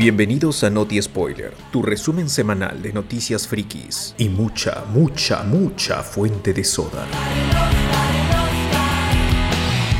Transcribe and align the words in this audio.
Bienvenidos 0.00 0.64
a 0.64 0.70
Noti 0.70 1.02
Spoiler, 1.02 1.52
tu 1.70 1.82
resumen 1.82 2.30
semanal 2.30 2.80
de 2.80 2.90
noticias 2.90 3.46
frikis 3.46 4.14
y 4.16 4.30
mucha, 4.30 4.86
mucha, 4.86 5.42
mucha 5.42 6.02
fuente 6.02 6.54
de 6.54 6.64
soda. 6.64 7.06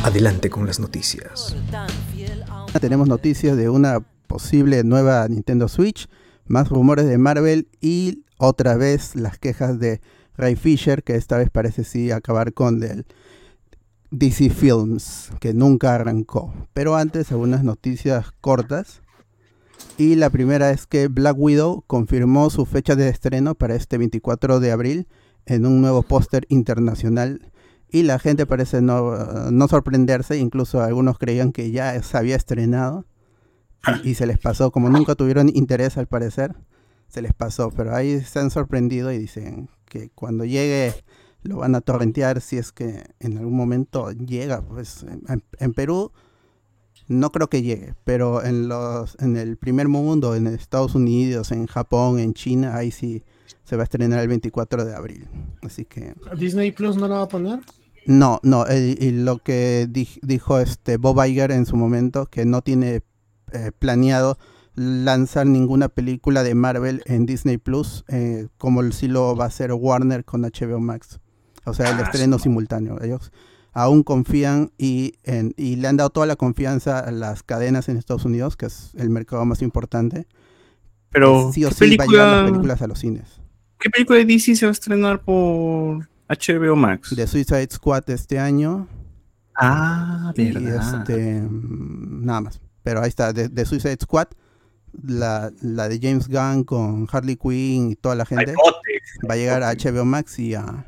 Adelante 0.02 0.48
con 0.48 0.66
las 0.66 0.80
noticias. 0.80 1.54
Tenemos 2.80 3.08
noticias 3.08 3.58
de 3.58 3.68
una 3.68 4.00
posible 4.26 4.84
nueva 4.84 5.28
Nintendo 5.28 5.68
Switch, 5.68 6.08
más 6.46 6.70
rumores 6.70 7.04
de 7.04 7.18
Marvel 7.18 7.68
y 7.82 8.24
otra 8.38 8.78
vez 8.78 9.14
las 9.16 9.38
quejas 9.38 9.78
de 9.78 10.00
Ray 10.34 10.56
Fisher, 10.56 11.02
que 11.02 11.16
esta 11.16 11.36
vez 11.36 11.50
parece 11.50 11.84
sí 11.84 12.10
acabar 12.10 12.54
con 12.54 12.82
el 12.82 13.04
DC 14.12 14.48
Films, 14.48 15.28
que 15.40 15.52
nunca 15.52 15.94
arrancó. 15.94 16.54
Pero 16.72 16.96
antes, 16.96 17.30
algunas 17.32 17.64
noticias 17.64 18.32
cortas. 18.40 19.02
Y 20.00 20.14
la 20.14 20.30
primera 20.30 20.70
es 20.70 20.86
que 20.86 21.08
Black 21.08 21.36
Widow 21.38 21.84
confirmó 21.86 22.48
su 22.48 22.64
fecha 22.64 22.96
de 22.96 23.08
estreno 23.08 23.54
para 23.54 23.74
este 23.74 23.98
24 23.98 24.58
de 24.58 24.72
abril 24.72 25.08
en 25.44 25.66
un 25.66 25.80
nuevo 25.80 26.02
póster 26.02 26.46
internacional. 26.48 27.52
Y 27.90 28.04
la 28.04 28.18
gente 28.18 28.46
parece 28.46 28.80
no, 28.80 29.50
no, 29.50 29.68
sorprenderse, 29.68 30.38
incluso 30.38 30.80
algunos 30.80 31.18
creían 31.18 31.52
que 31.52 31.70
ya 31.70 32.02
se 32.02 32.16
había 32.16 32.36
estrenado. 32.36 33.04
Y, 34.04 34.10
y 34.10 34.14
se 34.14 34.26
les 34.26 34.38
pasó, 34.38 34.70
como 34.70 34.88
nunca 34.88 35.14
tuvieron 35.16 35.50
interés 35.52 35.98
al 35.98 36.06
parecer, 36.06 36.54
se 37.08 37.20
les 37.20 37.34
pasó. 37.34 37.70
Pero 37.70 37.94
ahí 37.94 38.20
se 38.20 38.38
han 38.38 38.50
sorprendido 38.50 39.12
y 39.12 39.18
dicen 39.18 39.68
que 39.84 40.10
cuando 40.10 40.44
llegue 40.44 40.94
lo 41.42 41.58
van 41.58 41.74
a 41.74 41.80
torrentear 41.80 42.40
si 42.40 42.58
es 42.58 42.72
que 42.72 43.04
en 43.18 43.38
algún 43.38 43.56
momento 43.56 44.12
llega. 44.12 44.62
Pues 44.62 45.02
en, 45.02 45.42
en 45.58 45.74
Perú 45.74 46.12
no 47.10 47.32
creo 47.32 47.50
que 47.50 47.62
llegue, 47.62 47.94
pero 48.04 48.42
en 48.44 48.68
los 48.68 49.16
en 49.20 49.36
el 49.36 49.56
primer 49.56 49.88
mundo, 49.88 50.34
en 50.36 50.46
Estados 50.46 50.94
Unidos, 50.94 51.50
en 51.50 51.66
Japón, 51.66 52.18
en 52.20 52.32
China, 52.34 52.76
ahí 52.76 52.90
sí 52.90 53.24
se 53.64 53.76
va 53.76 53.82
a 53.82 53.84
estrenar 53.84 54.20
el 54.20 54.28
24 54.28 54.84
de 54.84 54.94
abril. 54.94 55.28
Así 55.62 55.84
que 55.84 56.14
Disney 56.38 56.70
Plus 56.72 56.96
no 56.96 57.08
lo 57.08 57.14
va 57.16 57.22
a 57.22 57.28
poner. 57.28 57.60
No, 58.06 58.40
no, 58.42 58.64
y, 58.70 58.96
y 58.98 59.10
lo 59.10 59.38
que 59.38 59.86
di, 59.90 60.08
dijo 60.22 60.58
este 60.60 60.96
Bob 60.96 61.22
Iger 61.24 61.50
en 61.52 61.66
su 61.66 61.76
momento 61.76 62.26
que 62.26 62.44
no 62.46 62.62
tiene 62.62 63.02
eh, 63.52 63.72
planeado 63.78 64.38
lanzar 64.74 65.46
ninguna 65.46 65.88
película 65.88 66.42
de 66.42 66.54
Marvel 66.54 67.02
en 67.06 67.26
Disney 67.26 67.58
Plus, 67.58 68.04
eh, 68.08 68.46
como 68.56 68.88
sí 68.92 69.08
lo 69.08 69.34
va 69.36 69.44
a 69.44 69.48
hacer 69.48 69.72
Warner 69.72 70.24
con 70.24 70.42
HBO 70.42 70.80
Max. 70.80 71.20
O 71.66 71.74
sea, 71.74 71.90
el 71.90 71.98
Ah, 71.98 72.02
estreno 72.02 72.38
sí. 72.38 72.44
simultáneo. 72.44 73.02
Ellos 73.02 73.32
aún 73.72 74.02
confían 74.02 74.72
y, 74.78 75.14
en, 75.24 75.54
y 75.56 75.76
le 75.76 75.88
han 75.88 75.96
dado 75.96 76.10
toda 76.10 76.26
la 76.26 76.36
confianza 76.36 76.98
a 76.98 77.10
las 77.10 77.42
cadenas 77.42 77.88
en 77.88 77.96
Estados 77.96 78.24
Unidos, 78.24 78.56
que 78.56 78.66
es 78.66 78.92
el 78.96 79.10
mercado 79.10 79.44
más 79.44 79.62
importante. 79.62 80.26
Pero, 81.10 81.50
sí 81.52 81.64
o 81.64 81.68
¿qué 81.70 81.74
sí 81.74 81.96
va 81.96 82.04
a 82.04 82.06
las 82.06 82.08
película, 82.08 82.44
películas 82.46 82.82
a 82.82 82.86
los 82.86 82.98
cines. 82.98 83.40
¿qué 83.78 83.90
película 83.90 84.18
de 84.18 84.26
DC 84.26 84.56
se 84.56 84.66
va 84.66 84.70
a 84.70 84.72
estrenar 84.72 85.22
por 85.22 86.08
HBO 86.28 86.76
Max? 86.76 87.14
De 87.16 87.26
Suicide 87.26 87.68
Squad 87.70 88.08
este 88.10 88.38
año 88.38 88.86
Ah, 89.54 90.32
y 90.36 90.52
verdad. 90.52 91.00
este, 91.00 91.42
nada 91.50 92.40
más. 92.42 92.60
Pero 92.82 93.02
ahí 93.02 93.08
está, 93.08 93.32
de, 93.32 93.48
de 93.48 93.64
Suicide 93.66 93.98
Squad, 94.00 94.28
la, 95.02 95.52
la 95.60 95.88
de 95.88 95.98
James 96.00 96.28
Gunn 96.28 96.64
con 96.64 97.06
Harley 97.10 97.36
Quinn 97.36 97.90
y 97.90 97.96
toda 97.96 98.14
la 98.14 98.24
gente. 98.24 98.54
Va 99.28 99.34
a 99.34 99.36
llegar 99.36 99.62
a 99.62 99.72
HBO 99.74 100.04
Max 100.04 100.38
y 100.38 100.54
a, 100.54 100.86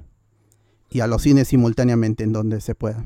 y 0.92 1.00
a 1.00 1.06
los 1.06 1.22
cines 1.22 1.48
simultáneamente 1.48 2.24
en 2.24 2.32
donde 2.32 2.60
se 2.60 2.74
pueda. 2.74 3.04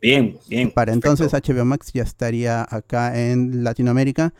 Bien, 0.00 0.36
bien. 0.48 0.70
Para 0.70 0.92
perfecto. 0.92 1.24
entonces 1.24 1.56
HBO 1.56 1.64
Max 1.64 1.92
ya 1.92 2.02
estaría 2.02 2.66
acá 2.68 3.18
en 3.20 3.64
Latinoamérica 3.64 4.32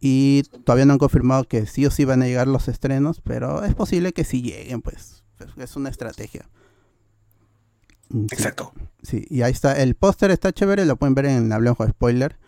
y 0.00 0.42
todavía 0.64 0.84
no 0.86 0.94
han 0.94 0.98
confirmado 0.98 1.44
que 1.44 1.66
sí 1.66 1.86
o 1.86 1.90
sí 1.90 2.04
van 2.04 2.22
a 2.22 2.26
llegar 2.26 2.48
los 2.48 2.68
estrenos, 2.68 3.20
pero 3.20 3.64
es 3.64 3.74
posible 3.74 4.12
que 4.12 4.24
sí 4.24 4.42
lleguen, 4.42 4.82
pues 4.82 5.22
pues, 5.54 5.70
es 5.70 5.76
una 5.76 5.88
estrategia. 5.88 6.48
Mm, 8.08 8.26
sí. 8.28 8.34
Exacto. 8.34 8.72
Sí, 9.02 9.26
y 9.28 9.42
ahí 9.42 9.52
está. 9.52 9.80
El 9.80 9.94
póster 9.94 10.30
está 10.30 10.52
chévere, 10.52 10.84
lo 10.86 10.96
pueden 10.96 11.14
ver 11.14 11.26
en 11.26 11.52
Hablemos 11.52 11.78
de 11.78 11.88
Spoiler. 11.88 12.38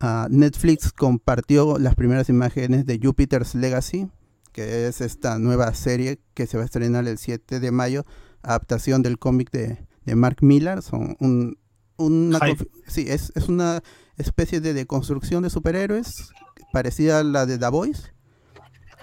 Ah, 0.00 0.26
Netflix 0.30 0.92
compartió 0.92 1.78
las 1.78 1.94
primeras 1.94 2.28
imágenes 2.28 2.84
de 2.84 3.00
Jupiter's 3.02 3.54
Legacy, 3.54 4.08
que 4.52 4.88
es 4.88 5.00
esta 5.00 5.38
nueva 5.38 5.72
serie 5.74 6.20
que 6.34 6.46
se 6.46 6.56
va 6.56 6.64
a 6.64 6.66
estrenar 6.66 7.06
el 7.06 7.18
7 7.18 7.60
de 7.60 7.70
mayo, 7.70 8.04
adaptación 8.44 9.02
del 9.02 9.18
cómic 9.18 9.50
de, 9.50 9.86
de 10.04 10.14
Mark 10.14 10.38
Millar. 10.42 10.82
Son 10.82 11.16
un, 11.20 11.58
una, 11.96 12.38
sí, 12.86 13.06
es, 13.08 13.32
es 13.34 13.48
una 13.48 13.82
especie 14.16 14.60
de 14.60 14.74
deconstrucción 14.74 15.42
de 15.42 15.50
superhéroes 15.50 16.30
parecida 16.72 17.20
a 17.20 17.24
la 17.24 17.46
de 17.46 17.58
The 17.58 17.68
Voice. 17.68 18.12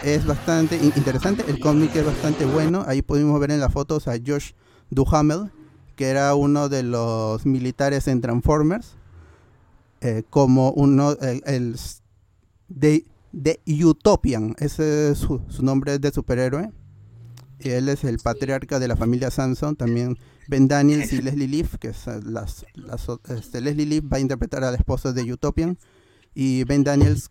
Es 0.02 0.26
bastante 0.26 0.76
in- 0.76 0.92
interesante, 0.96 1.44
el 1.48 1.60
cómic 1.60 1.94
es 1.94 2.04
bastante 2.04 2.44
bueno. 2.44 2.84
Ahí 2.86 3.02
pudimos 3.02 3.38
ver 3.38 3.50
en 3.50 3.60
las 3.60 3.72
fotos 3.72 4.08
a 4.08 4.14
Josh 4.24 4.52
Duhamel, 4.90 5.52
que 5.96 6.08
era 6.08 6.34
uno 6.34 6.68
de 6.68 6.82
los 6.82 7.46
militares 7.46 8.08
en 8.08 8.20
Transformers, 8.20 8.96
eh, 10.00 10.24
como 10.28 10.72
uno, 10.72 11.12
el 11.20 11.76
de, 12.68 13.06
de 13.32 13.60
Utopian, 13.84 14.56
ese 14.58 15.10
es 15.12 15.18
su, 15.18 15.42
su 15.48 15.62
nombre 15.62 15.98
de 15.98 16.10
superhéroe. 16.10 16.72
Él 17.64 17.88
es 17.88 18.04
el 18.04 18.18
patriarca 18.18 18.78
de 18.78 18.88
la 18.88 18.96
familia 18.96 19.30
Samson, 19.30 19.76
también 19.76 20.16
Ben 20.48 20.68
Daniels 20.68 21.12
y 21.12 21.20
Leslie 21.22 21.48
Leaf, 21.48 21.76
que 21.78 21.88
es, 21.88 22.06
eh, 22.06 22.20
las, 22.24 22.64
las 22.74 23.08
o- 23.08 23.20
este, 23.28 23.60
Leslie 23.60 23.86
Leaf 23.86 24.04
va 24.12 24.16
a 24.16 24.20
interpretar 24.20 24.64
a 24.64 24.70
la 24.70 24.76
esposa 24.76 25.12
de 25.12 25.32
Utopian, 25.32 25.78
y 26.34 26.64
Ben 26.64 26.84
Daniels 26.84 27.30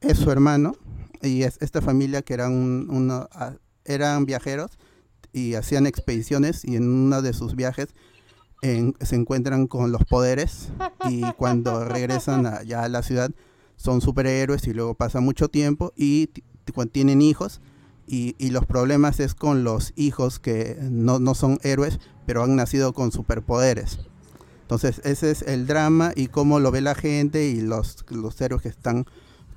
es 0.00 0.18
su 0.18 0.30
hermano, 0.30 0.74
y 1.22 1.42
es 1.42 1.56
esta 1.60 1.80
familia 1.80 2.22
que 2.22 2.34
eran, 2.34 2.52
un- 2.52 2.88
uno- 2.90 3.28
a- 3.32 3.56
eran 3.84 4.24
viajeros 4.26 4.70
y 5.32 5.54
hacían 5.54 5.86
expediciones 5.86 6.64
y 6.64 6.76
en 6.76 6.88
uno 6.88 7.20
de 7.22 7.32
sus 7.32 7.54
viajes 7.56 7.88
en- 8.62 8.94
se 9.00 9.16
encuentran 9.16 9.66
con 9.66 9.92
los 9.92 10.04
poderes 10.04 10.68
y 11.10 11.22
cuando 11.36 11.84
regresan 11.84 12.46
a, 12.46 12.62
ya 12.62 12.82
a 12.84 12.88
la 12.88 13.02
ciudad 13.02 13.30
son 13.76 14.00
superhéroes 14.00 14.66
y 14.68 14.72
luego 14.72 14.94
pasa 14.94 15.20
mucho 15.20 15.48
tiempo 15.48 15.92
y 15.96 16.30
tienen 16.92 17.20
hijos 17.20 17.60
y, 18.06 18.34
los 18.50 18.66
problemas 18.66 19.18
es 19.20 19.34
con 19.34 19.64
los 19.64 19.92
hijos 19.96 20.38
que 20.38 20.76
no, 20.80 21.18
no 21.18 21.34
son 21.34 21.58
héroes 21.62 21.98
pero 22.26 22.42
han 22.42 22.56
nacido 22.56 22.92
con 22.92 23.12
superpoderes. 23.12 23.98
Entonces 24.62 25.00
ese 25.04 25.30
es 25.30 25.42
el 25.42 25.66
drama 25.66 26.12
y 26.16 26.28
cómo 26.28 26.58
lo 26.58 26.70
ve 26.70 26.80
la 26.80 26.94
gente 26.94 27.48
y 27.48 27.60
los, 27.60 28.04
los 28.10 28.40
héroes 28.40 28.62
que 28.62 28.68
están 28.68 29.04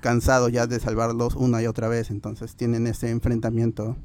cansados 0.01 0.51
ya 0.51 0.67
de 0.67 0.79
salvarlos 0.79 1.35
una 1.35 1.61
y 1.61 1.67
otra 1.67 1.87
vez. 1.87 2.09
Entonces 2.09 2.55
tienen 2.55 2.87
ese 2.87 3.09
enfrentamiento 3.09 3.95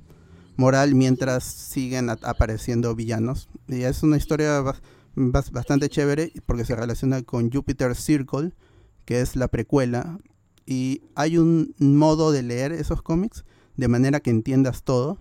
moral 0.57 0.95
mientras 0.95 1.45
siguen 1.45 2.09
apareciendo 2.11 2.95
villanos. 2.95 3.49
Y 3.67 3.83
es 3.83 4.03
una 4.05 4.17
historia 4.17 4.61
bas- 4.63 4.81
bas- 5.17 5.51
bastante 5.51 5.89
chévere 5.89 6.33
porque 6.47 6.65
se 6.65 6.77
relaciona 6.77 7.23
con 7.23 7.51
Jupiter 7.51 7.97
Circle, 7.97 8.53
que 9.05 9.21
es 9.21 9.35
la 9.35 9.49
precuela. 9.49 10.19
Y 10.67 11.03
hay 11.17 11.37
un 11.37 11.75
modo 11.81 12.31
de 12.31 12.45
leer 12.45 12.71
esos 12.73 13.03
cómics 13.03 13.45
de 13.77 13.89
manera 13.89 14.21
que 14.21 14.31
entiendas 14.31 14.83
todo, 14.83 15.19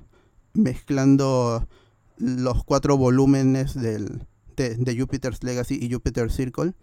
mezclando 0.54 1.68
los 2.18 2.64
cuatro 2.64 2.98
volúmenes 2.98 3.74
del, 3.74 4.28
de, 4.56 4.76
de 4.76 5.00
Jupiter's 5.00 5.44
Legacy 5.44 5.80
y 5.82 5.92
Jupiter 5.92 6.32
Circle. 6.32 6.74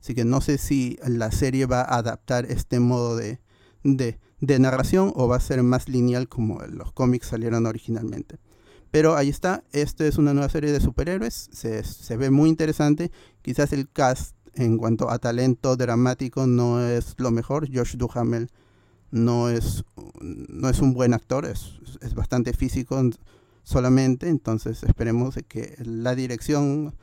Así 0.00 0.14
que 0.14 0.24
no 0.24 0.40
sé 0.40 0.58
si 0.58 0.98
la 1.06 1.32
serie 1.32 1.66
va 1.66 1.80
a 1.80 1.98
adaptar 1.98 2.46
este 2.46 2.80
modo 2.80 3.16
de, 3.16 3.40
de, 3.82 4.18
de 4.40 4.58
narración 4.58 5.12
o 5.14 5.28
va 5.28 5.36
a 5.36 5.40
ser 5.40 5.62
más 5.62 5.88
lineal 5.88 6.28
como 6.28 6.60
los 6.66 6.92
cómics 6.92 7.28
salieron 7.28 7.66
originalmente. 7.66 8.38
Pero 8.90 9.16
ahí 9.16 9.28
está, 9.28 9.64
esto 9.72 10.04
es 10.04 10.16
una 10.16 10.32
nueva 10.32 10.48
serie 10.48 10.72
de 10.72 10.80
superhéroes, 10.80 11.50
se, 11.52 11.84
se 11.84 12.16
ve 12.16 12.30
muy 12.30 12.48
interesante. 12.48 13.10
Quizás 13.42 13.72
el 13.72 13.90
cast 13.90 14.34
en 14.54 14.78
cuanto 14.78 15.10
a 15.10 15.18
talento 15.18 15.76
dramático 15.76 16.46
no 16.46 16.80
es 16.80 17.14
lo 17.18 17.30
mejor. 17.30 17.68
Josh 17.72 17.96
Duhamel 17.96 18.50
no 19.10 19.48
es, 19.48 19.84
no 20.20 20.68
es 20.68 20.80
un 20.80 20.94
buen 20.94 21.14
actor, 21.14 21.44
es, 21.46 21.78
es 22.00 22.14
bastante 22.14 22.52
físico 22.52 23.00
solamente. 23.62 24.28
Entonces 24.28 24.82
esperemos 24.82 25.38
que 25.48 25.76
la 25.84 26.14
dirección 26.14 26.94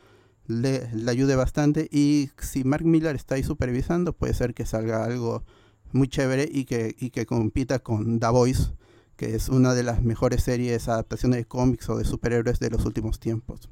le, 0.48 0.90
ayude 1.08 1.36
bastante. 1.36 1.88
Y 1.92 2.30
si 2.40 2.64
Mark 2.64 2.86
Miller 2.86 3.16
está 3.16 3.36
ahí 3.36 3.44
supervisando, 3.44 4.14
puede 4.14 4.34
ser 4.34 4.54
que 4.54 4.66
salga 4.66 5.04
algo 5.04 5.44
muy 5.92 6.08
chévere 6.08 6.50
y 6.52 6.66
que, 6.66 6.96
y 7.00 7.12
que 7.12 7.26
compita 7.26 7.80
con 7.80 8.20
The 8.20 8.28
Voice, 8.28 8.74
que 9.16 9.36
es 9.36 9.50
una 9.50 9.74
de 9.74 9.84
las 9.84 10.02
mejores 10.04 10.44
series, 10.44 10.90
adaptaciones 10.90 11.38
de 11.38 11.46
cómics 11.46 11.90
o 11.90 11.98
de 11.98 12.06
superhéroes 12.06 12.60
de 12.60 12.70
los 12.70 12.86
últimos 12.86 13.20
tiempos. 13.20 13.70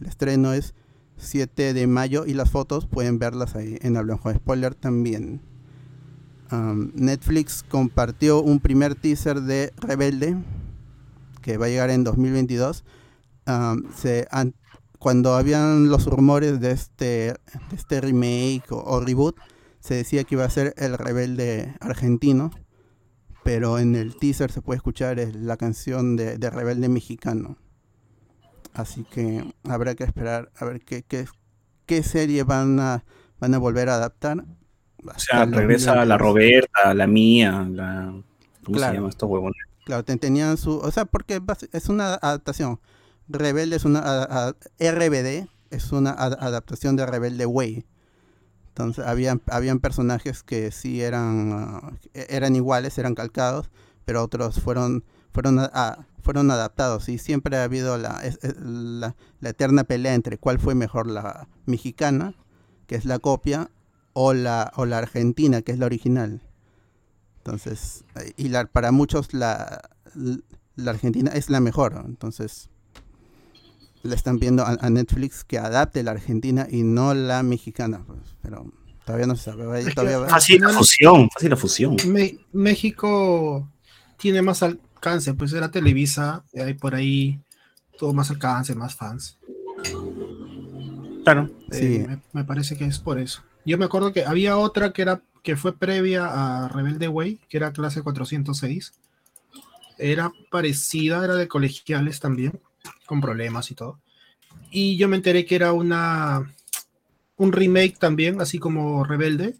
El 0.00 0.06
estreno 0.06 0.52
es 0.52 0.74
7 1.16 1.74
de 1.74 1.86
mayo 1.86 2.26
y 2.26 2.34
las 2.34 2.50
fotos 2.50 2.86
pueden 2.86 3.18
verlas 3.18 3.54
ahí 3.54 3.78
en 3.82 3.96
Hablando 3.96 4.28
de 4.28 4.36
Spoiler 4.36 4.74
también. 4.74 5.40
Netflix 6.94 7.64
compartió 7.68 8.40
un 8.42 8.60
primer 8.60 8.94
teaser 8.94 9.40
de 9.40 9.72
Rebelde 9.76 10.36
que 11.42 11.56
va 11.56 11.66
a 11.66 11.68
llegar 11.68 11.90
en 11.90 12.04
2022. 12.04 12.84
Um, 13.46 13.82
se 13.94 14.26
han- 14.30 14.54
cuando 14.98 15.34
habían 15.34 15.88
los 15.88 16.06
rumores 16.06 16.60
de 16.60 16.70
este, 16.70 17.04
de 17.04 17.76
este 17.76 18.00
remake 18.00 18.64
o, 18.70 18.78
o 18.82 19.00
reboot, 19.00 19.36
se 19.80 19.94
decía 19.94 20.24
que 20.24 20.34
iba 20.36 20.44
a 20.44 20.50
ser 20.50 20.74
el 20.78 20.96
rebelde 20.96 21.74
argentino, 21.80 22.50
pero 23.42 23.78
en 23.78 23.94
el 23.96 24.16
teaser 24.16 24.50
se 24.50 24.62
puede 24.62 24.78
escuchar 24.78 25.18
la 25.34 25.58
canción 25.58 26.16
de, 26.16 26.38
de 26.38 26.48
Rebelde 26.48 26.88
Mexicano. 26.88 27.58
Así 28.72 29.04
que 29.04 29.44
habrá 29.64 29.94
que 29.94 30.04
esperar 30.04 30.50
a 30.56 30.64
ver 30.64 30.80
qué, 30.82 32.02
serie 32.02 32.44
van 32.44 32.80
a 32.80 33.04
volver 33.58 33.90
a 33.90 33.96
adaptar. 33.96 34.46
O 35.04 35.18
sea, 35.18 35.44
regresa 35.44 35.94
la 36.04 36.16
2022. 36.16 36.20
Roberta, 36.20 36.94
la 36.94 37.06
mía, 37.06 37.66
la... 37.70 38.14
¿Cómo 38.64 38.76
Claro. 38.78 38.92
se 38.92 38.96
llama 38.98 39.08
estos 39.10 39.28
huevones? 39.28 39.56
Claro, 39.84 40.04
ten- 40.04 40.18
tenían 40.18 40.56
su... 40.56 40.78
O 40.78 40.90
sea, 40.90 41.04
porque 41.04 41.40
es 41.72 41.88
una 41.88 42.14
adaptación. 42.14 42.80
Rebelde 43.28 43.76
es 43.76 43.84
una... 43.84 44.00
a- 44.00 44.48
a- 44.48 44.54
RBD 44.80 45.46
es 45.70 45.92
una 45.92 46.10
ad- 46.10 46.38
adaptación 46.40 46.96
de 46.96 47.04
Rebelde 47.06 47.46
Way. 47.46 47.84
Entonces, 48.68 49.04
habían, 49.06 49.40
habían 49.48 49.78
personajes 49.80 50.42
que 50.42 50.70
sí 50.72 51.00
eran, 51.02 51.52
ah, 51.52 51.92
eran 52.14 52.56
iguales, 52.56 52.98
eran 52.98 53.14
calcados, 53.14 53.70
pero 54.04 54.22
otros 54.22 54.60
fueron 54.60 55.04
fueron 55.32 55.58
a- 55.58 55.70
a- 55.72 56.06
fueron 56.22 56.50
adaptados 56.50 57.08
y 57.08 57.18
siempre 57.18 57.56
ha 57.56 57.64
habido 57.64 57.98
la, 57.98 58.20
es- 58.24 58.38
es- 58.42 58.56
la, 58.60 59.14
la 59.40 59.48
eterna 59.50 59.84
pelea 59.84 60.14
entre 60.14 60.38
cuál 60.38 60.58
fue 60.58 60.74
mejor 60.74 61.06
la 61.08 61.48
mexicana, 61.66 62.34
que 62.86 62.94
es 62.96 63.04
la 63.04 63.18
copia, 63.18 63.70
o 64.14 64.32
la, 64.32 64.72
o 64.76 64.86
la 64.86 64.98
argentina, 64.98 65.60
que 65.62 65.72
es 65.72 65.78
la 65.78 65.86
original. 65.86 66.40
Entonces, 67.38 68.04
eh, 68.16 68.32
y 68.36 68.48
la, 68.48 68.64
para 68.64 68.90
muchos 68.90 69.34
la, 69.34 69.90
la 70.76 70.90
Argentina 70.90 71.30
es 71.34 71.50
la 71.50 71.60
mejor. 71.60 72.02
Entonces, 72.06 72.70
le 74.02 74.14
están 74.14 74.38
viendo 74.38 74.62
a, 74.64 74.78
a 74.80 74.88
Netflix 74.90 75.44
que 75.44 75.58
adapte 75.58 76.02
la 76.02 76.12
Argentina 76.12 76.66
y 76.70 76.82
no 76.84 77.12
la 77.14 77.42
mexicana. 77.42 78.02
pues, 78.06 78.18
pero 78.40 78.72
todavía 79.04 79.26
no 79.26 79.36
se 79.36 79.44
sabe. 79.44 79.64
todavía 79.92 80.18
va- 80.18 80.28
Fácil 80.28 80.60
la 80.62 80.70
fusión, 80.70 81.28
fácil 81.30 81.50
la 81.50 81.56
fusión. 81.56 81.96
Me- 82.08 82.38
México 82.52 83.68
tiene 84.16 84.40
más 84.40 84.62
alcance, 84.62 85.34
pues 85.34 85.52
era 85.52 85.70
Televisa, 85.70 86.44
y 86.52 86.60
hay 86.60 86.74
por 86.74 86.94
ahí 86.94 87.40
todo 87.98 88.12
más 88.14 88.30
alcance, 88.30 88.74
más 88.74 88.94
fans. 88.94 89.38
Claro. 91.24 91.50
Sí. 91.70 91.96
Eh, 91.96 92.06
me, 92.08 92.22
me 92.32 92.44
parece 92.44 92.76
que 92.76 92.84
es 92.84 92.98
por 92.98 93.18
eso. 93.18 93.42
Yo 93.64 93.78
me 93.78 93.84
acuerdo 93.86 94.12
que 94.12 94.24
había 94.24 94.58
otra 94.58 94.92
que 94.92 95.02
era 95.02 95.22
que 95.42 95.56
fue 95.56 95.76
previa 95.76 96.26
a 96.26 96.68
Rebelde 96.68 97.08
Way, 97.08 97.40
que 97.48 97.58
era 97.58 97.72
clase 97.72 98.02
406. 98.02 98.94
Era 99.98 100.32
parecida, 100.50 101.22
era 101.22 101.34
de 101.36 101.48
colegiales 101.48 102.18
también, 102.18 102.60
con 103.06 103.20
problemas 103.20 103.70
y 103.70 103.74
todo. 103.74 104.00
Y 104.70 104.96
yo 104.96 105.08
me 105.08 105.16
enteré 105.16 105.44
que 105.44 105.54
era 105.54 105.72
una 105.72 106.54
un 107.36 107.52
remake 107.52 107.98
también, 107.98 108.40
así 108.40 108.58
como 108.58 109.04
Rebelde, 109.04 109.56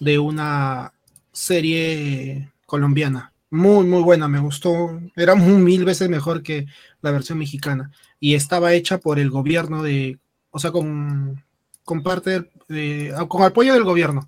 de 0.00 0.18
una 0.18 0.92
serie 1.32 2.50
colombiana. 2.66 3.32
Muy, 3.50 3.86
muy 3.86 4.02
buena, 4.02 4.28
me 4.28 4.40
gustó. 4.40 5.00
Era 5.16 5.34
mil 5.34 5.84
veces 5.84 6.08
mejor 6.08 6.42
que 6.42 6.66
la 7.02 7.10
versión 7.12 7.38
mexicana. 7.38 7.90
Y 8.20 8.34
estaba 8.34 8.72
hecha 8.72 8.98
por 8.98 9.18
el 9.18 9.30
gobierno 9.30 9.82
de, 9.82 10.18
o 10.50 10.58
sea, 10.58 10.72
con, 10.72 11.43
con 11.84 12.02
parte 12.02 12.30
del- 12.30 12.50
de- 12.68 13.14
ah, 13.16 13.26
con 13.28 13.42
apoyo 13.42 13.74
del 13.74 13.84
gobierno. 13.84 14.26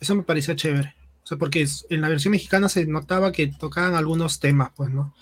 Eso 0.00 0.14
me 0.14 0.22
parecía 0.22 0.56
chévere. 0.56 0.94
O 1.22 1.26
sea, 1.26 1.38
porque 1.38 1.62
es- 1.62 1.86
en 1.90 2.00
la 2.00 2.08
versión 2.08 2.32
mexicana 2.32 2.68
se 2.68 2.86
notaba 2.86 3.32
que 3.32 3.46
tocaban 3.48 3.94
algunos 3.94 4.40
temas, 4.40 4.70
pues, 4.76 4.90
¿no? 4.90 5.14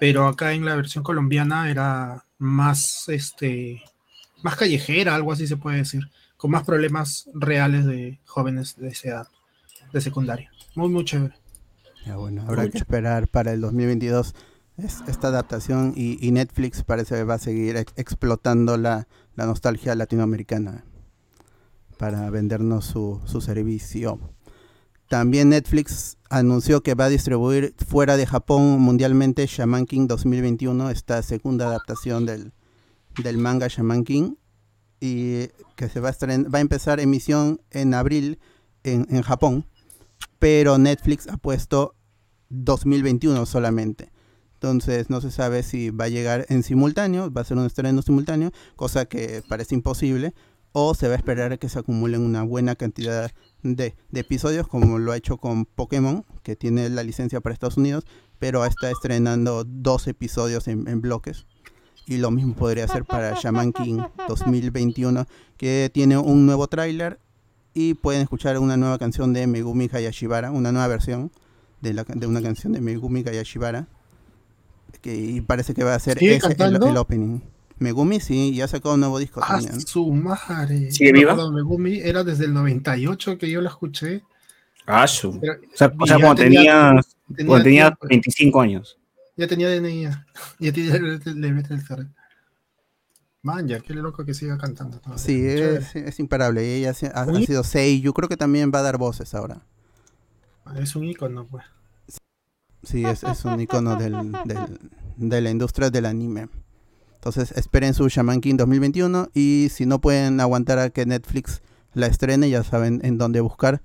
Pero 0.00 0.26
acá 0.26 0.52
en 0.52 0.64
la 0.64 0.74
versión 0.74 1.04
colombiana 1.04 1.70
era 1.70 2.24
más, 2.38 3.08
este, 3.08 3.82
más 4.42 4.56
callejera, 4.56 5.14
algo 5.14 5.32
así 5.32 5.46
se 5.46 5.56
puede 5.56 5.78
decir, 5.78 6.10
con 6.36 6.50
más 6.50 6.64
problemas 6.64 7.28
reales 7.34 7.86
de 7.86 8.20
jóvenes 8.26 8.76
de 8.76 8.88
esa 8.88 9.08
edad, 9.08 9.28
de 9.92 10.00
secundaria. 10.00 10.50
Muy, 10.74 10.88
muy 10.88 11.04
chévere. 11.04 11.34
Ya, 12.04 12.16
bueno, 12.16 12.42
habrá 12.42 12.62
que 12.64 12.68
Mucho. 12.68 12.78
esperar 12.78 13.28
para 13.28 13.52
el 13.52 13.60
2022 13.62 14.34
es- 14.76 15.02
esta 15.06 15.28
adaptación 15.28 15.94
y, 15.96 16.18
y 16.26 16.32
Netflix 16.32 16.82
parece 16.82 17.14
que 17.14 17.24
va 17.24 17.34
a 17.34 17.38
seguir 17.38 17.76
ex- 17.76 17.92
explotando 17.96 18.76
la, 18.76 19.06
la 19.36 19.46
nostalgia 19.46 19.94
latinoamericana 19.94 20.84
para 22.04 22.28
vendernos 22.28 22.84
su, 22.84 23.18
su 23.24 23.40
servicio. 23.40 24.20
También 25.08 25.48
Netflix 25.48 26.18
anunció 26.28 26.82
que 26.82 26.94
va 26.94 27.06
a 27.06 27.08
distribuir 27.08 27.74
fuera 27.88 28.18
de 28.18 28.26
Japón 28.26 28.78
mundialmente 28.78 29.46
Shaman 29.46 29.86
King 29.86 30.06
2021, 30.06 30.90
esta 30.90 31.22
segunda 31.22 31.66
adaptación 31.68 32.26
del, 32.26 32.52
del 33.22 33.38
manga 33.38 33.68
Shaman 33.68 34.04
King, 34.04 34.34
y 35.00 35.48
que 35.76 35.88
se 35.88 36.00
va 36.00 36.10
a, 36.10 36.12
estren- 36.12 36.52
va 36.52 36.58
a 36.58 36.60
empezar 36.60 37.00
emisión 37.00 37.62
en 37.70 37.94
abril 37.94 38.38
en, 38.82 39.06
en 39.08 39.22
Japón, 39.22 39.64
pero 40.38 40.76
Netflix 40.76 41.26
ha 41.28 41.38
puesto 41.38 41.94
2021 42.50 43.46
solamente. 43.46 44.12
Entonces 44.52 45.08
no 45.08 45.22
se 45.22 45.30
sabe 45.30 45.62
si 45.62 45.88
va 45.88 46.04
a 46.04 46.08
llegar 46.10 46.44
en 46.50 46.64
simultáneo, 46.64 47.32
va 47.32 47.40
a 47.40 47.44
ser 47.44 47.56
un 47.56 47.64
estreno 47.64 48.02
simultáneo, 48.02 48.50
cosa 48.76 49.06
que 49.06 49.42
parece 49.48 49.74
imposible, 49.74 50.34
o 50.76 50.92
se 50.94 51.06
va 51.06 51.14
a 51.14 51.16
esperar 51.16 51.52
a 51.52 51.56
que 51.56 51.68
se 51.68 51.78
acumulen 51.78 52.20
una 52.20 52.42
buena 52.42 52.74
cantidad 52.74 53.30
de, 53.62 53.94
de 54.10 54.20
episodios, 54.20 54.66
como 54.66 54.98
lo 54.98 55.12
ha 55.12 55.16
hecho 55.16 55.36
con 55.36 55.66
Pokémon, 55.66 56.24
que 56.42 56.56
tiene 56.56 56.88
la 56.90 57.04
licencia 57.04 57.40
para 57.40 57.52
Estados 57.52 57.76
Unidos, 57.76 58.04
pero 58.40 58.64
está 58.64 58.90
estrenando 58.90 59.62
dos 59.64 60.08
episodios 60.08 60.66
en, 60.66 60.88
en 60.88 61.00
bloques. 61.00 61.46
Y 62.06 62.16
lo 62.16 62.32
mismo 62.32 62.54
podría 62.54 62.88
ser 62.88 63.04
para 63.04 63.34
Shaman 63.40 63.72
King 63.72 64.00
2021, 64.26 65.26
que 65.56 65.92
tiene 65.94 66.18
un 66.18 66.44
nuevo 66.44 66.66
tráiler 66.66 67.20
y 67.72 67.94
pueden 67.94 68.22
escuchar 68.22 68.58
una 68.58 68.76
nueva 68.76 68.98
canción 68.98 69.32
de 69.32 69.46
Megumi 69.46 69.88
Hayashibara, 69.92 70.50
una 70.50 70.72
nueva 70.72 70.88
versión 70.88 71.30
de, 71.82 71.94
la, 71.94 72.02
de 72.02 72.26
una 72.26 72.42
canción 72.42 72.72
de 72.72 72.80
Megumi 72.80 73.20
Hayashibara, 73.24 73.86
que 75.00 75.14
y 75.14 75.40
parece 75.40 75.72
que 75.72 75.84
va 75.84 75.94
a 75.94 75.98
ser 76.00 76.18
¿Sigue 76.18 76.34
ese 76.34 76.56
el 76.58 76.96
opening. 76.96 77.53
Megumi 77.84 78.18
sí, 78.20 78.54
ya 78.54 78.66
sacó 78.66 78.94
un 78.94 79.00
nuevo 79.00 79.18
disco 79.18 79.40
Ah, 79.42 79.58
también. 79.60 79.80
su 79.80 80.10
madre. 80.12 80.90
¿Sigue 80.90 81.12
viva? 81.12 81.50
Megumi 81.50 81.98
era 82.00 82.24
desde 82.24 82.46
el 82.46 82.54
98 82.54 83.38
que 83.38 83.50
yo 83.50 83.60
la 83.60 83.68
escuché. 83.68 84.22
Ah, 84.86 85.06
su. 85.06 85.38
Era- 85.42 85.54
O 85.72 85.76
sea, 85.76 85.92
o 85.98 86.06
sea, 86.06 86.16
ya 86.18 86.24
cuando 86.24 86.42
tenía, 86.42 86.62
tenía 87.34 87.46
cuando 87.46 87.64
tenía 87.64 87.84
tiempo. 87.90 88.06
25 88.08 88.60
años. 88.60 88.98
Ya 89.36 89.46
tenía 89.46 89.68
DNI. 89.70 90.02
Ya, 90.02 90.26
ya 90.58 90.72
tenía 90.72 90.96
el, 90.96 91.20
el- 91.24 91.44
el- 91.70 91.80
ferret. 91.82 92.08
Man, 93.42 93.68
ya, 93.68 93.78
qué 93.80 93.92
loco 93.94 94.24
que 94.24 94.32
siga 94.32 94.56
cantando. 94.56 94.98
todavía. 95.00 95.22
Sí, 95.22 95.44
es, 95.46 95.94
es 95.96 96.18
imparable. 96.18 96.64
Y 96.66 96.70
ella 96.80 96.94
ha, 97.14 97.20
ha 97.22 97.40
sido 97.42 97.62
Yo 98.00 98.14
creo 98.14 98.28
que 98.28 98.36
también 98.38 98.72
va 98.74 98.78
a 98.78 98.82
dar 98.82 98.96
voces 98.96 99.34
ahora. 99.34 99.60
Es 100.76 100.96
un 100.96 101.04
icono, 101.04 101.46
pues. 101.46 101.64
Sí, 102.82 103.04
es, 103.04 103.22
es 103.24 103.44
un 103.44 103.60
icono 103.60 103.96
del, 103.96 104.32
del- 104.44 104.78
de 105.16 105.40
la 105.40 105.50
industria 105.50 105.90
del 105.90 106.06
anime. 106.06 106.48
Entonces 107.24 107.56
esperen 107.56 107.94
su 107.94 108.06
Shaman 108.06 108.42
King 108.42 108.56
2021 108.58 109.30
y 109.32 109.68
si 109.70 109.86
no 109.86 109.98
pueden 109.98 110.40
aguantar 110.40 110.78
a 110.78 110.90
que 110.90 111.06
Netflix 111.06 111.62
la 111.94 112.06
estrene, 112.06 112.50
ya 112.50 112.62
saben 112.62 113.00
en 113.02 113.16
dónde 113.16 113.40
buscar 113.40 113.80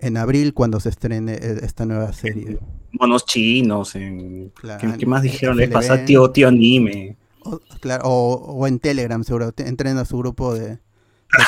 en 0.00 0.16
abril 0.16 0.54
cuando 0.54 0.80
se 0.80 0.88
estrene 0.88 1.34
eh, 1.34 1.60
esta 1.62 1.86
nueva 1.86 2.12
serie. 2.12 2.58
Monos 2.90 3.26
chinos. 3.26 3.94
En... 3.94 4.50
Claro, 4.56 4.80
¿Qué, 4.80 4.98
qué 4.98 5.06
más 5.06 5.22
dijeron? 5.22 5.56
Le 5.56 5.68
FLB. 5.68 5.72
pasa 5.72 6.04
tío, 6.04 6.32
tío 6.32 6.48
anime. 6.48 7.16
O, 7.44 7.60
claro, 7.78 8.02
o, 8.06 8.34
o 8.34 8.66
en 8.66 8.80
Telegram, 8.80 9.22
seguro. 9.22 9.54
Entren 9.58 9.96
a 9.96 10.04
su 10.04 10.18
grupo 10.18 10.52
de, 10.54 10.70
de 10.70 10.80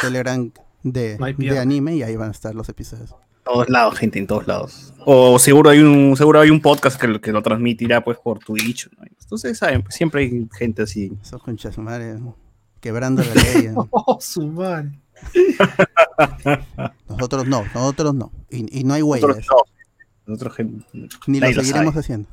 Telegram 0.00 0.48
de, 0.84 1.58
anime 1.58 1.96
y 1.96 2.04
ahí 2.04 2.14
van 2.14 2.28
a 2.28 2.32
estar 2.32 2.54
los 2.54 2.68
episodios. 2.68 3.16
Todos 3.44 3.68
lados, 3.68 3.98
gente, 3.98 4.18
en 4.18 4.26
todos 4.26 4.46
lados. 4.46 4.94
O 5.04 5.38
seguro 5.38 5.70
hay 5.70 5.80
un, 5.80 6.16
seguro 6.16 6.40
hay 6.40 6.50
un 6.50 6.60
podcast 6.60 7.00
que, 7.00 7.08
lo- 7.08 7.20
que 7.20 7.32
lo 7.32 7.42
transmitirá 7.42 8.02
pues 8.04 8.18
por 8.18 8.38
Twitch. 8.38 8.88
¿no? 8.96 9.04
Entonces, 9.20 9.58
saben, 9.58 9.82
pues, 9.82 9.94
siempre 9.94 10.22
hay 10.22 10.48
gente 10.56 10.82
así. 10.82 11.12
Esos 11.22 11.42
conchas 11.42 11.74
su 11.74 11.80
madre, 11.82 12.18
quebrando 12.80 13.22
la 13.22 13.34
ley. 13.34 13.68
¿no? 13.74 13.88
Oh, 13.92 14.18
su 14.20 14.46
madre. 14.46 14.92
Nosotros 17.08 17.46
no, 17.46 17.64
nosotros 17.74 18.14
no. 18.14 18.32
Y, 18.50 18.80
y 18.80 18.84
no 18.84 18.94
hay 18.94 19.02
Nosotros 19.02 19.36
huellas. 19.36 19.48
no. 19.50 19.56
Nosotros, 20.26 20.54
gente, 20.56 20.84
Ni 21.26 21.40
lo 21.40 21.48
seguiremos 21.52 21.96
haciendo. 21.96 22.28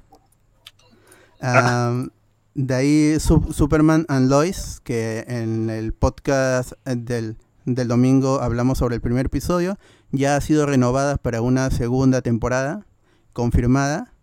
Am, 1.41 2.09
de 2.53 2.73
ahí 2.75 3.19
Su- 3.19 3.51
Superman 3.53 4.05
and 4.09 4.29
Lois, 4.29 4.79
que 4.83 5.23
en 5.27 5.69
el 5.69 5.93
podcast 5.93 6.73
del, 6.85 7.37
del 7.65 7.87
domingo 7.87 8.41
hablamos 8.41 8.77
sobre 8.77 8.95
el 8.95 9.01
primer 9.01 9.27
episodio, 9.27 9.77
ya 10.11 10.35
ha 10.35 10.41
sido 10.41 10.65
renovada 10.65 11.17
para 11.17 11.41
una 11.41 11.69
segunda 11.71 12.21
temporada, 12.21 12.85
confirmada. 13.33 14.13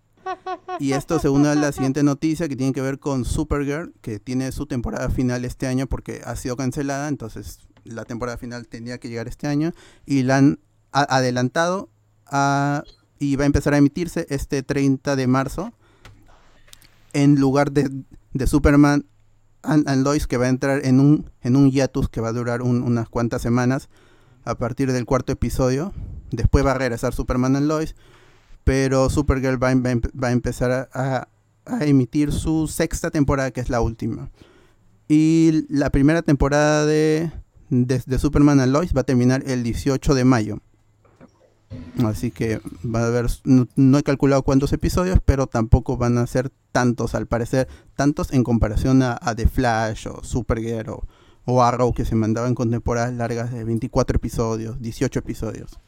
Y 0.80 0.92
esto 0.92 1.20
se 1.20 1.28
une 1.28 1.48
a 1.48 1.54
la 1.54 1.70
siguiente 1.72 2.02
noticia 2.02 2.48
que 2.48 2.56
tiene 2.56 2.72
que 2.72 2.80
ver 2.80 2.98
con 2.98 3.24
Supergirl, 3.24 3.92
que 4.00 4.18
tiene 4.18 4.50
su 4.50 4.66
temporada 4.66 5.08
final 5.08 5.44
este 5.44 5.66
año 5.68 5.86
porque 5.86 6.20
ha 6.24 6.34
sido 6.34 6.56
cancelada, 6.56 7.06
entonces 7.08 7.60
la 7.84 8.04
temporada 8.04 8.36
final 8.36 8.66
tenía 8.66 8.98
que 8.98 9.08
llegar 9.08 9.28
este 9.28 9.46
año 9.46 9.72
y 10.04 10.24
la 10.24 10.38
han 10.38 10.58
adelantado 10.90 11.88
a, 12.26 12.82
y 13.20 13.36
va 13.36 13.44
a 13.44 13.46
empezar 13.46 13.74
a 13.74 13.78
emitirse 13.78 14.26
este 14.28 14.64
30 14.64 15.14
de 15.14 15.26
marzo 15.28 15.72
en 17.12 17.36
lugar 17.40 17.70
de, 17.70 17.88
de 18.32 18.46
Superman 18.48 19.06
and, 19.62 20.02
Lois 20.04 20.26
que 20.26 20.36
va 20.36 20.46
a 20.46 20.48
entrar 20.48 20.84
en 20.84 20.98
un, 21.00 21.30
en 21.42 21.54
un 21.56 21.70
hiatus 21.70 22.08
que 22.08 22.20
va 22.20 22.28
a 22.28 22.32
durar 22.32 22.62
un- 22.62 22.82
unas 22.82 23.08
cuantas 23.08 23.42
semanas 23.42 23.88
a 24.46 24.54
partir 24.56 24.92
del 24.92 25.04
cuarto 25.04 25.32
episodio. 25.32 25.92
Después 26.30 26.64
va 26.64 26.72
a 26.72 26.78
regresar 26.78 27.12
Superman 27.12 27.56
and 27.56 27.66
Lois, 27.66 27.94
pero 28.64 29.10
Supergirl 29.10 29.62
va, 29.62 29.68
a 29.68 29.72
em- 29.72 30.00
empezar 30.22 30.88
a, 30.92 31.28
emitir 31.80 32.32
su 32.32 32.68
sexta 32.68 33.10
temporada, 33.10 33.50
que 33.50 33.60
es 33.60 33.68
la 33.68 33.80
última. 33.80 34.30
Y 35.08 35.66
la 35.68 35.90
primera 35.90 36.22
temporada 36.22 36.86
de, 36.86 37.30
de, 37.70 38.18
Superman 38.18 38.60
and 38.60 38.72
Lois 38.72 38.96
va 38.96 39.02
a 39.02 39.04
terminar 39.04 39.42
el 39.46 39.62
18 39.62 40.14
de 40.14 40.24
mayo. 40.24 40.58
Así 42.04 42.30
que 42.30 42.60
va 42.84 43.00
a 43.00 43.06
haber, 43.06 43.26
no, 43.44 43.66
no 43.74 43.98
he 43.98 44.02
calculado 44.02 44.42
cuántos 44.42 44.72
episodios, 44.72 45.18
pero 45.24 45.48
tampoco 45.48 45.96
van 45.96 46.18
a 46.18 46.26
ser 46.26 46.50
tantos, 46.70 47.14
al 47.14 47.26
parecer, 47.26 47.68
tantos 47.96 48.32
en 48.32 48.44
comparación 48.44 49.02
a, 49.02 49.18
a 49.20 49.34
The 49.34 49.48
Flash 49.48 50.06
o 50.06 50.22
Supergirl 50.22 50.90
o, 50.90 51.04
o 51.46 51.62
Arrow 51.62 51.94
que 51.94 52.04
se 52.04 52.14
mandaban 52.14 52.54
con 52.54 52.70
temporadas 52.70 53.14
largas 53.14 53.50
de 53.52 53.64
24 53.64 54.16
episodios, 54.16 54.80
18 54.82 55.18
episodios. 55.20 55.78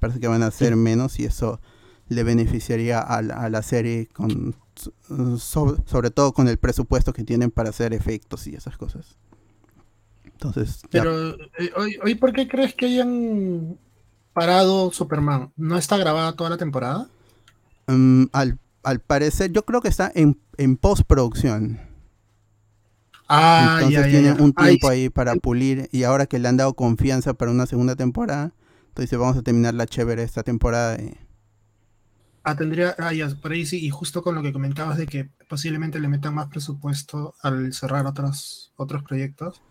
Parece 0.00 0.18
que 0.18 0.26
van 0.26 0.42
a 0.42 0.50
ser 0.50 0.74
menos 0.74 1.20
y 1.20 1.24
eso 1.26 1.60
le 2.08 2.24
beneficiaría 2.24 2.98
a 3.00 3.22
la, 3.22 3.34
a 3.36 3.48
la 3.48 3.62
serie 3.62 4.08
con 4.12 4.56
so- 5.38 5.76
sobre 5.86 6.10
todo 6.10 6.32
con 6.32 6.48
el 6.48 6.58
presupuesto 6.58 7.12
que 7.12 7.22
tienen 7.24 7.50
para 7.50 7.70
hacer 7.70 7.94
efectos 7.94 8.46
y 8.48 8.54
esas 8.56 8.76
cosas. 8.76 9.16
Entonces. 10.24 10.80
Pero, 10.90 11.34
eh, 11.58 11.70
hoy, 11.76 11.96
hoy, 12.02 12.14
¿por 12.16 12.32
qué 12.32 12.48
crees 12.48 12.74
que 12.74 12.86
hayan 12.86 13.78
parado 14.32 14.90
Superman? 14.92 15.52
¿No 15.56 15.76
está 15.78 15.96
grabada 15.96 16.32
toda 16.32 16.50
la 16.50 16.56
temporada? 16.56 17.08
Mm, 17.86 18.24
al, 18.32 18.58
al 18.82 19.00
parecer, 19.00 19.52
yo 19.52 19.64
creo 19.64 19.80
que 19.82 19.88
está 19.88 20.10
en, 20.14 20.40
en 20.56 20.76
postproducción. 20.76 21.78
Ah, 23.28 23.82
Entonces 23.82 23.88
ya, 23.88 24.06
ya, 24.08 24.20
tienen 24.20 24.36
ya. 24.36 24.36
un 24.40 24.52
Ay, 24.56 24.78
tiempo 24.78 24.88
ahí 24.88 25.10
para 25.10 25.36
pulir 25.36 25.88
y 25.92 26.04
ahora 26.04 26.26
que 26.26 26.38
le 26.38 26.48
han 26.48 26.56
dado 26.56 26.74
confianza 26.74 27.34
para 27.34 27.50
una 27.50 27.66
segunda 27.66 27.96
temporada, 27.96 28.54
entonces 28.88 29.18
vamos 29.18 29.36
a 29.36 29.42
terminar 29.42 29.74
la 29.74 29.86
chévere 29.86 30.22
esta 30.22 30.42
temporada. 30.42 30.96
y- 31.02 31.16
Ah, 32.44 32.56
tendría, 32.56 32.94
ah, 32.98 33.12
ya, 33.12 33.28
por 33.40 33.52
ahí 33.52 33.66
sí, 33.66 33.84
y 33.84 33.90
justo 33.90 34.22
con 34.22 34.34
lo 34.34 34.42
que 34.42 34.52
comentabas 34.52 34.96
de 34.98 35.06
que 35.06 35.30
posiblemente 35.48 36.00
le 36.00 36.08
metan 36.08 36.34
más 36.34 36.48
presupuesto 36.48 37.34
al 37.42 37.72
cerrar 37.72 38.06
otros, 38.06 38.72
otros 38.76 39.02
proyectos. 39.04 39.62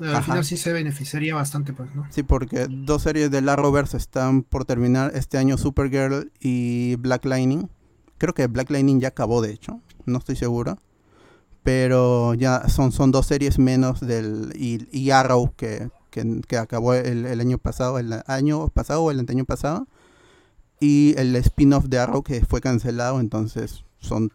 eh, 0.00 0.04
Al 0.06 0.18
Ajá. 0.18 0.22
final 0.22 0.44
sí 0.44 0.56
se 0.58 0.72
beneficiaría 0.72 1.34
bastante, 1.34 1.72
pues, 1.72 1.94
¿no? 1.94 2.06
Sí, 2.08 2.22
porque 2.22 2.66
dos 2.68 3.02
series 3.02 3.30
de 3.30 3.38
Arrowverse 3.38 3.96
están 3.96 4.42
por 4.42 4.64
terminar 4.66 5.12
este 5.14 5.38
año, 5.38 5.56
Supergirl 5.56 6.30
y 6.40 6.96
Black 6.96 7.24
Lightning. 7.24 7.70
Creo 8.18 8.34
que 8.34 8.46
Black 8.48 8.70
Lightning 8.70 9.00
ya 9.00 9.08
acabó, 9.08 9.40
de 9.40 9.52
hecho, 9.52 9.80
no 10.04 10.18
estoy 10.18 10.36
seguro. 10.36 10.78
Pero 11.62 12.34
ya 12.34 12.68
son, 12.68 12.90
son 12.92 13.12
dos 13.12 13.26
series 13.26 13.58
menos 13.58 14.00
del 14.00 14.52
y, 14.56 15.10
Arrow 15.10 15.52
que, 15.56 15.90
que, 16.10 16.40
que 16.48 16.56
acabó 16.56 16.94
el, 16.94 17.24
el 17.24 17.40
año 17.40 17.58
pasado, 17.58 17.98
el 17.98 18.12
año 18.26 18.68
pasado 18.68 19.02
o 19.04 19.10
el 19.10 19.20
anteaño 19.20 19.44
pasado. 19.44 19.86
Y 20.80 21.14
el 21.16 21.36
spin-off 21.36 21.84
de 21.86 21.98
Arrow 22.00 22.22
que 22.24 22.44
fue 22.44 22.60
cancelado, 22.60 23.20
entonces 23.20 23.84
son 24.00 24.32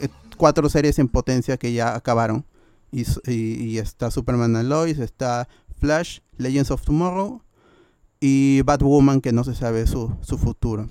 eh, 0.00 0.08
cuatro 0.36 0.68
series 0.68 0.98
en 0.98 1.06
potencia 1.08 1.56
que 1.56 1.72
ya 1.72 1.94
acabaron. 1.94 2.44
Y, 2.90 3.02
y- 3.30 3.62
y 3.64 3.78
está 3.78 4.10
Superman 4.10 4.56
and 4.56 4.68
Lois, 4.68 4.98
está 4.98 5.48
Flash, 5.78 6.20
Legends 6.38 6.70
of 6.72 6.82
Tomorrow 6.82 7.42
y 8.18 8.62
Batwoman 8.62 9.20
que 9.20 9.32
no 9.32 9.44
se 9.44 9.54
sabe 9.54 9.86
su, 9.86 10.12
su 10.22 10.38
futuro. 10.38 10.88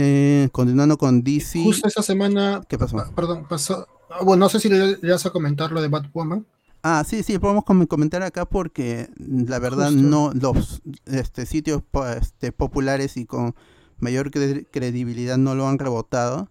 Eh, 0.00 0.48
continuando 0.52 0.96
con 0.96 1.24
DC. 1.24 1.60
Justo 1.64 1.88
esa 1.88 2.02
semana, 2.02 2.62
¿Qué 2.68 2.78
pasó? 2.78 2.96
pa- 2.96 3.10
perdón, 3.14 3.46
pasó. 3.48 3.86
ah, 4.10 4.22
Bueno, 4.22 4.44
no 4.44 4.48
sé 4.48 4.60
si 4.60 4.68
le, 4.68 4.96
le 4.96 5.10
vas 5.12 5.26
a 5.26 5.30
comentar 5.30 5.72
lo 5.72 5.82
de 5.82 5.88
Batwoman. 5.88 6.46
Ah, 6.84 7.02
sí, 7.04 7.24
sí, 7.24 7.36
podemos 7.40 7.64
com- 7.64 7.84
comentar 7.86 8.22
acá 8.22 8.44
porque 8.44 9.10
mm, 9.18 9.48
la 9.48 9.58
verdad 9.58 9.90
Justo. 9.90 10.02
no 10.02 10.32
los 10.32 10.80
este, 11.06 11.46
sitios 11.46 11.82
este, 12.16 12.52
populares 12.52 13.16
y 13.16 13.26
con 13.26 13.56
mayor 13.98 14.30
cre- 14.30 14.66
credibilidad 14.70 15.36
no 15.36 15.56
lo 15.56 15.66
han 15.68 15.80
rebotado. 15.80 16.48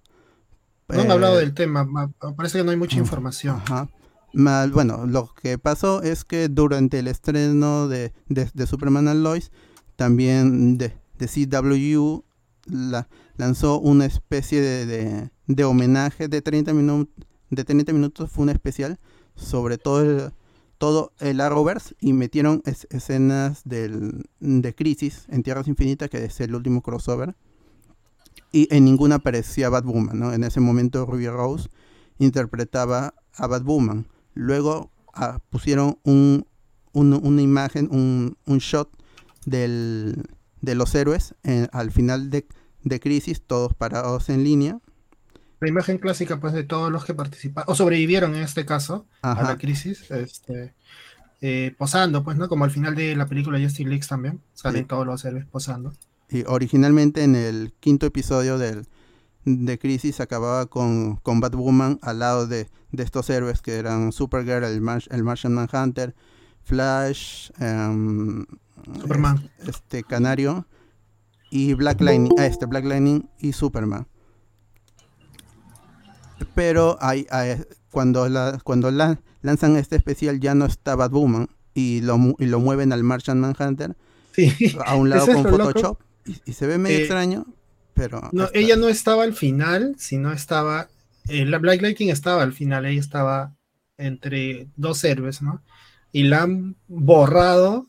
No 0.89 0.99
han 1.01 1.07
Eh, 1.09 1.13
hablado 1.13 1.37
del 1.37 1.53
tema, 1.53 1.85
ma- 1.85 2.11
parece 2.35 2.57
que 2.57 2.65
no 2.65 2.71
hay 2.71 2.77
mucha 2.77 2.97
ah, 2.97 2.99
información. 2.99 3.55
Ajá. 3.65 3.87
Mal- 4.33 4.71
bueno, 4.73 5.05
lo 5.07 5.33
que 5.33 5.57
pasó 5.57 6.01
es 6.01 6.25
que 6.25 6.49
durante 6.49 6.99
el 6.99 7.07
estreno 7.07 7.87
de, 7.87 8.11
de- 8.27 8.51
de 8.53 8.67
Superman 8.67 9.07
and 9.07 9.23
Lois, 9.23 9.51
también 9.95 10.77
de, 10.77 10.93
de 11.17 11.27
CW 11.27 12.23
la- 12.65 13.07
lanzó 13.37 13.79
una 13.79 14.05
especie 14.05 14.61
de, 14.61 15.29
de- 15.47 15.63
homenaje 15.63 16.27
de 16.27 16.41
30, 16.41 16.73
minu- 16.73 17.07
de 17.49 17.63
30 17.63 17.93
minutos, 17.93 18.29
fue 18.31 18.43
un 18.43 18.49
especial 18.49 18.99
sobre 19.35 19.77
todo 19.77 20.01
el, 20.01 20.31
todo 20.77 21.11
el 21.19 21.39
Arrowverse 21.41 21.95
y 21.99 22.13
metieron 22.13 22.61
es- 22.65 22.87
escenas 22.89 23.61
del, 23.63 24.29
de 24.39 24.75
Crisis 24.75 25.25
en 25.29 25.43
Tierras 25.43 25.67
Infinitas, 25.67 26.09
que 26.09 26.25
es 26.25 26.39
el 26.41 26.55
último 26.55 26.81
crossover. 26.81 27.35
Y 28.51 28.73
en 28.75 28.85
ninguna 28.85 29.15
aparecía 29.15 29.69
Batwoman, 29.69 30.17
¿no? 30.19 30.33
En 30.33 30.43
ese 30.43 30.59
momento 30.59 31.05
Ruby 31.05 31.27
Rose 31.27 31.69
interpretaba 32.17 33.13
a 33.35 33.47
Batwoman. 33.47 34.07
Luego 34.33 34.91
ah, 35.13 35.39
pusieron 35.49 35.99
un, 36.03 36.45
un- 36.93 37.13
una 37.23 37.41
imagen, 37.41 37.89
un, 37.91 38.37
un 38.45 38.57
shot 38.59 38.89
del, 39.45 40.23
de 40.61 40.75
los 40.75 40.93
héroes 40.95 41.35
en- 41.43 41.69
al 41.71 41.91
final 41.91 42.29
de, 42.29 42.47
de 42.87 42.99
Crisis, 42.99 43.41
todos 43.45 43.73
parados 43.73 44.29
en 44.29 44.43
línea. 44.43 44.79
La 45.59 45.67
imagen 45.69 45.97
clásica, 45.97 46.39
pues, 46.39 46.53
de 46.53 46.63
todos 46.63 46.91
los 46.91 47.03
que 47.05 47.13
participaron, 47.15 47.71
o 47.71 47.75
sobrevivieron 47.75 48.35
en 48.35 48.43
este 48.43 48.65
caso, 48.65 49.07
a 49.21 49.31
Ajá. 49.31 49.43
la 49.43 49.57
crisis, 49.57 50.09
este, 50.11 50.73
eh, 51.41 51.73
posando, 51.77 52.23
pues, 52.23 52.37
¿no? 52.37 52.47
Como 52.47 52.63
al 52.63 52.71
final 52.71 52.93
de 52.95 53.15
la 53.15 53.25
película 53.25 53.59
Justice 53.59 53.89
League 53.89 54.05
también, 54.07 54.39
salen 54.53 54.83
Sí. 54.83 54.87
todos 54.87 55.05
los 55.07 55.25
héroes 55.25 55.45
posando. 55.47 55.93
Y 56.29 56.43
originalmente 56.45 57.23
en 57.23 57.35
el 57.35 57.73
quinto 57.79 58.05
episodio 58.05 58.57
del, 58.59 58.85
de 59.45 59.79
Crisis 59.79 60.19
acababa 60.19 60.65
con, 60.67 61.15
con 61.17 61.39
Batwoman 61.39 61.97
al 62.01 62.19
lado 62.19 62.45
de, 62.47 62.69
de 62.91 63.03
estos 63.03 63.29
héroes 63.29 63.61
que 63.61 63.75
eran 63.77 64.11
Supergirl, 64.11 64.63
el, 64.65 64.81
Mar- 64.81 65.03
el 65.09 65.23
Martian 65.23 65.53
Manhunter, 65.53 66.13
Flash, 66.63 67.49
em, 67.59 68.45
Superman. 68.99 69.49
es- 69.59 69.69
este 69.69 70.03
Canario 70.03 70.67
y 71.49 71.73
Black 71.73 72.01
Lightning, 72.01 72.31
ah, 72.37 72.45
este 72.45 72.65
Black 72.65 72.85
Lightning 72.85 73.23
y 73.39 73.53
Superman. 73.53 74.07
Pero 76.55 76.97
hay, 77.01 77.25
hay- 77.29 77.63
cuando 77.91 78.27
la, 78.29 78.59
cuando 78.63 78.91
la- 78.91 79.19
lanzan 79.41 79.75
este 79.77 79.95
especial 79.95 80.39
ya 80.39 80.53
no 80.55 80.65
está 80.65 80.95
Batwoman 80.95 81.47
y 81.73 82.01
lo, 82.01 82.17
y 82.39 82.45
lo 82.45 82.59
mueven 82.59 82.91
al 82.93 83.03
Martian 83.03 83.39
Manhunter 83.39 83.95
Sí. 84.33 84.51
a 84.85 84.95
un 84.95 85.09
lado 85.09 85.25
con. 85.25 85.43
Photoshop 85.43 85.99
y, 86.25 86.35
y 86.45 86.53
se 86.53 86.67
ve 86.67 86.77
medio 86.77 86.97
Eh, 86.97 87.01
extraño, 87.01 87.45
pero 87.93 88.29
No, 88.33 88.49
ella 88.53 88.75
no 88.75 88.87
estaba 88.87 89.23
al 89.23 89.33
final, 89.33 89.95
sino 89.97 90.31
estaba. 90.31 90.89
eh, 91.27 91.45
la 91.45 91.57
Black 91.57 91.81
Lightning 91.81 92.09
estaba 92.09 92.43
al 92.43 92.53
final, 92.53 92.85
ella 92.85 92.99
estaba 92.99 93.55
entre 93.97 94.67
dos 94.75 95.03
héroes, 95.03 95.41
¿no? 95.41 95.61
Y 96.11 96.23
la 96.23 96.43
han 96.43 96.75
borrado 96.87 97.87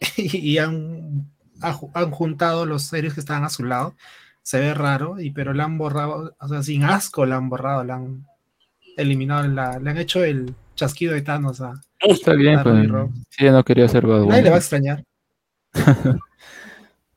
y 0.16 0.56
han, 0.58 1.30
ha 1.33 1.33
ju- 1.33 1.33
han 1.60 2.10
juntado 2.10 2.66
los 2.66 2.92
héroes 2.92 3.14
que 3.14 3.20
estaban 3.20 3.44
a 3.44 3.48
su 3.50 3.64
lado. 3.64 3.94
Se 4.42 4.58
ve 4.60 4.74
raro, 4.74 5.18
y, 5.20 5.30
pero 5.30 5.54
la 5.54 5.64
han 5.64 5.78
borrado, 5.78 6.34
o 6.38 6.48
sea, 6.48 6.62
sin 6.62 6.84
asco 6.84 7.24
la 7.24 7.36
han 7.36 7.48
borrado, 7.48 7.82
la 7.84 7.94
han 7.96 8.26
eliminado, 8.96 9.46
la, 9.48 9.78
le 9.78 9.90
han 9.90 9.96
hecho 9.98 10.22
el 10.22 10.54
chasquido 10.74 11.14
de 11.14 11.22
Thanos 11.22 11.60
a. 11.62 11.72
Está 12.00 12.34
bien, 12.34 12.58
a 12.58 12.62
pues. 12.62 12.76
Ella 13.38 13.52
no 13.52 13.64
quería 13.64 13.88
ser 13.88 14.04
Nadie 14.06 14.42
le 14.42 14.50
va 14.50 14.56
a 14.56 14.58
extrañar. 14.58 15.02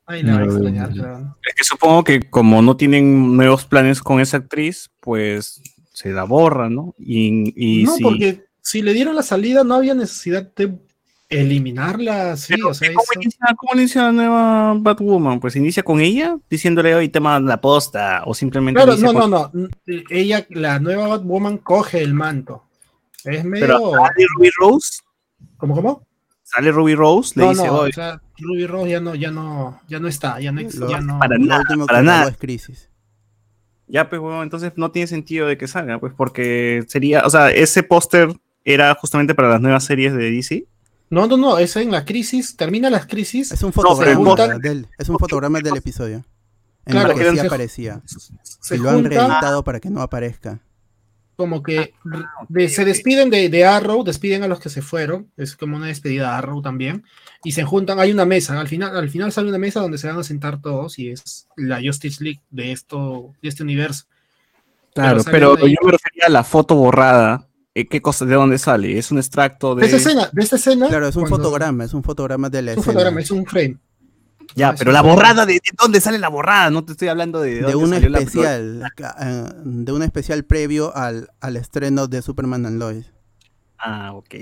Nadie 0.08 0.22
le 0.22 0.32
va 0.32 0.38
a 0.38 0.44
extrañar, 0.44 0.88
no. 0.96 1.02
pero- 1.02 1.36
Es 1.46 1.54
que 1.54 1.64
supongo 1.64 2.02
que 2.04 2.30
como 2.30 2.62
no 2.62 2.76
tienen 2.76 3.36
nuevos 3.36 3.66
planes 3.66 4.00
con 4.00 4.20
esa 4.20 4.38
actriz, 4.38 4.90
pues 5.00 5.60
se 5.92 6.10
la 6.12 6.24
borra, 6.24 6.70
¿no? 6.70 6.94
Y, 6.98 7.52
y 7.80 7.84
no, 7.84 7.94
si- 7.94 8.02
porque 8.02 8.44
si 8.62 8.80
le 8.80 8.94
dieron 8.94 9.14
la 9.14 9.22
salida 9.22 9.64
no 9.64 9.74
había 9.74 9.94
necesidad 9.94 10.50
de 10.54 10.78
eliminarla, 11.28 12.36
sí, 12.36 12.54
Pero, 12.54 12.68
o 12.70 12.74
sea, 12.74 12.88
¿cómo, 12.88 13.02
eso- 13.02 13.20
inicia, 13.20 13.40
cómo 13.56 13.72
inicia 13.80 14.02
la 14.04 14.12
nueva 14.12 14.74
Batwoman? 14.78 15.40
Pues 15.40 15.56
inicia 15.56 15.82
con 15.82 16.00
ella 16.00 16.38
diciéndole 16.48 16.94
hoy 16.94 17.08
te 17.08 17.20
mandan 17.20 17.48
la 17.48 17.60
posta 17.60 18.22
o 18.24 18.34
simplemente 18.34 18.82
Claro, 18.82 18.96
no, 18.98 19.12
con- 19.12 19.30
no, 19.30 19.50
no. 19.52 19.68
Ella, 20.10 20.46
la 20.50 20.78
nueva 20.80 21.08
Batwoman 21.08 21.58
coge 21.58 22.02
el 22.02 22.14
manto. 22.14 22.64
Es 23.24 23.44
medio. 23.44 23.66
Pero 23.66 23.78
sale 23.92 24.26
Ruby 24.36 24.50
Rose, 24.58 25.00
¿Cómo, 25.56 25.74
cómo? 25.74 26.06
sale 26.42 26.72
Ruby 26.72 26.94
Rose, 26.94 27.34
le 27.38 27.44
no, 27.44 27.50
dice 27.50 27.66
no, 27.66 27.72
hoy 27.74 27.90
o 27.90 27.92
sea, 27.92 28.22
Ruby 28.38 28.66
Rose 28.66 28.90
ya 28.90 29.00
no, 29.00 29.14
ya 29.14 29.30
no, 29.30 29.80
ya 29.86 29.98
no 30.00 30.08
está, 30.08 30.40
ya 30.40 30.50
no, 30.50 30.62
Lo- 30.62 30.88
ya 30.88 31.00
no. 31.00 31.18
para 31.18 31.36
nada, 31.36 31.60
último 31.60 31.86
para 31.86 32.02
nada. 32.02 32.30
es 32.30 32.38
Crisis. 32.38 32.88
ya 33.86 34.08
pues 34.08 34.20
bueno, 34.20 34.42
entonces 34.42 34.72
no 34.76 34.90
tiene 34.90 35.08
sentido 35.08 35.46
de 35.46 35.58
que 35.58 35.66
salga, 35.68 35.98
pues 35.98 36.14
porque 36.16 36.84
sería, 36.88 37.22
o 37.26 37.30
sea, 37.30 37.50
ese 37.50 37.82
póster 37.82 38.32
era 38.64 38.94
justamente 38.94 39.34
para 39.34 39.48
las 39.50 39.60
nuevas 39.60 39.84
series 39.84 40.14
de 40.14 40.30
DC. 40.30 40.64
No, 41.10 41.26
no, 41.26 41.36
no, 41.36 41.58
es 41.58 41.74
en 41.76 41.90
la 41.90 42.04
crisis, 42.04 42.56
termina 42.56 42.90
las 42.90 43.06
crisis. 43.06 43.50
Es 43.52 43.62
un 43.62 43.72
pero 43.72 43.88
fotograma, 43.90 44.24
póster- 44.34 44.60
del, 44.60 44.86
es 44.98 45.08
un 45.08 45.18
fotograma 45.18 45.58
del 45.60 45.76
episodio. 45.76 46.24
En 46.84 46.92
Claro, 46.92 47.08
el 47.10 47.14
que 47.14 47.18
pero 47.20 47.32
sí 47.32 47.38
se- 47.40 47.46
aparecía. 47.46 48.02
se 48.42 48.76
y 48.76 48.78
lo 48.78 48.90
han 48.90 49.04
reeditado 49.04 49.62
para 49.64 49.80
que 49.80 49.90
no 49.90 50.00
aparezca. 50.02 50.60
como 51.36 51.62
que 51.62 51.94
de- 52.48 52.68
se 52.68 52.84
despiden 52.84 53.30
de, 53.30 53.48
de 53.48 53.64
Arrow, 53.64 54.02
despiden 54.02 54.42
a 54.42 54.48
los 54.48 54.58
que 54.58 54.68
se 54.70 54.82
fueron, 54.82 55.30
es 55.36 55.54
como 55.54 55.76
una 55.76 55.86
despedida 55.86 56.30
a 56.34 56.38
Arrow 56.38 56.60
también, 56.62 57.04
y 57.44 57.52
se 57.52 57.62
juntan, 57.62 58.00
hay 58.00 58.10
una 58.10 58.24
mesa, 58.24 58.58
al 58.58 58.66
final, 58.66 58.96
al 58.96 59.08
final 59.08 59.30
sale 59.30 59.48
una 59.48 59.58
mesa 59.58 59.80
donde 59.80 59.98
se 59.98 60.08
van 60.08 60.18
a 60.18 60.24
sentar 60.24 60.60
todos 60.60 60.98
y 60.98 61.10
es 61.10 61.46
la 61.56 61.80
Justice 61.80 62.24
League 62.24 62.40
de 62.50 62.72
esto, 62.72 63.34
de 63.40 63.48
este 63.50 63.62
universo. 63.62 64.06
Claro, 64.94 65.22
pero 65.30 65.56
ahí- 65.56 65.70
yo 65.80 65.86
me 65.86 65.92
refería 65.92 66.24
a 66.26 66.30
la 66.30 66.42
foto 66.42 66.74
borrada. 66.74 67.46
Eh, 67.74 67.86
¿Qué 67.86 68.00
cosa, 68.02 68.24
de 68.24 68.34
dónde 68.34 68.58
sale? 68.58 68.98
¿Es 68.98 69.10
un 69.12 69.18
extracto 69.18 69.74
de...? 69.74 69.82
De 69.82 69.86
esta 69.86 69.96
escena, 69.98 70.30
de 70.32 70.42
esta 70.42 70.56
escena. 70.56 70.88
Claro, 70.88 71.06
es 71.08 71.16
un 71.16 71.22
cuando- 71.24 71.36
fotograma, 71.38 71.84
es 71.84 71.94
un 71.94 72.02
fotograma 72.02 72.48
de 72.50 72.62
la 72.62 72.72
Es 72.72 72.76
un 72.78 72.80
escena. 72.82 72.92
fotograma, 72.94 73.20
es 73.20 73.30
un 73.30 73.46
frame. 73.46 73.78
Ya, 74.56 74.70
es 74.70 74.78
pero 74.78 74.90
un 74.90 74.94
la 74.94 75.02
borrada, 75.02 75.44
¿de, 75.46 75.54
de 75.54 75.60
dónde 75.78 76.00
sale 76.00 76.18
la 76.18 76.28
borrada? 76.28 76.70
No 76.70 76.84
te 76.84 76.92
estoy 76.92 77.08
hablando 77.08 77.40
de... 77.40 77.56
de 77.56 77.60
dónde 77.60 77.76
un 77.76 77.90
salió 77.90 78.08
la- 78.08 78.18
especial, 78.18 78.82
eh, 79.20 79.44
de 79.64 79.92
un 79.92 80.02
especial 80.02 80.44
previo 80.44 80.96
al, 80.96 81.30
al 81.40 81.56
estreno 81.56 82.06
de 82.08 82.22
Superman 82.22 82.64
and 82.66 82.78
Lois. 82.80 83.12
Ah, 83.78 84.12
ok. 84.14 84.34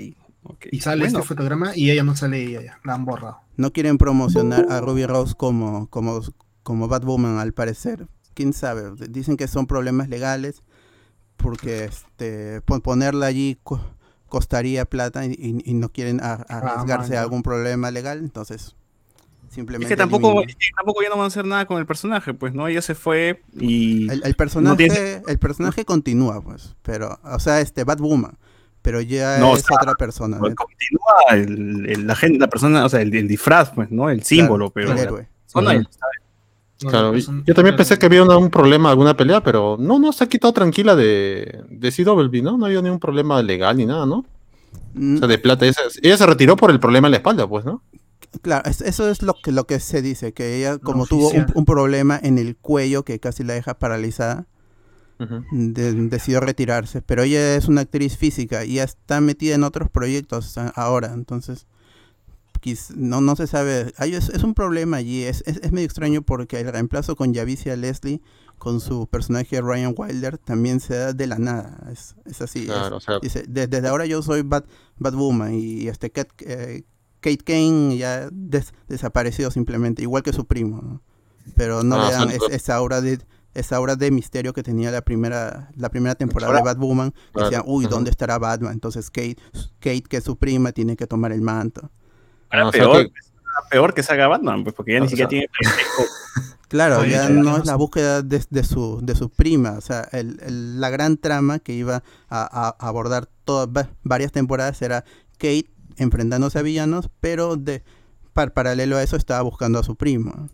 ok. 0.43 0.65
Y 0.71 0.79
sale 0.79 1.01
Bueno, 1.03 1.19
este 1.19 1.27
fotograma 1.27 1.75
y 1.75 1.91
ella 1.91 2.03
no 2.03 2.15
sale 2.15 2.41
ella 2.41 2.61
ya, 2.63 2.79
la 2.85 2.93
han 2.93 3.05
borrado. 3.05 3.41
No 3.57 3.71
quieren 3.73 3.97
promocionar 3.97 4.65
a 4.71 4.79
Ruby 4.79 5.05
Rose 5.05 5.35
como, 5.35 5.87
como, 5.89 6.21
como 6.63 6.87
Batwoman, 6.87 7.37
al 7.37 7.53
parecer. 7.53 8.07
Quién 8.33 8.53
sabe. 8.53 8.83
Dicen 9.09 9.35
que 9.35 9.47
son 9.47 9.67
problemas 9.67 10.07
legales 10.09 10.63
porque 11.37 11.85
este 11.85 12.61
pon- 12.61 12.81
ponerla 12.81 13.27
allí 13.27 13.57
co- 13.63 13.79
costaría 14.27 14.85
plata 14.85 15.25
y, 15.25 15.29
y- 15.31 15.61
y 15.71 15.73
no 15.73 15.89
quieren 15.89 16.19
a- 16.21 16.33
arriesgarse 16.49 17.17
a 17.17 17.21
algún 17.21 17.43
problema 17.43 17.91
legal. 17.91 18.19
Entonces, 18.19 18.75
Es 19.47 19.53
simplemente. 19.55 19.87
que 19.93 19.97
tampoco, 19.97 20.27
eliminen. 20.31 20.49
es 20.49 20.55
que 20.55 20.73
tampoco 20.75 21.01
ya 21.01 21.09
no 21.09 21.15
van 21.15 21.23
a 21.25 21.27
hacer 21.27 21.45
nada 21.45 21.65
con 21.65 21.77
el 21.77 21.85
personaje, 21.85 22.33
pues, 22.33 22.53
¿no? 22.53 22.67
Ella 22.67 22.81
se 22.81 22.95
fue 22.95 23.41
y... 23.53 24.09
El, 24.11 24.21
el 24.25 24.35
personaje, 24.35 24.75
tiene- 24.75 25.21
el 25.27 25.39
personaje 25.39 25.85
continúa, 25.85 26.41
pues. 26.41 26.75
Pero, 26.83 27.17
o 27.23 27.39
sea, 27.39 27.61
este 27.61 27.83
Batwoman. 27.85 28.37
Pero 28.81 29.01
ya 29.01 29.37
No, 29.39 29.51
o 29.51 29.55
es 29.57 29.63
sea, 29.63 29.75
otra 29.79 29.95
persona. 29.95 30.37
Pues, 30.39 30.51
¿no? 30.51 30.55
Continúa 30.55 31.15
el, 31.31 31.89
el- 31.89 32.07
la 32.07 32.15
gente, 32.15 32.39
la 32.39 32.47
persona, 32.47 32.85
o 32.85 32.89
sea, 32.89 33.01
el, 33.01 33.13
el 33.15 33.27
disfraz, 33.27 33.71
pues, 33.71 33.91
¿no? 33.91 34.09
El 34.09 34.23
símbolo, 34.23 34.69
pero... 34.71 34.91
el 34.91 34.97
héroe. 34.97 35.27
Son 35.45 35.67
ahí, 35.67 35.81
No, 36.83 36.89
Claro, 36.91 37.11
no, 37.11 37.43
yo 37.43 37.53
también 37.55 37.75
pensé 37.75 37.97
que 37.97 38.05
había 38.05 38.21
una- 38.23 38.37
un 38.37 38.51
problema, 38.51 38.91
alguna 38.91 39.17
pelea, 39.17 39.41
pero 39.41 39.77
no, 39.79 39.97
no, 39.97 40.11
se 40.13 40.23
ha 40.23 40.27
quitado 40.29 40.53
tranquila 40.53 40.95
de, 40.95 41.63
de 41.69 41.91
CW, 41.91 42.43
¿no? 42.43 42.57
No 42.57 42.65
había 42.67 42.81
ningún 42.83 42.99
problema 42.99 43.41
legal 43.41 43.77
ni 43.77 43.85
nada, 43.87 44.05
¿no? 44.05 44.25
Mm, 44.93 45.15
O 45.15 45.19
sea, 45.19 45.27
de 45.27 45.37
plata. 45.39 45.65
Ella, 45.65 45.73
se- 45.89 45.99
ella 46.07 46.17
se 46.17 46.25
retiró 46.27 46.55
por 46.55 46.69
el 46.69 46.79
problema 46.79 47.07
en 47.07 47.11
la 47.11 47.17
espalda, 47.17 47.47
pues, 47.47 47.65
¿no? 47.65 47.81
Claro, 48.43 48.69
es- 48.69 48.81
eso 48.81 49.09
es 49.09 49.23
lo 49.23 49.33
que, 49.41 49.51
lo 49.51 49.65
que 49.65 49.79
se 49.79 50.01
dice, 50.03 50.33
que 50.33 50.57
ella 50.57 50.77
como 50.77 51.07
tuvo 51.07 51.31
un, 51.55 51.65
problema 51.65 52.19
en 52.21 52.37
el 52.37 52.55
cuello 52.57 53.03
que 53.03 53.19
casi 53.19 53.43
la 53.43 53.53
deja 53.53 53.79
paralizada, 53.79 54.45
de- 55.51 55.93
decidió 55.93 56.39
retirarse. 56.41 57.01
Pero 57.01 57.23
ella 57.23 57.55
es 57.55 57.67
una 57.67 57.81
actriz 57.81 58.17
física 58.17 58.65
y 58.65 58.75
ya 58.75 58.83
está 58.83 59.19
metida 59.19 59.55
en 59.55 59.63
otros 59.63 59.89
proyectos 59.89 60.55
ahora, 60.75 61.13
entonces 61.13 61.65
no, 62.95 63.21
no 63.21 63.35
se 63.35 63.47
sabe. 63.47 63.93
Hay- 63.97 64.13
es, 64.15 64.29
es 64.29 64.43
un 64.43 64.53
problema 64.53 64.97
allí, 64.97 65.23
es, 65.23 65.43
es, 65.45 65.57
es 65.63 65.71
medio 65.71 65.85
extraño 65.85 66.21
porque 66.21 66.59
el 66.59 66.71
reemplazo 66.71 67.15
con 67.15 67.33
Javicia 67.33 67.75
Leslie, 67.75 68.21
con 68.57 68.79
su 68.79 69.07
personaje 69.07 69.61
Ryan 69.61 69.93
Wilder, 69.95 70.37
también 70.37 70.79
se 70.79 70.95
da 70.95 71.13
de 71.13 71.27
la 71.27 71.37
nada. 71.37 71.77
Es, 71.91 72.15
es 72.25 72.41
así. 72.41 72.65
Claro, 72.65 72.97
o 72.97 72.99
sea, 72.99 73.19
Dice, 73.19 73.43
"De- 73.47 73.67
desde 73.67 73.87
ahora 73.87 74.05
yo 74.05 74.21
soy 74.21 74.41
Bat, 74.41 74.65
Batwoman 74.97 75.53
y 75.53 75.87
este 75.87 76.11
eh, 76.39 76.83
Kate 77.19 77.37
Kane 77.43 77.97
ya 77.97 78.29
des- 78.31 78.73
desapareció 78.87 79.51
simplemente, 79.51 80.01
igual 80.01 80.23
que 80.23 80.33
su 80.33 80.45
primo. 80.45 80.81
¿no? 80.81 81.01
Pero 81.55 81.83
no 81.83 81.95
Ah, 81.95 82.07
le 82.07 82.13
dan 82.13 82.29
esa 82.51 82.75
aura 82.75 83.01
de 83.01 83.19
esa 83.53 83.75
aura 83.77 83.95
de 83.95 84.11
misterio 84.11 84.53
que 84.53 84.61
tenía 84.61 84.91
la 84.91 85.01
primera 85.01 85.71
la 85.75 85.89
primera 85.89 86.13
temporada 86.13 86.51
de 86.53 86.59
Batwoman. 86.65 87.13
Decían, 87.45 87.63
uy. 87.65 87.85
¿dónde 87.95 88.11
estará 88.11 88.37
Batman? 88.37 88.73
Entonces 88.73 89.09
Kate, 89.09 89.37
Kate, 89.79 90.03
que 90.03 90.17
es 90.17 90.23
su 90.23 90.35
prima, 90.37 90.71
tiene 90.73 90.95
que 90.95 91.07
tomar 91.07 91.31
el 91.31 91.41
manto. 91.41 91.89
O 92.51 92.71
sea 92.71 92.71
peor, 92.71 93.05
que- 93.05 93.11
peor 93.69 93.93
que 93.93 94.03
salga 94.03 94.27
Batman, 94.27 94.63
pues, 94.63 94.75
porque 94.75 94.93
ya 94.93 94.99
ni 94.99 95.09
siquiera 95.09 95.29
sea- 95.29 95.39
tiene. 95.39 95.47
Claro, 96.69 96.99
Oye, 96.99 97.11
ya 97.11 97.29
no 97.29 97.55
es 97.55 97.65
la 97.65 97.75
búsqueda 97.77 98.21
de, 98.21 98.43
de 98.49 98.63
su, 98.65 98.99
de 99.01 99.15
su 99.15 99.29
prima, 99.29 99.75
o 99.77 99.81
sea, 99.81 100.01
el- 100.11 100.37
el- 100.45 100.81
la 100.81 100.89
gran 100.89 101.15
trama 101.15 101.59
que 101.59 101.71
iba 101.73 102.03
a, 102.29 102.75
abordar 102.79 103.29
todas 103.45 103.69
va- 103.69 103.89
varias 104.03 104.33
temporadas 104.33 104.81
era 104.81 105.05
Kate 105.37 105.69
enfrentándose 105.95 106.59
a 106.59 106.63
villanos, 106.63 107.09
pero 107.21 107.55
de 107.55 107.83
par- 108.33 108.51
paralelo 108.53 108.97
a 108.97 109.03
eso 109.03 109.15
estaba 109.15 109.41
buscando 109.43 109.79
a 109.79 109.83
su 109.83 109.95
primo. 109.95 110.49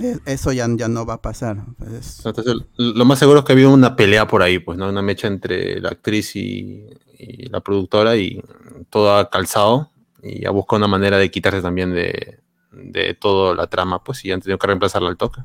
E- 0.00 0.20
Eso 0.26 0.52
ya, 0.52 0.68
ya 0.76 0.86
no 0.86 1.04
va 1.04 1.14
a 1.14 1.22
pasar. 1.22 1.64
pues. 1.76 2.24
Entonces, 2.24 2.54
lo 2.76 3.04
más 3.04 3.18
seguro 3.18 3.40
es 3.40 3.44
que 3.44 3.50
ha 3.52 3.54
habido 3.54 3.74
una 3.74 3.96
pelea 3.96 4.28
por 4.28 4.44
ahí, 4.44 4.60
pues, 4.60 4.78
¿no? 4.78 4.88
Una 4.88 5.02
mecha 5.02 5.26
entre 5.26 5.80
la 5.80 5.88
actriz 5.88 6.36
y, 6.36 6.86
y 7.18 7.48
la 7.48 7.58
productora 7.60 8.14
y 8.16 8.40
todo 8.90 9.16
ha 9.16 9.28
calzado 9.28 9.89
y 10.22 10.46
ha 10.46 10.50
buscado 10.50 10.78
una 10.78 10.88
manera 10.88 11.18
de 11.18 11.30
quitarse 11.30 11.62
también 11.62 11.92
de, 11.92 12.40
de 12.72 13.14
toda 13.14 13.54
la 13.54 13.66
trama, 13.68 14.02
pues, 14.04 14.24
y 14.24 14.32
han 14.32 14.40
tenido 14.40 14.58
que 14.58 14.66
reemplazarla 14.66 15.08
al 15.08 15.16
toque. 15.16 15.42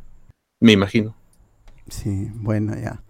Me 0.59 0.71
imagino. 0.71 1.15
Sí, 1.89 2.29
bueno, 2.35 2.73
ya. 2.75 3.03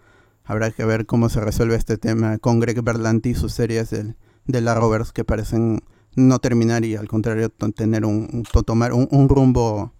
Habrá 0.43 0.69
que 0.71 0.85
ver 0.85 1.05
cómo 1.05 1.29
se 1.29 1.41
resuelve 1.41 1.75
este 1.75 1.97
tema 1.97 2.37
con 2.37 2.59
Greg 2.59 2.81
Berlanti 2.83 3.29
y 3.29 3.35
sus 3.35 3.51
series 3.53 3.89
del- 3.89 4.15
de 4.45 4.61
la 4.61 4.75
Roberts 4.75 5.11
que 5.11 5.23
parecen 5.23 5.79
no 6.15 6.39
terminar 6.39 6.85
y 6.85 6.95
al 6.95 7.07
contrario 7.07 7.49
tener 7.49 8.05
un, 8.05 8.29
un- 8.31 8.43
to- 8.43 8.61
tomar 8.63 8.93
un, 8.93 9.07
un 9.11 9.27
rumbo 9.27 9.93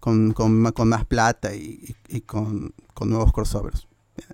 con, 0.00 0.32
con, 0.32 0.72
con 0.72 0.88
más 0.88 1.04
plata 1.06 1.54
y, 1.54 1.94
y- 2.08 2.20
con, 2.22 2.74
con 2.94 3.10
nuevos 3.10 3.32
crossovers. 3.32 3.86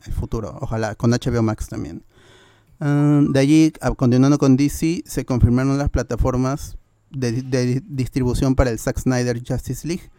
El 0.06 0.12
futuro, 0.14 0.56
ojalá, 0.60 0.94
con 0.94 1.10
HBO 1.12 1.42
Max 1.42 1.68
también. 1.68 2.02
Ah, 2.80 3.20
de 3.28 3.38
allí, 3.38 3.72
a- 3.82 3.90
continuando 3.90 4.38
con 4.38 4.56
DC, 4.56 5.02
se 5.04 5.24
confirmaron 5.26 5.76
las 5.76 5.90
plataformas 5.90 6.77
de, 7.10 7.32
di- 7.32 7.42
de 7.42 7.66
di- 7.66 7.82
distribución 7.88 8.54
para 8.54 8.70
el 8.70 8.78
Zack 8.78 8.98
Snyder 8.98 9.42
Justice 9.46 9.86
League. 9.86 10.10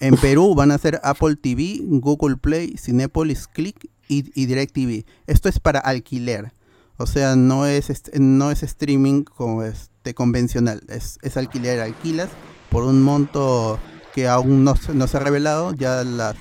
En 0.00 0.16
Perú 0.16 0.54
van 0.54 0.70
a 0.72 0.78
ser 0.78 1.00
Apple 1.04 1.36
TV, 1.36 1.80
Google 1.82 2.36
Play, 2.36 2.76
Cinepolis 2.76 3.46
Click 3.48 3.90
y, 4.08 4.30
y 4.40 4.46
DirecTV. 4.46 5.04
Esto 5.26 5.48
es 5.48 5.58
para 5.58 5.80
alquiler. 5.80 6.52
O 6.98 7.06
sea, 7.06 7.34
no 7.36 7.66
es, 7.66 7.90
no 8.18 8.50
es 8.50 8.62
streaming 8.62 9.22
como 9.24 9.62
este 9.62 10.14
convencional. 10.14 10.82
Es, 10.88 11.18
es 11.22 11.36
alquiler, 11.36 11.80
alquilas 11.80 12.28
por 12.70 12.84
un 12.84 13.02
monto 13.02 13.78
que 14.14 14.28
aún 14.28 14.64
no, 14.64 14.76
se- 14.76 14.94
no 14.94 15.06
se 15.06 15.16
ha 15.16 15.20
revelado. 15.20 15.72
Ya 15.74 16.04
las, 16.04 16.36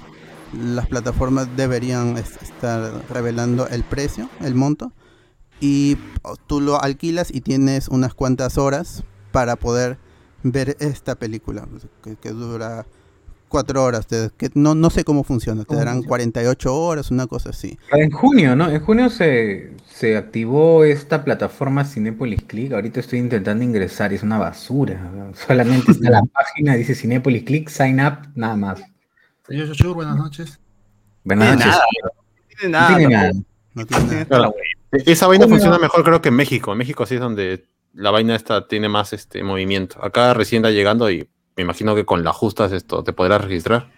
las 0.53 0.87
plataformas 0.87 1.47
deberían 1.55 2.17
es- 2.17 2.41
estar 2.41 3.03
revelando 3.09 3.67
el 3.69 3.83
precio, 3.83 4.29
el 4.41 4.53
monto. 4.55 4.91
Y 5.61 5.95
tú 6.47 6.59
lo 6.59 6.81
alquilas 6.81 7.33
y 7.33 7.39
tienes 7.39 7.87
unas 7.87 8.13
cuantas 8.13 8.57
horas 8.57 9.03
para 9.35 9.57
poder 9.57 9.97
ver 10.43 10.77
esta 10.79 11.15
película 11.15 11.67
que, 12.01 12.15
que 12.15 12.29
dura 12.29 12.85
cuatro 13.49 13.83
horas. 13.83 14.07
te- 14.07 14.29
que 14.37 14.49
no, 14.53 14.75
no 14.75 14.89
sé 14.89 15.03
cómo 15.03 15.23
funciona. 15.25 15.61
Te 15.61 15.67
¿Cómo 15.67 15.79
darán 15.79 15.95
funciona? 15.95 16.09
48 16.09 16.73
horas, 16.75 17.11
una 17.11 17.27
cosa 17.27 17.49
así. 17.49 17.77
En 17.91 18.11
junio, 18.11 18.55
¿no? 18.55 18.69
En 18.69 18.79
junio 18.79 19.09
se, 19.09 19.73
se 19.87 20.15
activó 20.15 20.85
esta 20.85 21.25
plataforma 21.25 21.83
Cinepolis 21.83 22.43
Click. 22.43 22.71
Ahorita 22.71 23.01
estoy 23.01 23.19
intentando 23.19 23.63
ingresar 23.63 24.13
y 24.13 24.15
es 24.15 24.23
una 24.23 24.37
basura. 24.37 24.99
¿no? 25.13 25.33
Solamente 25.35 25.91
está 25.91 26.09
la 26.09 26.21
página, 26.33 26.75
dice 26.75 26.95
Cinepolis 26.95 27.43
Click, 27.43 27.67
sign 27.69 27.99
up, 27.99 28.19
nada 28.35 28.55
más. 28.55 28.81
Señor 29.47 29.67
Yoshur, 29.67 29.93
buenas 29.95 30.15
noches. 30.17 30.59
Buenas 31.25 31.57
tiene 31.57 31.65
noches. 31.65 31.81
nada, 31.81 31.85
No 32.05 32.55
tiene 32.57 32.69
No 32.71 32.79
nada. 32.79 32.87
tiene 32.97 33.13
tampoco. 33.13 33.33
nada. 33.33 33.33
No 33.73 33.85
tiene 33.85 34.25
nada. 34.29 34.49
E- 34.93 35.11
Esa 35.11 35.27
vaina 35.27 35.47
funciona 35.47 35.77
mejor 35.77 36.03
creo 36.05 36.21
que 36.21 36.29
en 36.29 36.35
México. 36.35 36.71
En 36.71 36.77
México 36.77 37.05
sí 37.05 37.15
es 37.15 37.19
donde 37.21 37.65
la 37.95 38.11
vaina 38.11 38.35
esta 38.35 38.67
tiene 38.67 38.89
más 38.89 39.13
este 39.13 39.43
movimiento. 39.43 40.03
Acá 40.03 40.33
recién 40.33 40.63
está 40.63 40.71
llegando 40.71 41.09
y 41.09 41.27
me 41.55 41.63
imagino 41.63 41.95
que 41.95 42.05
con 42.05 42.23
las 42.23 42.35
justas 42.35 42.71
esto 42.71 43.03
te 43.03 43.13
podrás 43.13 43.41
registrar. 43.43 43.89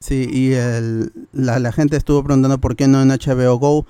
Sí, 0.00 0.28
y 0.30 0.52
el- 0.52 1.12
la, 1.32 1.58
la 1.58 1.72
gente 1.72 1.96
estuvo 1.96 2.22
preguntando 2.22 2.58
por 2.58 2.76
qué 2.76 2.86
no 2.88 3.02
en 3.02 3.10
HBO 3.10 3.56
Go. 3.58 3.86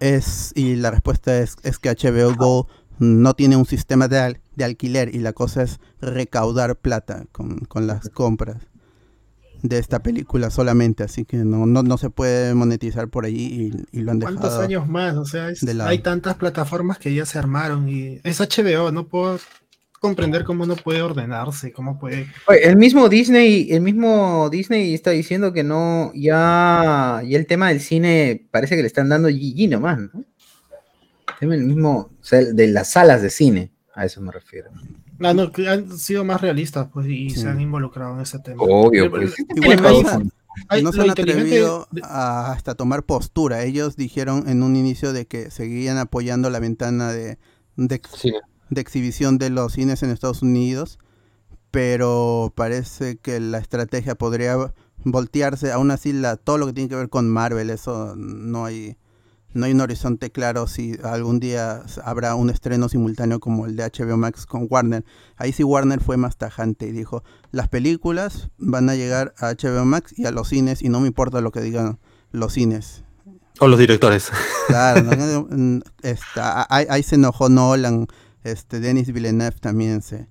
Es, 0.00 0.52
y 0.56 0.74
la 0.76 0.90
respuesta 0.90 1.38
es, 1.38 1.56
es 1.62 1.78
que 1.78 1.90
HBO 1.90 2.34
Go 2.34 2.66
no 2.98 3.34
tiene 3.34 3.56
un 3.56 3.66
sistema 3.66 4.08
de, 4.08 4.18
al- 4.18 4.40
de 4.56 4.64
alquiler 4.64 5.14
y 5.14 5.18
la 5.20 5.32
cosa 5.32 5.62
es 5.62 5.78
recaudar 6.00 6.76
plata 6.76 7.24
con, 7.32 7.58
con 7.60 7.86
las 7.86 8.08
compras 8.08 8.56
de 9.62 9.78
esta 9.78 10.02
película 10.02 10.50
solamente. 10.50 11.02
Así 11.04 11.24
que 11.24 11.38
no, 11.38 11.66
no, 11.66 11.82
no 11.82 11.96
se 11.98 12.10
puede 12.10 12.54
monetizar 12.54 13.08
por 13.08 13.24
allí 13.24 13.72
y, 13.92 13.98
y 13.98 14.02
lo 14.02 14.12
han 14.12 14.20
¿Cuántos 14.20 14.42
dejado. 14.44 14.62
años 14.62 14.88
más? 14.88 15.14
O 15.16 15.24
sea, 15.24 15.48
es- 15.50 15.60
de 15.64 15.74
lado. 15.74 15.90
hay 15.90 15.98
tantas 16.00 16.34
plataformas 16.36 16.98
que 16.98 17.14
ya 17.14 17.24
se 17.26 17.38
armaron 17.38 17.88
y 17.88 18.20
es 18.24 18.40
HBO, 18.40 18.90
no 18.92 19.06
puedo 19.06 19.38
comprender 20.00 20.42
cómo 20.42 20.66
no 20.66 20.74
puede 20.74 21.00
ordenarse, 21.00 21.72
cómo 21.72 21.96
puede... 22.00 22.26
Oye, 22.48 22.66
el 22.68 22.74
mismo 22.76 23.08
Disney, 23.08 23.68
el 23.70 23.82
mismo 23.82 24.48
Disney 24.50 24.94
está 24.94 25.12
diciendo 25.12 25.52
que 25.52 25.62
no, 25.62 26.10
ya, 26.14 27.22
ya 27.24 27.38
el 27.38 27.46
tema 27.46 27.68
del 27.68 27.80
cine 27.80 28.48
parece 28.50 28.74
que 28.74 28.82
le 28.82 28.88
están 28.88 29.08
dando 29.08 29.28
GG 29.28 29.70
nomás, 29.70 30.00
¿no? 30.00 30.10
El 31.28 31.34
tema 31.38 31.54
del 31.54 31.62
mismo, 31.66 32.10
o 32.20 32.24
sea, 32.24 32.40
de 32.42 32.66
las 32.66 32.90
salas 32.90 33.22
de 33.22 33.30
cine, 33.30 33.70
a 33.94 34.04
eso 34.04 34.20
me 34.20 34.32
refiero. 34.32 34.70
Ah, 35.24 35.34
no, 35.34 35.50
han 35.68 35.98
sido 35.98 36.24
más 36.24 36.40
realistas 36.40 36.88
pues, 36.92 37.06
y 37.08 37.30
Sí. 37.30 37.40
se 37.40 37.48
han 37.48 37.60
involucrado 37.60 38.14
en 38.14 38.20
ese 38.22 38.38
tema. 38.38 38.62
Obvio, 38.62 39.10
Pero- 39.10 39.26
pues. 39.26 39.34
Igual 39.56 39.80
Ay, 40.68 40.82
no 40.82 40.92
se 40.92 41.00
han 41.00 41.08
atrevido 41.10 41.88
de- 41.92 42.02
a 42.04 42.52
hasta 42.52 42.74
tomar 42.74 43.04
postura. 43.04 43.62
Ellos 43.64 43.96
dijeron 43.96 44.48
en 44.48 44.62
un 44.62 44.76
inicio 44.76 45.12
de 45.14 45.26
que 45.26 45.50
seguían 45.50 45.96
apoyando 45.96 46.50
la 46.50 46.60
ventana 46.60 47.10
de, 47.10 47.38
de, 47.76 48.02
Sí. 48.14 48.32
de 48.68 48.80
exhibición 48.82 49.38
de 49.38 49.48
los 49.48 49.72
cines 49.72 50.02
en 50.02 50.10
Estados 50.10 50.42
Unidos, 50.42 50.98
pero 51.70 52.52
parece 52.54 53.16
que 53.16 53.40
la 53.40 53.58
estrategia 53.58 54.14
podría 54.14 54.56
voltearse. 55.04 55.72
Aún 55.72 55.90
así, 55.90 56.12
la, 56.12 56.36
todo 56.36 56.58
lo 56.58 56.66
que 56.66 56.72
tiene 56.74 56.88
que 56.90 56.96
ver 56.96 57.08
con 57.08 57.28
Marvel, 57.30 57.70
eso 57.70 58.14
no 58.16 58.64
hay, 58.66 58.96
no 59.54 59.66
hay 59.66 59.72
un 59.72 59.80
horizonte 59.80 60.30
claro 60.30 60.66
si 60.66 60.96
algún 61.02 61.40
día 61.40 61.82
habrá 62.04 62.34
un 62.34 62.50
estreno 62.50 62.88
simultáneo 62.88 63.40
como 63.40 63.66
el 63.66 63.76
de 63.76 63.84
HBO 63.84 64.16
Max 64.16 64.46
con 64.46 64.66
Warner. 64.70 65.04
Ahí 65.36 65.52
sí 65.52 65.62
Warner 65.64 66.00
fue 66.00 66.16
más 66.16 66.36
tajante 66.36 66.86
y 66.86 66.92
dijo, 66.92 67.22
las 67.50 67.68
películas 67.68 68.48
van 68.58 68.88
a 68.88 68.94
llegar 68.94 69.34
a 69.38 69.50
HBO 69.52 69.84
Max 69.84 70.12
y 70.18 70.26
a 70.26 70.30
los 70.30 70.48
cines 70.48 70.82
y 70.82 70.88
no 70.88 71.00
me 71.00 71.06
importa 71.08 71.40
lo 71.40 71.50
que 71.52 71.60
digan 71.60 71.98
los 72.30 72.54
cines. 72.54 73.04
O 73.60 73.68
los 73.68 73.78
directores. 73.78 74.30
Claro. 74.68 75.46
Mm, 75.50 75.80
Esta, 76.02 76.66
ahí, 76.70 76.86
ahí 76.88 77.02
se 77.02 77.16
enojó 77.16 77.48
Nolan, 77.48 78.06
este, 78.44 78.80
Denis 78.80 79.12
Villeneuve 79.12 79.58
también 79.60 80.00
se, 80.02 80.28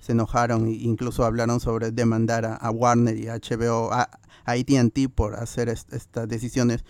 se, 0.00 0.12
enojaron 0.12 0.66
e 0.66 0.72
incluso 0.72 1.24
hablaron 1.24 1.60
sobre 1.60 1.90
demandar 1.92 2.44
a, 2.44 2.54
a 2.56 2.70
Warner 2.70 3.16
y 3.16 3.28
a 3.28 3.36
HBO, 3.36 3.92
a, 3.92 4.10
a 4.44 4.52
AT&T 4.52 5.08
por 5.08 5.36
hacer 5.36 5.68
est- 5.70 5.92
estas 5.94 6.28
decisiones 6.28 6.84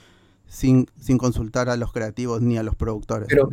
sin, 0.48 0.88
sin 1.00 1.18
consultar 1.18 1.68
a 1.68 1.76
los 1.76 1.92
creativos 1.92 2.40
ni 2.42 2.57
a 2.59 2.62
los 2.62 2.74
productores. 2.76 3.28
Pero, 3.28 3.50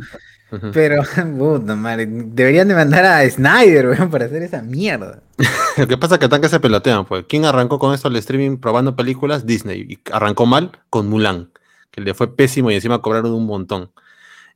pero, 0.72 1.02
puta 1.38 1.74
madre, 1.76 2.06
deberían 2.06 2.68
de 2.68 2.74
mandar 2.74 3.04
a 3.04 3.28
Snyder, 3.28 3.88
weón, 3.88 4.10
para 4.10 4.26
hacer 4.26 4.42
esa 4.42 4.62
mierda. 4.62 5.20
Lo 5.76 5.88
que 5.88 5.96
pasa 5.96 6.14
es 6.16 6.20
que 6.20 6.28
tan 6.28 6.40
que 6.40 6.48
se 6.48 6.60
pelotean, 6.60 7.04
pues. 7.06 7.24
¿Quién 7.28 7.44
arrancó 7.44 7.78
con 7.78 7.94
esto 7.94 8.08
al 8.08 8.16
streaming 8.16 8.58
probando 8.58 8.94
películas? 8.94 9.46
Disney. 9.46 9.80
Y 9.88 9.98
arrancó 10.12 10.46
mal 10.46 10.72
con 10.90 11.08
Mulan, 11.08 11.50
que 11.90 12.00
le 12.02 12.14
fue 12.14 12.34
pésimo 12.34 12.70
y 12.70 12.74
encima 12.74 13.00
cobraron 13.00 13.32
un 13.32 13.46
montón. 13.46 13.90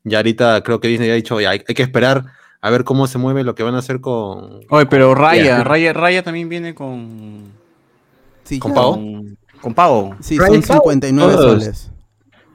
Ya 0.05 0.19
ahorita 0.19 0.63
creo 0.63 0.79
que 0.81 0.89
Disney 0.89 1.11
ha 1.11 1.15
dicho, 1.15 1.41
ya, 1.41 1.51
hay, 1.51 1.63
hay 1.67 1.75
que 1.75 1.83
esperar 1.83 2.27
a 2.61 2.71
ver 2.71 2.85
cómo 2.85 3.07
se 3.07 3.19
mueve 3.19 3.43
lo 3.45 3.55
que 3.55 3.63
van 3.63 3.75
a 3.75 3.79
hacer 3.79 4.01
con... 4.01 4.61
Oye, 4.71 4.87
pero 4.87 5.15
Raya, 5.15 5.45
Ya. 5.45 5.65
Raya, 5.65 5.93
Raya 5.93 6.23
también 6.23 6.49
viene 6.49 6.75
con. 6.75 7.45
Sí, 8.45 8.59
¿Con 8.59 8.73
ya- 8.73 8.75
pago? 8.77 8.93
Con, 8.93 9.39
con 9.61 9.75
pago. 9.75 10.17
Sí, 10.21 10.37
son 10.37 10.63
59 10.63 11.33
Todos. 11.33 11.63
soles. 11.63 11.91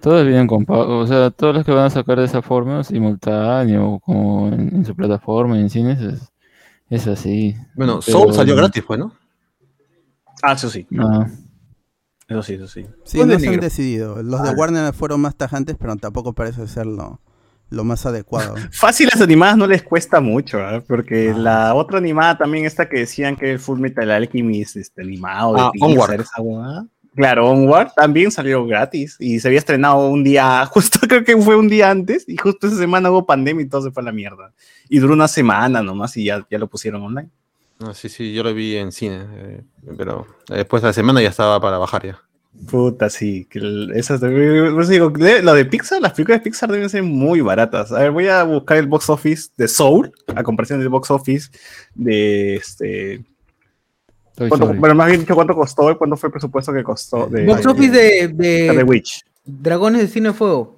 Todos 0.01 0.25
vienen 0.25 0.47
con 0.47 0.65
pago, 0.65 0.99
o 0.99 1.07
sea, 1.07 1.29
todos 1.31 1.55
los 1.55 1.65
que 1.65 1.71
van 1.71 1.85
a 1.85 1.89
sacar 1.89 2.17
de 2.19 2.25
esa 2.25 2.41
forma, 2.41 2.83
simultáneo, 2.83 3.99
como 4.03 4.47
en, 4.47 4.75
en 4.75 4.85
su 4.85 4.95
plataforma, 4.95 5.59
en 5.59 5.69
cines, 5.69 6.01
es, 6.01 6.31
es 6.89 7.07
así. 7.07 7.55
Bueno, 7.75 7.99
Pero- 8.05 8.17
Soul 8.19 8.33
salió 8.33 8.55
gratis, 8.55 8.83
pues, 8.85 8.99
¿no? 8.99 9.13
Ah, 10.41 10.53
eso 10.53 10.69
sí. 10.69 10.87
Ah, 10.97 11.27
Eso 12.27 12.41
sí, 12.43 12.53
eso 12.53 12.67
sí. 12.67 12.85
Sí, 13.03 13.19
no 13.23 13.37
se 13.37 13.47
han 13.49 13.59
decidido. 13.59 14.23
Los 14.23 14.41
de 14.41 14.49
Ah. 14.49 14.53
Warner 14.57 14.93
fueron 14.93 15.21
más 15.21 15.35
tajantes, 15.35 15.75
pero 15.77 15.95
tampoco 15.97 16.33
parece 16.33 16.65
ser 16.67 16.85
lo, 16.87 17.19
lo 17.69 17.83
más 17.83 18.05
adecuado. 18.05 18.55
Fácil 18.71 19.09
las 19.13 19.21
animadas 19.21 19.57
no 19.57 19.67
les 19.67 19.83
cuesta 19.83 20.19
mucho, 20.21 20.59
¿ah? 20.59 20.81
porque 20.87 21.31
Ah. 21.35 21.37
la 21.37 21.73
otra 21.75 21.99
animada 21.99 22.37
también 22.39 22.65
esta 22.65 22.89
que 22.89 22.99
decían 22.99 23.35
que 23.35 23.51
el 23.51 23.59
Full 23.59 23.79
Metal 23.79 24.09
Alchemist 24.09 24.77
este, 24.77 25.01
animado 25.03 25.53
de 25.53 25.61
Ah, 25.61 25.71
Pixar, 25.73 26.21
esa. 26.21 26.41
Claro, 27.15 27.49
Onward 27.49 27.91
también 27.93 28.31
salió 28.31 28.65
gratis 28.65 29.17
y 29.19 29.39
se 29.39 29.47
había 29.49 29.59
estrenado 29.59 30.07
un 30.07 30.23
día, 30.23 30.65
justo 30.71 30.99
creo 31.01 31.23
que 31.23 31.35
fue 31.37 31.55
un 31.55 31.67
día 31.67 31.89
antes 31.89 32.23
y 32.27 32.37
justo 32.37 32.67
esa 32.67 32.77
semana 32.77 33.11
hubo 33.11 33.25
pandemia 33.25 33.65
y 33.65 33.69
todo 33.69 33.81
se 33.83 33.91
fue 33.91 34.01
a 34.01 34.05
la 34.05 34.11
mierda. 34.11 34.53
Y 34.87 34.99
duró 34.99 35.13
una 35.13 35.27
semana 35.27 35.81
nomás 35.81 36.15
y 36.17 36.25
ya, 36.25 36.45
ya 36.49 36.57
lo 36.57 36.67
pusieron 36.67 37.01
online. 37.03 37.29
Ah, 37.79 37.93
sí, 37.93 38.09
sí, 38.09 38.33
yo 38.33 38.43
lo 38.43 38.53
vi 38.53 38.75
en 38.77 38.91
cine, 38.91 39.25
eh, 39.33 39.61
pero 39.97 40.27
después 40.47 40.81
de 40.83 40.89
la 40.89 40.93
semana 40.93 41.21
ya 41.21 41.29
estaba 41.29 41.59
para 41.59 41.77
bajar 41.77 42.05
ya. 42.05 42.21
Puta, 42.69 43.09
sí. 43.09 43.47
Que 43.49 43.87
esas, 43.95 44.19
por 44.19 44.31
eso 44.31 44.91
digo, 44.91 45.09
lo 45.09 45.53
de 45.53 45.65
Pixar, 45.65 46.01
las 46.01 46.13
películas 46.13 46.39
de 46.39 46.43
Pixar 46.43 46.71
deben 46.71 46.89
ser 46.89 47.03
muy 47.03 47.41
baratas. 47.41 47.91
A 47.91 47.99
ver, 47.99 48.11
voy 48.11 48.27
a 48.27 48.43
buscar 48.43 48.77
el 48.77 48.87
box 48.87 49.09
office 49.09 49.49
de 49.57 49.67
Soul, 49.67 50.11
a 50.35 50.43
comparación 50.43 50.79
del 50.79 50.89
box 50.89 51.11
office 51.11 51.49
de 51.95 52.55
este. 52.55 53.23
Toy 54.41 54.49
cuánto- 54.49 54.65
Story. 54.65 54.79
bueno, 54.79 54.95
más 54.95 55.07
bien 55.07 55.19
dicho, 55.21 55.35
¿cuánto 55.35 55.53
costó 55.55 55.91
y 55.91 55.95
cuánto 55.95 56.17
fue 56.17 56.27
el 56.27 56.31
presupuesto 56.31 56.73
que 56.73 56.83
costó 56.83 57.27
de, 57.27 57.45
Box 57.45 57.63
de- 57.63 57.69
office 57.69 57.91
de, 57.91 58.27
de 58.29 58.75
de 58.75 58.83
Witch? 58.83 59.23
Dragones 59.45 60.01
de 60.01 60.07
Cine 60.07 60.29
de 60.29 60.33
Fuego. 60.33 60.75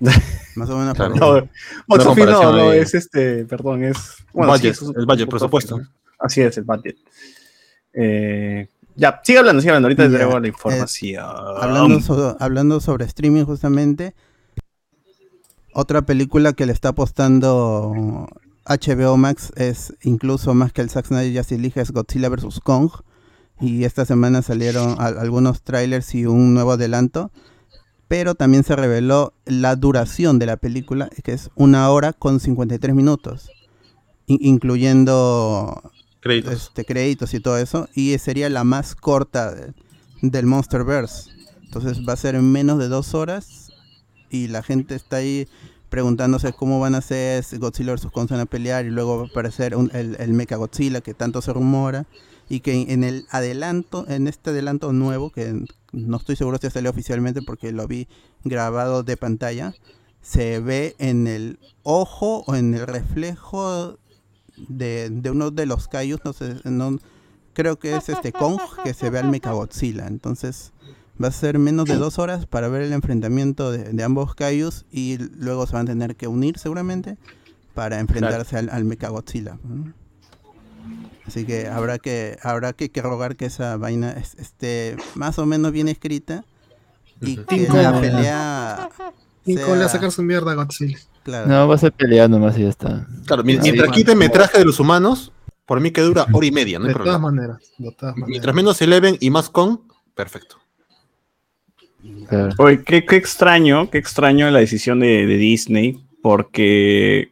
Más 0.56 0.70
o 0.70 0.78
menos. 0.78 0.94
Claro. 0.94 1.14
por- 1.14 1.42
No, 1.44 1.48
box 1.86 2.06
office 2.06 2.26
no, 2.30 2.52
no, 2.52 2.72
es 2.72 2.94
este, 2.94 3.44
perdón, 3.44 3.84
es. 3.84 3.96
Budget, 4.32 4.72
es 4.72 4.82
un- 4.82 4.94
el 4.98 5.06
budget, 5.06 5.32
office, 5.32 5.68
¿no? 5.74 5.80
Así 6.18 6.40
es, 6.42 6.56
el 6.58 6.64
budget. 6.64 6.96
Eh, 7.92 8.68
ya, 8.96 9.20
sigue 9.24 9.38
hablando, 9.38 9.60
sigue 9.60 9.70
hablando. 9.70 9.86
Ahorita 9.86 10.04
Ya, 10.04 10.08
te 10.10 10.14
traigo 10.16 10.38
la 10.40 10.46
eh, 10.46 10.50
información. 10.50 11.24
Hablando, 11.60 12.00
so- 12.00 12.36
hablando 12.40 12.80
sobre 12.80 13.04
streaming 13.04 13.44
justamente, 13.44 14.14
otra 15.72 16.02
película 16.02 16.52
que 16.52 16.66
le 16.66 16.72
está 16.72 16.90
apostando 16.90 18.28
HBO 18.66 19.16
Max 19.16 19.52
es 19.56 19.94
incluso 20.02 20.54
más 20.54 20.72
que 20.72 20.80
el 20.82 20.90
Zack 20.90 21.06
Snyder 21.06 21.36
Justice 21.36 21.60
League 21.60 21.80
es 21.80 21.90
Godzilla 21.92 22.28
vs. 22.28 22.60
Kong. 22.60 22.90
Y 23.60 23.84
esta 23.84 24.04
semana 24.04 24.42
salieron 24.42 24.96
al- 24.98 25.18
algunos 25.18 25.62
trailers 25.62 26.14
y 26.14 26.26
un 26.26 26.54
nuevo 26.54 26.72
adelanto. 26.72 27.30
Pero 28.08 28.34
también 28.34 28.64
se 28.64 28.76
reveló 28.76 29.32
la 29.46 29.76
duración 29.76 30.38
de 30.38 30.46
la 30.46 30.56
película, 30.56 31.08
que 31.22 31.32
es 31.32 31.50
una 31.54 31.88
hora 31.90 32.12
con 32.12 32.40
53 32.40 32.94
minutos. 32.94 33.50
in- 34.26 34.38
incluyendo 34.40 35.82
Créditos. 36.20 36.52
este, 36.54 36.84
créditos 36.86 37.34
y 37.34 37.40
todo 37.40 37.58
eso, 37.58 37.88
y 37.94 38.16
sería 38.18 38.48
la 38.48 38.64
más 38.64 38.94
corta 38.94 39.54
de- 39.54 39.74
del 40.22 40.46
Monsterverse. 40.46 41.30
Entonces 41.64 42.00
va 42.08 42.14
a 42.14 42.16
ser 42.16 42.34
en 42.34 42.50
menos 42.50 42.78
de 42.78 42.88
dos 42.88 43.12
horas 43.14 43.70
y 44.30 44.48
la 44.48 44.62
gente 44.62 44.94
está 44.94 45.16
ahí 45.16 45.46
preguntándose 45.94 46.52
cómo 46.52 46.80
van 46.80 46.96
a 46.96 46.98
hacer 46.98 47.44
Godzilla 47.60 47.94
vs. 47.94 48.08
Kong 48.12 48.32
a 48.32 48.46
pelear 48.46 48.84
y 48.84 48.90
luego 48.90 49.16
va 49.16 49.22
a 49.22 49.26
aparecer 49.28 49.74
el, 49.92 50.16
el 50.18 50.32
Mecha 50.32 50.56
Godzilla 50.56 51.00
que 51.02 51.14
tanto 51.14 51.40
se 51.40 51.52
rumora 51.52 52.04
y 52.48 52.58
que 52.58 52.92
en 52.92 53.04
el 53.04 53.28
adelanto, 53.30 54.04
en 54.08 54.26
este 54.26 54.50
adelanto 54.50 54.92
nuevo, 54.92 55.30
que 55.30 55.64
no 55.92 56.16
estoy 56.16 56.34
seguro 56.34 56.58
si 56.60 56.68
salió 56.68 56.90
oficialmente 56.90 57.42
porque 57.42 57.70
lo 57.70 57.86
vi 57.86 58.08
grabado 58.42 59.04
de 59.04 59.16
pantalla, 59.16 59.72
se 60.20 60.58
ve 60.58 60.96
en 60.98 61.28
el 61.28 61.60
ojo 61.84 62.42
o 62.48 62.56
en 62.56 62.74
el 62.74 62.88
reflejo 62.88 63.96
de, 64.56 65.10
de 65.10 65.30
uno 65.30 65.52
de 65.52 65.66
los 65.66 65.86
Kaijus, 65.86 66.24
no 66.24 66.32
sé, 66.32 66.56
no, 66.64 66.98
creo 67.52 67.78
que 67.78 67.94
es 67.94 68.08
este 68.08 68.32
Kong, 68.32 68.58
que 68.82 68.94
se 68.94 69.10
ve 69.10 69.20
al 69.20 69.30
Mechagodzilla. 69.30 70.08
Entonces 70.08 70.72
va 71.22 71.28
a 71.28 71.32
ser 71.32 71.58
menos 71.58 71.84
de 71.86 71.96
dos 71.96 72.18
horas 72.18 72.46
para 72.46 72.68
ver 72.68 72.82
el 72.82 72.92
enfrentamiento 72.92 73.70
de, 73.70 73.84
de 73.92 74.02
ambos 74.04 74.34
Kaijus 74.34 74.84
y 74.90 75.18
luego 75.18 75.66
se 75.66 75.74
van 75.74 75.86
a 75.86 75.90
tener 75.90 76.16
que 76.16 76.26
unir 76.26 76.58
seguramente 76.58 77.16
para 77.74 78.00
enfrentarse 78.00 78.56
al, 78.56 78.68
al 78.70 78.84
Mechagodzilla. 78.84 79.58
¿no? 79.64 79.92
Así 81.26 81.44
que 81.46 81.68
habrá 81.68 81.98
que 81.98 82.38
habrá 82.42 82.72
que, 82.74 82.90
que 82.90 83.00
rogar 83.00 83.36
que 83.36 83.46
esa 83.46 83.76
vaina 83.76 84.12
es- 84.12 84.34
esté 84.34 84.96
más 85.14 85.38
o 85.38 85.46
menos 85.46 85.72
bien 85.72 85.88
escrita 85.88 86.44
y 87.20 87.36
que 87.36 87.60
Cinco 87.60 87.76
la 87.78 87.98
pelea 88.00 88.88
¿Y 89.46 89.54
cómo 89.56 89.74
le 89.74 89.80
va 89.80 89.86
a 89.86 89.88
sea- 89.88 89.98
sacar 90.00 90.10
su 90.10 90.22
mierda 90.22 90.52
a 90.52 90.54
Godzilla? 90.54 90.98
claro, 91.22 91.46
No, 91.46 91.68
va 91.68 91.74
a 91.76 91.78
ser 91.78 91.92
peleando 91.92 92.38
más 92.38 92.58
y 92.58 92.62
ya 92.62 92.68
está. 92.68 93.06
Claro, 93.26 93.42
mientras 93.44 93.74
man. 93.76 93.90
quiten 93.92 94.18
metraje 94.18 94.58
de 94.58 94.64
los 94.66 94.78
humanos, 94.80 95.32
por 95.64 95.80
mí 95.80 95.90
que 95.90 96.02
dura 96.02 96.26
hora 96.32 96.46
y 96.46 96.50
media, 96.50 96.78
no 96.78 96.84
hay 96.84 96.88
De 96.88 96.94
todas 96.94 97.18
problema. 97.18 97.30
maneras. 97.30 97.58
De 97.78 97.92
todas 97.92 98.14
maneras. 98.16 98.28
Mientras 98.28 98.54
menos 98.54 98.82
Eleven 98.82 99.16
y 99.20 99.30
más 99.30 99.48
con, 99.48 99.82
perfecto. 100.14 100.56
Claro. 102.28 102.54
Oye, 102.58 102.82
qué, 102.84 103.04
qué 103.04 103.16
extraño, 103.16 103.90
qué 103.90 103.98
extraño 103.98 104.50
la 104.50 104.58
decisión 104.60 105.00
de, 105.00 105.26
de 105.26 105.36
Disney, 105.36 106.00
porque, 106.22 107.30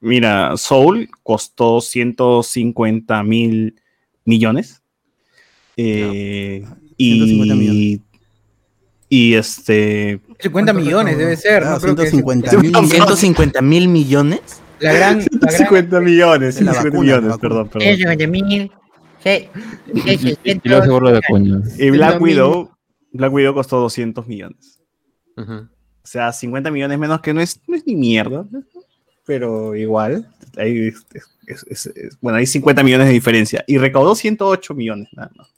mira, 0.00 0.56
Soul 0.56 1.08
costó 1.22 1.80
150 1.80 3.22
mil 3.22 3.74
millones. 4.24 4.82
eh, 5.76 6.64
150 6.98 7.54
millones. 7.54 7.74
y, 7.80 8.00
y 9.08 9.34
este, 9.34 10.20
50 10.40 10.72
millones 10.72 11.18
debe 11.18 11.36
ser, 11.36 11.64
¿no? 11.64 11.78
Creo 11.80 11.96
que 11.96 12.02
es- 12.04 12.10
150 12.10 12.58
mil 12.58 12.76
150 12.90 13.62
mil 13.62 13.88
millones. 13.88 14.40
La 14.80 14.92
gran, 14.92 15.18
la 15.20 15.24
gran 15.40 15.52
50 15.56 16.00
millones, 16.00 16.54
De 16.56 16.64
la 16.64 16.72
150 16.72 16.82
vacuna, 16.82 17.00
millones, 17.20 17.38
perdón, 17.38 17.68
perdón. 17.68 17.88
mil. 18.28 18.70
Y. 19.94 21.78
Y 21.78 21.90
Black 21.90 22.12
la 22.14 22.18
Widow, 22.18 22.70
Black 23.14 23.32
Widow 23.32 23.54
costó 23.54 23.78
200 23.80 24.26
millones. 24.26 24.80
O 25.36 25.66
sea, 26.06 26.32
50 26.32 26.70
millones 26.70 26.98
menos 26.98 27.20
que 27.20 27.32
no 27.32 27.40
es, 27.40 27.60
no 27.66 27.74
es 27.76 27.86
ni 27.86 27.96
mierda, 27.96 28.44
pero 29.24 29.74
igual, 29.74 30.28
hay, 30.58 30.88
es- 30.88 31.06
es- 31.46 31.64
es- 31.68 31.86
es- 31.86 32.18
bueno, 32.20 32.38
hay 32.38 32.46
50 32.46 32.82
millones 32.82 33.06
de 33.06 33.12
diferencia 33.14 33.64
y 33.66 33.78
recaudó 33.78 34.14
108 34.14 34.74
millones 34.74 35.08
nada 35.12 35.30
más. 35.36 35.48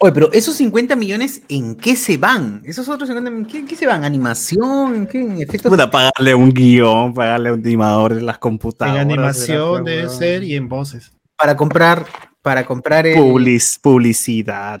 Oye, 0.00 0.12
pero 0.12 0.32
esos 0.32 0.54
50 0.56 0.94
millones, 0.96 1.42
¿en 1.48 1.74
qué 1.74 1.96
se 1.96 2.16
van? 2.18 2.62
Esos 2.64 2.88
otros 2.88 3.08
50 3.08 3.30
millones, 3.30 3.52
¿qué, 3.52 3.64
qué 3.64 3.76
se 3.76 3.86
van? 3.86 4.04
¿Animación? 4.04 4.94
¿En 4.94 5.06
qué? 5.06 5.20
¿En 5.20 5.40
efectos? 5.42 5.70
Puta, 5.70 5.90
pagarle 5.90 6.34
un 6.34 6.50
guion, 6.52 7.12
pagarle 7.14 7.48
a 7.48 7.54
un 7.54 7.60
animador 7.60 8.14
de 8.14 8.22
las 8.22 8.36
En 8.36 8.40
computadoras. 8.40 9.00
animación 9.02 9.84
de 9.84 9.96
debe 9.96 10.08
ser 10.08 10.44
y 10.44 10.54
en 10.54 10.68
voces. 10.68 11.12
Para 11.36 11.56
comprar, 11.56 12.06
para 12.42 12.64
comprar 12.64 13.06
el... 13.06 13.18
Public- 13.18 13.80
publicidad, 13.82 14.80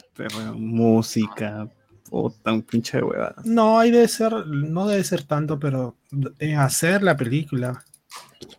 música. 0.54 1.68
Puta, 2.10 2.52
un 2.52 2.62
pinche 2.62 2.98
de 2.98 3.04
huevada. 3.04 3.36
No, 3.44 3.78
hay 3.78 3.90
de 3.90 4.06
ser, 4.08 4.46
no 4.46 4.86
debe 4.86 5.02
ser 5.04 5.22
tanto, 5.24 5.58
pero 5.58 5.96
es 6.38 6.56
hacer 6.56 7.02
la 7.02 7.16
película. 7.16 7.84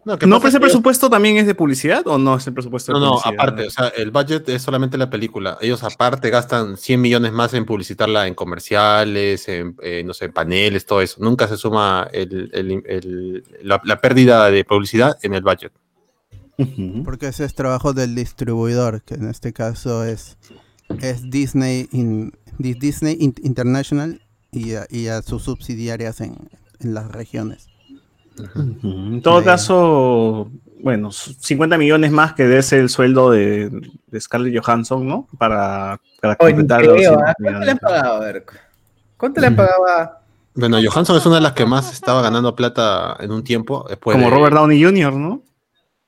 No, 0.04 0.18
¿qué 0.18 0.26
¿No, 0.26 0.38
pero 0.40 0.50
ese 0.50 0.60
presupuesto 0.60 1.10
también 1.10 1.38
es 1.38 1.46
de 1.48 1.54
publicidad 1.56 2.06
o 2.08 2.18
no 2.18 2.38
es 2.38 2.48
el 2.48 2.54
presupuesto 2.54 2.94
de 2.94 3.00
No, 3.00 3.06
no, 3.06 3.20
aparte, 3.24 3.68
o 3.68 3.70
sea, 3.70 3.88
el 3.90 4.12
budget 4.12 4.48
es 4.50 4.62
solamente 4.62 4.98
la 4.98 5.10
película. 5.10 5.58
Ellos 5.62 5.84
aparte 5.84 6.30
gastan 6.30 6.78
100 6.78 7.00
millones 7.00 7.32
más 7.32 7.54
en 7.54 7.66
publicitarla 7.66 8.28
en 8.28 8.34
comerciales, 8.34 9.48
en, 9.48 9.76
eh, 9.82 10.04
no 10.06 10.14
sé, 10.14 10.30
paneles, 10.30 10.86
todo 10.86 11.02
eso. 11.02 11.18
Nunca 11.22 11.48
se 11.48 11.58
suma 11.58 12.08
el- 12.12 12.50
el- 12.54 12.84
el- 12.86 13.44
la, 13.64 13.82
la 13.84 14.00
pérdida 14.02 14.50
de 14.50 14.64
publicidad 14.66 15.18
en 15.22 15.34
el 15.34 15.42
budget. 15.44 15.72
Porque 17.06 17.28
ese 17.28 17.46
es 17.46 17.54
trabajo 17.54 17.94
del 17.94 18.16
distribuidor, 18.16 19.04
que 19.04 19.14
en 19.16 19.30
este 19.30 19.54
caso 19.54 20.04
es, 20.04 20.38
es 21.02 21.30
Disney, 21.30 21.88
in- 21.92 22.34
Di- 22.58 22.74
Disney 22.74 23.18
In- 23.20 23.36
International 23.44 24.22
y 24.52 24.74
a, 24.76 24.86
y 24.90 25.08
a 25.08 25.22
sus 25.22 25.44
subsidiarias 25.44 26.22
en, 26.22 26.36
en 26.80 26.94
las 26.94 27.12
regiones. 27.12 27.68
En 28.84 29.22
todo 29.24 29.44
caso, 29.44 30.52
bueno, 30.82 31.12
50 31.12 31.78
millones 31.78 32.12
más 32.12 32.34
que 32.34 32.44
debe 32.44 32.62
ser 32.62 32.80
el 32.82 32.90
sueldo 32.90 33.32
de, 33.32 33.70
de 34.08 34.22
Scarlett 34.22 34.64
Johansson, 34.64 35.08
¿no? 35.08 35.28
Para, 35.40 36.00
para 36.22 36.36
completar 36.36 36.84
los 36.86 36.96
creo, 36.98 37.16
100 37.16 37.20
¿ah? 37.26 37.34
¿Cuánto 37.40 37.60
le 37.66 37.72
han 37.72 37.78
pagado? 37.80 38.16
A 38.16 38.20
ver. 38.20 38.46
¿Cuánto 39.18 39.42
le 39.42 39.48
han 39.48 39.56
pagado 39.56 39.88
a.? 39.88 40.22
Bueno, 40.60 40.78
Johansson 40.84 41.16
es 41.18 41.26
una 41.28 41.36
de 41.36 41.42
las 41.42 41.54
que 41.54 41.68
más 41.68 41.94
estaba 41.94 42.20
ganando 42.24 42.56
plata 42.56 43.16
en 43.20 43.32
un 43.32 43.44
tiempo. 43.44 43.86
Después 43.88 44.16
Como 44.18 44.28
de- 44.28 44.36
Robert 44.36 44.56
Downey 44.56 44.84
Jr., 44.84 45.14
¿no? 45.14 45.44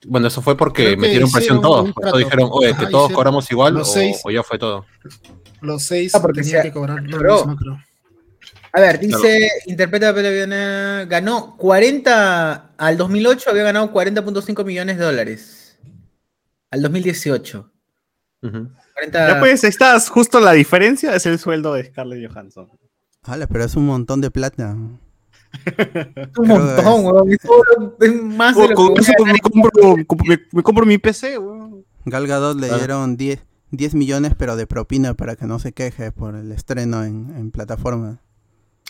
Bueno, 0.08 0.28
eso 0.28 0.42
fue 0.42 0.58
porque 0.58 0.98
metieron 0.98 1.32
presión 1.32 1.62
todos. 1.62 1.92
Por 1.94 2.08
eso 2.08 2.18
dijeron, 2.18 2.50
oye, 2.52 2.70
que 2.70 2.74
Ajá, 2.74 2.90
todos 2.90 3.04
hicieron- 3.10 3.16
cobramos 3.16 3.52
igual 3.52 3.78
o 4.24 4.32
ya 4.32 4.42
fue 4.42 4.58
todo. 4.58 4.86
Los 5.62 5.84
seis 5.84 6.14
Ah, 6.16 6.22
porque 6.22 6.42
tenían 6.42 6.64
que 6.64 6.72
cobrar 6.72 7.02
lo 7.04 7.18
Bro. 7.18 7.36
mismo, 7.38 7.56
creo. 7.56 7.80
A 8.72 8.82
ver, 8.82 9.00
dice, 9.00 9.50
interpreta 9.66 10.14
Pelevioner, 10.14 11.08
ganó 11.08 11.58
40, 11.58 12.74
al 12.78 12.98
2008 12.98 13.50
había 13.50 13.64
ganado 13.64 13.92
40.5 13.92 14.64
millones 14.64 14.98
de 14.98 15.06
dólares. 15.06 15.78
Al 16.72 16.82
2018. 16.84 17.72
Ujú. 18.44 18.70
40, 18.94 19.28
Ya 19.34 19.40
pues, 19.40 19.64
ahí 19.64 19.70
estás, 19.70 20.08
justo 20.10 20.40
la 20.40 20.54
diferencia 20.54 21.16
es 21.16 21.26
el 21.26 21.40
sueldo 21.40 21.74
de 21.74 21.86
Scarlett 21.86 22.30
Johansson. 22.32 22.70
Ala, 23.24 23.48
pero 23.48 23.64
es 23.66 23.76
un 23.76 23.86
montón 23.88 24.22
de 24.22 24.30
plata. 24.32 24.76
un 26.38 26.48
montón, 26.48 27.06
weón. 27.06 27.32
Es 28.00 28.24
más 28.24 28.56
de 28.56 28.62
Oh, 28.62 28.68
lo 28.68 28.76
que 28.76 28.82
voy 28.84 29.30
a 29.30 29.34
me 30.54 30.62
compro, 30.64 30.86
mi 30.86 30.98
PC, 31.00 31.38
weón. 31.40 31.84
Gal 32.06 32.28
Gadot 32.28 32.56
le 32.60 32.68
Claro. 32.68 32.78
dieron 32.80 33.18
10, 33.18 33.40
10 33.72 33.94
millones, 33.96 34.34
pero 34.38 34.56
de 34.56 34.68
propina 34.68 35.14
para 35.14 35.36
que 35.36 35.46
no 35.46 35.60
se 35.60 35.72
queje 35.74 36.12
por 36.12 36.36
el 36.36 36.52
estreno 36.52 37.04
en, 37.04 37.34
en 37.36 37.52
plataforma. 37.52 38.20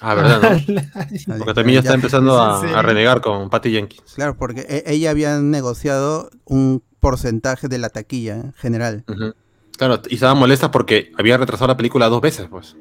Ah, 0.01 0.13
verdad, 0.15 0.41
¿no? 0.67 1.37
Porque 1.39 1.53
también 1.53 1.75
ya 1.75 1.79
está 1.81 1.93
empezando 1.93 2.39
a, 2.41 2.61
a 2.61 2.81
renegar 2.81 3.19
con 3.21 3.49
Patty 3.49 3.71
Jenkins. 3.71 4.13
Claro, 4.15 4.37
porque 4.37 4.61
e- 4.69 4.83
ella 4.93 5.09
había 5.11 5.39
negociado 5.39 6.29
un 6.45 6.81
porcentaje 7.01 7.67
de 7.67 7.79
la 7.79 7.89
taquilla 7.89 8.37
¿eh? 8.37 8.51
general. 8.55 9.03
Ujú. 9.09 9.33
Claro, 9.77 10.01
y 10.07 10.15
estaba 10.15 10.35
molesta 10.35 10.71
porque 10.71 11.11
había 11.17 11.37
retrasado 11.37 11.67
la 11.67 11.75
película 11.77 12.07
dos 12.07 12.21
veces, 12.21 12.47
pues. 12.49 12.77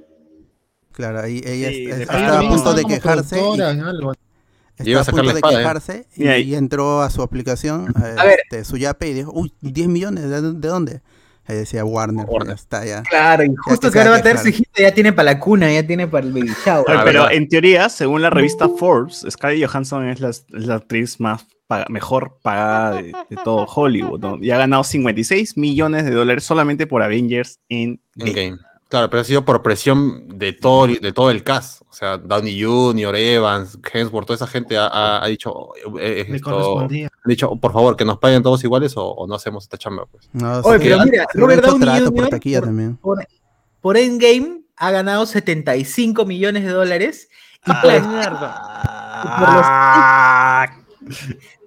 Claro, 0.93 1.21
ahí 1.21 1.41
ella 1.45 1.69
Sí, 1.71 1.85
est- 1.87 1.97
de 1.97 2.03
estaba 2.05 2.39
a 2.39 2.49
punto 2.49 2.75
de 2.75 2.83
como 2.83 2.95
quejarse. 2.95 3.41
y- 3.41 3.61
en 3.63 3.81
algo. 3.81 4.11
A 4.13 4.15
Estaba 4.85 5.01
a 5.01 5.05
sacar 5.05 5.21
punto 5.21 5.23
la 5.25 5.33
de 5.33 5.39
espada, 5.39 5.55
¿eh? 5.55 5.59
quejarse 5.59 6.07
y, 6.15 6.25
Y 6.25 6.29
ahí- 6.29 6.43
y 6.51 6.55
entró 6.55 7.03
a 7.03 7.11
su 7.11 7.23
aplicación, 7.23 7.93
eh, 8.01 8.15
A 8.17 8.25
ver. 8.25 8.39
este, 8.45 8.65
su 8.65 8.77
yape 8.77 9.09
y 9.09 9.15
dijo, 9.15 9.33
uy, 9.35 9.53
10 9.61 9.89
millones, 9.89 10.31
¿de, 10.31 10.41
de 10.41 10.69
dónde? 10.69 11.03
Ahí 11.49 11.57
decía 11.57 11.85
Warner, 11.85 12.27
Warner. 12.29 12.49
ya 12.49 12.55
está 12.55 12.85
ya. 12.85 13.03
Claro, 13.03 13.43
y 13.43 13.55
justo 13.57 13.89
que 13.89 13.95
que 13.95 13.99
ahora 14.01 14.11
va 14.13 14.17
a 14.19 14.23
tener 14.23 14.39
su 14.39 14.49
hijita, 14.49 14.83
ya 14.83 14.93
tiene 14.93 15.13
para 15.13 15.33
la 15.33 15.41
cuna, 15.41 15.73
ya 15.73 15.87
tiene 15.87 16.07
para 16.07 16.27
el 16.27 16.33
baby 16.33 16.53
shower. 16.65 16.85
Ah, 16.89 17.03
pero 17.05 17.23
verdad. 17.23 17.33
en 17.37 17.49
teoría, 17.49 17.89
según 17.89 18.21
la 18.23 18.31
revista 18.31 18.69
Forbes, 18.69 19.25
Scarlett 19.31 19.67
Johansson 19.67 20.07
es 20.09 20.21
la, 20.21 20.29
es 20.29 20.45
la 20.51 20.75
actriz 20.77 21.19
más 21.21 21.47
paga- 21.67 21.87
mejor 21.89 22.39
pagada 22.43 22.97
de, 22.97 23.13
de 23.31 23.37
todo 23.45 23.65
Hollywood, 23.65 24.21
¿no? 24.21 24.39
Y 24.43 24.51
ha 24.51 24.59
ganado 24.59 24.85
56 24.85 25.57
millones 25.57 26.05
de 26.05 26.11
dólares 26.11 26.45
solamente 26.45 26.87
por 26.87 27.03
Avengers 27.03 27.61
en 27.71 28.01
Endgame. 28.17 28.59
Claro, 28.89 29.11
pero 29.11 29.21
ha 29.21 29.25
sido 29.25 29.45
por 29.45 29.63
presión 29.63 30.39
de 30.39 30.55
todo, 30.55 30.87
de 30.87 31.13
todo 31.13 31.31
el 31.31 31.45
cast. 31.45 31.83
O 31.91 31.93
sea, 31.93 32.17
Downey 32.17 32.63
Jr., 32.63 33.15
Evans, 33.17 33.79
Hemsworth, 33.93 34.27
toda 34.27 34.37
esa 34.37 34.47
gente 34.47 34.79
ha, 34.79 34.87
ha- 34.87 35.23
ha 35.23 35.27
dicho, 35.27 35.75
eh, 35.99 36.25
eh, 36.27 36.27
esto- 36.35 36.51
correspondía. 36.51 37.07
han 37.13 37.29
dicho, 37.29 37.55
por 37.57 37.73
favor, 37.75 37.97
que 37.97 38.05
nos 38.07 38.19
paguen 38.19 38.43
todos 38.43 38.65
iguales 38.65 38.97
o, 38.97 39.05
o 39.05 39.27
no 39.27 39.35
hacemos 39.35 39.65
esta 39.65 39.77
chamba. 39.77 40.07
Pues. 40.07 40.31
No, 40.33 40.61
Oye, 40.61 40.79
pero 40.79 41.01
ha- 41.01 41.05
mira, 41.05 41.25
ha 41.25 41.27
Robert 41.39 41.63
Downey 41.65 41.89
Jr. 42.01 42.15
por 42.15 42.29
taquilla 42.31 42.59
por- 42.61 42.69
también. 42.69 42.97
Por, 42.97 43.27
por 43.83 43.97
Endgame 43.99 44.63
ha 44.77 44.91
ganado 44.91 45.27
75 45.27 46.25
millones 46.25 46.65
de 46.65 46.71
dólares. 46.71 47.29
Y 47.67 47.71
Ah, 47.71 47.81
por, 47.83 47.93
Ah, 49.21 50.67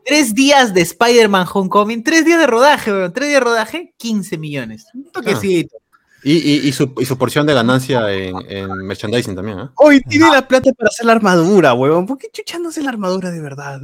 tres 0.05 0.34
días 0.34 0.73
de 0.73 0.81
Spider-Man 0.81 1.45
Homecoming, 1.53 2.03
tres 2.03 2.25
días 2.25 2.39
de 2.39 2.47
rodaje, 2.47 2.91
weón, 2.91 3.13
tres 3.13 3.29
días 3.29 3.39
de 3.41 3.45
rodaje, 3.45 3.93
15 3.97 4.38
millones. 4.38 4.86
Un 4.93 5.12
toquecito. 5.12 5.77
Y, 6.23 6.34
y- 6.34 6.67
y 6.67 6.71
su, 6.71 6.93
y 6.99 7.05
su 7.05 7.17
porción 7.17 7.47
de 7.47 7.53
ganancia 7.55 8.12
en, 8.13 8.36
en 8.47 8.71
merchandising 8.86 9.36
también, 9.36 9.60
¿eh? 9.60 9.69
Hoy 9.75 10.01
tiene 10.01 10.29
la 10.31 10.47
plata 10.47 10.71
para 10.73 10.89
hacer 10.89 11.05
la 11.07 11.13
armadura, 11.13 11.73
huevón. 11.73 12.05
¿Por 12.05 12.17
qué 12.19 12.27
chucha 12.31 12.60
no 12.60 12.69
hace 12.69 12.84
la 12.84 12.89
armadura 12.91 13.31
de 13.31 13.41
verdad? 13.41 13.81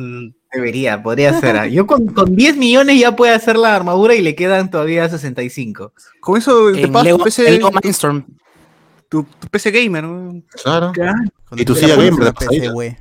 Debería, 0.53 1.01
podría 1.01 1.39
ser. 1.39 1.57
ah. 1.57 1.65
Yo 1.67 1.87
con, 1.87 2.05
con 2.07 2.35
10 2.35 2.57
millones 2.57 2.99
ya 2.99 3.15
puede 3.15 3.33
hacer 3.33 3.57
la 3.57 3.75
armadura 3.75 4.13
y 4.13 4.21
le 4.21 4.35
quedan 4.35 4.69
todavía 4.69 5.09
65. 5.09 5.93
Con 6.19 6.37
eso 6.37 6.71
te 6.71 6.83
En 6.83 6.93
Lego, 6.93 7.17
tu 7.17 7.23
PC, 7.23 7.47
en 7.47 7.53
Lego 7.55 7.71
Mindstorm. 7.83 8.25
tu, 9.09 9.23
tu 9.23 9.47
PC 9.47 9.71
gamer. 9.71 10.05
Claro. 10.63 10.91
Y 11.55 11.65
tu 11.65 11.73
silla 11.75 11.95
gamer 11.95 12.23
de 12.25 12.33
PC. 12.33 12.97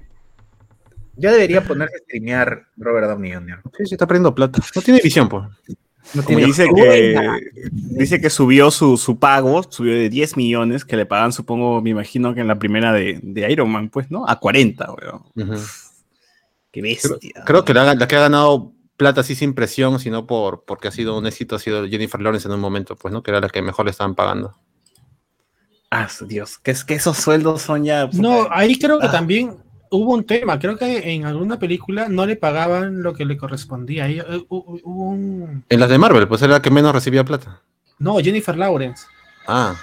Ya 1.18 1.30
debería 1.32 1.62
ponerse 1.64 1.96
a 1.96 1.98
streamear 2.00 2.66
Robert 2.76 3.08
Downey 3.08 3.32
Jr. 3.32 3.60
Sí, 3.76 3.86
sí, 3.86 3.94
está 3.94 4.06
perdiendo 4.06 4.34
plata. 4.34 4.60
No 4.74 4.82
tiene 4.82 5.00
visión, 5.02 5.28
pues. 5.28 5.44
No 6.14 6.22
Como 6.22 6.38
tiene- 6.38 6.46
dice 6.46 6.68
que, 6.74 7.40
dice 7.72 8.20
que 8.20 8.30
subió 8.30 8.70
su, 8.70 8.96
su 8.96 9.18
pago, 9.18 9.62
subió 9.68 9.92
de 9.94 10.08
10 10.08 10.36
millones, 10.36 10.84
que 10.84 10.96
le 10.96 11.04
pagan, 11.04 11.32
supongo, 11.32 11.82
me 11.82 11.90
imagino 11.90 12.34
que 12.34 12.40
en 12.40 12.48
la 12.48 12.58
primera 12.58 12.92
de, 12.92 13.18
de 13.22 13.50
Iron 13.50 13.70
Man, 13.70 13.90
pues, 13.90 14.10
¿no? 14.10 14.26
A 14.28 14.38
40, 14.38 14.92
weón. 14.92 15.58
Qué 16.70 16.80
bestia. 16.82 17.16
Creo 17.44 17.64
que 17.64 17.74
la, 17.74 17.94
la 17.94 18.06
que 18.08 18.16
ha 18.16 18.20
ganado 18.20 18.72
plata 18.96 19.20
así 19.22 19.34
sin 19.34 19.52
presión, 19.54 19.98
sino 20.00 20.26
por 20.26 20.64
porque 20.64 20.88
ha 20.88 20.92
sido 20.92 21.18
un 21.18 21.26
éxito, 21.26 21.56
ha 21.56 21.58
sido 21.58 21.86
Jennifer 21.88 22.20
Lawrence 22.20 22.48
en 22.48 22.54
un 22.54 22.60
momento, 22.60 22.96
pues, 22.96 23.12
¿no? 23.12 23.22
Que 23.22 23.30
era 23.32 23.40
la 23.40 23.48
que 23.48 23.60
mejor 23.60 23.84
le 23.86 23.90
estaban 23.90 24.14
pagando. 24.14 24.54
Ah, 25.90 26.08
Dios, 26.26 26.58
que 26.58 26.70
es 26.72 26.84
que 26.84 26.94
esos 26.94 27.16
sueldos 27.16 27.62
son 27.62 27.84
ya. 27.84 28.08
No, 28.12 28.48
ahí 28.50 28.78
creo 28.78 28.98
que 28.98 29.06
Ah. 29.06 29.12
también 29.12 29.56
hubo 29.90 30.14
un 30.14 30.24
tema. 30.24 30.58
Creo 30.58 30.76
que 30.76 31.12
en 31.14 31.24
alguna 31.24 31.58
película 31.58 32.08
no 32.08 32.26
le 32.26 32.36
pagaban 32.36 33.02
lo 33.02 33.14
que 33.14 33.24
le 33.24 33.36
correspondía. 33.36 34.04
Ahí, 34.04 34.18
eh, 34.18 34.24
hu- 34.48 34.80
hubo 34.84 35.04
un. 35.10 35.64
En 35.68 35.80
las 35.80 35.88
de 35.88 35.98
Marvel, 35.98 36.28
pues 36.28 36.42
era 36.42 36.54
la 36.54 36.62
que 36.62 36.70
menos 36.70 36.92
recibía 36.92 37.24
plata. 37.24 37.62
No, 37.98 38.18
Jennifer 38.18 38.56
Lawrence. 38.56 39.04
Ah. 39.46 39.74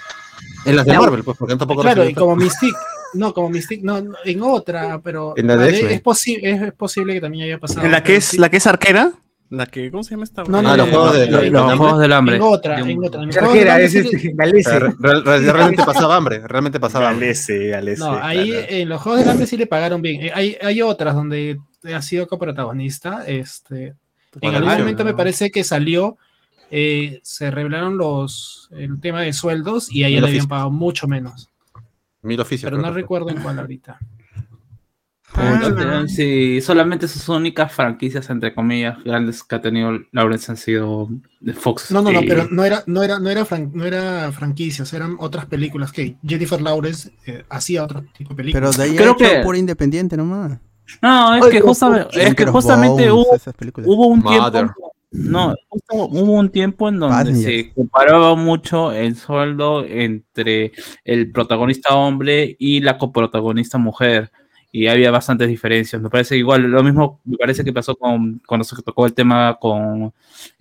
En 0.66 0.76
las 0.76 0.86
de 0.86 0.98
Marvel, 0.98 1.24
pues, 1.24 1.38
porque 1.38 1.56
tampoco 1.56 1.82
Claro, 1.82 2.04
y 2.04 2.08
plata. 2.14 2.20
como 2.22 2.36
Mystique. 2.36 2.78
No, 3.16 3.34
como 3.34 3.50
Mystique, 3.50 3.84
no, 3.84 4.02
no, 4.02 4.14
en 4.26 4.42
otra, 4.42 5.00
pero. 5.04 5.34
En 5.38 5.48
la 5.48 5.56
de 5.58 5.70
X-Men. 5.70 5.92
es, 5.94 6.04
posi- 6.04 6.40
es, 6.42 6.62
es 6.62 6.74
posible 6.74 7.14
que 7.14 7.22
también 7.22 7.46
haya 7.46 7.60
pasado. 7.60 7.86
¿En 7.86 7.92
la 7.92 8.04
que 8.04 8.16
es, 8.16 8.38
la 8.40 8.50
que 8.50 8.58
es 8.58 8.68
arquera? 8.68 9.12
La 9.56 9.68
que, 9.68 9.92
¿cómo 9.92 10.04
se 10.04 10.12
llama 10.12 10.24
esta? 10.24 10.44
No, 10.46 10.62
no, 10.64 10.70
Ah, 10.70 10.76
no, 10.76 10.78
los 10.78 10.90
juegos 10.90 11.14
de- 11.14 11.28
Los 11.52 11.78
Juegos 11.78 12.00
del 12.00 12.14
Hambre. 12.14 12.36
En 12.38 12.42
otra, 12.42 12.84
un- 12.84 12.90
en 12.90 13.04
otra. 13.06 13.22
En 13.24 13.90
sí 13.90 14.00
es 14.00 14.36
Galese. 14.36 14.80
Re- 14.80 14.94
realmente 15.52 15.84
pasaba 15.86 16.16
hambre, 16.16 16.40
realmente 16.48 16.80
pasaba 16.80 17.10
hambre. 17.10 17.28
Galese, 17.28 17.68
Galese. 17.68 18.00
No, 18.00 18.14
ahí 18.20 18.50
claro. 18.50 18.66
en 18.70 18.90
los 18.90 19.02
Juegos 19.02 19.22
del 19.22 19.30
Hambre 19.30 19.46
sí 19.46 19.58
le 19.58 19.68
pagaron 19.68 20.02
bien. 20.02 20.22
Eh, 20.24 20.32
Hay, 20.34 20.58
hay 20.60 20.82
otras 20.82 21.14
donde 21.14 21.60
ha 21.94 22.02
sido 22.02 22.28
coprotagonista. 22.28 23.26
Este, 23.28 23.86
en 23.88 23.96
Bueno, 24.42 24.58
algún 24.58 24.78
momento 24.80 25.06
me 25.06 25.14
parece 25.14 25.52
que 25.52 25.64
salió, 25.64 26.18
eh, 26.72 27.20
se 27.22 27.52
revelaron 27.52 27.98
los 27.98 28.70
el 28.72 29.00
tema 29.00 29.22
de 29.22 29.34
sueldos 29.34 29.94
y 29.94 30.04
a 30.04 30.08
ella 30.08 30.18
El 30.18 30.24
le 30.24 30.30
habían 30.32 30.48
pagado 30.48 30.72
mucho 30.72 31.08
menos. 31.08 31.50
Mil 32.24 32.40
oficios. 32.40 32.72
Pero 32.72 32.82
no 32.82 32.92
recuerdo 32.92 33.30
en 33.30 33.38
cuál 33.42 33.60
ahorita. 33.60 34.00
Sí, 36.08 36.62
solamente 36.62 37.08
sus 37.08 37.28
únicas 37.30 37.72
franquicias, 37.72 38.30
entre 38.30 38.54
comillas, 38.54 38.98
grandes 39.04 39.44
que 39.44 39.56
ha 39.56 39.62
tenido 39.62 39.92
Lawrence 40.12 40.52
han 40.52 40.58
sido 40.58 41.10
de 41.40 41.54
Fox. 41.54 41.92
No, 41.92 42.02
no, 42.02 42.12
no, 42.12 42.22
pero 42.28 42.48
no 42.50 42.64
era, 42.64 42.84
no 42.88 43.04
era, 43.04 43.20
no 43.20 43.30
era, 43.30 43.46
fran- 43.46 43.72
no 43.74 43.86
era 43.86 44.32
franquicias, 44.32 44.92
eran 44.94 45.16
otras 45.20 45.46
películas 45.46 45.92
que 45.92 46.16
Jennifer 46.26 46.62
Lawrence 46.62 47.12
eh, 47.26 47.44
hacía 47.50 47.84
otro 47.84 48.04
tipo 48.18 48.34
de 48.34 48.44
Pero 48.44 48.70
películas. 48.70 48.78
de 48.78 48.84
ahí 48.84 48.96
Creo 48.96 49.16
que- 49.16 49.42
pura 49.44 49.58
independiente 49.58 50.18
nomás. 50.18 50.60
No, 51.02 51.36
es 51.36 51.46
que 51.46 51.52
pero- 51.54 51.68
justamente, 51.68 52.24
es 52.24 52.36
que 52.36 52.46
justamente 52.46 53.12
hubo, 53.12 54.08
un 54.08 54.20
Mother. 54.20 54.52
tiempo. 54.52 54.92
No, 55.16 55.54
hubo 55.92 56.32
un 56.34 56.50
tiempo 56.50 56.90
en 56.90 57.00
donde 57.00 57.36
se 57.36 57.72
comparaba 57.74 58.36
mucho 58.36 58.92
el 58.92 59.16
sueldo 59.16 59.86
entre 59.86 60.72
el 61.06 61.32
protagonista 61.32 61.94
hombre 61.96 62.56
y 62.60 62.82
la 62.82 62.98
coprotagonista 62.98 63.78
mujer. 63.78 64.32
Y 64.76 64.88
había 64.88 65.12
bastantes 65.12 65.48
diferencias. 65.48 66.02
Me 66.02 66.10
parece 66.10 66.36
igual, 66.36 66.64
lo 66.64 66.84
mismo 66.84 67.22
me 67.26 67.38
parece 67.38 67.64
que 67.64 67.72
pasó 67.72 67.96
con 67.96 68.42
cuando 68.48 68.64
se 68.64 68.82
tocó 68.82 69.06
el 69.06 69.14
tema 69.14 69.60
con 69.62 70.12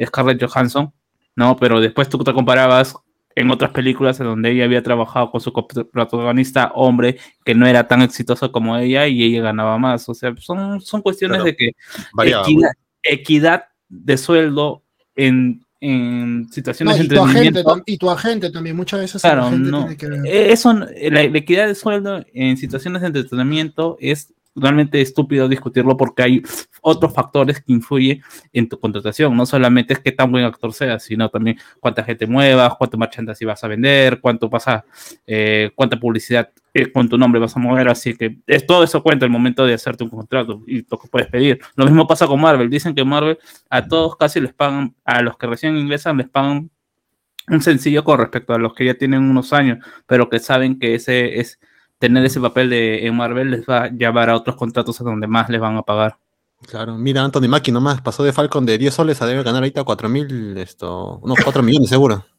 Scarlett 0.05 0.45
Johansson, 0.45 0.93
¿no? 1.35 1.57
Pero 1.57 1.81
después 1.81 2.11
tú 2.11 2.19
te 2.19 2.35
comparabas 2.35 2.95
en 3.35 3.51
otras 3.51 3.71
películas 3.71 4.21
en 4.21 4.27
donde 4.27 4.51
ella 4.51 4.65
había 4.65 4.83
trabajado 4.83 5.31
con 5.31 5.41
su 5.41 5.51
protagonista 5.91 6.73
hombre 6.75 7.17
que 7.43 7.55
no 7.55 7.67
era 7.67 7.89
tan 7.89 8.03
exitoso 8.03 8.53
como 8.53 8.77
ella 8.77 9.07
y 9.07 9.23
ella 9.23 9.41
ganaba 9.41 9.79
más. 9.79 10.07
O 10.11 10.15
sea, 10.15 10.35
son, 10.39 10.83
son 10.83 11.01
cuestiones 11.01 11.39
Claro. 11.39 11.45
de 11.47 11.57
que 11.57 11.71
Variaba, 12.13 12.45
equidad, 12.45 12.71
equidad 13.03 13.65
de 13.89 14.19
sueldo 14.19 14.83
en, 15.17 15.65
en 15.85 16.47
situaciones 16.53 16.97
No, 16.97 16.99
de 17.03 17.05
y, 17.05 17.09
tu 17.09 17.23
agente, 17.25 17.39
entretenimiento. 17.49 17.83
y 17.87 17.99
tu 17.99 18.11
agente 18.11 18.51
también, 18.51 18.77
muchas 18.77 19.01
veces 19.01 19.21
Claro, 19.21 19.51
no. 19.51 19.81
tiene 19.81 19.97
que 19.97 20.07
ver. 20.09 20.21
Eh, 20.27 20.53
Eso, 20.53 20.73
la, 20.73 20.87
la 21.11 21.21
equidad 21.39 21.67
de 21.67 21.75
sueldo 21.75 22.25
en 22.33 22.57
situaciones 22.57 23.03
de 23.03 23.09
entretenimiento 23.09 23.97
es 24.01 24.33
realmente 24.55 25.01
estúpido 25.01 25.49
discutirlo 25.49 25.97
porque 25.97 26.23
hay 26.23 26.43
otros 26.81 27.15
factores 27.15 27.63
que 27.63 27.73
influyen 27.73 28.23
en 28.53 28.69
tu 28.69 28.79
contratación. 28.79 29.37
No 29.37 29.47
solamente 29.47 29.95
es 29.95 30.01
qué 30.01 30.13
tan 30.13 30.31
buen 30.31 30.45
actor 30.45 30.73
seas, 30.73 31.05
sino 31.05 31.29
también 31.29 31.59
cuánta 31.81 32.05
gente 32.05 32.27
muevas, 32.27 32.75
cuánto 32.77 32.99
merchandising 32.99 33.49
vas 33.49 33.65
a 33.65 33.69
vender, 33.69 34.21
cuánto 34.21 34.49
vas 34.49 34.69
a, 34.69 34.85
eh, 35.27 35.71
cuánta 35.75 35.99
publicidad 35.99 36.51
eh, 36.75 36.91
con 36.91 37.09
tu 37.09 37.17
nombre 37.17 37.41
vas 37.41 37.57
a 37.57 37.61
mover. 37.61 37.89
Así 37.89 38.15
que 38.17 38.39
es, 38.47 38.67
todo 38.67 38.85
eso 38.85 39.03
cuenta 39.03 39.25
el 39.25 39.31
momento 39.31 39.65
de 39.65 39.75
hacerte 39.75 40.05
un 40.05 40.11
contrato 40.11 40.63
y 40.67 40.87
lo 40.89 40.99
que 40.99 41.09
puedes 41.09 41.29
pedir. 41.29 41.61
Lo 41.77 41.85
mismo 41.85 42.07
pasa 42.07 42.27
con 42.27 42.41
Marvel. 42.41 42.69
Dicen 42.69 42.95
que 42.95 43.05
Marvel 43.05 43.39
a 43.71 43.87
todos 43.87 44.17
casi 44.17 44.41
les 44.41 44.53
pagan, 44.53 44.95
a 45.05 45.23
los 45.23 45.37
que 45.39 45.47
recién 45.47 45.77
ingresan 45.77 46.17
les 46.17 46.29
pagan 46.29 46.71
un 47.49 47.61
sencillo 47.61 48.05
con 48.05 48.19
respecto 48.19 48.55
a 48.55 48.59
los 48.59 48.75
que 48.75 48.85
ya 48.85 48.95
tienen 48.95 49.23
unos 49.23 49.53
años, 49.53 49.85
pero 50.07 50.29
que 50.29 50.39
saben 50.39 50.79
que 50.79 50.95
ese 50.95 51.41
es 51.41 51.59
tener 52.03 52.25
ese 52.25 52.41
papel 52.41 52.69
de 52.69 53.07
en 53.07 53.17
Marvel 53.17 53.53
les 53.53 53.65
va 53.65 53.85
a 53.85 53.89
llevar 53.89 54.29
a 54.29 54.35
otros 54.35 54.57
contratos 54.57 55.01
a 55.01 55.05
donde 55.05 55.29
más 55.29 55.49
les 55.49 55.61
van 55.61 55.77
a 55.77 55.83
pagar. 55.83 56.17
Claro, 56.67 56.99
mira, 56.99 57.23
Anthony 57.23 57.47
Mackie 57.49 57.71
nomás 57.71 58.01
pasó 58.01 58.25
de 58.25 58.33
Falcon 58.33 58.67
de 58.67 58.77
10 58.77 58.93
soles 58.93 59.23
a 59.23 59.27
debe 59.27 59.45
ganar 59.45 59.63
ahorita 59.63 59.85
4 59.85 60.09
mil, 60.09 60.57
esto, 60.59 61.19
unos 61.23 61.39
4 61.43 61.63
millones 61.63 61.89
seguro. 61.89 62.25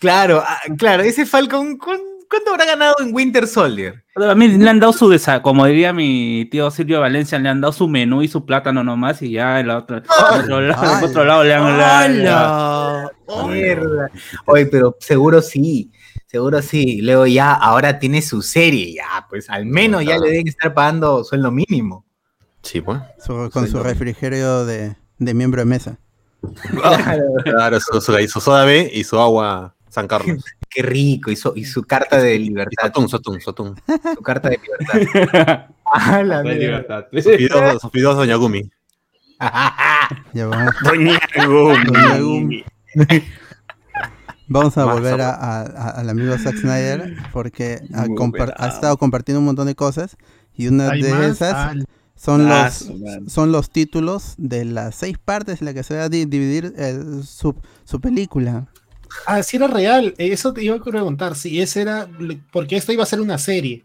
Claro, 0.00 0.42
ah, 0.44 0.58
claro, 0.76 1.04
ese 1.04 1.24
Falcon, 1.24 1.78
¿cuán- 1.78 2.00
¿cuánto 2.28 2.50
habrá 2.50 2.64
ganado 2.66 2.96
en 2.98 3.14
Winter 3.14 3.46
Soldier? 3.46 4.02
A 4.16 4.34
mí 4.34 4.48
le 4.48 4.68
han 4.68 4.80
dado 4.80 4.92
su 4.92 5.08
desa, 5.08 5.40
como 5.40 5.64
diría 5.66 5.92
mi 5.92 6.46
tío 6.50 6.68
Silvio 6.72 7.00
Valencia, 7.00 7.38
le 7.38 7.48
han 7.48 7.60
dado 7.60 7.72
su 7.72 7.86
menú 7.86 8.20
y 8.22 8.26
su 8.28 8.44
plátano 8.44 8.82
nomás 8.82 9.22
y 9.22 9.30
ya 9.30 9.60
en 9.60 9.68
la 9.68 9.78
otra, 9.78 10.02
otro, 10.40 10.60
lado, 10.60 10.98
en 10.98 11.04
otro 11.04 11.24
lado 11.24 11.44
le 11.44 11.54
han 11.54 11.62
¡Hala! 11.64 13.10
Mierda. 13.48 14.10
Oye, 14.46 14.66
pero 14.66 14.96
seguro 14.98 15.40
sí, 15.40 15.90
seguro 16.34 16.60
sí. 16.62 17.00
Luego 17.00 17.26
ya, 17.28 17.52
ahora 17.52 18.00
tiene 18.00 18.20
su 18.20 18.42
serie, 18.42 18.92
ya, 18.92 19.24
pues 19.30 19.48
al 19.48 19.66
menos 19.66 20.04
ya 20.04 20.18
le 20.18 20.30
deben 20.30 20.48
estar 20.48 20.74
pagando 20.74 21.22
sueldo 21.22 21.52
mínimo. 21.52 22.04
Sí, 22.62 22.80
pues. 22.80 22.98
Su- 23.24 23.50
con 23.52 23.68
su 23.68 23.80
refrigerio 23.80 24.64
de, 24.64 24.96
de 25.18 25.34
miembro 25.34 25.60
de 25.60 25.66
mesa. 25.66 25.98
Claro, 26.72 27.78
su, 27.80 28.00
su, 28.00 28.12
su 28.28 28.40
soda 28.40 28.64
B 28.64 28.90
y 28.92 29.04
su 29.04 29.16
agua 29.20 29.76
San 29.88 30.08
Carlos. 30.08 30.44
Qué 30.68 30.82
rico, 30.82 31.30
y 31.30 31.36
su, 31.36 31.52
y 31.54 31.64
su 31.64 31.84
carta 31.84 32.18
de 32.18 32.36
libertad. 32.36 32.86
Sotún, 32.88 33.08
Sotún, 33.08 33.40
Sotún. 33.40 33.80
Su 34.16 34.22
carta 34.22 34.48
de 34.48 34.58
libertad. 34.58 35.66
Ah, 35.86 36.22
la 36.24 36.42
De 36.42 36.56
libertad. 36.56 37.04
Sus 37.80 37.92
Doña 37.92 38.34
Gumi. 38.34 38.68
Ya. 40.32 40.50
Doña 40.82 41.20
Doña 41.46 42.18
Gumi. 42.18 42.64
Vamos 44.48 44.76
a 44.76 44.84
Más 44.86 44.94
volver 44.96 45.20
a- 45.20 45.34
sabor. 45.38 45.76
a- 45.76 45.82
a- 45.82 45.90
al 45.90 46.10
amigo 46.10 46.36
Zack 46.38 46.56
Snyder 46.58 47.14
porque 47.32 47.80
ha, 47.94 48.66
estado 48.68 48.96
compartiendo 48.98 49.38
un 49.40 49.46
montón 49.46 49.66
de 49.66 49.74
cosas 49.74 50.16
y 50.54 50.66
una 50.68 50.90
de 50.90 51.10
más, 51.10 51.24
esas 51.26 51.54
ah, 51.54 51.74
son 52.14 52.46
Ah, 52.50 52.64
los 52.64 53.32
son 53.32 53.52
los 53.52 53.70
títulos 53.70 54.34
de 54.36 54.64
las 54.64 54.94
seis 54.96 55.16
partes 55.18 55.60
en 55.60 55.64
las 55.66 55.74
que 55.74 55.82
se 55.82 55.96
va 55.96 56.04
a 56.04 56.08
di- 56.08 56.26
dividir 56.26 56.74
eh, 56.76 57.00
su, 57.24 57.54
su 57.84 58.00
película. 58.00 58.68
Ah, 59.26 59.42
sí 59.42 59.56
era 59.56 59.66
real. 59.68 60.14
Eso 60.18 60.52
te 60.52 60.62
iba 60.64 60.76
a 60.76 60.82
preguntar. 60.82 61.36
Si 61.36 61.60
ese 61.60 61.82
era. 61.82 62.08
Porque 62.52 62.76
esto 62.76 62.92
iba 62.92 63.02
a 63.02 63.06
ser 63.06 63.20
una 63.20 63.38
serie. 63.38 63.84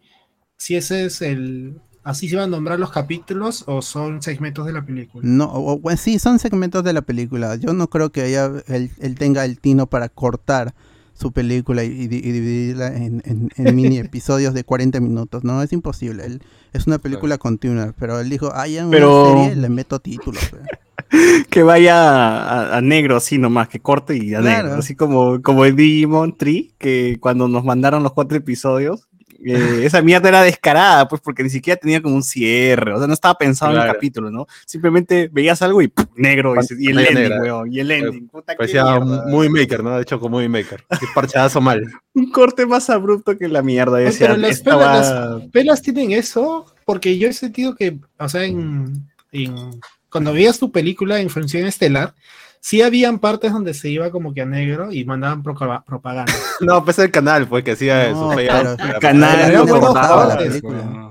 Si 0.57 0.75
ese 0.75 1.05
es 1.05 1.21
el. 1.21 1.79
Así 2.03 2.29
se 2.29 2.35
iban 2.35 2.45
a 2.45 2.55
nombrar 2.55 2.79
los 2.79 2.91
capítulos 2.91 3.63
o 3.67 3.81
son 3.81 4.21
segmentos 4.21 4.65
de 4.65 4.73
la 4.73 4.83
película. 4.85 5.21
No, 5.27 5.45
o- 5.45 5.79
o- 5.83 5.97
sí, 5.97 6.17
son 6.19 6.39
segmentos 6.39 6.83
de 6.83 6.93
la 6.93 7.01
película. 7.01 7.55
Yo 7.57 7.73
no 7.73 7.89
creo 7.89 8.11
que 8.11 8.25
ella, 8.27 8.49
él, 8.67 8.89
él 8.99 9.15
tenga 9.15 9.43
el 9.45 9.59
tino 9.59 9.87
para 9.87 10.07
cortar 10.09 10.73
su 11.13 11.33
película 11.33 11.83
y, 11.83 11.87
y 11.87 12.07
di- 12.07 12.17
y 12.23 12.31
dividirla 12.31 12.87
en, 12.95 13.21
en- 13.25 13.49
en 13.55 13.75
mini 13.75 13.97
episodios 13.97 14.53
de 14.53 14.63
40 14.63 14.99
minutos. 15.01 15.43
No, 15.43 15.61
es 15.61 15.73
imposible. 15.73 16.23
Él, 16.25 16.41
es 16.71 16.87
una 16.87 16.99
película 16.99 17.37
continua, 17.37 17.93
pero 17.99 18.19
él 18.19 18.29
dijo, 18.29 18.53
ya 18.65 18.81
en 18.83 18.89
Pero- 18.89 19.31
una 19.33 19.43
serie 19.43 19.55
le 19.61 19.69
meto 19.69 19.99
títulos. 19.99 20.41
pues". 20.49 20.61
Que 21.49 21.63
vaya 21.63 21.95
a, 21.95 22.77
a 22.77 22.81
negro 22.81 23.17
así 23.17 23.39
nomás, 23.39 23.67
que 23.67 23.79
corte 23.79 24.15
y 24.15 24.35
a 24.35 24.41
Claro. 24.41 24.67
negro. 24.67 24.79
Así 24.79 24.95
como, 24.95 25.41
como 25.41 25.65
el 25.65 25.75
Digimon 25.75 26.37
Tree, 26.37 26.71
que 26.77 27.17
cuando 27.19 27.47
nos 27.47 27.65
mandaron 27.65 28.03
los 28.03 28.13
cuatro 28.13 28.37
episodios, 28.37 29.07
eh, 29.45 29.81
esa 29.85 30.01
mierda 30.01 30.29
era 30.29 30.41
descarada, 30.43 31.07
pues 31.07 31.21
porque 31.21 31.43
ni 31.43 31.49
siquiera 31.49 31.79
tenía 31.79 32.01
como 32.01 32.15
un 32.15 32.23
cierre, 32.23 32.93
o 32.93 32.97
sea, 32.97 33.07
no 33.07 33.13
estaba 33.13 33.37
pensado 33.37 33.73
en 33.75 33.81
el 33.81 33.87
capítulo, 33.87 34.29
¿no? 34.31 34.47
Simplemente 34.65 35.29
veías 35.31 35.61
algo 35.61 35.81
y 35.81 35.87
¡pum! 35.87 36.05
negro, 36.15 36.53
y, 36.77 36.89
el 36.89 36.99
ending, 36.99 37.13
negra. 37.15 37.41
weón, 37.41 37.71
y 37.73 37.79
el 37.79 37.91
ending. 37.91 38.27
Puta, 38.27 38.55
Parecía 38.55 38.99
muy 38.99 39.49
maker, 39.49 39.83
¿no? 39.83 39.95
De 39.95 40.01
hecho, 40.01 40.19
como 40.19 40.37
muy 40.37 40.49
maker. 40.49 40.83
Qué 40.99 41.05
parchadazo 41.13 41.61
mal. 41.61 41.83
Un 42.13 42.31
corte 42.31 42.65
más 42.65 42.89
abrupto 42.89 43.37
que 43.37 43.47
la 43.47 43.61
mierda. 43.61 43.97
Decía, 43.97 44.27
pero 44.27 44.39
las 44.39 44.51
estaba- 44.51 44.91
pelas, 44.93 45.09
las 45.41 45.49
pelas 45.51 45.81
tienen 45.81 46.11
eso, 46.11 46.65
porque 46.85 47.17
yo 47.17 47.27
he 47.29 47.33
sentido 47.33 47.75
que, 47.75 47.97
o 48.17 48.27
sea, 48.29 48.43
en, 48.43 49.07
en- 49.31 49.79
cuando 50.09 50.33
veías 50.33 50.57
tu 50.59 50.71
película 50.71 51.19
en 51.19 51.29
función 51.29 51.65
estelar, 51.67 52.13
sí 52.59 52.81
habían 52.81 53.19
partes 53.19 53.51
donde 53.51 53.73
se 53.73 53.89
iba 53.89 54.11
como 54.11 54.33
que 54.33 54.41
a 54.41 54.45
negro 54.45 54.91
y 54.91 55.05
mandaban 55.05 55.43
propaganda. 55.43 56.31
No, 56.61 56.83
pues 56.83 56.99
el 56.99 57.11
canal, 57.11 57.47
pues, 57.47 57.63
que 57.63 57.71
hacía 57.71 58.11
No, 58.11 58.33
eso. 58.33 58.35
Pero- 58.35 58.99
canal 58.99 61.08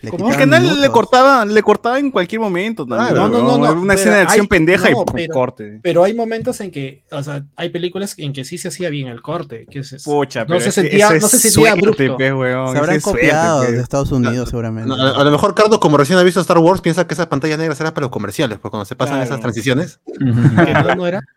la 0.00 0.10
cortes, 0.10 0.36
película. 0.36 0.58
Le 0.80 0.88
cortaba, 0.90 1.44
le 1.44 1.62
cortaba 1.62 1.98
en 1.98 2.10
cualquier 2.10 2.40
momento. 2.40 2.86
Claro, 2.86 3.28
no, 3.28 3.42
no, 3.42 3.58
no, 3.58 3.80
Una 3.80 3.94
escena 3.94 4.16
de 4.16 4.22
acción 4.22 4.42
hay- 4.44 4.48
pendeja 4.48 4.90
y 4.90 4.94
pero- 5.12 5.32
corte. 5.34 5.80
Pero 5.82 6.04
hay 6.04 6.14
momentos 6.14 6.60
en 6.60 6.70
que, 6.70 7.02
o 7.10 7.22
sea, 7.22 7.44
hay 7.56 7.70
películas 7.70 8.14
en 8.18 8.32
que 8.32 8.44
sí 8.44 8.58
se 8.58 8.68
hacía 8.68 8.90
bien 8.90 9.08
el 9.08 9.20
corte. 9.22 9.66
Que 9.70 9.80
es, 9.80 10.02
Pucha, 10.04 10.40
no 10.42 10.46
pero 10.46 10.60
se 10.60 10.66
que 10.66 10.72
sentía, 10.72 11.10
no 11.10 11.20
se 11.28 11.38
sentía 11.38 11.72
suerte, 11.74 12.06
abrupto. 12.06 12.38
weón, 12.38 12.72
Se 12.72 12.78
habrán 12.78 13.00
suerte, 13.00 13.20
copiado 13.22 13.62
de 13.62 13.80
Estados 13.80 14.12
Unidos 14.12 14.48
seguramente. 14.50 14.88
No, 14.88 14.94
a, 14.94 15.20
a 15.20 15.24
lo 15.24 15.30
mejor 15.30 15.54
Carlos, 15.54 15.78
como 15.78 15.96
recién 15.96 16.18
ha 16.18 16.22
visto 16.22 16.40
Star 16.40 16.58
Wars, 16.58 16.80
piensa 16.80 17.06
que 17.06 17.14
esas 17.14 17.26
pantallas 17.26 17.58
negras 17.58 17.80
eran 17.80 17.92
para 17.92 18.02
los 18.04 18.10
comerciales, 18.12 18.58
pues 18.60 18.70
cuando 18.70 18.84
se 18.84 18.94
pasan 18.94 19.16
Claro. 19.16 19.24
esas 19.24 19.40
transiciones. 19.40 20.00
que 20.18 20.24
no, 20.24 20.94
no 20.94 21.06
era. 21.06 21.20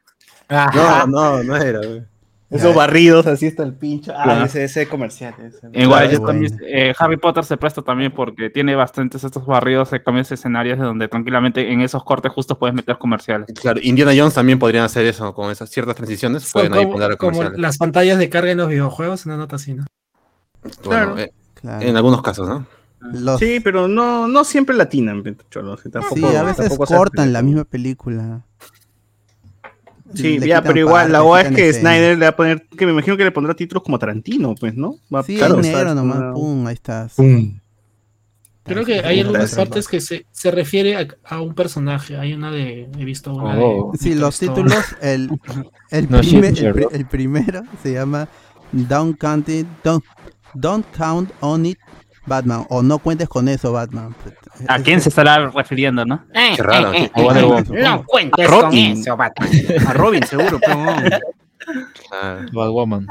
No, 0.49 1.07
no, 1.07 1.43
no 1.43 1.55
era. 1.55 1.79
güey. 1.79 2.03
Esos 2.51 2.75
barridos, 2.75 3.25
así 3.27 3.45
está 3.45 3.63
el 3.63 3.73
pincho. 3.73 4.11
Ah, 4.15 4.23
Claro. 4.23 4.45
ese, 4.45 4.63
ese 4.65 4.87
comercial. 4.87 5.33
ese. 5.39 5.67
Igual, 5.73 6.01
Claro, 6.01 6.11
yo 6.11 6.19
bueno. 6.21 6.25
también, 6.47 6.59
eh, 6.67 6.93
Harry 6.99 7.17
Potter 7.17 7.45
se 7.45 7.55
presta 7.57 7.81
también 7.81 8.11
porque 8.11 8.49
tiene 8.49 8.75
bastantes 8.75 9.23
estos 9.23 9.45
barridos 9.45 9.89
de 9.91 10.03
cambios 10.03 10.27
de 10.29 10.35
escenarios 10.35 10.77
de 10.77 10.83
donde 10.85 11.07
tranquilamente 11.07 11.71
en 11.71 11.79
esos 11.81 12.03
cortes 12.03 12.31
justos 12.31 12.57
puedes 12.57 12.75
meter 12.75 12.97
comerciales. 12.97 13.47
Claro, 13.59 13.79
Indiana 13.81 14.11
Jones 14.15 14.33
también 14.33 14.59
podrían 14.59 14.83
hacer 14.83 15.05
eso, 15.05 15.33
con 15.33 15.49
esas 15.49 15.69
ciertas 15.69 15.95
transiciones, 15.95 16.51
pueden 16.51 16.73
ahí 16.73 16.83
como, 16.83 16.93
poner 16.93 17.17
como 17.17 17.43
las 17.43 17.77
pantallas 17.77 18.17
de 18.19 18.29
carga 18.29 18.51
en 18.51 18.57
los 18.57 18.67
videojuegos, 18.67 19.25
una 19.25 19.37
nota 19.37 19.55
así, 19.55 19.73
¿no? 19.73 19.85
Bueno, 20.61 21.15
Claro. 21.15 21.17
eh, 21.19 21.31
Claro. 21.53 21.81
en 21.87 21.95
algunos 21.95 22.21
casos, 22.21 22.47
¿no? 22.49 22.65
Los- 23.13 23.39
Sí, 23.39 23.59
pero 23.63 23.87
no, 23.87 24.27
no 24.27 24.43
siempre 24.43 24.75
latinan, 24.75 25.23
cholo. 25.49 25.75
sí, 25.77 25.89
tampoco, 25.89 26.15
sí, 26.15 26.35
a 26.35 26.43
veces 26.43 26.67
tampoco 26.67 26.85
se- 26.85 26.95
cortan 26.95 27.33
la 27.33 27.41
misma 27.41 27.63
película. 27.63 28.45
Sí, 30.13 30.39
ya, 30.39 30.61
pero 30.61 30.79
igual, 30.79 31.11
la 31.11 31.23
OA 31.23 31.41
es 31.41 31.55
que. 31.55 31.73
Snyder 31.73 32.17
le 32.17 32.25
va 32.25 32.29
a 32.29 32.35
poner, 32.35 32.67
que 32.67 32.85
me 32.85 32.91
imagino 32.91 33.17
que 33.17 33.23
le 33.23 33.31
pondrá 33.31 33.53
títulos 33.53 33.83
como 33.83 33.97
Tarantino, 33.99 34.55
pues, 34.55 34.75
¿no? 34.75 34.95
Va- 35.13 35.23
Sí, 35.23 35.37
claro, 35.37 35.59
es 35.59 35.67
está- 35.67 35.93
nomás, 35.95 36.33
pum, 36.33 36.65
ahí 36.67 36.73
estás. 36.73 37.15
Creo 38.63 38.85
que 38.85 38.99
hay 38.99 39.19
algunas 39.21 39.55
partes 39.55 39.87
que 39.87 39.99
se, 39.99 40.27
se 40.31 40.51
refiere 40.51 40.95
a, 40.95 41.07
a 41.25 41.41
un 41.41 41.55
personaje. 41.55 42.15
Hay 42.17 42.33
una 42.33 42.51
de. 42.51 42.87
He 42.97 43.05
visto 43.05 43.33
una 43.33 43.59
Oh. 43.59 43.91
de. 43.91 43.97
Sí, 43.97 44.13
los 44.13 44.37
títulos, 44.37 44.75
el, 45.01 45.29
el, 45.89 46.09
No, 46.09 46.19
primer- 46.19 46.87
el 46.91 47.05
primero 47.07 47.63
se 47.81 47.93
llama 47.93 48.27
Don't 48.71 49.17
Count 49.17 49.49
It, 49.49 49.65
Don't, 49.83 50.03
Don't 50.53 50.85
Count 50.95 51.31
on 51.39 51.65
It 51.65 51.79
Batman, 52.25 52.65
o 52.69 52.83
No 52.83 52.99
Cuentes 52.99 53.27
con 53.27 53.47
eso 53.47 53.71
Batman. 53.71 54.15
¿A 54.67 54.79
quién 54.79 55.01
se 55.01 55.09
estará 55.09 55.49
refiriendo, 55.49 56.05
no? 56.05 56.23
Qué 56.55 56.61
raro. 56.61 56.91
qué- 56.91 57.11
A 57.13 57.21
Wonder 57.21 57.45
Woman. 57.45 57.65
No 57.81 58.03
cuentes 58.05 58.45
A 58.45 58.49
con 58.49 58.61
Robin. 58.61 58.91
eso, 58.97 59.17
Batman. 59.17 59.49
A 59.87 59.93
Robin, 59.93 60.23
seguro, 60.23 60.59
pero 60.59 60.75
no. 60.75 60.95
Ah, 62.11 62.45
Batwoman. 62.53 63.07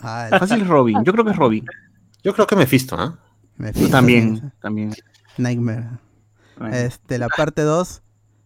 Ah, 0.00 0.28
el- 0.32 0.38
Fácil 0.38 0.62
es 0.62 0.68
Robin, 0.68 1.02
yo 1.04 1.12
creo 1.12 1.24
que 1.24 1.30
es 1.32 1.36
Robin. 1.36 1.64
yo 2.22 2.32
creo 2.34 2.46
que 2.46 2.56
Mephisto, 2.56 2.96
¿ah? 2.98 3.18
en 3.58 3.90
También, 3.90 4.52
también. 4.60 4.94
Nightmare. 5.36 5.86
Bueno, 6.58 6.74
Este, 6.76 7.18
la 7.18 7.28
parte 7.28 7.62
2. 7.62 8.02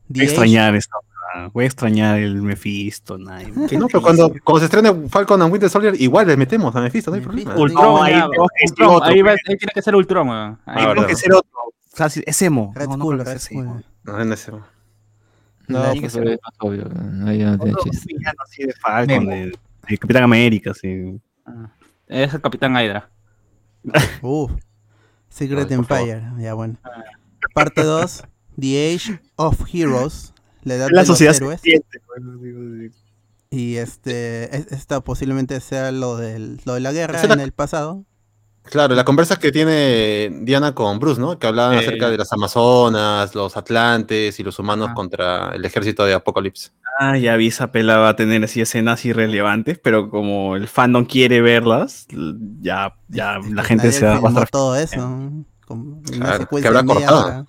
voy 0.08 0.20
a 0.20 0.24
extrañar 0.24 0.74
esto. 0.74 0.96
Ah, 1.44 1.50
Voy 1.52 1.64
a 1.64 1.66
extrañar 1.66 2.18
el 2.18 2.40
Mephisto. 2.42 3.16
Que 3.68 3.76
no, 3.78 3.86
pero 3.86 4.02
cuando, 4.02 4.32
cuando 4.44 4.58
se 4.60 4.64
estrene 4.66 5.08
Falcon 5.08 5.42
and 5.42 5.52
Winter 5.52 5.68
Soldier, 5.70 5.94
igual 6.00 6.26
les 6.26 6.36
metemos 6.38 6.74
a 6.74 6.80
Mephisto, 6.80 7.10
no 7.10 7.16
hay 7.16 7.22
problema. 7.22 7.56
Ultron, 7.56 7.84
No, 7.84 8.02
ahí, 8.02 8.12
ahí 8.14 8.20
tenemos 8.22 8.48
que 8.54 8.60
decir 8.62 8.70
Ultron, 8.84 8.94
otro, 8.96 9.08
ahí 9.08 9.22
va- 9.22 9.30
ahí 9.32 9.56
tiene 9.56 9.72
que 9.74 9.82
ser 9.82 9.94
Ultron. 9.94 10.28
Ahí 10.30 10.56
Ah, 10.66 10.86
verdad. 10.88 11.06
que 11.06 11.16
ser 11.16 11.32
otro. 11.32 11.50
Es 12.26 12.42
emo. 12.42 12.72
Red 12.74 12.88
No, 12.88 12.96
no 12.96 13.24
sea 13.24 13.38
Skull. 13.38 13.58
emo. 13.64 13.82
No, 14.04 14.32
ese- 14.32 14.52
No, 15.68 15.82
pues 16.00 16.14
es 16.14 16.38
más 16.42 16.54
obvio. 16.58 16.84
Ya 16.84 17.50
no 17.52 17.58
tiene 17.58 17.74
chiste. 17.82 18.14
villano 18.14 18.38
así 18.44 18.64
de 18.64 18.72
Falcon. 18.74 19.26
De- 19.26 19.58
El 19.88 19.98
Capitán 19.98 20.22
América, 20.24 20.72
sí. 20.74 21.20
Es 22.08 22.34
el 22.34 22.40
Capitán 22.40 22.72
Hydra. 22.76 23.08
Uf. 24.22 24.52
Secret. 25.28 25.70
Empire, 25.70 26.22
ya 26.38 26.54
bueno. 26.54 26.76
Parte 27.54 27.82
2, 27.82 28.24
The 28.58 28.94
Age 28.94 29.20
of 29.36 29.60
Heroes, 29.72 30.32
la 30.66 30.74
edad 30.74 30.88
La 30.90 31.00
de 31.00 31.06
sociedad 31.06 31.32
los 31.32 31.40
héroes. 31.40 31.60
serpiente, 31.60 31.98
bueno, 32.06 32.36
digo, 32.38 32.60
digo. 32.60 32.94
Y 33.50 33.76
este, 33.76 34.54
es- 34.56 34.72
esta 34.72 35.00
posiblemente 35.00 35.58
sea 35.60 35.92
lo, 35.92 36.16
del, 36.16 36.60
lo 36.64 36.74
de 36.74 36.80
la 36.80 36.92
guerra 36.92 37.24
la- 37.26 37.34
en 37.34 37.40
el 37.40 37.52
pasado. 37.52 38.04
Claro, 38.64 38.96
la 38.96 39.04
conversa 39.04 39.38
que 39.38 39.52
tiene 39.52 40.40
Diana 40.42 40.74
con 40.74 40.98
Bruce, 40.98 41.20
¿no? 41.20 41.38
Que 41.38 41.46
hablaban 41.46 41.76
Eh. 41.76 41.78
acerca 41.78 42.10
de 42.10 42.18
las 42.18 42.32
Amazonas, 42.32 43.32
los 43.36 43.56
Atlantes 43.56 44.40
y 44.40 44.42
los 44.42 44.58
humanos 44.58 44.90
contra 44.96 45.50
el 45.54 45.64
ejército 45.64 46.04
de 46.04 46.14
Apocalipsis. 46.14 46.72
Ah, 46.98 47.16
ya 47.16 47.36
vi 47.36 47.46
esa 47.46 47.70
pela 47.70 47.98
va 47.98 48.08
a 48.08 48.16
tener 48.16 48.42
así 48.42 48.60
escenas 48.60 49.04
irrelevantes, 49.04 49.78
pero 49.78 50.10
como 50.10 50.56
el 50.56 50.66
fandom 50.66 51.04
quiere 51.04 51.40
verlas, 51.42 52.08
ya, 52.60 52.96
ya 53.08 53.36
Es 53.36 53.52
la 53.52 53.62
gente 53.62 53.92
se 53.92 54.04
va 54.04 54.14
a 54.16 54.28
estar. 54.28 54.48
todo 54.50 54.74
eso. 54.74 54.96
Con 55.64 55.78
una 55.78 56.02
Claro, 56.10 56.38
secuencia 56.38 56.70
que 56.72 56.78
habrá 56.78 56.92
cortado. 56.94 57.46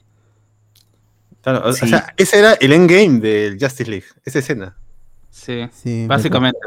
Claro, 1.48 1.70
o, 1.70 1.72
sea, 1.74 2.14
ese 2.18 2.40
era 2.40 2.54
el 2.56 2.74
endgame 2.74 3.20
del 3.20 3.58
Justice 3.60 3.90
League, 3.90 4.06
esa 4.26 4.40
escena. 4.40 4.76
Sí, 5.30 5.62
Sí, 5.72 6.06
básicamente. 6.08 6.60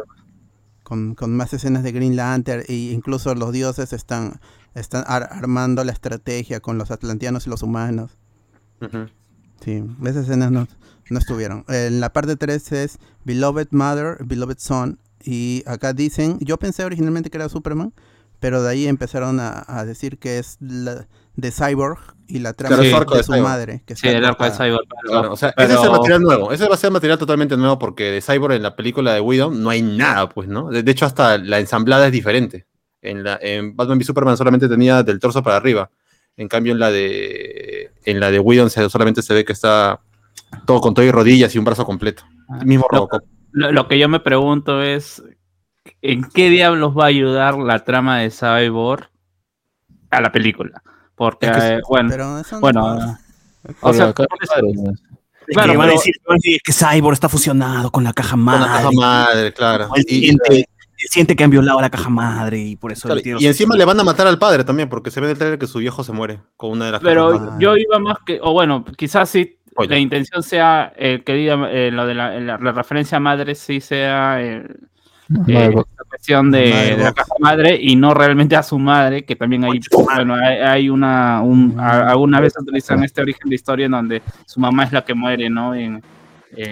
con, 0.82 1.14
con 1.14 1.36
más 1.36 1.52
escenas 1.52 1.82
de 1.82 1.92
Green 1.92 2.16
Lantern 2.16 2.62
e 2.66 2.72
incluso 2.74 3.34
los 3.34 3.52
dioses 3.52 3.92
están, 3.92 4.40
están 4.74 5.04
ar- 5.06 5.28
armando 5.32 5.84
la 5.84 5.92
estrategia 5.92 6.60
con 6.60 6.78
los 6.78 6.90
atlanteanos 6.90 7.46
y 7.46 7.50
los 7.50 7.62
humanos. 7.62 8.12
Sí, 9.62 9.84
esas 10.04 10.24
escenas 10.24 10.50
no, 10.50 10.66
no 11.10 11.18
estuvieron. 11.18 11.64
En 11.68 12.00
la 12.00 12.12
parte 12.12 12.36
3 12.36 12.72
es 12.72 12.98
Beloved 13.24 13.68
Mother, 13.72 14.24
Beloved 14.24 14.56
Son. 14.58 14.98
Y 15.22 15.62
acá 15.66 15.92
dicen, 15.92 16.38
yo 16.40 16.58
pensé 16.58 16.84
originalmente 16.84 17.28
que 17.28 17.36
era 17.36 17.50
Superman, 17.50 17.92
pero 18.38 18.62
de 18.62 18.70
ahí 18.70 18.86
empezaron 18.86 19.38
a, 19.40 19.62
a 19.68 19.84
decir 19.84 20.16
que 20.18 20.38
es 20.38 20.56
la, 20.60 21.06
de 21.36 21.50
Cyborg 21.50 21.98
y 22.30 22.38
la 22.38 22.52
trama 22.54 22.82
es 22.82 22.94
arco 22.94 23.12
de 23.14 23.18
de 23.18 23.24
su 23.24 23.32
Cyborg. 23.32 23.48
madre. 23.48 23.82
Que 23.86 23.96
Sí, 23.96 24.08
el 24.08 24.24
arco 24.24 24.44
de. 24.44 24.50
Cyborg. 24.50 24.86
pero- 24.88 25.12
Claro, 25.12 25.32
o 25.32 25.36
sea, 25.36 25.52
ese 25.56 25.74
es 25.74 25.82
el 25.82 25.90
material 25.90 26.22
nuevo. 26.22 26.52
Ese 26.52 26.68
va 26.68 26.74
a 26.74 26.78
ser 26.78 26.90
material 26.90 27.18
totalmente 27.18 27.56
nuevo 27.56 27.78
porque 27.78 28.10
de 28.10 28.20
Cyborg 28.22 28.54
en 28.54 28.62
la 28.62 28.74
película 28.76 29.12
de 29.14 29.20
Widow 29.20 29.50
no 29.52 29.70
hay 29.70 29.82
nada, 29.82 30.28
pues, 30.28 30.48
¿no? 30.48 30.70
De, 30.70 30.82
de 30.82 30.90
hecho, 30.92 31.06
hasta 31.06 31.38
la 31.38 31.58
ensamblada 31.58 32.06
es 32.06 32.12
diferente. 32.12 32.66
En, 33.02 33.24
la, 33.24 33.38
en 33.40 33.74
Batman 33.76 33.98
v 33.98 34.04
Superman 34.04 34.36
solamente 34.36 34.68
tenía 34.68 35.02
del 35.02 35.18
torso 35.18 35.42
para 35.42 35.56
arriba. 35.56 35.90
En 36.36 36.48
cambio, 36.48 36.72
en 36.72 36.78
la 36.78 36.90
de 36.90 37.90
en 38.04 38.20
la 38.20 38.30
de 38.30 38.38
Widow 38.38 38.68
solamente 38.70 39.22
se 39.22 39.34
ve 39.34 39.44
que 39.44 39.52
está 39.52 40.00
todo 40.66 40.80
con 40.80 40.94
todo 40.94 41.04
y 41.04 41.10
rodillas 41.10 41.54
y 41.54 41.58
un 41.58 41.64
brazo 41.64 41.84
completo. 41.84 42.22
El 42.60 42.66
mismo 42.66 42.86
Lo- 42.90 42.98
Robocop. 42.98 43.22
Lo, 43.52 43.72
lo 43.72 43.88
que 43.88 43.98
yo 43.98 44.08
me 44.08 44.20
pregunto 44.20 44.80
es, 44.82 45.22
¿en 46.02 46.22
qué 46.32 46.50
diablos 46.50 46.96
va 46.96 47.04
a 47.04 47.08
ayudar 47.08 47.56
la 47.58 47.84
trama 47.84 48.18
de 48.20 48.30
Cyborg 48.30 49.10
a 50.10 50.20
la 50.20 50.30
película? 50.32 50.82
Porque, 51.20 51.48
Es 51.48 51.52
que- 51.58 51.68
eh, 51.74 51.80
bueno, 51.86 52.08
Pero 52.08 52.38
eso 52.38 52.54
no 52.54 52.60
bueno, 52.62 52.86
o 53.82 53.92
sea, 53.92 54.06
madre. 54.06 54.14
Es 55.46 55.54
Claro, 55.54 55.72
que 55.72 55.76
van 55.76 55.88
a 55.90 55.92
pero- 55.92 56.00
a 56.30 56.34
decir 56.34 56.60
que 56.64 56.72
Cyborg 56.72 57.12
está 57.12 57.28
fusionado 57.28 57.90
con 57.90 58.04
la 58.04 58.14
caja 58.14 58.30
Con 58.30 58.40
madre. 58.40 58.60
la 58.60 58.76
caja 58.76 58.90
madre, 58.94 59.52
claro. 59.52 59.90
Él 59.96 60.04
Y, 60.08 60.20
siente, 60.20 60.56
él 60.60 60.64
siente 61.10 61.36
que 61.36 61.44
han 61.44 61.50
violado 61.50 61.78
a 61.78 61.82
la 61.82 61.90
caja 61.90 62.08
madre 62.08 62.58
y 62.58 62.76
por 62.76 62.90
eso 62.90 63.06
claro, 63.06 63.20
y 63.38 63.46
encima 63.46 63.76
le 63.76 63.84
van 63.84 64.00
a 64.00 64.02
matar 64.04 64.26
al 64.28 64.38
padre 64.38 64.64
también, 64.64 64.88
porque 64.88 65.10
se 65.10 65.20
ve 65.20 65.26
en 65.26 65.32
el 65.32 65.36
trailer 65.38 65.58
que 65.58 65.66
su 65.66 65.80
viejo 65.80 66.02
se 66.04 66.12
muere 66.12 66.40
con 66.56 66.70
una 66.70 66.86
de 66.86 66.92
las 66.92 67.00
cajas 67.02 67.10
pero 67.12 67.26
madre. 67.26 67.40
madre. 67.50 67.56
yo 67.64 67.76
iba 67.76 67.98
más 67.98 68.16
que, 68.24 68.38
o 68.42 68.54
bueno, 68.54 68.82
quizás 68.96 69.28
sí, 69.28 69.58
Oye. 69.76 69.90
la 69.90 69.98
intención 69.98 70.42
sea, 70.42 70.94
eh, 70.96 71.22
que 71.22 71.34
diga, 71.34 71.68
eh, 71.70 71.90
lo 71.90 72.06
de 72.06 72.14
la, 72.14 72.40
la- 72.40 72.56
la 72.56 72.72
referencia 72.72 73.18
a 73.18 73.20
madre 73.20 73.54
sí 73.56 73.82
sea 73.82 74.40
eh, 74.40 74.60
Madre 74.62 74.74
eh, 75.46 75.70
la 75.74 76.04
cuestión 76.08 76.50
de, 76.50 76.96
la 76.98 77.12
caja 77.12 77.32
madre 77.38 77.78
y 77.80 77.94
no 77.96 78.12
realmente 78.14 78.56
a 78.56 78.62
su 78.62 78.78
madre, 78.78 79.24
que 79.24 79.36
también 79.36 79.64
hay, 79.64 79.80
bueno, 79.92 80.34
hay, 80.34 80.58
hay 80.58 80.88
una, 80.90 81.40
un, 81.42 81.78
a- 81.78 82.10
alguna 82.10 82.40
vez 82.40 82.54
utilizan 82.58 83.04
este 83.04 83.20
origen 83.22 83.48
de 83.48 83.54
historia 83.54 83.86
en 83.86 83.92
donde 83.92 84.22
su 84.46 84.58
mamá 84.60 84.84
es 84.84 84.92
la 84.92 85.04
que 85.04 85.14
muere, 85.14 85.48
¿no? 85.48 85.74
En, 85.74 86.02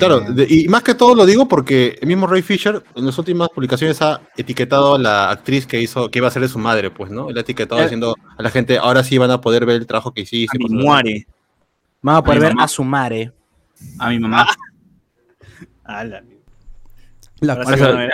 Claro, 0.01 0.19
de- 0.21 0.45
y 0.49 0.67
más 0.67 0.83
que 0.83 0.97
todo 0.97 1.15
lo 1.15 1.25
digo 1.25 1.47
porque 1.47 1.97
el 2.01 2.09
mismo 2.09 2.27
Ray 2.27 2.43
Fisher 2.43 2.83
en 2.97 3.07
las 3.07 3.17
últimas 3.17 3.49
publicaciones 3.49 4.03
ha 4.03 4.21
etiquetado 4.37 4.97
a 4.97 4.99
la 4.99 5.31
actriz 5.31 5.69
que 5.69 5.81
hizo, 5.81 6.11
que 6.11 6.19
iba 6.19 6.27
a 6.27 6.33
ser 6.33 6.43
de 6.43 6.49
su 6.49 6.59
madre, 6.59 6.91
pues, 6.91 7.13
¿no? 7.13 7.31
Él 7.31 7.39
ha 7.39 7.43
etiquetado 7.43 7.81
Eh. 7.81 7.85
diciendo 7.85 8.17
a 8.37 8.43
la 8.43 8.51
gente, 8.51 8.77
ahora 8.77 9.05
sí 9.05 9.19
van 9.19 9.31
a 9.31 9.41
poder 9.41 9.65
ver 9.67 9.77
el 9.77 9.87
trabajo 9.87 10.11
que 10.13 10.23
hiciste. 10.23 10.59
a 10.61 10.69
mi 10.69 10.83
muere. 10.83 11.27
Vamos 12.03 12.19
a 12.21 12.25
poder 12.25 12.41
ver 12.41 12.55
mamá. 12.55 12.65
a 12.65 12.69
su 12.69 12.83
madre. 12.83 13.33
a 14.01 14.09
mi 14.11 14.19
mamá. 14.19 14.47
La 17.41 17.53
Ahora 17.53 18.09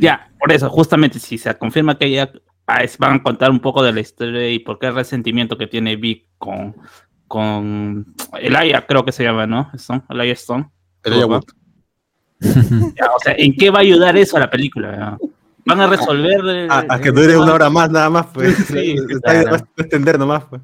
Ya, 0.00 0.30
por 0.38 0.52
eso, 0.52 0.68
justamente, 0.70 1.18
si 1.18 1.38
se 1.38 1.56
confirma 1.56 1.96
que 1.98 2.10
ya 2.10 2.30
ah, 2.66 2.82
es- 2.82 2.98
van 2.98 3.14
a 3.14 3.22
contar 3.22 3.50
un 3.50 3.60
poco 3.60 3.82
de 3.82 3.92
la 3.92 4.00
historia 4.00 4.48
y 4.50 4.58
por 4.58 4.78
qué 4.78 4.86
el 4.88 4.94
resentimiento 4.94 5.56
que 5.58 5.66
tiene 5.66 5.96
Vic 5.96 6.26
con, 6.38 6.76
con 7.26 8.14
Elia, 8.40 8.86
creo 8.86 9.04
que 9.04 9.12
se 9.12 9.22
llama, 9.24 9.46
¿no? 9.46 9.70
Stone, 9.74 10.02
Elia 10.08 10.32
Stone. 10.34 10.70
Wood. 11.06 11.44
Ya, 12.96 13.06
o 13.14 13.18
sea, 13.22 13.34
¿en 13.36 13.54
qué 13.54 13.70
va 13.70 13.78
a 13.78 13.82
ayudar 13.82 14.16
eso 14.16 14.36
a 14.36 14.40
la 14.40 14.50
película? 14.50 14.96
ya? 14.96 15.18
Van 15.66 15.80
a 15.80 15.86
resolver. 15.86 16.40
eh, 16.46 16.68
A, 16.70 16.86
a 16.94 17.00
que 17.00 17.10
dure 17.10 17.36
una 17.36 17.52
hora 17.54 17.68
más, 17.68 17.90
nada 17.90 18.08
más, 18.08 18.26
pues. 18.32 18.56
Sí, 18.66 18.96
Está- 19.10 19.32
claro. 19.42 19.50
va 19.50 19.56
a 19.56 19.82
extender 19.82 20.18
nomás, 20.18 20.44
pues. 20.44 20.62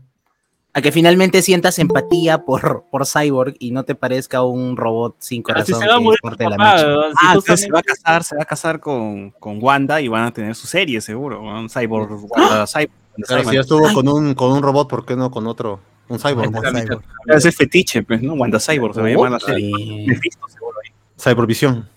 A 0.76 0.82
que 0.82 0.92
finalmente 0.92 1.40
sientas 1.40 1.78
empatía 1.78 2.44
por, 2.44 2.84
por 2.90 3.06
Cyborg 3.06 3.54
y 3.58 3.70
no 3.70 3.84
te 3.84 3.94
parezca 3.94 4.42
un 4.42 4.76
robot 4.76 5.16
sin 5.20 5.42
Pero 5.42 5.64
si 5.64 5.72
corazón 5.72 5.80
se 5.82 5.88
va 5.88 5.96
a 5.96 6.00
morir 6.00 6.18
la 6.22 6.30
papá, 6.36 6.74
mecha. 6.74 6.86
¿no? 6.86 7.02
Si 7.02 7.16
Ah, 7.16 7.28
entonces 7.28 7.60
se 7.60 7.70
va 7.70 7.78
a 7.78 7.82
casar, 7.82 8.24
se 8.24 8.36
va 8.36 8.42
a 8.42 8.44
casar 8.44 8.78
con, 8.78 9.30
con 9.30 9.58
Wanda 9.62 10.02
y 10.02 10.08
van 10.08 10.24
a 10.24 10.32
tener 10.32 10.54
su 10.54 10.66
serie, 10.66 11.00
seguro. 11.00 11.40
Un 11.40 11.70
cyborg, 11.70 12.10
Wanda, 12.30 12.66
cyborg. 12.66 12.90
Claro, 13.26 13.48
si 13.48 13.54
ya 13.54 13.60
estuvo 13.62 13.90
con 13.94 14.06
un, 14.06 14.34
con 14.34 14.52
un 14.52 14.62
robot, 14.62 14.86
¿por 14.86 15.06
qué 15.06 15.16
no 15.16 15.30
con 15.30 15.46
otro? 15.46 15.80
Un 16.10 16.18
cyborg. 16.18 16.52
Pues. 16.52 16.70
Cyborg. 16.70 17.02
Ese 17.28 17.48
es 17.48 17.56
fetiche, 17.56 18.02
pues, 18.02 18.22
¿no? 18.22 18.34
Wanda 18.34 18.60
Cyborg 18.60 18.94
se 18.94 19.00
va 19.00 19.06
a 19.06 19.10
llamar 19.12 19.30
la 19.30 19.40
serie. 19.40 19.72
Sí. 19.74 20.04
Mephisto, 20.06 20.46
seguro. 20.46 20.76
ahí. 20.84 20.92
Cybervisión. 21.18 21.88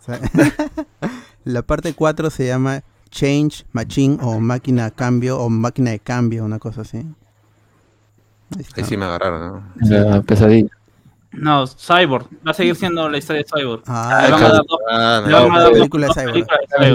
O 0.00 0.02
sea, 0.02 0.18
la 1.44 1.60
parte 1.60 1.92
4 1.92 2.30
se 2.30 2.46
llama 2.46 2.84
Change 3.10 3.66
Machine 3.72 4.16
o 4.22 4.40
máquina 4.40 4.90
cambio 4.90 5.38
o 5.40 5.50
máquina 5.50 5.90
de 5.90 5.98
cambio, 5.98 6.42
una 6.42 6.58
cosa 6.58 6.80
así. 6.80 7.04
Ahí 8.76 8.84
sí 8.84 8.96
me 8.96 9.04
agarraron, 9.04 9.64
¿no? 9.80 9.88
La 9.88 10.22
pesadilla. 10.22 10.68
No, 11.32 11.66
Cyborg. 11.66 12.26
Va 12.46 12.52
a 12.52 12.54
seguir 12.54 12.76
siendo 12.76 13.08
la 13.08 13.18
historia 13.18 13.42
de 13.42 13.48
Cyborg. 13.52 13.82
Ah, 13.88 14.22
Le 14.26 14.30
van 14.32 14.42
a 14.44 14.48
dar 14.50 14.62
dos- 14.68 14.78
Ah, 14.90 15.22
le 15.24 15.32
no. 15.32 15.42
van 15.42 15.50
a 15.50 15.54
dar 15.54 15.56
la 15.56 15.62
dos- 15.64 15.72
película 15.78 16.06
de 16.06 16.06
dos 16.08 16.16
Cyborg. 16.16 16.32
películas 16.32 16.60
de 16.70 16.86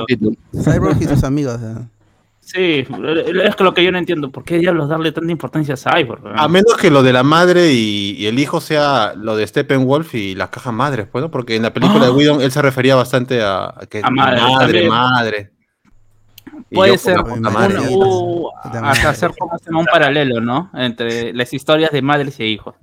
Cyborg. 0.62 0.64
Cyborg 0.64 1.02
y 1.02 1.06
sus 1.06 1.24
amigos. 1.24 1.56
o 1.56 1.60
sea. 1.60 1.76
Sí, 2.42 2.84
es 3.44 3.56
que 3.56 3.64
lo 3.64 3.74
que 3.76 3.84
yo 3.84 3.92
no 3.92 4.00
entiendo, 4.00 4.32
¿por 4.32 4.44
qué 4.44 4.58
diablos 4.58 4.90
darle 4.90 5.12
tanta 5.12 5.32
importancia 5.32 5.76
a 5.76 5.78
Cyborg? 5.78 6.22
A 6.36 6.48
menos 6.48 6.78
que 6.78 6.90
lo 6.90 7.04
de 7.04 7.14
la 7.14 7.22
madre 7.22 7.74
y, 7.74 8.16
y 8.18 8.26
el 8.26 8.40
hijo 8.40 8.60
sea 8.62 9.14
lo 9.16 9.36
de 9.36 9.46
Steppenwolf 9.46 10.16
y 10.16 10.34
las 10.34 10.50
cajas 10.50 10.74
madres, 10.74 11.08
pues, 11.12 11.22
¿no? 11.22 11.30
Porque 11.30 11.58
en 11.58 11.62
la 11.64 11.74
película 11.74 12.06
de 12.06 12.12
Whedon 12.12 12.42
él 12.42 12.52
se 12.52 12.62
refería 12.64 12.96
bastante 12.96 13.44
a, 13.44 13.66
a 13.66 13.86
que 13.88 14.02
A 14.04 14.10
madre, 14.10 14.42
madre, 14.42 14.58
también. 14.66 14.90
madre. 14.90 15.52
Puede 16.72 16.98
ser 16.98 17.20
un- 17.20 17.42
madre. 17.42 17.76
Madre. 17.76 17.96
Uh, 17.96 18.50
hasta 18.64 18.82
madre. 18.82 19.02
hacer 19.08 19.32
como 19.66 19.80
un 19.80 19.86
paralelo, 19.86 20.42
¿no? 20.42 20.70
Entre 20.74 21.34
las 21.34 21.54
historias 21.54 21.92
de 21.92 22.02
madres 22.02 22.40
e 22.40 22.46
hijos. 22.48 22.76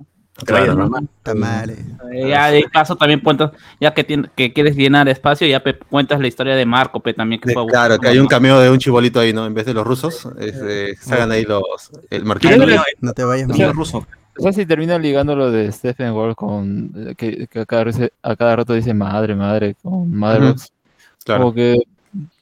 Claro, 0.45 0.75
¿no? 0.75 0.87
Madre. 1.35 1.77
Eh, 2.13 2.29
ya 2.29 2.51
de 2.51 2.63
caso 2.65 2.95
también 2.95 3.21
cuentas, 3.21 3.51
ya 3.81 3.91
que, 3.95 4.05
tien- 4.07 4.29
que 4.35 4.53
quieres 4.53 4.75
llenar 4.75 5.09
espacio, 5.09 5.47
ya 5.47 5.63
cuentas 5.89 6.19
la 6.19 6.27
historia 6.27 6.55
de 6.55 6.63
Marco, 6.63 6.99
pe, 6.99 7.15
también 7.15 7.41
que 7.41 7.47
De- 7.49 7.53
fue 7.55 7.65
claro, 7.65 7.97
que 7.97 8.07
hay 8.07 8.19
un 8.19 8.27
cameo 8.27 8.59
de 8.59 8.69
un 8.69 8.77
chibolito 8.77 9.19
ahí, 9.19 9.33
¿no? 9.33 9.47
En 9.47 9.55
vez 9.55 9.65
de 9.65 9.73
los 9.73 9.85
rusos, 9.87 10.27
es, 10.39 10.55
eh, 10.63 10.95
salgan 11.01 11.31
ahí 11.31 11.43
los. 11.43 11.89
El 12.11 12.23
marquillo. 12.25 12.53
Ah, 12.53 12.65
no, 12.67 12.83
No 13.01 13.13
te 13.13 13.23
vayas, 13.23 13.45
O 13.45 13.47
mamá. 13.49 13.57
sea, 13.57 13.71
ruso. 13.73 14.05
O 14.37 14.43
sea, 14.43 14.53
si 14.53 14.67
termina 14.67 14.99
ligando 14.99 15.35
lo 15.35 15.49
de 15.49 15.71
Stephen 15.71 16.11
Wall 16.11 16.35
con 16.35 16.91
eh, 16.95 17.15
que, 17.17 17.47
que 17.47 17.59
a, 17.61 17.65
cada, 17.65 17.85
a 18.21 18.35
cada 18.35 18.55
rato 18.57 18.73
dice 18.73 18.93
madre, 18.93 19.33
madre, 19.33 19.75
con 19.81 20.15
Motherbox, 20.15 20.71
Claro. 21.25 21.41
como 21.41 21.53
que 21.55 21.81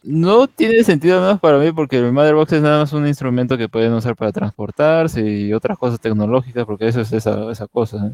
no 0.03 0.47
tiene 0.47 0.83
sentido 0.83 1.19
más 1.21 1.39
para 1.39 1.57
mí 1.57 1.71
porque 1.71 1.97
el 1.97 2.11
Motherbox 2.11 2.53
es 2.53 2.61
nada 2.61 2.79
más 2.81 2.93
un 2.93 3.07
instrumento 3.07 3.57
que 3.57 3.67
pueden 3.69 3.93
usar 3.93 4.15
para 4.15 4.31
transportarse 4.31 5.21
y 5.21 5.53
otras 5.53 5.77
cosas 5.77 5.99
tecnológicas, 5.99 6.65
porque 6.65 6.87
eso 6.87 7.01
es 7.01 7.11
esa, 7.11 7.51
esa 7.51 7.67
cosa. 7.67 8.11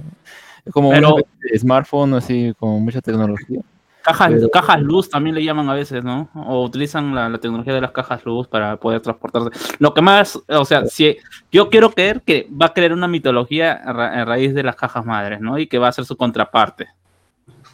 Es 0.66 0.72
como 0.74 0.90
Pero- 0.92 1.16
un 1.16 1.24
smartphone, 1.58 2.14
así, 2.16 2.54
como 2.60 2.80
mucha 2.80 3.02
tecnología. 3.02 3.62
Cajas, 4.04 4.32
Pero- 4.32 4.50
cajas 4.50 4.82
luz 4.82 5.10
también 5.10 5.36
le 5.36 5.44
llaman 5.44 5.70
a 5.70 5.76
veces, 5.76 6.04
¿no? 6.04 6.28
O 6.34 6.64
utilizan 6.64 7.14
la, 7.14 7.30
la 7.30 7.38
tecnología 7.38 7.74
de 7.74 7.82
las 7.82 7.92
cajas 7.92 8.26
luz 8.26 8.48
para 8.48 8.78
poder 8.78 9.00
transportarse. 9.02 9.50
Lo 9.78 9.94
que 9.94 10.02
más, 10.02 10.40
o 10.48 10.66
sea, 10.66 10.86
si 10.88 11.18
yo 11.52 11.70
quiero 11.70 11.92
creer 11.92 12.22
que 12.22 12.48
va 12.60 12.68
a 12.68 12.74
crear 12.74 12.94
una 12.94 13.08
mitología 13.08 13.74
a, 13.74 13.94
ra- 13.94 14.22
a 14.22 14.26
raíz 14.26 14.56
de 14.56 14.64
las 14.64 14.76
cajas 14.76 15.06
madres, 15.06 15.40
¿no? 15.40 15.60
Y 15.60 15.68
que 15.68 15.78
va 15.78 15.90
a 15.90 15.92
ser 15.92 16.06
su 16.06 16.16
contraparte. 16.18 16.88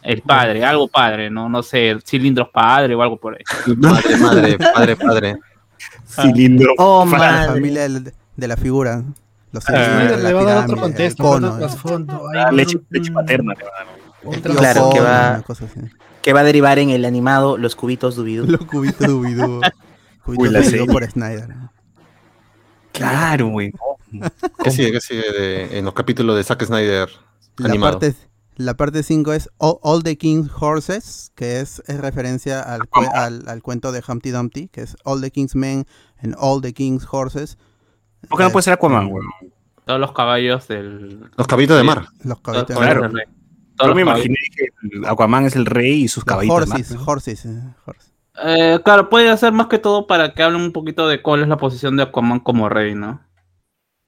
El 0.07 0.21
padre, 0.21 0.63
algo 0.63 0.87
padre, 0.87 1.29
¿no? 1.29 1.49
No 1.49 1.61
sé, 1.63 1.97
cilindros 2.05 2.49
padre 2.49 2.95
o 2.95 3.01
algo 3.01 3.17
por 3.17 3.35
ahí. 3.35 3.43
Madre, 3.77 4.17
madre, 4.17 4.57
padre, 4.57 4.95
padre. 4.95 5.35
Cilindro. 6.07 6.73
Oh, 6.77 7.05
La 7.11 7.17
madre. 7.17 7.47
familia 7.47 7.89
de, 7.89 8.47
la 8.47 8.57
figura. 8.57 9.03
Los 9.51 9.63
cilindros, 9.65 10.21
le 10.23 10.33
va 10.33 10.41
a 10.41 10.43
dar 10.45 10.63
otro 10.63 10.77
contexto, 10.77 11.23
cono. 11.23 11.57
trasfondo. 11.57 12.21
Ah, 12.33 12.37
va 12.37 12.43
a 12.49 12.51
leche, 12.51 12.75
dar 12.77 12.81
un- 12.81 12.87
leche 12.89 13.11
paterna. 13.11 13.53
le 13.57 13.63
van 13.63 13.73
a 13.73 13.77
dar. 13.77 13.87
Otra 14.23 14.55
Claro, 14.55 14.89
que 14.93 14.99
va- 14.99 15.29
una 15.35 15.41
cosa 15.43 15.65
así. 15.65 15.79
Que 16.21 16.33
va 16.33 16.39
a 16.41 16.43
derivar 16.43 16.79
en 16.79 16.89
el 16.89 17.05
animado 17.05 17.57
Los 17.57 17.75
Cubitos 17.75 18.15
Dubidú. 18.15 18.45
Los 18.45 18.65
cubitos 18.65 19.07
Dubidú. 19.07 19.61
Cubitos 20.23 20.47
Uy, 20.47 20.63
Dubidú 20.71 20.85
por 20.87 21.05
Snyder. 21.09 21.47
Claro, 22.91 23.47
güey. 23.49 23.71
¿Qué 24.63 24.71
sigue? 24.71 24.91
¿Qué 24.93 25.01
sigue 25.01 25.31
de- 25.31 25.77
en 25.79 25.85
los 25.85 25.93
capítulos 25.93 26.35
de 26.35 26.43
Zack 26.43 26.63
Snyder 26.65 27.09
La 27.57 27.69
animado? 27.69 27.99
parte, 27.99 28.15
la 28.57 28.75
parte 28.75 29.03
5 29.03 29.33
es 29.33 29.49
All, 29.57 29.77
All 29.81 30.03
the 30.03 30.17
King's 30.17 30.49
Horses, 30.59 31.31
que 31.35 31.59
es, 31.59 31.81
es 31.87 31.99
referencia 31.99 32.61
al, 32.61 32.81
cue- 32.89 33.09
al, 33.13 33.47
al 33.47 33.61
cuento 33.61 33.91
de 33.91 34.03
Humpty 34.07 34.31
Dumpty, 34.31 34.67
que 34.69 34.81
es 34.81 34.97
All 35.03 35.21
the 35.21 35.31
King's 35.31 35.55
Men 35.55 35.85
and 36.21 36.35
All 36.37 36.61
the 36.61 36.73
King's 36.73 37.07
Horses. 37.09 37.57
¿Por 38.29 38.37
qué 38.37 38.43
no 38.43 38.49
Eh, 38.49 38.51
puede 38.51 38.63
ser 38.63 38.73
Aquaman, 38.73 39.09
güey? 39.09 39.25
Todos 39.85 39.99
los 39.99 40.11
caballos 40.11 40.67
del. 40.67 41.29
Los 41.37 41.47
caballitos 41.47 41.77
de 41.77 41.83
mar. 41.83 42.07
Los 42.23 42.39
caballitos 42.41 42.69
de 42.69 42.73
caballos 42.85 43.13
mar. 43.13 43.23
Yo 43.25 43.33
Todos 43.77 43.95
me 43.95 44.03
caballos. 44.03 44.25
imaginé 44.25 44.35
que 44.55 44.97
el 44.97 45.05
Aquaman 45.05 45.45
es 45.45 45.55
el 45.55 45.65
rey 45.65 46.03
y 46.03 46.07
sus 46.07 46.25
caballitos. 46.25 46.57
horses, 46.71 46.91
¿no? 46.95 47.03
horses, 47.05 47.45
eh, 47.45 47.61
horses. 47.85 48.11
Eh, 48.43 48.79
claro, 48.83 49.09
puede 49.09 49.35
ser 49.37 49.53
más 49.53 49.67
que 49.67 49.77
todo 49.79 50.05
para 50.07 50.33
que 50.33 50.43
hablen 50.43 50.61
un 50.61 50.71
poquito 50.73 51.07
de 51.07 51.21
cuál 51.21 51.41
es 51.41 51.47
la 51.47 51.57
posición 51.57 51.95
de 51.95 52.03
Aquaman 52.03 52.39
como 52.39 52.69
rey, 52.69 52.95
¿no? 52.95 53.21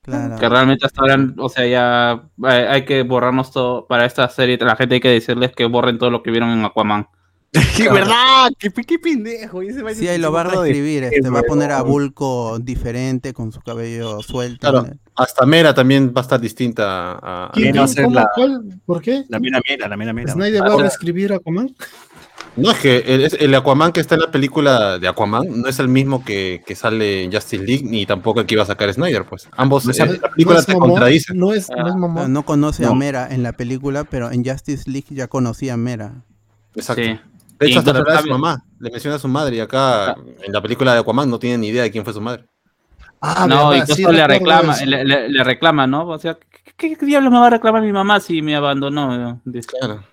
Claro. 0.10 0.36
Que 0.38 0.50
realmente 0.50 0.86
hasta 0.86 1.02
ahora, 1.02 1.18
o 1.38 1.50
sea, 1.50 1.66
ya 1.68 2.24
hay 2.44 2.86
que 2.86 3.04
borrarnos 3.04 3.52
todo 3.52 3.86
para 3.88 4.06
esta 4.06 4.28
serie. 4.30 4.58
La 4.60 4.76
gente 4.76 4.96
hay 4.96 5.02
que 5.02 5.10
decirles 5.10 5.52
que 5.56 5.66
borren 5.66 5.98
todo 5.98 6.10
lo 6.10 6.24
que 6.24 6.32
vieron 6.32 6.50
en 6.50 6.66
Aquaman. 6.66 7.08
¡Qué 7.76 7.90
verdad! 7.90 8.52
¡Qué, 8.60 8.70
qué 8.72 9.00
pendejo! 9.00 9.62
Sí, 9.96 10.08
ahí 10.08 10.20
lo 10.20 10.32
va 10.32 10.42
a 10.42 10.44
reescribir, 10.44 11.06
este, 11.06 11.30
va 11.32 11.40
a 11.40 11.44
poner 11.44 11.72
a. 11.72 11.82
Bulco 11.82 12.60
diferente 12.60 13.34
con 13.34 13.52
su 13.52 13.60
cabello 13.62 14.22
suelto. 14.22 14.70
Claro, 14.70 14.88
hasta 15.16 15.46
Mera 15.48 15.74
también 15.74 16.14
va 16.16 16.22
a 16.22 16.24
estar 16.24 16.40
distinta 16.40 17.14
a... 17.14 17.48
a- 17.48 17.52
¿Quién- 17.52 17.76
va 17.76 17.86
a 17.86 17.88
ser 17.88 18.04
cómo- 18.04 18.16
la- 18.16 18.30
cuál? 18.36 18.80
¿Por 18.86 19.02
qué? 19.02 19.24
La 19.30 19.40
mera 19.40 19.60
mera, 19.68 19.88
la 19.88 19.98
mera 19.98 20.14
mera. 20.14 20.32
¿Snyder 20.34 20.62
va 20.62 20.76
a 20.76 20.78
reescribir 20.78 21.34
a 21.34 21.38
Aquaman? 21.38 21.76
No, 22.60 22.72
es 22.72 22.78
que 22.80 23.30
el, 23.40 23.56
Aquaman 23.56 23.92
que 23.92 24.00
está 24.00 24.16
en 24.16 24.22
la 24.22 24.32
película 24.32 24.98
de 25.00 25.08
Aquaman 25.08 25.62
no 25.62 25.68
es 25.68 25.80
el 25.80 25.88
mismo 25.88 26.24
que, 26.24 26.62
que 26.66 26.76
sale 26.76 27.24
en 27.24 27.32
Justice 27.32 27.64
League 27.64 27.84
ni 27.84 28.06
tampoco 28.06 28.40
el 28.42 28.46
que 28.46 28.56
iba 28.56 28.64
a 28.64 28.68
sacar 28.68 28.92
Snyder, 28.94 29.26
pues. 29.26 29.50
Ambos, 29.58 29.86
No 29.86 29.92
es- 29.92 30.00
eh, 30.00 30.20
la 30.22 30.30
película 30.30 30.56
¿No 30.56 30.60
es 30.60 30.66
te 30.66 30.74
Momoa? 30.74 30.88
contradice. 30.90 31.34
No 31.34 31.54
es, 31.54 31.70
no 31.70 32.40
es 32.40 32.46
conoce 32.46 32.86
a. 32.86 32.94
Mera 32.94 33.28
en 33.32 33.44
la 33.44 33.54
película, 33.54 34.04
pero 34.04 34.32
en 34.32 34.44
Justice 34.46 34.90
League 34.90 35.08
ya 35.10 35.28
conocía 35.28 35.74
a 35.74 35.78
Mera. 35.78 36.24
Exacto. 36.76 37.02
Sí. 37.04 37.20
De 37.60 37.68
hecho, 37.68 37.80
hasta 37.80 37.92
habla 37.92 38.14
de 38.16 38.22
su 38.22 38.30
mamá, 38.30 38.64
le 38.80 38.90
menciona 38.90 39.18
a 39.18 39.20
su 39.20 39.28
madre 39.28 39.58
y 39.58 39.60
acá 39.60 40.16
en 40.46 40.54
la 40.54 40.62
película 40.62 40.94
de 40.94 41.00
Aquaman 41.00 41.30
no 41.30 41.40
tiene 41.40 41.58
ni 41.58 41.68
idea 41.68 41.84
de 41.84 41.92
quién 41.92 42.04
fue 42.06 42.14
su 42.14 42.22
madre. 42.22 42.46
Ah, 43.22 43.46
no, 43.50 43.70
verdad, 43.70 43.84
incluso 43.90 43.96
sí 44.10 44.16
le 44.16 44.26
reclama, 44.28 44.76
le, 44.86 45.04
le- 45.04 45.28
le 45.28 45.44
reclama, 45.44 45.86
¿no? 45.86 46.08
O 46.08 46.18
sea, 46.20 46.36
¿qué, 46.36 46.72
qué, 46.78 46.96
qué 46.96 47.06
diablos 47.06 47.34
me 47.34 47.38
va 47.40 47.48
a 47.48 47.50
reclamar 47.50 47.82
mi 47.82 47.92
mamá 47.92 48.22
si 48.22 48.42
me 48.42 48.56
abandonó? 48.56 49.42
Dice. 49.44 49.68
Claro. 49.78 50.04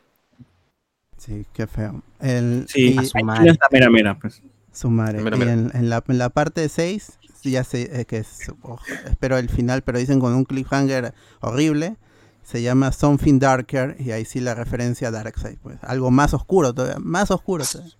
Sí, 1.26 1.44
qué 1.52 1.66
feo. 1.66 2.02
El, 2.20 2.66
Sí, 2.68 2.94
y- 2.94 2.98
A 2.98 3.02
su 3.02 3.18
madre. 3.24 3.50
está 3.50 3.66
mera 3.70 3.90
mera, 3.90 4.18
pues. 4.18 4.40
Su 4.72 4.90
madre. 4.90 5.20
Mira, 5.22 5.36
y. 5.36 5.42
En, 5.42 5.70
en 5.74 5.88
la, 5.90 6.04
en 6.06 6.18
la 6.18 6.28
parte 6.30 6.68
6, 6.68 7.18
ya 7.42 7.64
sé 7.64 8.00
eh, 8.00 8.04
que 8.04 8.18
es, 8.18 8.52
oh, 8.62 8.78
espero 9.08 9.36
el 9.38 9.48
final, 9.48 9.82
pero 9.82 9.98
dicen 9.98 10.20
con 10.20 10.34
un 10.34 10.44
cliffhanger 10.44 11.14
horrible. 11.40 11.96
Se 12.42 12.62
llama 12.62 12.92
Something 12.92 13.40
Darker 13.40 13.96
y 13.98 14.12
ahí 14.12 14.24
sí 14.24 14.38
la 14.38 14.54
referencia 14.54 15.08
a 15.08 15.10
Darkseid. 15.10 15.58
Pues. 15.62 15.78
Algo 15.82 16.12
más 16.12 16.32
oscuro 16.32 16.72
todavía, 16.72 16.98
más 17.00 17.30
oscuro 17.32 17.64
todavía. 17.64 17.92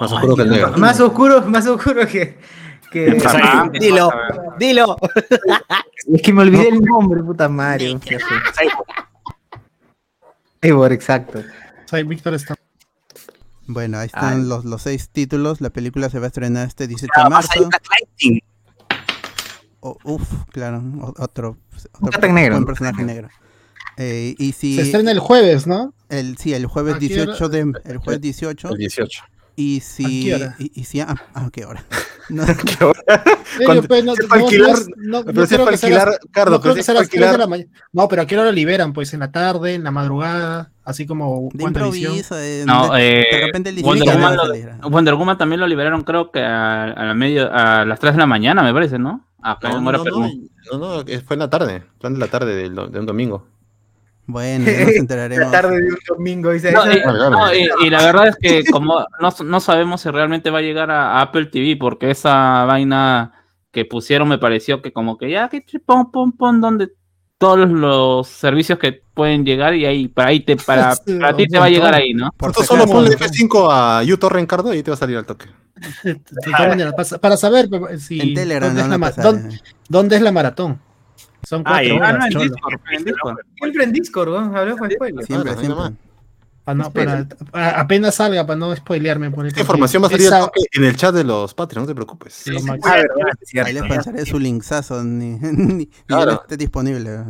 Más 0.00 0.12
oscuro 0.12 0.34
que 0.36 0.42
el 0.42 0.50
negro. 0.50 0.72
Más 0.78 1.00
oscuro, 1.00 1.42
más 1.42 1.66
oscuro 1.66 2.06
que. 2.06 2.38
que... 2.90 3.20
Dilo, 3.78 4.10
dilo. 4.58 4.96
Es 6.12 6.22
que 6.22 6.32
me 6.32 6.42
olvidé 6.42 6.68
el 6.68 6.80
nombre, 6.80 7.22
puta 7.22 7.48
madre. 7.48 7.98
Eivor, 10.62 10.92
exacto. 10.92 11.40
Sea, 11.94 12.04
Víctor 12.04 12.34
está. 12.34 12.54
Bueno, 13.66 13.98
ahí 13.98 14.06
están 14.06 14.40
Ay. 14.40 14.46
los, 14.46 14.64
los 14.64 14.82
seis 14.82 15.08
títulos. 15.10 15.60
La 15.60 15.70
película 15.70 16.10
se 16.10 16.18
va 16.18 16.26
a 16.26 16.28
estrenar 16.28 16.68
este 16.68 16.86
18 16.86 17.12
Ah, 17.16 17.20
de 17.20 17.26
a 17.26 17.30
marzo. 17.30 17.68
Black 17.68 17.82
Lightning. 17.90 18.40
O- 19.80 19.98
uf, 20.04 20.22
claro, 20.50 20.82
otro, 21.18 21.58
Un 22.00 22.08
otro 22.08 22.32
negro. 22.32 22.54
buen 22.54 22.64
personaje 22.66 23.02
negro. 23.04 23.28
Eh, 23.96 24.34
y 24.38 24.52
si 24.52 24.76
Se 24.76 24.82
estrena 24.82 25.10
el 25.12 25.18
jueves, 25.20 25.66
¿no? 25.66 25.94
el, 26.08 26.36
sí, 26.38 26.52
el 26.52 26.66
jueves 26.66 26.94
¿A 26.96 26.98
qué 26.98 27.06
hora? 27.06 27.14
18 27.32 27.48
de 27.48 27.72
el 27.84 27.98
jueves 27.98 28.20
18 28.20 28.68
El 28.70 28.78
18. 28.78 29.22
y 29.56 29.78
¿A 29.78 29.82
si 29.82 30.24
qué 30.24 30.34
hora? 30.34 30.56
y, 30.58 30.80
y 30.80 30.84
si 30.84 31.00
ah, 31.00 31.14
¿a 31.34 31.50
qué 31.50 31.64
hora? 31.64 31.84
No, 32.30 32.42
Cuando- 33.66 33.82
pues, 33.86 34.02
no, 34.02 34.14
si 34.14 34.22
es 34.22 34.28
no, 34.28 34.28
para 34.30 34.42
alquilar- 34.42 34.86
no 34.96 34.96
no- 34.96 35.18
no 35.18 35.24
pero 35.26 35.46
creo 35.46 35.66
que 35.66 35.74
alquilar, 35.74 36.18
Cardo, 36.32 36.50
no 36.52 36.60
creo 36.60 36.72
pero 36.72 36.74
que 36.76 36.82
sea 36.82 36.94
las 36.94 37.08
tres 37.10 37.20
de 37.20 37.26
alquilar- 37.26 37.38
la 37.38 37.46
mañana. 37.46 37.70
No, 37.92 38.08
pero 38.08 38.22
¿a 38.22 38.26
qué 38.26 38.34
hora 38.36 38.46
lo 38.46 38.52
liberan? 38.52 38.94
Pues 38.94 39.12
en 39.12 39.20
la 39.20 39.30
tarde, 39.30 39.74
en 39.74 39.84
la 39.84 39.90
madrugada, 39.90 40.72
así 40.84 41.06
como 41.06 41.48
de 41.52 41.64
improviso, 41.64 42.38
eh, 42.38 42.64
No, 42.66 42.92
de, 42.94 43.20
eh, 43.20 43.26
de 43.30 43.46
repente 43.46 43.70
el 43.70 43.82
Wonder 43.82 44.04
17 44.04 44.22
Woman, 44.22 44.80
lo-. 44.82 44.90
Wonder 44.90 45.14
Woman 45.14 45.38
también 45.38 45.60
lo 45.60 45.66
liberaron, 45.66 46.02
creo 46.02 46.30
que 46.30 46.40
a, 46.40 46.84
a 46.84 47.04
la 47.04 47.14
medio, 47.14 47.50
a 47.52 47.84
las 47.84 47.98
3 48.00 48.14
de 48.14 48.18
la 48.20 48.26
mañana, 48.26 48.62
me 48.62 48.72
parece, 48.72 48.98
¿no? 48.98 49.24
Acá 49.42 49.68
No, 49.70 49.78
en 49.78 49.82
no, 49.84 49.88
hora 49.90 49.98
no, 49.98 50.04
Perú. 50.04 50.20
no, 50.20 50.78
no, 50.78 50.96
no, 51.02 51.04
fue 51.26 51.34
en 51.34 51.38
la 51.40 51.50
tarde, 51.50 51.82
plan 52.00 52.14
de 52.14 52.20
la 52.20 52.28
tarde 52.28 52.54
del 52.56 52.74
do- 52.74 52.86
de 52.88 53.00
un 53.00 53.06
domingo. 53.06 53.46
Bueno, 54.26 54.64
ya 54.64 54.80
nos 54.86 54.94
enteraremos. 54.96 55.44
La 55.46 55.50
tarde 55.50 55.80
de 55.82 55.88
un 55.88 55.98
domingo, 56.08 56.50
dice. 56.50 56.72
No, 56.72 56.82
esa- 56.84 56.94
y, 56.96 57.02
Claro, 57.02 57.18
claro. 57.18 57.30
no, 57.30 57.54
y- 57.54 57.68
y 57.86 57.90
la 57.90 58.02
verdad 58.04 58.28
es 58.28 58.36
que 58.36 58.64
como 58.70 59.04
no, 59.20 59.30
no 59.44 59.60
sabemos 59.60 60.00
si 60.00 60.10
realmente 60.10 60.48
va 60.50 60.58
a 60.60 60.62
llegar 60.62 60.90
a, 60.90 61.18
a 61.18 61.20
Apple 61.22 61.46
TV, 61.46 61.76
porque 61.78 62.10
esa 62.10 62.64
vaina 62.64 63.32
que 63.70 63.84
pusieron 63.84 64.28
me 64.28 64.38
pareció 64.38 64.80
que 64.80 64.92
como 64.92 65.18
que 65.18 65.30
ya 65.30 65.48
que 65.50 65.62
pon, 65.84 66.10
pon, 66.10 66.32
pon 66.32 66.60
donde 66.62 66.92
todos 67.38 67.68
los 67.68 68.28
servicios 68.28 68.78
que 68.78 69.02
pueden 69.14 69.44
llegar 69.44 69.74
y 69.74 69.84
ahí 69.86 70.08
para 70.08 70.28
ahí 70.30 70.40
te 70.40 70.56
para, 70.56 70.94
Sí, 71.06 71.18
para 71.18 71.36
ti 71.36 71.46
te 71.46 71.58
va 71.58 71.66
a 71.66 71.70
llegar 71.70 71.94
ahí, 71.94 72.14
¿no? 72.14 72.30
Por 72.36 72.54
si 72.54 72.64
solo 72.64 72.86
ponle 72.86 73.16
F5 73.16 73.68
a 73.70 74.02
uTorrent 74.12 74.48
Cardo 74.48 74.72
y 74.74 74.82
te 74.82 74.90
va 74.90 74.94
a 74.94 74.98
salir 74.98 75.16
al 75.16 75.26
toque. 75.26 75.46
De 76.04 76.14
todas 76.44 76.68
maneras, 76.68 76.94
para, 76.96 77.18
para 77.18 77.36
saber 77.36 77.68
si, 77.98 78.20
en 78.20 78.34
Telegram 78.34 78.68
dónde, 78.68 78.82
es 78.82 79.16
la, 79.16 79.22
dónde, 79.22 79.60
dónde 79.88 80.16
es 80.16 80.22
maratón. 80.32 80.80
Son 81.46 81.60
Ah, 81.66 81.70
cuatro 81.72 81.88
y- 81.88 81.90
horas. 81.96 82.14
Ah, 82.20 82.28
no, 82.32 82.40
en. 82.40 82.48
Discord, 82.48 82.80
en 82.90 83.04
Discord. 83.04 83.36
Siempre 83.58 83.84
en 83.84 83.92
Discord, 83.92 84.28
¿no? 84.30 84.56
Hablamos 84.56 84.78
con 84.78 84.90
spoiler. 84.90 85.26
Siempre, 85.26 85.52
no, 85.52 85.60
siempre. 85.60 85.96
No- 86.72 86.90
para- 86.90 87.28
para- 87.50 87.78
apenas 87.80 88.14
salga, 88.14 88.46
para 88.46 88.58
no 88.58 88.74
spoilearme. 88.74 89.30
Por 89.30 89.46
Esta 89.46 89.60
información 89.60 90.02
va 90.02 90.06
a 90.06 90.10
salir 90.10 90.26
Esa- 90.28 90.50
en 90.72 90.84
el 90.84 90.96
chat 90.96 91.14
de 91.14 91.24
los 91.24 91.52
Patreon, 91.52 91.82
no 91.84 91.88
te 91.88 91.94
preocupes. 91.94 92.32
Sí. 92.32 92.52
Ah, 92.82 92.94
verdad, 92.94 93.06
cierto. 93.42 93.68
Ahí 93.68 93.74
les 93.74 93.82
pasaré 93.82 94.24
su 94.24 94.38
linksazo, 94.38 95.04
ni, 95.04 95.36
ni, 95.40 95.74
ni 95.74 95.86
Claro. 96.06 96.40
esté 96.42 96.56
disponible. 96.56 97.20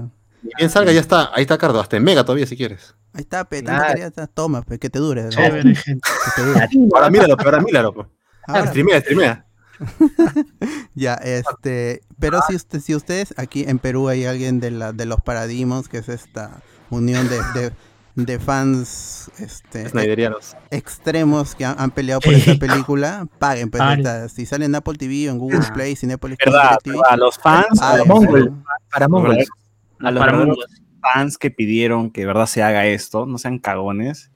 Y 0.44 0.50
bien 0.58 0.70
salga, 0.70 0.92
ya 0.92 1.00
está. 1.00 1.30
Ahí 1.34 1.42
está 1.42 1.58
Cardo, 1.58 1.80
hasta 1.80 1.96
en 1.96 2.04
Mega 2.04 2.22
todavía 2.22 2.46
si 2.46 2.56
quieres. 2.56 2.94
Ahí 3.14 3.22
está, 3.22 3.44
pe, 3.44 3.58
está, 3.58 4.26
toma, 4.28 4.62
pe, 4.62 4.78
que 4.78 4.90
te 4.90 4.98
dure. 4.98 5.22
¿no? 5.24 5.30
Chévere, 5.30 5.74
gente. 5.74 6.08
Que 6.26 6.30
te 6.42 6.46
dure. 6.46 6.68
Ahora 6.94 7.10
míralo, 7.10 7.36
pero 7.36 7.50
ahora 7.50 7.60
míralo. 7.62 7.92
pues. 7.94 8.06
Ahora, 8.46 8.66
Streamea, 8.66 9.00
streamea. 9.00 9.46
Ya, 10.94 11.14
este, 11.14 12.02
pero 12.20 12.40
si, 12.48 12.54
usted, 12.54 12.80
si 12.80 12.94
ustedes 12.94 13.34
aquí 13.36 13.64
en 13.66 13.78
Perú 13.78 14.08
hay 14.08 14.24
alguien 14.24 14.60
de, 14.60 14.70
la, 14.70 14.92
de 14.92 15.06
los 15.06 15.20
paradigmas, 15.20 15.88
que 15.88 15.98
es 15.98 16.08
esta 16.08 16.60
unión 16.90 17.28
de, 17.28 17.36
de, 17.60 17.72
de 18.16 18.38
fans 18.38 19.30
este, 19.38 19.88
Snyderianos. 19.88 20.56
extremos 20.70 21.54
que 21.54 21.64
han, 21.64 21.74
han 21.80 21.90
peleado 21.90 22.20
por 22.20 22.32
esta 22.34 22.54
película, 22.58 23.26
paguen. 23.38 23.70
Pues, 23.70 23.82
esta- 23.98 24.28
si 24.28 24.46
sale 24.46 24.66
en 24.66 24.74
Apple 24.74 24.94
TV 24.94 25.28
o 25.28 25.32
en 25.32 25.38
Google 25.38 25.60
Play, 25.74 25.96
Cinepolis 25.96 26.38
Verdad, 26.44 26.78
TV, 26.82 26.96
verdad, 26.96 27.18
los 27.18 27.36
fans, 27.38 27.80
a 27.82 27.96
los 27.98 28.06
fans 31.02 31.38
que 31.38 31.50
pidieron 31.50 32.10
que 32.10 32.22
de 32.22 32.26
verdad 32.26 32.46
se 32.46 32.62
haga 32.62 32.86
esto, 32.86 33.26
no 33.26 33.38
sean 33.38 33.58
cagones 33.58 34.30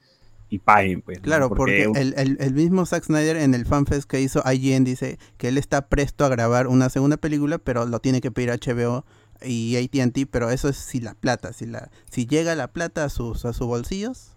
y 0.50 0.58
paguen, 0.60 1.02
pues. 1.02 1.18
¿no? 1.18 1.24
Claro, 1.24 1.50
porque, 1.50 1.84
el, 1.94 2.14
el- 2.16 2.36
el 2.40 2.54
mismo 2.54 2.84
Zack 2.86 3.04
Snyder 3.04 3.36
en 3.36 3.54
el 3.54 3.66
fanfest 3.66 4.08
que 4.08 4.20
hizo 4.20 4.42
IGN 4.50 4.84
dice 4.84 5.18
que 5.36 5.48
él 5.48 5.58
está 5.58 5.88
presto 5.88 6.24
a 6.24 6.28
grabar 6.28 6.66
una 6.66 6.88
segunda 6.88 7.16
película, 7.16 7.58
pero 7.58 7.86
lo 7.86 8.00
tiene 8.00 8.20
que 8.20 8.30
pedir 8.30 8.50
HBO 8.50 9.04
y 9.44 9.76
AT&T, 9.76 10.26
pero 10.26 10.50
eso 10.50 10.68
es 10.68 10.76
si 10.76 11.00
la 11.00 11.14
plata, 11.14 11.52
si 11.52 11.66
la 11.66 11.90
si 12.10 12.26
llega 12.26 12.54
la 12.54 12.68
plata 12.68 13.04
a 13.04 13.08
sus 13.08 13.44
a 13.44 13.52
sus 13.52 13.66
bolsillos, 13.66 14.32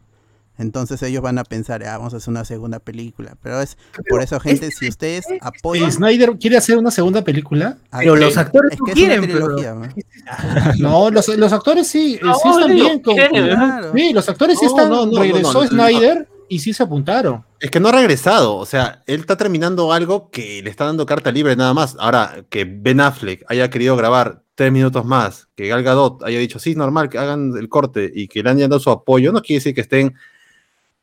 entonces 0.57 1.01
ellos 1.01 1.23
van 1.23 1.39
a 1.39 1.43
pensar, 1.43 1.83
ah, 1.85 1.97
vamos 1.97 2.13
a 2.13 2.17
hacer 2.17 2.29
una 2.29 2.45
segunda 2.45 2.77
película, 2.79 3.35
pero 3.41 3.61
es 3.61 3.77
por 4.09 4.21
eso 4.21 4.39
gente, 4.39 4.69
si 4.69 4.89
ustedes 4.89 5.25
¿Y 5.31 5.37
apoyan 5.41 5.91
Snyder 5.91 6.37
quiere 6.39 6.57
hacer 6.57 6.77
una 6.77 6.91
segunda 6.91 7.23
película? 7.23 7.77
a- 7.89 7.99
Pero 7.99 8.15
los 8.15 8.37
actores 8.37 8.73
es 8.73 8.79
no 8.79 8.85
que 8.85 8.91
es 8.91 8.95
quieren, 8.95 9.21
pero- 9.21 9.45
trilogía, 9.55 9.73
¿no? 9.73 9.87
No, 10.77 11.09
los, 11.09 11.27
los 11.29 11.51
actores 11.53 11.87
sí, 11.87 12.15
eh, 12.15 12.19
No, 12.23 12.35
sí 12.35 12.49
están 12.49 12.75
bien. 12.75 12.99
con-. 13.01 13.15
Claro. 13.15 13.91
sí, 13.95 14.13
los 14.13 14.29
actores 14.29 14.59
sí 14.59 14.65
están. 14.65 14.89
no, 14.89 15.05
no, 15.05 15.19
regresó 15.19 15.53
no, 15.53 15.59
no, 15.61 15.61
no. 15.63 15.69
Snyder 15.87 16.27
y 16.49 16.59
sí 16.59 16.73
se 16.73 16.83
apuntaron. 16.83 17.43
Es 17.59 17.71
que 17.71 17.79
no 17.79 17.87
ha 17.89 17.93
regresado, 17.93 18.57
o 18.57 18.65
sea, 18.65 19.03
él 19.07 19.21
está 19.21 19.37
terminando 19.37 19.93
algo 19.93 20.29
que 20.31 20.61
le 20.61 20.69
está 20.69 20.85
dando 20.85 21.05
carta 21.05 21.31
libre 21.31 21.55
nada 21.55 21.73
más. 21.73 21.95
Ahora, 21.97 22.43
que 22.49 22.65
Ben 22.65 22.99
Affleck 22.99 23.43
haya 23.47 23.69
querido 23.69 23.95
grabar 23.95 24.40
tres 24.55 24.71
minutos 24.71 25.05
más, 25.05 25.47
que 25.55 25.67
Gal 25.67 25.83
Gadot 25.83 26.23
haya 26.23 26.39
dicho, 26.39 26.59
sí, 26.59 26.75
normal, 26.75 27.09
que 27.09 27.17
hagan 27.17 27.53
el 27.57 27.69
corte 27.69 28.11
y 28.13 28.27
que 28.27 28.43
le 28.43 28.49
hayan 28.49 28.69
dado 28.69 28.79
su 28.79 28.89
apoyo, 28.91 29.31
no 29.31 29.41
quiere 29.41 29.59
decir 29.59 29.73
que 29.73 29.81
estén 29.81 30.13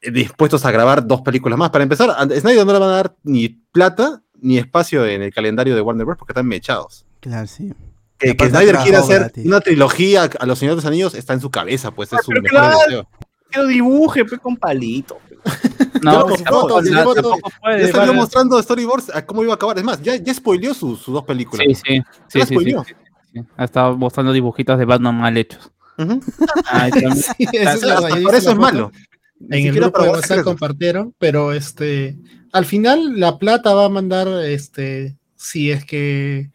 eh, 0.01 0.11
dispuestos 0.11 0.64
a 0.64 0.70
grabar 0.70 1.07
dos 1.07 1.22
películas 1.22 1.59
más. 1.59 1.70
Para 1.70 1.82
empezar, 1.82 2.11
a 2.11 2.24
Snyder 2.24 2.64
no 2.66 2.72
le 2.72 2.78
van 2.78 2.90
a 2.90 2.96
dar 2.96 3.16
ni 3.24 3.49
plata 3.49 4.22
ni 4.40 4.59
espacio 4.59 5.05
en 5.07 5.22
el 5.22 5.32
calendario 5.34 5.74
de 5.74 5.80
Warner 5.80 6.05
Bros. 6.07 6.18
porque 6.18 6.32
están 6.32 6.46
mechados. 6.46 7.05
Claro, 7.20 7.46
sí. 7.46 7.72
Que, 8.18 8.36
que 8.36 8.49
Snyder 8.49 8.76
quiere 8.76 8.90
trabajó 8.90 9.05
hacer 9.07 9.20
gratis. 9.20 9.46
una 9.46 9.61
trilogía 9.61 10.30
a 10.38 10.46
los 10.46 10.59
Señores 10.59 10.76
de 10.76 10.82
los 10.82 10.86
Anillos 10.86 11.14
está 11.14 11.32
en 11.32 11.40
su 11.40 11.51
cabeza, 11.51 11.90
pues 11.92 12.12
es 12.12 12.20
su 12.24 12.30
mejor 12.32 12.49
claro. 12.51 12.78
deseo. 12.86 13.09
Que 13.51 13.61
lo 13.61 13.66
dibuje 13.66 14.24
pues, 14.24 14.40
con 14.40 14.57
palito. 14.57 15.18
No, 16.03 16.26
pues, 16.26 16.44
fotos, 16.44 16.84
no, 16.84 17.03
fotos. 17.03 17.22
tampoco 17.24 17.51
puede, 17.61 17.80
Ya 17.80 17.86
salió 17.92 18.07
vale. 18.09 18.12
mostrando 18.12 18.62
storyboards 18.62 19.11
a 19.14 19.26
cómo 19.26 19.42
iba 19.42 19.53
a 19.53 19.57
acabar. 19.57 19.76
Es 19.78 19.82
más, 19.84 20.01
ya, 20.01 20.14
ya 20.14 20.32
spoileó 20.32 20.72
sus, 20.72 21.01
sus 21.01 21.12
dos 21.12 21.24
películas. 21.24 21.66
Sí, 21.66 21.74
sí, 21.74 21.82
sí, 22.28 22.38
Ya 22.38 22.46
sí, 22.46 22.46
sí, 22.46 22.55
spoileó. 22.55 22.84
sí, 22.84 22.92
sí. 23.33 23.41
Ha 23.57 23.64
estado 23.64 23.97
mostrando 23.97 24.33
dibujitos 24.33 24.79
de 24.79 24.85
Batman 24.85 25.16
mal 25.16 25.37
hechos. 25.37 25.70
Sí, 25.99 27.47
eso 27.53 27.70
es 27.70 27.81
verdad, 27.83 28.22
Por 28.22 28.35
eso 28.35 28.37
es 28.37 28.45
foto. 28.45 28.57
malo. 28.61 28.93
Ni 29.41 29.61
En 29.62 29.66
el 29.68 29.74
grupo 29.74 29.93
para 29.93 30.05
de 30.05 30.11
WhatsApp 30.12 30.43
compartieron, 30.43 31.14
pero 31.18 31.53
este, 31.53 32.18
al 32.53 32.64
final 32.64 33.18
la 33.20 33.39
plata 33.39 33.72
va 33.74 33.85
a 33.87 33.89
mandar, 33.89 34.26
este, 34.45 35.16
si 35.37 35.70
es 35.70 35.85
que 35.85 36.51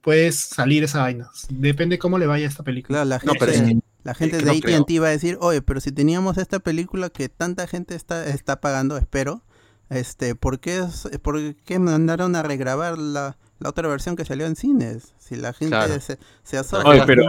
puedes 0.00 0.36
salir 0.38 0.84
esa 0.84 1.02
vaina. 1.02 1.28
Depende 1.48 1.98
cómo 1.98 2.18
le 2.18 2.26
vaya 2.26 2.46
a 2.46 2.48
esta 2.48 2.62
película. 2.62 3.02
Claro, 3.04 3.08
la 3.08 3.16
No, 3.24 3.32
gente, 3.32 3.38
pero 3.38 3.52
es- 3.52 3.76
la 4.04 4.14
gente 4.14 4.38
que 4.38 4.44
de 4.44 4.50
no. 4.50 4.78
AT&T 4.80 4.98
va 5.00 5.08
a 5.08 5.10
decir, 5.10 5.38
oye, 5.40 5.62
pero 5.62 5.80
si 5.80 5.92
teníamos 5.92 6.38
esta 6.38 6.58
película 6.60 7.08
que 7.10 7.28
tanta 7.28 7.66
gente 7.68 7.94
está, 7.94 8.26
está 8.26 8.60
pagando, 8.60 8.96
espero, 8.96 9.42
este, 9.90 10.34
¿por 10.34 10.58
qué, 10.60 10.84
por 11.22 11.54
qué 11.56 11.78
mandaron 11.78 12.34
a 12.34 12.42
regrabar 12.42 12.98
la, 13.62 13.68
otra 13.70 13.88
versión 13.88 14.16
que 14.16 14.24
salió 14.24 14.46
en 14.46 14.56
cines? 14.56 15.14
Si 15.18 15.36
la 15.36 15.52
gente 15.52 15.70
Claro. 15.76 16.00
se, 16.00 16.18
se 16.42 16.58
asocia. 16.58 16.88
Oye, 16.88 17.02
pero, 17.06 17.24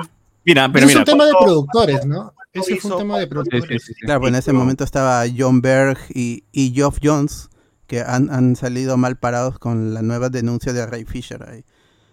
mira, 0.45 0.69
pero 0.71 0.85
es 0.85 0.91
mira. 0.91 0.99
un 0.99 1.05
tema 1.05 1.25
de 1.25 1.31
productores, 1.39 2.05
¿no? 2.05 2.33
Ese 2.51 2.75
fue 2.77 2.91
un 2.91 2.97
tema 2.99 3.17
de 3.19 3.27
productores. 3.27 3.65
sí, 3.67 3.79
sí, 3.79 3.93
sí. 3.93 4.01
Claro, 4.05 4.21
pues 4.21 4.29
en 4.31 4.35
ese 4.35 4.53
momento 4.53 4.83
estaba 4.83 5.23
John 5.35 5.61
Berg 5.61 5.97
y, 6.13 6.43
y 6.51 6.71
Geoff 6.73 6.99
Jones, 7.01 7.49
que 7.87 8.01
han, 8.01 8.31
han 8.31 8.55
salido 8.55 8.95
mal 8.97 9.17
parados 9.17 9.57
con 9.59 9.93
la 9.93 10.01
nueva 10.01 10.29
denuncia 10.29 10.71
de 10.73 10.85
Ray 10.85 11.05
Fisher. 11.05 11.43
ahí. 11.49 11.65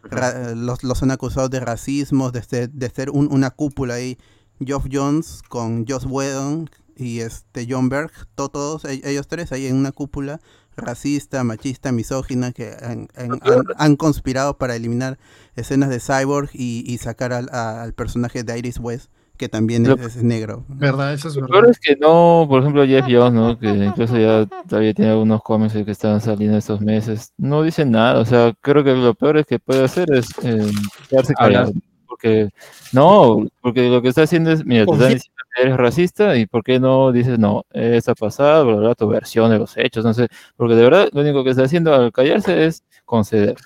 Ra- 0.03 0.55
los, 0.55 0.83
los 0.83 1.03
han 1.03 1.11
acusado 1.11 1.49
de 1.51 1.61
racismo, 1.61 2.31
de 2.31 2.43
ser, 2.43 2.71
de 2.71 2.89
ser 2.89 3.11
un- 3.11 3.29
una 3.31 3.51
cúpula 3.51 3.95
ahí. 3.95 4.17
Geoff 4.65 4.87
Jones 4.91 5.43
con 5.49 5.87
Joss 5.87 6.05
Whedon 6.07 6.69
y 6.97 7.21
este 7.21 7.67
John 7.69 7.89
Berg, 7.89 8.11
to- 8.35 8.49
todos 8.51 8.85
e- 8.85 9.01
ellos 9.05 9.27
tres 9.29 9.53
ahí 9.53 9.67
en 9.67 9.77
una 9.77 9.91
cúpula 9.93 10.39
racista, 10.81 11.45
machista, 11.45 11.93
misógina, 11.93 12.53
que 12.53 12.73
han, 12.83 13.09
han- 13.17 13.41
han- 13.43 13.65
han 13.77 13.97
conspirado 13.97 14.59
para 14.59 14.77
eliminar 14.77 15.19
escenas 15.57 15.91
de 15.91 16.01
Cyborg 16.01 16.51
y, 16.53 16.85
y 16.87 16.99
sacar 16.99 17.33
al, 17.33 17.49
a- 17.53 17.83
al 17.83 17.93
personaje 17.95 18.43
de 18.43 18.59
Iris 18.59 18.79
West, 18.79 19.11
que 19.37 19.49
también 19.49 19.87
es, 19.87 20.17
es 20.17 20.23
negro. 20.23 20.65
¿Verdad? 20.69 21.15
Eso 21.15 21.29
es 21.29 21.35
Lo 21.37 21.43
verdad. 21.43 21.61
peor 21.61 21.71
es 21.71 21.79
que 21.79 21.97
no, 21.97 22.47
por 22.49 22.61
ejemplo, 22.61 22.85
Jeff 22.87 23.07
Jones, 23.09 23.33
¿no? 23.33 23.59
Que 23.59 23.69
incluso 23.69 24.19
ya 24.19 24.47
todavía 24.69 24.93
tiene 24.93 25.13
algunos 25.13 25.43
cómics 25.43 25.73
que 25.73 25.91
están 25.91 26.21
saliendo 26.21 26.59
estos 26.59 26.81
meses. 26.83 27.33
No 27.39 27.63
dice 27.63 27.85
nada, 27.87 28.21
o 28.21 28.25
sea, 28.27 28.53
creo 28.61 28.85
que 28.85 28.93
lo 28.95 29.15
peor 29.15 29.39
es 29.39 29.47
que 29.47 29.59
puede 29.59 29.85
hacer 29.85 30.13
es 30.13 30.29
eh, 30.43 30.71
quedarse 31.09 31.33
callado. 31.35 31.73
Porque, 32.07 32.51
no, 32.93 33.47
porque 33.63 33.89
lo 33.89 34.03
que 34.03 34.09
está 34.09 34.25
haciendo 34.25 34.51
es, 34.53 34.63
mira, 34.67 34.85
te 34.85 34.93
están 34.93 35.15
diciendo 35.15 35.40
eres 35.57 35.77
racista 35.77 36.37
y 36.37 36.47
¿por 36.47 36.63
qué 36.63 36.79
no 36.81 37.13
dices, 37.13 37.39
no, 37.39 37.65
esta 37.73 38.15
pasada, 38.15 38.63
bla, 38.63 38.73
bla, 38.75 38.81
bla, 38.89 38.95
tu 38.95 39.09
versión 39.09 39.51
de 39.51 39.59
los 39.59 39.77
hechos? 39.77 40.05
No 40.05 40.15
sé, 40.15 40.29
porque 40.57 40.75
de 40.75 40.83
verdad 40.83 41.09
lo 41.13 41.21
único 41.23 41.43
que 41.45 41.51
está 41.51 41.65
haciendo 41.65 41.95
al 41.95 42.13
callarse 42.13 42.67
es 42.67 42.83
conceder. 43.05 43.57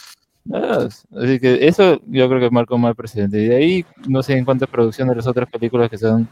Nada. 0.47 0.89
Así 1.17 1.41
que 1.41 1.67
eso 1.67 1.99
yo 2.07 2.29
creo 2.29 2.39
que 2.39 2.51
marca 2.51 2.75
un 2.75 2.83
mal 2.83 2.95
precedente. 2.95 3.39
Y 3.41 3.47
de 3.47 3.57
ahí, 3.57 3.85
no 4.07 4.23
sé 4.23 4.35
en 4.37 4.45
cuánta 4.45 4.67
producción 4.67 5.09
de 5.09 5.17
las 5.17 5.27
otras 5.27 5.49
películas 5.49 5.89
que 5.89 5.97
están 5.97 6.29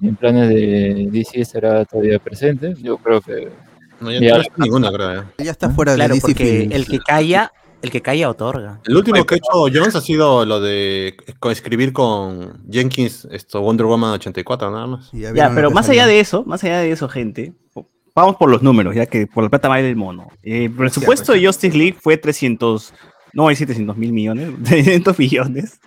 en 0.00 0.14
planes 0.14 0.48
de 0.50 1.08
DC 1.10 1.40
estará 1.40 1.84
todavía 1.84 2.20
presente. 2.20 2.74
Yo 2.80 2.96
creo 2.98 3.20
que 3.20 3.48
No, 3.98 4.12
ya 4.12 4.20
Ya. 4.20 4.38
no 4.38 4.44
ninguna, 4.58 4.92
creo. 4.92 5.20
eh. 5.20 5.24
Ya 5.38 5.50
está 5.50 5.70
fuera 5.70 5.94
Claro, 5.96 6.14
de 6.14 6.20
DC 6.20 6.26
porque 6.28 6.44
Films. 6.60 6.74
el 6.76 6.86
que 6.86 6.98
calla, 7.00 7.52
el 7.82 7.90
que 7.90 8.00
calla 8.02 8.28
otorga. 8.30 8.80
El 8.86 8.96
último 8.96 9.24
que 9.24 9.34
ha 9.36 9.38
hecho 9.38 9.52
Jones 9.72 9.94
ha 9.94 10.00
sido 10.00 10.44
lo 10.44 10.60
de 10.60 11.16
escribir 11.50 11.92
con 11.92 12.64
Jenkins 12.70 13.26
esto 13.30 13.60
Wonder 13.60 13.86
Woman 13.86 14.12
84, 14.12 14.70
nada 14.70 14.86
más. 14.86 15.10
Y 15.12 15.20
Ya, 15.20 15.52
pero 15.54 15.70
más 15.70 15.88
allá 15.88 16.06
de 16.06 16.18
eso, 16.20 16.42
más 16.44 16.62
allá 16.64 16.78
de 16.80 16.90
eso, 16.90 17.08
gente, 17.08 17.52
vamos 18.14 18.36
por 18.36 18.50
los 18.50 18.62
números, 18.62 18.94
ya 18.94 19.06
que 19.06 19.26
por 19.26 19.44
la 19.44 19.50
plata 19.50 19.68
baila 19.68 19.88
el 19.88 19.96
mono. 19.96 20.28
Eh, 20.42 20.64
el 20.64 20.70
presupuesto 20.72 21.32
de 21.32 21.46
Justice 21.46 21.76
League 21.76 21.96
fue 22.00 22.16
300, 22.16 22.92
no 23.34 23.48
decir 23.48 23.66
300 23.66 23.96
mil 23.96 24.12
millones, 24.12 24.50
300 24.64 25.18
millones, 25.18 25.78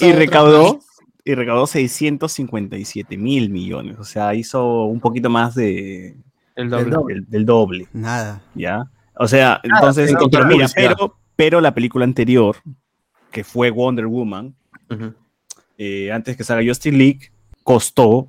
y 0.00 0.12
recaudó, 0.12 0.80
y 1.24 1.34
recaudó 1.34 1.66
657 1.66 3.16
mil 3.16 3.50
millones, 3.50 3.98
o 3.98 4.04
sea, 4.04 4.34
hizo 4.34 4.84
un 4.84 5.00
poquito 5.00 5.28
más 5.30 5.54
de, 5.54 6.16
El 6.54 6.70
del, 6.70 6.90
doble. 6.90 7.14
del- 7.14 7.26
del 7.28 7.44
doble, 7.46 7.88
Nada. 7.92 8.40
¿ya? 8.54 8.84
O 9.18 9.26
sea, 9.28 9.60
entonces, 9.62 10.08
sin 10.08 10.16
contar 10.18 10.42
pero, 10.42 10.54
mira, 10.54 10.68
pero, 10.74 11.18
pero 11.36 11.60
la 11.60 11.74
película 11.74 12.04
anterior, 12.04 12.56
que 13.30 13.44
fue 13.44 13.70
Wonder 13.70 14.06
Woman, 14.06 14.54
eh, 15.78 16.10
antes 16.12 16.36
que 16.36 16.44
salga 16.44 16.68
Justice 16.68 16.96
League, 16.96 17.32
costó 17.62 18.28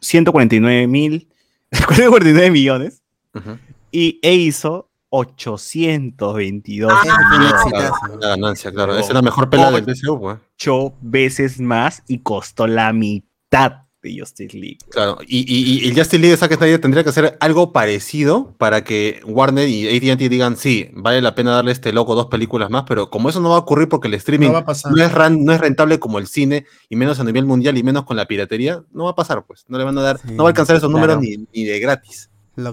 149 0.00 0.86
mil, 0.86 1.28
149 1.72 2.50
millones 2.50 3.02
Ujú. 3.34 3.58
y 3.90 4.18
e 4.22 4.34
hizo 4.34 4.88
822 5.10 6.92
Ese 6.92 7.10
fue 7.10 7.24
un 7.24 7.30
millones. 7.30 7.52
exitazo. 7.62 8.18
La 8.20 8.28
ganancia, 8.28 8.72
claro. 8.72 8.92
Esa 8.96 9.08
es 9.08 9.14
la 9.14 9.22
mejor 9.22 9.50
pelea 9.50 9.70
del 9.70 9.84
DCU, 9.86 10.20
pues. 10.20 10.38
Ocho 10.54 10.94
veces 11.00 11.60
más 11.60 12.02
y 12.06 12.18
costó 12.18 12.66
la 12.66 12.92
mitad 12.92 13.84
de 14.02 14.18
Justice 14.18 14.56
League. 14.56 14.78
Claro, 14.90 15.18
y, 15.26 15.38
y, 15.38 15.84
y 15.84 15.88
el 15.88 15.94
Justice 15.96 16.18
League 16.18 16.30
de 16.32 16.36
Zack 16.36 16.56
Snyder 16.56 16.80
tendría 16.80 17.02
que 17.02 17.10
hacer 17.10 17.36
algo 17.40 17.72
parecido 17.72 18.54
para 18.58 18.84
que 18.84 19.20
Warner 19.24 19.68
y 19.68 19.88
AT&T 19.88 20.28
digan, 20.28 20.56
sí, 20.56 20.88
vale 20.92 21.20
la 21.20 21.34
pena 21.34 21.50
darle 21.52 21.70
a 21.70 21.72
este 21.72 21.92
loco 21.92 22.14
dos 22.14 22.26
películas 22.26 22.70
más, 22.70 22.84
pero 22.86 23.10
como 23.10 23.28
eso 23.28 23.40
no 23.40 23.50
va 23.50 23.56
a 23.56 23.60
ocurrir 23.60 23.88
porque 23.88 24.08
el 24.08 24.14
streaming 24.14 24.48
No 24.48 24.52
va 24.54 24.58
a 24.60 24.64
pasar. 24.64 24.92
no 24.92 25.02
es, 25.02 25.12
ran- 25.12 25.44
no 25.44 25.52
es 25.52 25.60
rentable 25.60 25.98
como 25.98 26.18
el 26.18 26.26
cine, 26.28 26.64
y 26.88 26.96
menos 26.96 27.18
a 27.20 27.24
nivel 27.24 27.44
mundial, 27.44 27.76
y 27.76 27.82
menos 27.82 28.04
con 28.04 28.16
la 28.16 28.26
piratería, 28.26 28.82
no 28.92 29.04
va 29.04 29.10
a 29.10 29.14
pasar, 29.16 29.44
pues. 29.46 29.64
No 29.68 29.78
le 29.78 29.84
van 29.84 29.98
a 29.98 30.02
dar, 30.02 30.18
Sí, 30.18 30.28
no 30.32 30.44
va 30.44 30.48
a 30.48 30.52
alcanzar 30.52 30.76
esos 30.76 30.90
claro. 30.90 31.14
números 31.16 31.22
ni, 31.22 31.46
ni 31.52 31.66
de 31.66 31.80
gratis. 31.80 32.30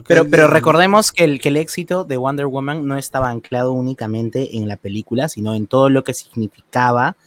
Pero, 0.08 0.28
pero 0.28 0.48
recordemos 0.48 1.12
que 1.12 1.24
el, 1.26 1.40
que 1.40 1.50
el 1.50 1.58
éxito 1.58 2.06
de 2.06 2.18
Wonder 2.18 2.48
Woman 2.48 2.88
no 2.88 2.98
estaba 2.98 3.30
anclado 3.30 3.72
únicamente 3.72 4.58
en 4.58 4.68
la 4.68 4.78
película, 4.78 5.30
sino 5.30 5.54
en 5.54 5.68
todo 5.68 5.90
lo 5.90 6.04
que 6.04 6.16
significaba 6.16 7.18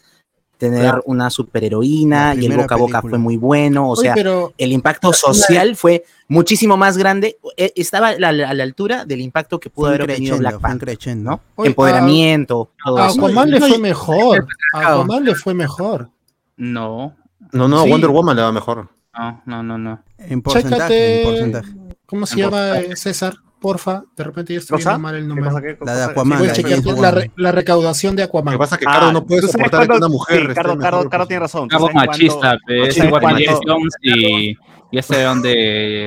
tener 0.59 0.81
Claro. 0.83 1.03
una 1.07 1.31
superheroína 1.31 2.35
y 2.35 2.47
el 2.47 2.57
boca 2.57 2.75
a 2.75 2.79
boca 2.79 3.01
fue 3.01 3.17
muy 3.19 3.37
bueno. 3.37 3.89
O 3.89 3.93
Oye, 3.93 4.03
sea, 4.03 4.15
pero 4.15 4.53
el 4.59 4.73
impacto 4.73 5.13
social 5.13 5.77
fue 5.77 6.05
muchísimo 6.27 6.77
más 6.77 6.99
grande. 6.99 7.39
eh, 7.57 7.73
Estaba 7.77 8.09
a 8.09 8.19
la, 8.19 8.29
a 8.29 8.55
la 8.55 8.63
altura 8.65 9.05
del 9.05 9.21
impacto 9.21 9.59
que 9.61 9.71
pudo 9.71 9.87
haber 9.87 10.07
tenido 10.07 10.37
Black 10.37 10.61
Panther. 10.61 10.99
¿no? 11.17 11.41
Oye, 11.55 11.69
Empoderamiento, 11.71 12.71
todo 12.85 12.99
a 12.99 13.07
eso. 13.07 13.21
Aquaman 13.21 13.51
le 13.51 13.61
fue 13.61 13.79
mejor. 13.79 14.47
A 14.75 14.81
Aquaman 14.95 15.25
le 15.25 15.35
fue 15.35 15.55
mejor. 15.55 16.11
No, 16.57 17.15
No, 17.53 17.69
no, 17.69 17.85
Sí. 17.85 17.91
Wonder 17.91 18.11
Woman 18.11 18.37
le 18.37 18.43
va 18.43 18.53
mejor. 18.53 18.89
no, 19.17 19.43
no, 19.47 19.63
no, 19.63 19.79
no. 19.79 20.03
En 20.19 20.43
porcentaje, 20.43 20.77
Chécate, 20.77 21.23
en 21.23 21.29
porcentaje. 21.29 21.69
¿Cómo 22.07 22.27
se 22.27 22.35
En 22.35 22.41
llama 22.41 22.75
César? 22.97 23.35
Porfa, 23.61 24.05
de 24.17 24.25
repente 24.25 24.53
ya 24.53 24.61
estoy 24.61 24.77
¿Cosa? 24.79 24.91
viendo 24.91 25.03
mal 25.03 25.15
el 25.17 25.23
¿Qué 25.23 25.29
número. 25.29 25.51
cosa, 25.51 25.63
qué 25.63 25.79
La 25.85 25.95
de? 25.97 26.05
Aquaman, 26.05 26.47
la 26.47 26.53
chequear 26.53 26.83
James 26.83 26.99
la, 27.01 27.11
re- 27.11 27.31
la 27.37 27.53
recaudación 27.53 28.15
de 28.17 28.23
Lo 28.23 28.27
Aquaman. 28.29 28.55
que 28.55 28.59
pasa 28.59 28.75
es 28.77 28.79
que 28.79 28.85
Cardo 28.85 29.13
no 29.13 29.27
puede 29.27 29.41
¿tú 29.41 29.47
sabes 29.49 29.53
soportar 29.65 29.81
que 29.81 29.87
cuánto- 29.89 30.07
una 30.07 30.13
mujer 30.13 30.41
sí, 30.49 30.55
Cardo, 30.55 30.79
Cardo, 30.79 31.03
que 31.03 31.09
Cardo 31.09 31.27
tiene 31.27 31.41
razón. 31.41 31.69
¿Tú 31.69 31.77
Algo 31.77 31.87
sabes 31.89 31.95
cuánto- 31.95 32.11
machista, 32.13 32.57
es 32.69 32.97
igual 32.99 33.37
que 33.37 33.45
Jeff 33.45 33.59
Jones 33.67 33.95
y 34.03 34.57
ya 34.93 35.03
sé 35.03 35.23
dónde. 35.23 35.53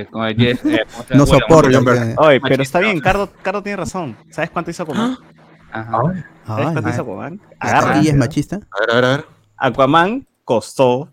eh, 0.02 0.08
¿cómo 0.12 0.28
se 0.28 0.36
No 1.16 1.26
que- 1.26 2.16
Oye, 2.18 2.42
pero 2.42 2.64
está 2.64 2.80
bien, 2.80 3.00
Cardo, 3.00 3.30
Cardo 3.42 3.62
tiene 3.62 3.76
razón. 3.78 4.18
¿Sabes 4.30 4.50
cuánto 4.50 4.72
hizo 4.72 4.84
Aquaman? 4.84 5.18
Ajá. 5.72 6.02
¿Sabes 6.48 6.72
cuánto 6.72 6.90
hizo 6.90 7.02
Aquaman? 7.02 7.42
¿La 7.62 7.70
Agarra. 7.70 7.94
taquilla 7.94 8.12
es 8.12 8.18
machista? 8.18 8.56
A 8.56 8.80
ver, 8.80 8.92
a 8.92 8.96
ver, 8.96 9.06
a 9.06 9.10
ver. 9.18 9.26
Aquaman 9.58 10.26
costó. 10.46 11.10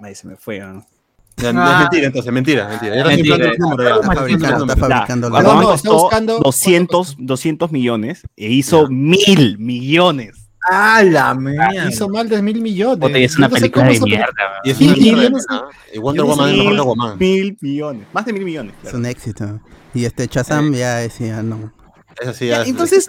Ahí 0.00 0.14
se 0.14 0.26
me 0.28 0.36
fue. 0.36 0.60
¿no? 0.60 0.86
Ya, 1.38 1.50
Ah. 1.54 1.72
Es 1.74 1.78
mentira, 1.80 2.06
entonces, 2.06 2.32
mentira, 2.32 2.68
mentira. 2.68 2.96
Estoy 2.96 3.16
Mentira. 3.16 3.52
número. 3.58 4.00
Está 4.00 4.12
fabricando, 4.14 4.64
está 4.64 4.76
fabricando 4.76 5.28
la- 5.30 5.42
No, 5.42 5.54
no, 5.60 5.68
costó 5.68 5.92
buscando- 5.98 6.38
200, 6.38 7.16
200 7.18 7.72
millones 7.72 8.22
e 8.36 8.48
hizo 8.52 8.88
mil 8.88 9.58
millones. 9.58 10.48
¡Ah, 10.68 11.02
la 11.04 11.34
mierda! 11.34 11.88
Hizo 11.90 12.08
mal 12.08 12.28
de 12.28 12.40
mil 12.42 12.60
millones. 12.62 13.10
Y 13.14 13.22
es 13.22 13.36
una 13.36 13.48
no 13.48 13.54
película 13.54 13.84
de 13.84 14.00
mierda. 14.00 14.26
Y 14.64 14.70
es 14.70 14.76
Sí, 14.78 14.88
una 14.88 14.96
y 14.96 15.10
no 15.96 16.02
Wonder 16.02 16.24
no 16.24 16.30
Woman 16.30 16.48
es 16.48 16.56
mejor 16.56 16.64
que 16.64 16.70
Mil, 16.70 16.80
Aquaman. 16.80 17.18
mil 17.18 17.58
millones. 17.60 18.06
Más 18.12 18.24
de 18.26 18.32
mil 18.32 18.44
millones. 18.44 18.72
Es 18.76 18.80
claro. 18.82 18.98
un 18.98 19.06
éxito. 19.06 19.60
Y 19.94 20.04
este 20.06 20.26
Chazam 20.28 20.72
ya 20.72 20.96
decía, 20.96 21.42
no. 21.42 21.70
Es 22.20 22.28
así, 22.28 22.46
Ya, 22.46 22.62
ya, 22.62 22.70
entonces, 22.70 23.08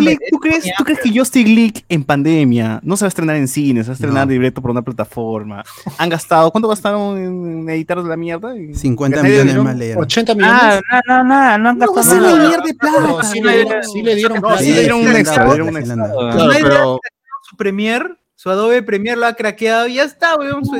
League, 0.00 0.18
¿tú 0.30 0.38
crees, 0.38 0.64
¿tú 0.76 0.84
crees 0.84 0.98
que 1.00 1.16
Justice 1.16 1.48
League 1.48 1.84
en 1.88 2.02
pandemia 2.04 2.80
no 2.82 2.96
se 2.96 3.04
va 3.04 3.06
a 3.06 3.08
estrenar 3.08 3.36
en 3.36 3.46
cine, 3.46 3.82
se 3.84 3.88
va 3.88 3.92
a 3.92 3.94
estrenar 3.94 4.26
No. 4.26 4.32
directo 4.32 4.60
por 4.60 4.70
una 4.72 4.82
plataforma? 4.82 5.62
Han 5.96 6.08
gastado, 6.08 6.50
¿cuánto 6.50 6.68
gastaron 6.68 7.16
en 7.18 7.68
editar 7.70 7.98
la 7.98 8.16
mierda? 8.16 8.52
50 8.74 9.22
¿Qué 9.22 9.28
millones 9.28 9.56
más 9.62 9.76
le 9.76 9.84
dieron. 9.86 10.02
80 10.02 10.34
millones. 10.34 10.54
Ah, 10.60 10.80
no, 11.06 11.16
no, 11.18 11.24
no, 11.24 11.58
no 11.58 11.68
han 11.68 11.78
gastado 11.78 11.94
gastaron 11.94 12.22
nada. 12.22 12.48
mierda 12.48 12.64
de 12.64 12.74
plata. 12.74 13.00
No, 13.00 13.22
sí, 13.22 13.40
le 13.42 13.52
dieron, 13.56 13.84
sí 13.84 14.02
le 14.02 14.14
dieron 14.16 14.34
No, 14.36 14.48
plata. 14.48 14.62
sí 14.62 14.72
le 14.72 14.80
dieron 14.80 15.00
un 15.00 15.16
extra. 15.16 15.44
Claro, 15.44 16.50
pero, 16.62 17.00
Su 17.48 17.56
Premiere, 17.56 18.06
su 18.38 18.50
Adobe 18.50 18.84
Premiere 18.84 19.18
lo 19.18 19.26
ha 19.26 19.32
craqueado 19.32 19.88
y 19.88 19.94
ya 19.94 20.04
está, 20.04 20.36
weón. 20.36 20.64
Su 20.64 20.76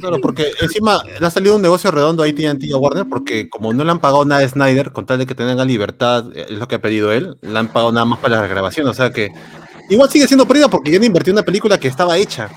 claro, 0.00 0.18
porque 0.22 0.50
encima 0.62 1.02
le 1.20 1.26
ha 1.26 1.30
salido 1.30 1.56
un 1.56 1.60
negocio 1.60 1.90
redondo 1.90 2.22
a 2.22 2.26
AT&T 2.26 2.56
y 2.60 2.72
a 2.72 2.78
Warner, 2.78 3.04
porque 3.06 3.50
como 3.50 3.74
no 3.74 3.84
le 3.84 3.90
han 3.90 3.98
pagado 3.98 4.24
nada 4.24 4.42
a 4.42 4.48
Snyder, 4.48 4.90
con 4.90 5.04
tal 5.04 5.18
de 5.18 5.26
que 5.26 5.34
tengan 5.34 5.68
libertad, 5.68 6.34
es 6.34 6.52
lo 6.52 6.66
que 6.68 6.76
ha 6.76 6.80
pedido 6.80 7.12
él, 7.12 7.36
le 7.42 7.58
han 7.58 7.68
pagado 7.68 7.92
nada 7.92 8.06
más 8.06 8.18
para 8.20 8.40
la 8.40 8.46
grabación, 8.46 8.88
o 8.88 8.94
sea 8.94 9.10
que 9.10 9.30
igual 9.90 10.08
sigue 10.08 10.26
siendo 10.26 10.48
pérdida 10.48 10.68
porque 10.68 10.90
ya 10.90 10.98
no 10.98 11.04
invirtió 11.04 11.32
en 11.32 11.36
una 11.36 11.44
película 11.44 11.78
que 11.78 11.88
estaba 11.88 12.16
hecha 12.16 12.48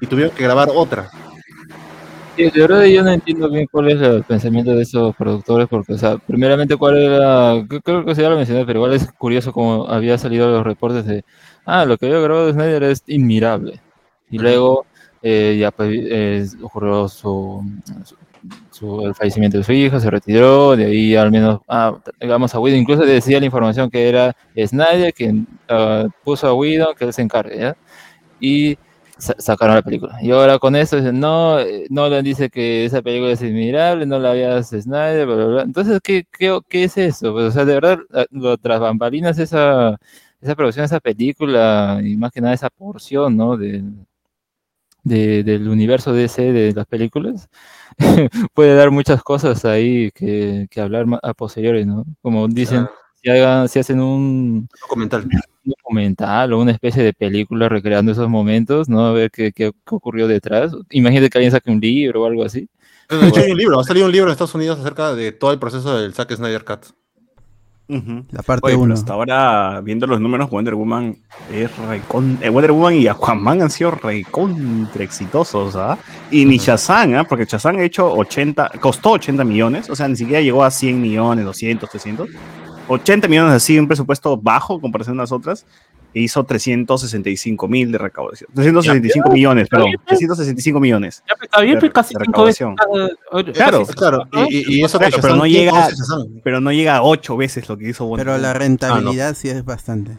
y 0.00 0.06
tuvieron 0.08 0.34
que 0.34 0.42
grabar 0.42 0.70
otra. 0.74 1.08
Sí, 2.36 2.50
de 2.50 2.60
verdad 2.60 2.82
yo 2.86 3.04
no 3.04 3.12
entiendo 3.12 3.48
bien 3.48 3.68
cuál 3.70 3.92
es 3.92 4.02
el 4.02 4.24
pensamiento 4.24 4.74
de 4.74 4.82
esos 4.82 5.14
productores, 5.14 5.68
porque, 5.68 5.92
o 5.92 5.98
sea, 5.98 6.18
primeramente 6.18 6.76
cuál 6.76 6.96
era, 6.96 7.64
creo 7.84 8.04
que 8.04 8.16
sí 8.16 8.22
ya 8.22 8.30
lo 8.30 8.36
mencioné, 8.36 8.66
pero 8.66 8.80
igual 8.80 8.94
es 8.94 9.12
curioso 9.12 9.52
como 9.52 9.86
había 9.88 10.18
salido 10.18 10.50
los 10.50 10.64
reportes 10.64 11.06
de, 11.06 11.24
ah, 11.64 11.84
lo 11.84 11.96
que 11.98 12.06
había 12.06 12.20
grabado 12.20 12.52
Snyder 12.52 12.82
es 12.84 13.02
inmirable. 13.06 13.80
Y 14.30 14.38
luego 14.38 14.86
eh, 15.22 15.56
ya 15.60 15.70
pues, 15.70 15.90
eh, 15.92 16.46
ocurrió 16.62 17.08
su, 17.08 17.62
su- 18.04 18.16
su- 18.70 19.00
el 19.06 19.14
fallecimiento 19.14 19.58
de 19.58 19.64
su 19.64 19.72
hija, 19.72 20.00
se 20.00 20.10
retiró, 20.10 20.76
de 20.76 20.86
ahí 20.86 21.16
al 21.16 21.30
menos, 21.30 21.60
ah, 21.68 21.96
digamos 22.20 22.54
a 22.54 22.60
Whedon, 22.60 22.80
incluso 22.80 23.02
decía 23.04 23.40
la 23.40 23.46
información 23.46 23.90
que 23.90 24.08
era 24.08 24.36
Snyder 24.56 25.12
quien 25.14 25.46
ah, 25.68 26.06
puso 26.24 26.48
a 26.48 26.54
Whedon 26.54 26.94
que 26.96 27.04
él 27.06 27.12
se 27.12 27.22
encargue, 27.22 27.58
¿ya? 27.58 27.76
Y 28.40 28.76
sa- 29.18 29.34
sacaron 29.38 29.76
la 29.76 29.82
película. 29.82 30.16
Y 30.22 30.30
ahora 30.30 30.58
con 30.58 30.76
eso 30.76 31.00
no, 31.12 31.58
eh, 31.60 31.86
Nolan 31.90 32.24
dice 32.24 32.50
que 32.50 32.84
esa 32.84 33.02
película 33.02 33.32
es 33.32 33.42
admirable, 33.42 34.06
no 34.06 34.18
la 34.18 34.32
veas 34.32 34.70
Snyder, 34.70 35.26
bla, 35.26 35.36
bla, 35.36 35.46
bla. 35.46 35.62
Entonces, 35.62 36.00
¿qué, 36.02 36.26
qué, 36.38 36.58
qué 36.68 36.84
es 36.84 36.96
eso? 36.98 37.32
Pues, 37.32 37.46
o 37.46 37.50
sea, 37.52 37.64
de 37.64 37.74
verdad, 37.74 37.98
la- 38.10 38.26
lo 38.30 38.56
tras 38.58 38.80
bambalinas, 38.80 39.38
esa, 39.38 39.98
esa 40.44 40.54
producción, 40.56 40.84
esa 40.84 41.00
película, 41.00 42.00
y 42.04 42.16
más 42.16 42.30
que 42.32 42.40
nada 42.40 42.54
esa 42.54 42.70
porción, 42.70 43.36
¿no? 43.36 43.56
De, 43.56 43.82
de- 45.02 45.42
del 45.44 45.68
universo 45.68 46.12
DC 46.12 46.52
de 46.52 46.72
las 46.72 46.86
películas, 46.86 47.48
puede 48.54 48.74
dar 48.74 48.90
muchas 48.90 49.22
cosas 49.22 49.64
ahí 49.64 50.10
que, 50.12 50.66
que 50.70 50.80
hablar 50.80 51.06
a 51.22 51.34
posteriori, 51.34 51.84
¿no? 51.84 52.04
Como 52.22 52.48
dicen, 52.48 52.86
si, 53.22 53.30
hagan, 53.30 53.68
si 53.68 53.78
hacen 53.78 54.00
un 54.00 54.68
documental. 54.80 55.24
un 55.24 55.72
documental 55.76 56.52
o 56.52 56.60
una 56.60 56.72
especie 56.72 57.02
de 57.02 57.12
película 57.12 57.68
recreando 57.68 58.12
esos 58.12 58.28
momentos, 58.28 58.88
¿no? 58.88 59.06
A 59.06 59.12
ver 59.12 59.30
qué, 59.30 59.52
qué- 59.52 59.72
qué 59.72 59.94
ocurrió 59.94 60.26
detrás. 60.26 60.72
Imagínate 60.90 61.28
que 61.30 61.38
alguien 61.38 61.52
saque 61.52 61.70
un 61.70 61.80
libro 61.80 62.22
o 62.22 62.26
algo 62.26 62.44
así. 62.44 62.68
De 63.10 63.28
hecho, 63.28 63.40
hay 63.40 63.50
un 63.52 63.58
libro, 63.58 63.78
ha 63.78 63.84
salido 63.84 64.06
un 64.06 64.12
libro 64.12 64.28
en 64.28 64.32
Estados 64.32 64.54
Unidos 64.54 64.78
acerca 64.80 65.14
de 65.14 65.32
todo 65.32 65.52
el 65.52 65.58
proceso 65.58 65.98
del 65.98 66.14
Zack 66.14 66.32
Snyder 66.34 66.64
Cut. 66.64 66.86
La 67.86 68.42
parte 68.42 68.66
Oye, 68.66 68.74
pero 68.76 68.80
1. 68.84 68.94
hasta 68.94 69.12
ahora, 69.12 69.80
viendo 69.82 70.06
los 70.06 70.18
números, 70.20 70.48
Wonder 70.48 70.74
Woman 70.74 71.16
es 71.52 71.70
recon- 71.76 72.38
eh, 72.40 72.48
Wonder 72.48 72.72
Woman 72.72 72.94
y 72.94 73.06
Aquaman 73.08 73.60
han 73.60 73.70
sido 73.70 73.90
recontra 73.90 75.04
exitosos, 75.04 75.76
¿ah? 75.76 75.98
Y 76.30 76.46
ni 76.46 76.56
Shazam, 76.56 77.14
¿ah? 77.14 77.24
Porque 77.24 77.44
Shazam 77.44 77.76
ha 77.76 77.82
hecho 77.82 78.10
80, 78.10 78.72
costó 78.80 79.10
80 79.12 79.44
millones, 79.44 79.90
o 79.90 79.94
sea, 79.96 80.08
ni 80.08 80.16
siquiera 80.16 80.40
llegó 80.40 80.64
a 80.64 80.70
100 80.70 81.00
millones, 81.00 81.44
200, 81.44 81.90
300. 81.90 82.28
80 82.88 83.28
millones 83.28 83.52
así, 83.54 83.78
un 83.78 83.86
presupuesto 83.86 84.36
bajo 84.36 84.74
en 84.74 84.80
comparación 84.80 85.18
a 85.18 85.22
las 85.22 85.32
otras, 85.32 85.66
hizo 86.20 86.44
365 86.44 87.68
mil 87.68 87.90
de 87.92 87.98
recaudación. 87.98 88.48
365 88.54 89.28
Ya, 89.28 89.32
millones, 89.34 89.68
perdón, 89.68 89.86
bien. 89.90 90.00
365 90.06 90.80
millones. 90.80 91.22
Ya, 91.28 91.34
está 91.42 91.60
bien, 91.60 91.74
de- 91.74 91.80
pues, 91.80 91.92
casi 91.92 92.14
de 92.14 92.24
cinco 92.24 92.44
veces. 92.44 92.66
Claro, 93.54 93.80
casi- 93.80 93.92
claro, 93.94 94.28
y, 94.48 94.56
y- 94.56 94.78
y 94.80 94.84
eso 94.84 94.98
que 94.98 95.06
Claro, 95.06 95.22
pero 95.22 95.36
no 95.36 95.42
¿quién 95.42 95.54
llega, 95.64 95.88
pero 96.42 96.60
no 96.60 96.72
llega 96.72 96.96
a 96.96 97.02
ocho 97.02 97.36
veces 97.36 97.68
lo 97.68 97.76
que 97.76 97.88
hizo 97.88 98.04
Wonder 98.06 98.26
Pero 98.26 98.38
la 98.38 98.48
Woman. 98.48 98.60
rentabilidad 98.60 99.34
sí 99.34 99.48
es 99.48 99.64
bastante. 99.64 100.18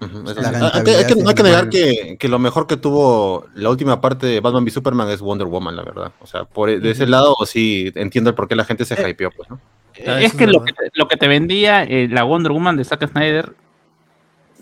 La. 0.00 0.06
Ah, 0.08 0.70
Hay 0.74 0.82
que, 0.82 0.92
rentabilidad 0.92 0.98
hay 0.98 1.04
que- 1.06 1.12
sí 1.14 1.20
no 1.22 1.28
hay 1.28 1.34
que 1.34 1.42
negar 1.42 1.68
que, 1.68 2.16
que 2.18 2.28
lo 2.28 2.38
mejor 2.38 2.66
que 2.66 2.78
tuvo 2.78 3.46
la 3.54 3.68
última 3.68 4.00
parte 4.00 4.26
de 4.26 4.40
Batman 4.40 4.64
v 4.64 4.70
Superman 4.70 5.08
es 5.10 5.20
Wonder 5.20 5.46
Woman, 5.46 5.76
la 5.76 5.82
verdad. 5.82 6.12
O 6.20 6.26
sea, 6.26 6.44
por 6.44 6.70
de 6.80 6.90
ese 6.90 7.06
lado 7.06 7.36
sí 7.44 7.92
entiendo 7.94 8.30
el 8.30 8.34
por 8.36 8.48
qué 8.48 8.56
la 8.56 8.64
gente 8.64 8.84
se 8.86 8.94
hypeó, 9.08 9.30
pues, 9.30 9.50
¿no? 9.50 9.60
es 9.94 10.32
que 10.32 10.46
lo, 10.46 10.64
que 10.64 10.72
te, 10.72 10.90
lo 10.94 11.06
que 11.06 11.18
te 11.18 11.28
vendía 11.28 11.82
eh, 11.84 12.08
la 12.10 12.22
Wonder 12.24 12.52
Woman 12.52 12.78
de 12.78 12.84
Zack 12.84 13.06
Snyder, 13.10 13.52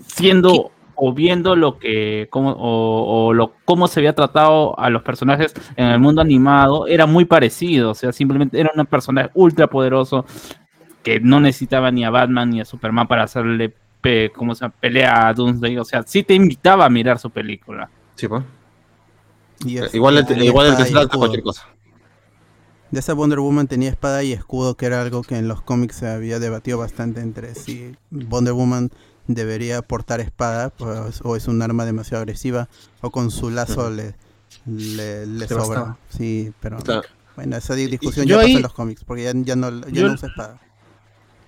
siendo 0.09 0.73
o 1.01 1.13
viendo 1.13 1.55
lo 1.55 1.79
que 1.79 2.27
cómo, 2.31 2.51
o, 2.51 3.27
o 3.29 3.33
lo 3.33 3.53
cómo 3.65 3.87
se 3.87 4.01
había 4.01 4.15
tratado 4.15 4.77
a 4.81 4.91
los 4.91 5.03
personajes 5.03 5.55
en 5.77 5.87
el 5.87 6.01
mundo 6.01 6.21
animado, 6.21 6.89
era 6.89 7.07
muy 7.07 7.25
parecido. 7.25 7.91
O 7.91 7.95
sea, 7.95 8.11
simplemente 8.13 8.59
era 8.59 8.73
un 8.75 8.85
personaje 8.87 9.31
ultra 9.35 9.69
poderoso 9.69 10.27
que 11.05 11.21
no 11.21 11.39
necesitaba 11.39 11.91
ni 11.93 12.05
a 12.05 12.11
Batman 12.11 12.51
ni 12.51 12.61
a 12.61 12.65
Superman 12.65 13.07
para 13.07 13.23
hacerle 13.23 13.73
pe- 14.01 14.33
¿cómo 14.35 14.55
se 14.57 14.63
llama? 14.65 14.75
pelea 14.81 15.29
a 15.29 15.35
Doomsday. 15.35 15.79
O 15.79 15.85
sea, 15.85 16.03
sí 16.03 16.25
te 16.25 16.35
invitaba 16.35 16.85
a 16.85 16.89
mirar 16.91 17.19
su 17.21 17.31
película. 17.31 17.89
Sí, 18.17 18.27
pues. 18.27 18.43
Y 19.65 19.79
es- 19.79 19.95
Igual 19.95 20.19
el, 20.19 20.43
igual 20.43 20.67
el 20.67 20.77
que 20.77 21.17
cualquier 21.17 21.43
cosa. 21.45 21.67
De 22.91 23.01
esa 23.01 23.13
Wonder 23.13 23.39
Woman 23.39 23.69
tenía 23.69 23.91
espada 23.91 24.23
y 24.25 24.33
escudo, 24.33 24.75
que 24.77 24.87
era 24.87 25.03
algo 25.03 25.23
que 25.23 25.37
en 25.37 25.47
los 25.47 25.61
cómics 25.61 25.97
se 25.97 26.09
había 26.09 26.39
debatido 26.39 26.79
bastante 26.79 27.21
entre 27.21 27.55
si 27.55 27.95
Wonder 28.11 28.55
Woman 28.55 28.91
debería 29.29 29.81
portar 29.83 30.21
espada 30.21 30.71
pues, 30.71 31.21
o 31.23 31.37
es 31.37 31.47
un 31.47 31.63
arma 31.63 31.85
demasiado 31.85 32.23
agresiva 32.23 32.69
o 33.01 33.11
con 33.11 33.31
su 33.31 33.51
lazo 33.51 33.91
le, 33.91 34.15
le, 34.67 35.47
sobra. 35.47 35.57
bastaba. 35.65 35.99
Sí, 36.09 36.53
pero 36.61 36.79
Claro. 36.79 37.03
bueno, 37.37 37.57
esa 37.57 37.75
di- 37.75 37.87
discusión 37.87 38.27
yo 38.27 38.31
ya 38.37 38.37
pasó 38.39 38.47
ahí- 38.49 38.57
en 38.57 38.63
los 38.63 38.73
cómics 38.73 39.05
porque 39.05 39.25
ya, 39.25 39.33
ya 39.35 39.55
no, 39.57 39.71
ya 39.71 39.91
yo- 39.91 40.09
no 40.09 40.15
usa 40.15 40.29
espada. 40.29 40.59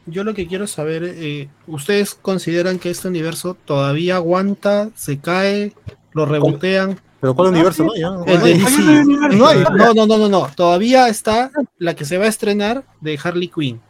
Yo 0.07 0.25
lo 0.25 0.33
que 0.35 0.47
quiero 0.47 0.67
saber, 0.67 1.05
eh, 1.05 1.49
¿ustedes 1.67 2.15
consideran 2.15 2.79
que 2.79 2.91
este 2.91 3.07
universo 3.09 3.55
todavía 3.65 4.17
aguanta, 4.17 4.89
se 4.97 5.19
cae, 5.19 5.75
lo 6.13 6.25
rebotean? 6.27 6.99
Pero 7.21 7.35
¿cuál 7.35 7.49
universo? 7.49 7.85
No, 7.85 7.95
ya, 7.95 8.09
El 8.27 8.39
no 8.39 8.45
de 8.45 8.53
hay. 8.55 8.59
DC. 8.59 9.05
No, 9.37 9.47
hay, 9.47 9.63
no, 9.63 9.93
no, 9.95 10.07
no, 10.07 10.19
no, 10.19 10.29
no. 10.29 10.51
Todavía 10.57 11.09
está 11.09 11.51
la 11.79 11.95
que 11.95 12.07
se 12.07 12.17
va 12.17 12.25
a 12.25 12.29
estrenar 12.29 12.85
de 13.03 13.19
Harley 13.23 13.49
Quinn. 13.49 13.81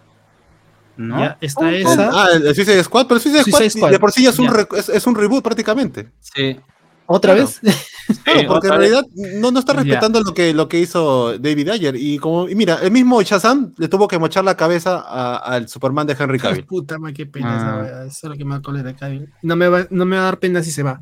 ¿No? 1.09 1.19
Ya 1.19 1.39
está 1.41 1.69
El- 1.71 1.83
esa. 1.87 2.11
ah, 2.13 2.29
el, 2.35 2.55
Suicide 2.55 2.83
Squad, 2.85 3.07
pero 3.07 3.17
el 3.17 3.23
Suicide 3.23 3.43
Squad, 3.43 3.59
Suicide 3.59 3.71
Squad. 3.81 3.91
de 3.91 3.99
por 3.99 4.13
sí 4.13 4.23
ya 4.25 4.31
es 4.31 4.39
un, 4.39 4.47
Ya. 4.47 4.53
re- 4.53 4.69
es, 4.79 4.89
es 4.89 5.07
un 5.07 5.15
reboot 5.15 5.43
prácticamente. 5.43 6.09
Sí. 6.21 6.59
¿Otra 7.07 7.35
Claro. 7.35 7.49
vez? 7.49 7.61
Claro, 8.25 8.49
porque 8.49 8.67
en 8.67 8.73
realidad 8.75 9.05
no, 9.39 9.53
no 9.53 9.61
está 9.61 9.73
Ya. 9.73 9.83
respetando 9.83 10.21
lo 10.21 10.35
que, 10.35 10.53
lo 10.53 10.69
que 10.69 10.81
hizo 10.81 11.39
David 11.39 11.69
Ayer. 11.69 11.95
Y 11.97 12.19
como, 12.19 12.49
y 12.49 12.57
mira, 12.57 12.81
el 12.83 12.91
mismo 12.91 13.23
Shazam 13.23 13.73
le 13.79 13.87
tuvo 13.87 14.09
que 14.09 14.19
mochar 14.19 14.43
la 14.45 14.57
cabeza 14.57 14.97
a- 15.07 15.37
al 15.37 15.69
Superman 15.69 16.09
de 16.09 16.17
Henry 16.19 16.39
Cavill. 16.41 16.65
Puta 16.67 16.99
madre, 16.99 17.15
qué 17.15 17.27
pena 17.27 17.81
Ah. 17.83 18.05
Eso 18.07 18.27
es 18.27 18.31
lo 18.31 18.35
que 18.37 18.45
me 18.45 18.55
da 18.57 18.63
cólera 18.63 18.89
de 18.89 18.95
Cavill. 18.97 19.33
No 19.43 19.55
me, 19.55 19.69
va, 19.69 19.87
no 19.91 20.05
me 20.07 20.17
va 20.17 20.23
a 20.23 20.25
dar 20.25 20.39
pena 20.41 20.61
si 20.63 20.73
se 20.73 20.83
va. 20.83 21.01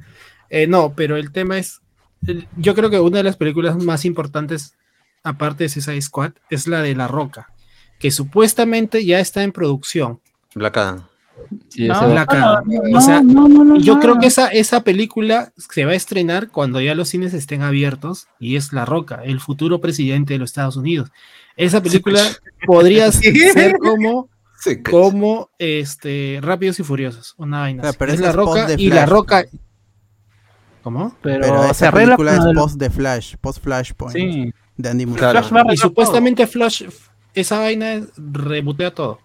Eh, 0.51 0.66
no, 0.66 0.92
pero 0.94 1.16
el 1.16 1.32
tema 1.32 1.57
es. 1.59 1.80
yo 2.59 2.74
creo 2.74 2.90
que 2.90 3.01
una 3.01 3.18
de 3.18 3.24
las 3.24 3.36
películas 3.36 3.82
más 3.82 4.05
importantes, 4.05 4.74
aparte 5.24 5.64
de 5.64 5.68
Suicide 5.70 6.03
Squad, 6.03 6.32
es 6.51 6.66
la 6.66 6.82
de 6.82 6.94
La 6.94 7.09
Roca, 7.09 7.49
que 7.99 8.11
supuestamente 8.11 9.05
ya 9.05 9.20
está 9.20 9.42
en 9.42 9.53
producción. 9.53 10.20
Black 10.55 10.76
Adam. 10.76 11.05
Sí, 11.68 11.86
No, 11.88 12.11
Black 12.11 12.32
no, 12.32 12.38
Adam. 12.38 12.64
no, 12.66 12.99
o 12.99 13.01
sea, 13.01 13.22
no, 13.22 13.49
no, 13.49 13.64
no, 13.64 13.76
y 13.76 13.82
yo 13.82 13.94
no. 13.94 14.01
creo 14.01 14.18
que 14.18 14.26
esa, 14.26 14.49
esa 14.49 14.82
película 14.82 15.53
se 15.57 15.84
va 15.84 15.92
a 15.92 15.94
estrenar 15.94 16.49
cuando 16.49 16.80
ya 16.80 16.94
los 16.94 17.09
cines 17.09 17.32
estén 17.34 17.62
abiertos 17.62 18.26
y 18.40 18.57
es 18.57 18.72
La 18.72 18.84
Roca, 18.84 19.20
el 19.24 19.40
futuro 19.40 19.80
presidente 19.80 20.34
de 20.34 20.38
los 20.40 20.51
Estados 20.51 20.76
Unidos. 20.76 21.11
Esa 21.57 21.80
película 21.82 22.20
podría 22.66 23.11
ser 23.12 23.78
como 23.78 24.28
Sí, 24.61 24.82
como 24.82 25.51
este 25.59 26.40
Rápidos 26.42 26.80
y 26.80 26.82
Furiosos, 26.82 27.34
una 27.36 27.61
vaina. 27.61 27.82
Claro, 27.82 27.90
así. 27.90 27.99
pero 28.01 28.12
es 28.12 28.20
la 28.20 28.32
roca 28.32 28.66
de 28.66 28.74
y 28.82 28.90
la 28.90 29.07
roca. 29.07 29.44
¿Cómo? 30.82 31.14
Pero, 31.22 31.40
Pero 31.42 31.62
se 31.66 31.70
esa 31.70 31.88
arregla 31.88 32.16
película 32.16 32.51
es 32.51 32.55
post 32.57 32.76
de 32.76 32.90
Flash, 32.90 33.34
post 33.40 33.62
Flashpoint 33.62 34.16
Sí. 34.16 34.53
de 34.76 34.88
Andy. 34.88 35.07
Flash 35.07 35.53
Y 35.72 35.76
supuestamente 35.76 36.46
Flash, 36.49 36.84
esa 37.35 37.59
vaina 37.59 38.03
rebotea 38.16 38.95
todo. 38.95 39.18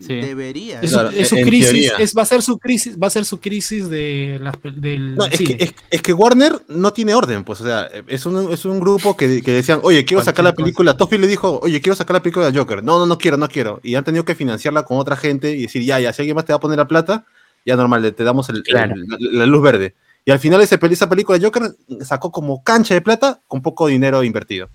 Sí. 0.00 0.14
Debería. 0.14 0.80
Es, 0.80 0.92
Claro, 0.92 1.10
su- 1.12 1.18
es 1.18 1.28
su 1.28 1.36
en 1.36 1.44
crisis, 1.46 1.92
es, 1.98 2.16
va 2.16 2.22
a 2.22 2.24
ser 2.24 2.40
su 2.40 2.58
crisis, 2.58 2.96
va 2.98 3.08
a 3.08 3.10
ser 3.10 3.26
su 3.26 3.38
crisis 3.38 3.90
de 3.90 4.38
las 4.40 4.54
pel- 4.54 4.76
del 4.76 5.14
No, 5.14 5.26
es, 5.26 5.36
cine. 5.36 5.58
que, 5.58 5.64
es, 5.64 5.74
es 5.90 6.00
que 6.00 6.14
Warner 6.14 6.54
no 6.68 6.90
tiene 6.94 7.14
orden, 7.14 7.44
pues, 7.44 7.60
o 7.60 7.64
sea, 7.64 7.86
es 8.06 8.24
un, 8.24 8.50
es 8.50 8.64
un 8.64 8.80
grupo 8.80 9.14
que, 9.14 9.42
que 9.42 9.52
decían, 9.52 9.80
oye, 9.82 10.06
quiero 10.06 10.24
sacar 10.24 10.42
la 10.42 10.54
película. 10.54 10.96
Toffy 10.96 11.18
le 11.18 11.26
dijo, 11.26 11.60
oye, 11.62 11.82
quiero 11.82 11.94
sacar 11.96 12.14
la 12.14 12.22
película 12.22 12.50
de 12.50 12.58
Joker. 12.58 12.82
No, 12.82 12.98
no, 12.98 13.04
no 13.04 13.18
quiero, 13.18 13.36
no 13.36 13.46
quiero. 13.46 13.78
Y 13.82 13.94
han 13.94 14.04
tenido 14.04 14.24
que 14.24 14.34
financiarla 14.34 14.84
con 14.84 14.96
otra 14.96 15.16
gente 15.16 15.54
y 15.54 15.62
decir, 15.62 15.82
ya, 15.82 16.00
ya, 16.00 16.14
si 16.14 16.22
alguien 16.22 16.34
más 16.34 16.46
te 16.46 16.54
va 16.54 16.56
a 16.56 16.60
poner 16.60 16.78
la 16.78 16.88
plata, 16.88 17.26
ya 17.66 17.76
normal, 17.76 18.00
le- 18.00 18.12
te 18.12 18.24
damos 18.24 18.48
el- 18.48 18.62
Claro. 18.62 18.94
el- 18.94 19.06
la, 19.06 19.16
la 19.40 19.44
luz 19.46 19.60
verde. 19.62 19.94
Y 20.24 20.30
al 20.30 20.38
final 20.38 20.62
ese, 20.62 20.78
esa 20.90 21.10
película 21.10 21.38
de 21.38 21.44
Joker 21.44 21.72
sacó 22.06 22.32
como 22.32 22.62
cancha 22.64 22.94
de 22.94 23.02
plata 23.02 23.40
con 23.46 23.60
poco 23.60 23.86
dinero 23.86 24.24
invertido. 24.24 24.70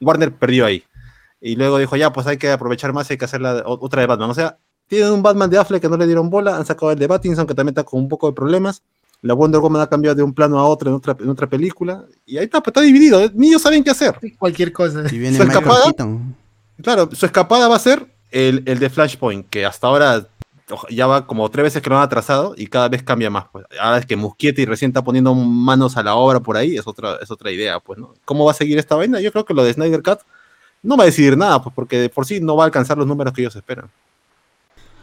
Warner 0.00 0.32
perdió 0.32 0.64
ahí. 0.64 0.82
Y 1.44 1.56
luego 1.56 1.78
dijo, 1.78 1.96
ya, 1.96 2.12
pues 2.12 2.26
hay 2.28 2.36
que 2.36 2.52
aprovechar 2.52 2.92
más, 2.92 3.10
hay 3.10 3.18
que 3.18 3.24
hacer 3.24 3.40
la, 3.40 3.64
otra 3.66 4.00
de 4.00 4.06
Batman. 4.06 4.30
O 4.30 4.34
sea, 4.34 4.58
tienen 4.86 5.12
un 5.12 5.22
Batman 5.22 5.50
de 5.50 5.58
Affleck 5.58 5.82
que 5.82 5.88
no 5.88 5.96
le 5.96 6.06
dieron 6.06 6.30
bola, 6.30 6.56
han 6.56 6.64
sacado 6.64 6.92
el 6.92 6.98
de 6.98 7.08
Pattinson 7.08 7.46
que 7.48 7.54
también 7.54 7.72
está 7.72 7.82
con 7.82 8.00
un 8.00 8.08
poco 8.08 8.28
de 8.28 8.32
problemas. 8.32 8.82
La 9.22 9.34
Wonder 9.34 9.60
Woman 9.60 9.82
ha 9.82 9.88
cambiado 9.88 10.14
de 10.14 10.22
un 10.22 10.34
plano 10.34 10.58
a 10.58 10.64
otro 10.64 10.90
en 10.90 10.96
otra, 10.96 11.16
en 11.18 11.28
otra 11.28 11.48
película. 11.48 12.04
Y 12.26 12.38
ahí 12.38 12.44
está, 12.44 12.60
pues, 12.60 12.68
está 12.68 12.80
dividido. 12.80 13.20
¿eh? 13.20 13.30
Ni 13.34 13.48
ellos 13.48 13.62
saben 13.62 13.82
qué 13.82 13.90
hacer. 13.90 14.18
Cualquier 14.38 14.72
cosa. 14.72 15.04
Y 15.10 15.18
viene 15.18 15.36
¿Su 15.36 15.42
escapada? 15.42 15.84
Keaton. 15.84 16.36
Claro, 16.82 17.08
su 17.12 17.26
escapada 17.26 17.68
va 17.68 17.76
a 17.76 17.80
ser 17.80 18.06
el, 18.30 18.62
el 18.66 18.78
de 18.78 18.90
Flashpoint, 18.90 19.48
que 19.48 19.64
hasta 19.64 19.86
ahora 19.86 20.26
ya 20.90 21.06
va 21.06 21.26
como 21.26 21.48
tres 21.50 21.64
veces 21.64 21.82
que 21.82 21.90
lo 21.90 21.96
han 21.96 22.02
atrasado 22.02 22.54
y 22.56 22.66
cada 22.66 22.88
vez 22.88 23.02
cambia 23.02 23.30
más. 23.30 23.46
Pues. 23.52 23.64
Ahora 23.80 23.98
es 23.98 24.06
que 24.06 24.16
Muschietti 24.16 24.64
recién 24.64 24.90
está 24.90 25.02
poniendo 25.02 25.34
manos 25.34 25.96
a 25.96 26.02
la 26.02 26.14
obra 26.14 26.40
por 26.40 26.56
ahí, 26.56 26.76
es 26.76 26.86
otra, 26.86 27.18
es 27.20 27.30
otra 27.30 27.50
idea, 27.50 27.80
pues, 27.80 27.98
¿no? 27.98 28.14
¿Cómo 28.24 28.44
va 28.44 28.52
a 28.52 28.54
seguir 28.54 28.78
esta 28.78 28.96
vaina? 28.96 29.20
Yo 29.20 29.32
creo 29.32 29.44
que 29.44 29.54
lo 29.54 29.64
de 29.64 29.72
Snyder 29.72 30.02
Cut 30.02 30.20
no 30.82 30.96
va 30.96 31.04
a 31.04 31.06
decidir 31.06 31.36
nada, 31.36 31.62
pues, 31.62 31.74
porque 31.74 31.98
de 31.98 32.08
por 32.08 32.26
sí 32.26 32.40
no 32.40 32.56
va 32.56 32.64
a 32.64 32.66
alcanzar 32.66 32.98
los 32.98 33.06
números 33.06 33.32
que 33.32 33.42
ellos 33.42 33.56
esperan. 33.56 33.90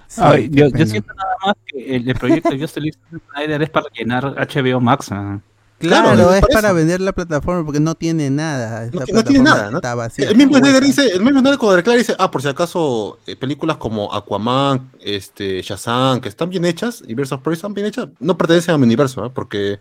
Sí, 0.08 0.22
Ay, 0.24 0.50
qué 0.50 0.72
yo, 0.76 0.86
siento 0.88 1.14
nada 1.14 1.36
más 1.46 1.56
que 1.68 1.96
el, 1.96 2.10
el 2.10 2.16
proyecto 2.16 2.50
League 2.50 2.68
Snyder 2.68 3.62
es 3.62 3.70
para 3.70 3.86
llenar 3.96 4.26
HBO 4.26 4.82
Max. 4.82 5.08
Claro, 5.08 5.42
Claro, 5.80 6.34
es 6.34 6.46
para 6.52 6.70
eso. 6.70 6.76
vender 6.76 7.00
la 7.00 7.14
plataforma 7.14 7.64
porque 7.64 7.80
no 7.80 7.96
tiene 7.96 8.30
nada. 8.30 8.90
No, 8.92 9.02
no 9.14 9.24
tiene 9.24 9.44
nada, 9.46 9.72
¿no? 9.72 9.78
Está 9.78 9.96
vacía. 9.96 10.30
El 10.30 10.36
mismo 10.36 10.58
Snyder 10.58 10.84
dice, 10.84 11.08
el 11.08 11.22
mismo 11.22 11.40
Snyder 11.40 11.58
cuando 11.58 11.78
declara 11.78 11.98
dice, 11.98 12.16
ah, 12.20 12.30
por 12.30 12.42
si 12.42 12.50
acaso 12.50 13.20
eh, 13.26 13.38
películas 13.38 13.78
como 13.78 14.14
Aquaman, 14.14 14.92
este, 15.00 15.62
Shazam, 15.62 16.20
que 16.20 16.28
están 16.28 16.50
bien 16.50 16.66
hechas, 16.66 17.02
y 17.08 17.14
of 17.20 17.42
Prey 17.42 17.54
están 17.54 17.74
bien 17.74 17.88
hechas, 17.88 18.10
no 18.20 18.38
pertenecen 18.38 18.76
a 18.76 18.78
mi 18.78 18.84
universo, 18.84 19.26
¿eh? 19.26 19.32
porque 19.34 19.80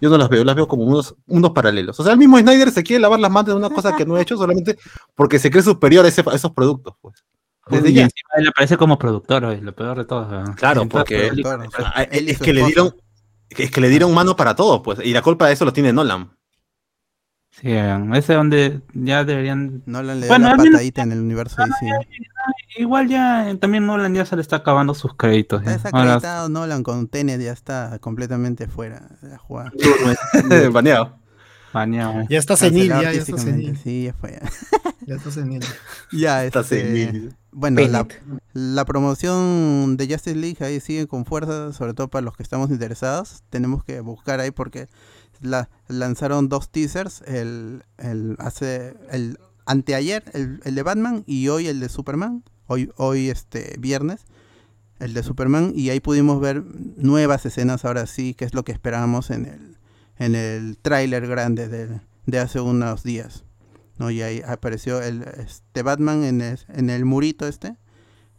yo 0.00 0.10
no 0.10 0.18
las 0.18 0.28
veo, 0.28 0.44
las 0.44 0.54
veo 0.56 0.66
como 0.68 0.84
unos, 0.84 1.14
unos 1.26 1.50
paralelos. 1.52 1.98
O 2.00 2.02
sea, 2.04 2.12
el 2.12 2.18
mismo 2.18 2.38
Snyder 2.38 2.70
se 2.70 2.82
quiere 2.82 3.00
lavar 3.00 3.20
las 3.20 3.30
manos 3.30 3.48
de 3.48 3.54
una 3.54 3.70
cosa 3.70 3.96
que 3.96 4.04
no 4.06 4.16
ha 4.16 4.22
hecho 4.22 4.36
solamente 4.36 4.76
porque 5.14 5.38
se 5.38 5.50
cree 5.50 5.62
superior 5.62 6.04
a, 6.04 6.08
ese- 6.08 6.24
a 6.26 6.34
esos 6.34 6.52
productos, 6.52 6.94
pues. 7.00 7.24
Desde 7.68 7.90
Y 7.90 7.94
ya. 7.94 8.02
encima 8.02 8.28
él 8.38 8.48
aparece 8.48 8.76
como 8.76 8.98
productor, 8.98 9.44
oye, 9.44 9.60
lo 9.60 9.72
peor 9.74 9.96
de 9.98 10.04
todo. 10.04 10.26
¿no? 10.42 10.54
Claro, 10.56 10.88
porque 10.88 11.30
ah, 11.84 12.02
es 12.10 12.38
que 12.38 12.52
le 12.52 12.64
dieron 12.64 12.94
es 13.50 13.70
que 13.70 13.80
le 13.80 13.88
dieron 13.88 14.14
mano 14.14 14.36
para 14.36 14.54
todo, 14.54 14.82
pues, 14.82 15.00
y 15.04 15.12
la 15.12 15.22
culpa 15.22 15.46
de 15.48 15.52
eso 15.54 15.64
lo 15.64 15.72
tiene 15.72 15.92
Nolan. 15.92 16.30
Sí, 17.60 17.68
ese 17.70 18.32
donde 18.34 18.80
ya 18.94 19.24
deberían. 19.24 19.82
Nolan 19.86 20.20
le 20.20 20.28
Bueno, 20.28 20.46
da 20.46 20.52
la 20.52 20.56
menos- 20.56 20.72
patadita 20.72 21.02
en 21.02 21.12
el 21.12 21.20
universo 21.20 21.56
DC. 21.62 21.90
Igual 22.78 23.08
ya 23.08 23.54
también 23.60 23.84
Nolan 23.86 24.14
ya 24.14 24.24
se 24.24 24.34
le 24.36 24.42
está 24.42 24.56
acabando 24.56 24.94
sus 24.94 25.14
créditos. 25.14 25.62
ya. 25.64 25.74
Está 25.74 25.90
Ahora- 25.90 26.14
acreditado 26.14 26.48
Nolan 26.48 26.82
con 26.82 27.06
Tenet, 27.08 27.40
ya 27.40 27.52
está 27.52 27.98
completamente 28.00 28.66
fuera 28.66 29.08
de 29.20 29.28
la 29.28 29.38
jugada. 29.38 29.72
Baneado. 30.72 31.18
Baneado. 31.72 32.24
Ya 32.28 32.38
está 32.38 32.56
senil, 32.56 32.88
ya, 32.88 33.02
ya 33.02 33.10
está 33.12 33.38
senil. 33.38 33.76
Sí, 33.76 34.04
ya 34.04 34.14
fue. 34.14 34.40
Ya 35.06 35.16
está 35.16 35.30
senil. 35.32 35.64
Ya, 36.12 36.44
Está 36.44 36.60
este, 36.60 36.82
senil. 36.86 37.34
Bueno, 37.50 37.80
la, 37.88 38.06
la 38.52 38.84
promoción 38.84 39.96
de 39.96 40.06
Justice 40.06 40.36
League 40.36 40.58
ahí 40.64 40.78
sigue 40.78 41.08
con 41.08 41.24
fuerza, 41.24 41.72
sobre 41.72 41.94
todo 41.94 42.06
para 42.08 42.22
los 42.22 42.36
que 42.36 42.44
estamos 42.44 42.70
interesados. 42.70 43.42
Tenemos 43.50 43.82
que 43.82 43.98
buscar 44.00 44.38
ahí 44.38 44.52
porque 44.52 44.86
la, 45.40 45.68
lanzaron 45.88 46.48
dos 46.48 46.70
teasers, 46.70 47.22
el, 47.22 47.84
el 47.98 48.36
hace 48.38 48.94
el 49.10 49.38
anteayer 49.66 50.24
el, 50.32 50.60
el 50.64 50.74
de 50.74 50.82
Batman 50.82 51.24
y 51.26 51.48
hoy 51.48 51.68
el 51.68 51.80
de 51.80 51.88
Superman, 51.88 52.44
hoy 52.66 52.90
hoy 52.96 53.30
este 53.30 53.76
viernes 53.78 54.26
el 54.98 55.14
de 55.14 55.22
Superman 55.22 55.72
y 55.74 55.90
ahí 55.90 56.00
pudimos 56.00 56.40
ver 56.40 56.62
nuevas 56.96 57.46
escenas 57.46 57.84
ahora 57.84 58.06
sí, 58.06 58.34
que 58.34 58.44
es 58.44 58.54
lo 58.54 58.64
que 58.64 58.72
esperábamos 58.72 59.30
en 59.30 59.46
el 59.46 59.78
en 60.18 60.34
el 60.34 60.76
tráiler 60.76 61.26
grande 61.26 61.68
de, 61.68 62.00
de 62.26 62.38
hace 62.38 62.60
unos 62.60 63.02
días. 63.02 63.44
¿no? 63.98 64.10
Y 64.10 64.22
ahí 64.22 64.42
apareció 64.46 65.02
el 65.02 65.22
este 65.22 65.82
Batman 65.82 66.24
en 66.24 66.40
el, 66.40 66.58
en 66.68 66.90
el 66.90 67.04
murito 67.04 67.46
este, 67.46 67.76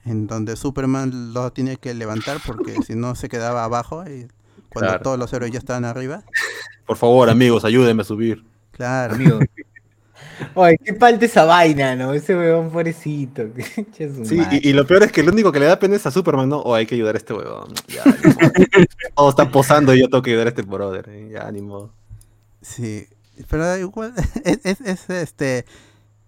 en 0.05 0.27
donde 0.27 0.55
Superman 0.55 1.33
lo 1.33 1.51
tiene 1.51 1.77
que 1.77 1.93
levantar 1.93 2.37
porque 2.45 2.81
si 2.85 2.95
no 2.95 3.15
se 3.15 3.29
quedaba 3.29 3.63
abajo 3.63 4.03
y 4.07 4.27
cuando 4.71 4.89
Claro. 4.89 5.03
todos 5.03 5.19
los 5.19 5.31
héroes 5.33 5.51
ya 5.51 5.59
estaban 5.59 5.85
arriba. 5.85 6.23
Por 6.85 6.97
favor, 6.97 7.29
amigos, 7.29 7.63
ayúdenme 7.65 8.01
a 8.01 8.05
subir. 8.05 8.43
Claro. 8.71 9.15
Amigo. 9.15 9.39
Ay, 10.55 10.75
qué 10.83 10.95
falta 10.95 11.25
esa 11.25 11.43
vaina, 11.45 11.95
¿no? 11.95 12.13
Ese 12.13 12.35
huevón 12.35 12.71
pobrecito. 12.71 13.43
Sí, 14.23 14.41
y, 14.51 14.69
y 14.69 14.73
lo 14.73 14.85
peor 14.87 15.03
es 15.03 15.11
que 15.11 15.21
lo 15.23 15.31
único 15.31 15.51
que 15.51 15.59
le 15.59 15.65
da 15.67 15.77
pena 15.77 15.95
es 15.95 16.05
a 16.05 16.11
Superman, 16.11 16.49
¿no? 16.49 16.59
O 16.59 16.73
hay 16.73 16.85
que 16.85 16.95
ayudar 16.95 17.15
a 17.15 17.17
este 17.19 17.33
huevón. 17.33 17.73
Ya, 17.87 18.03
ni 18.05 18.33
modo. 18.33 18.85
Todo 19.15 19.29
está 19.29 19.51
posando 19.51 19.93
y 19.93 19.99
yo 20.01 20.09
tengo 20.09 20.21
que 20.23 20.31
ayudar 20.31 20.47
a 20.47 20.49
este 20.49 20.61
brother. 20.63 21.05
¿eh? 21.09 21.29
Ya, 21.33 21.51
ni 21.51 21.61
modo. 21.61 21.93
Sí, 22.61 23.07
pero 23.49 23.77
igual 23.77 24.13
es, 24.45 24.59
es- 24.63 24.81
es, 24.81 25.09
este 25.09 25.59
es- 25.59 25.65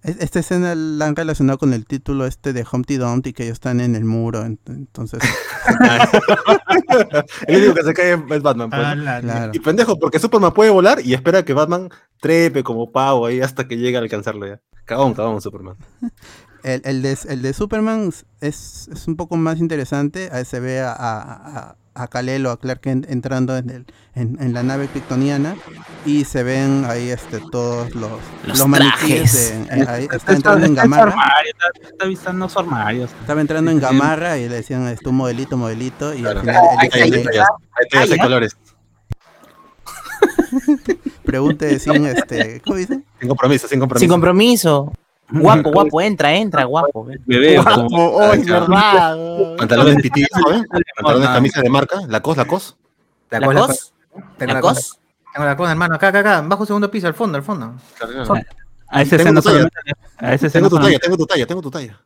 esta 0.04 0.39
escena 0.39 0.76
la 0.76 1.06
han 1.08 1.16
relacionado 1.16 1.58
con 1.58 1.74
el 1.74 1.86
título 1.86 2.26
este 2.26 2.51
de 2.54 2.66
Humpty 2.70 2.97
Dumpty 2.97 3.34
que 3.34 3.43
ellos 3.43 3.54
están 3.54 3.80
en 3.82 3.95
el 3.95 4.04
muro, 4.06 4.43
ent- 4.45 4.60
entonces 4.68 5.22
El 7.47 7.58
único 7.58 7.74
que 7.76 7.84
se 7.84 7.93
cae 7.93 8.14
es 8.30 8.41
Batman. 8.41 8.70
pues. 8.70 8.82
Ah, 8.84 8.95
la- 8.95 9.22
Claro. 9.22 9.51
Y 9.54 9.60
pendejo, 9.60 9.97
porque 9.99 10.20
Superman 10.20 10.54
puede 10.54 10.70
volar 10.70 10.99
y 11.04 11.14
espera 11.14 11.43
que 11.45 11.54
Batman 11.54 11.89
trepe 12.20 12.64
como 12.64 12.91
pavo 12.91 13.26
ahí 13.26 13.41
hasta 13.41 13.68
que 13.68 13.78
llegue 13.78 13.97
a 13.97 14.01
alcanzarlo 14.01 14.47
ya. 14.47 14.60
Cagón, 14.86 15.14
cagón, 15.14 15.41
Superman. 15.41 15.76
El, 16.64 16.82
el 16.86 17.01
de, 17.01 17.18
el 17.28 17.41
de 17.41 17.51
Superman 17.51 18.10
es, 18.39 18.88
es 18.89 19.06
un 19.08 19.18
poco 19.18 19.36
más 19.36 19.60
interesante. 19.60 20.30
Ahí 20.32 20.45
se 20.45 20.62
ve 20.62 20.80
a, 20.80 20.93
a, 20.93 21.22
a- 21.72 21.76
a 21.96 22.08
Kal-El 22.08 22.46
o 22.46 22.52
a 22.52 22.60
Clark 22.60 22.82
Kent 22.82 23.10
entrando 23.10 23.56
en, 23.58 23.70
el, 23.70 23.86
en, 24.16 24.38
en 24.41 24.54
la 24.54 24.64
nave 24.64 24.88
kryptoniana 24.88 25.56
y 26.06 26.26
se 26.26 26.44
ven 26.44 26.86
ahí 26.88 27.10
este, 27.10 27.39
todos 27.52 27.94
los, 27.96 28.12
Los 28.46 28.68
maniquíes 28.68 29.68
de- 29.68 29.82
eh, 29.82 29.86
ahí 29.88 30.04
Está- 30.04 30.16
está 30.18 30.34
entrando 30.34 30.66
en 30.66 30.72
está 30.74 30.82
Gamarra. 30.84 31.12
armario, 31.12 31.52
Está, 31.52 31.88
está 31.89 32.06
visitando 32.06 32.50
su 32.50 32.60
armario. 32.60 33.06
Estaba 33.06 33.41
entrando 33.41 33.72
en 33.72 33.80
Gamarra 33.80 34.38
y 34.38 34.50
le 34.50 34.56
decían, 34.56 34.88
es 34.88 35.00
tu 35.00 35.12
modelito, 35.12 35.56
modelito. 35.58 36.14
Y 36.14 36.22
Claro. 36.22 36.39
al 36.39 36.46
final 36.46 36.56
Ahí 36.80 36.89
él 37.02 37.14
está, 37.14 37.30
ahí 37.30 37.38
está. 37.38 37.44
Ahí 37.76 37.86
está, 38.04 38.08
sé 38.08 38.18
colores. 38.20 38.58
pregunte 41.26 41.80
sin 41.80 42.06
este, 42.06 42.62
¿cómo 42.64 42.78
dice? 42.78 43.02
Sin 43.20 43.28
compromiso, 43.30 43.68
sin 43.68 43.80
compromiso. 43.80 44.00
Sin 44.04 44.10
compromiso. 44.10 44.94
Guapo, 45.42 45.72
guapo, 45.72 46.02
entra, 46.02 46.34
entra, 46.36 46.64
guapo. 46.66 47.08
Bebé, 47.26 47.56
Guapo, 47.60 47.88
como- 47.88 48.08
oh, 48.12 48.34
es 48.34 48.46
verdad. 48.46 49.18
Pantalones 49.58 49.96
pitillos, 50.02 50.30
¿eh? 50.52 50.62
Pantalones, 50.96 51.30
camisas 51.30 51.64
de 51.64 51.70
marca, 51.70 52.02
la 52.08 52.22
cos, 52.22 52.38
la 52.38 52.46
cos. 52.46 52.76
La 53.32 53.40
¿La 53.40 53.48
cosa- 53.48 53.60
cos? 53.68 53.94
Tengo 54.38 54.54
¿La 54.54 54.62
cos? 54.62 55.00
Tengo 55.34 55.46
la 55.48 55.58
cosa, 55.58 55.72
hermano. 55.72 55.96
Acá, 55.96 56.10
acá, 56.10 56.20
acá. 56.20 56.42
Bajo 56.42 56.66
segundo 56.68 56.92
piso, 56.92 57.08
al 57.08 57.16
fondo, 57.16 57.38
al 57.38 57.44
fondo. 57.44 57.74
A 58.90 59.02
ese 59.02 59.18
Tengo 59.18 59.42
tu 59.42 59.42
talla. 59.42 59.42
solamente, 59.42 59.80
le- 59.86 60.28
a 60.28 60.34
ese 60.36 60.48
escena 60.48 60.68
Tengo 60.70 60.78
tu 60.80 60.86
talla, 60.86 61.00
tengo 61.00 61.18
tu 61.18 61.26
talla, 61.26 61.46
tengo 61.48 61.62
tu 61.64 61.72
talla. 61.72 62.00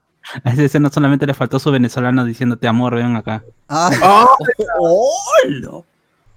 a 0.43 0.49
ese 0.53 0.65
escena 0.65 0.89
solamente 0.89 1.25
le 1.27 1.33
faltó 1.33 1.59
su 1.59 1.69
venezolano 1.69 2.23
diciéndote 2.23 2.65
amor, 2.67 2.95
ven 2.95 3.15
acá. 3.17 3.43
Ah, 3.67 3.89
¡Oh! 4.79 5.83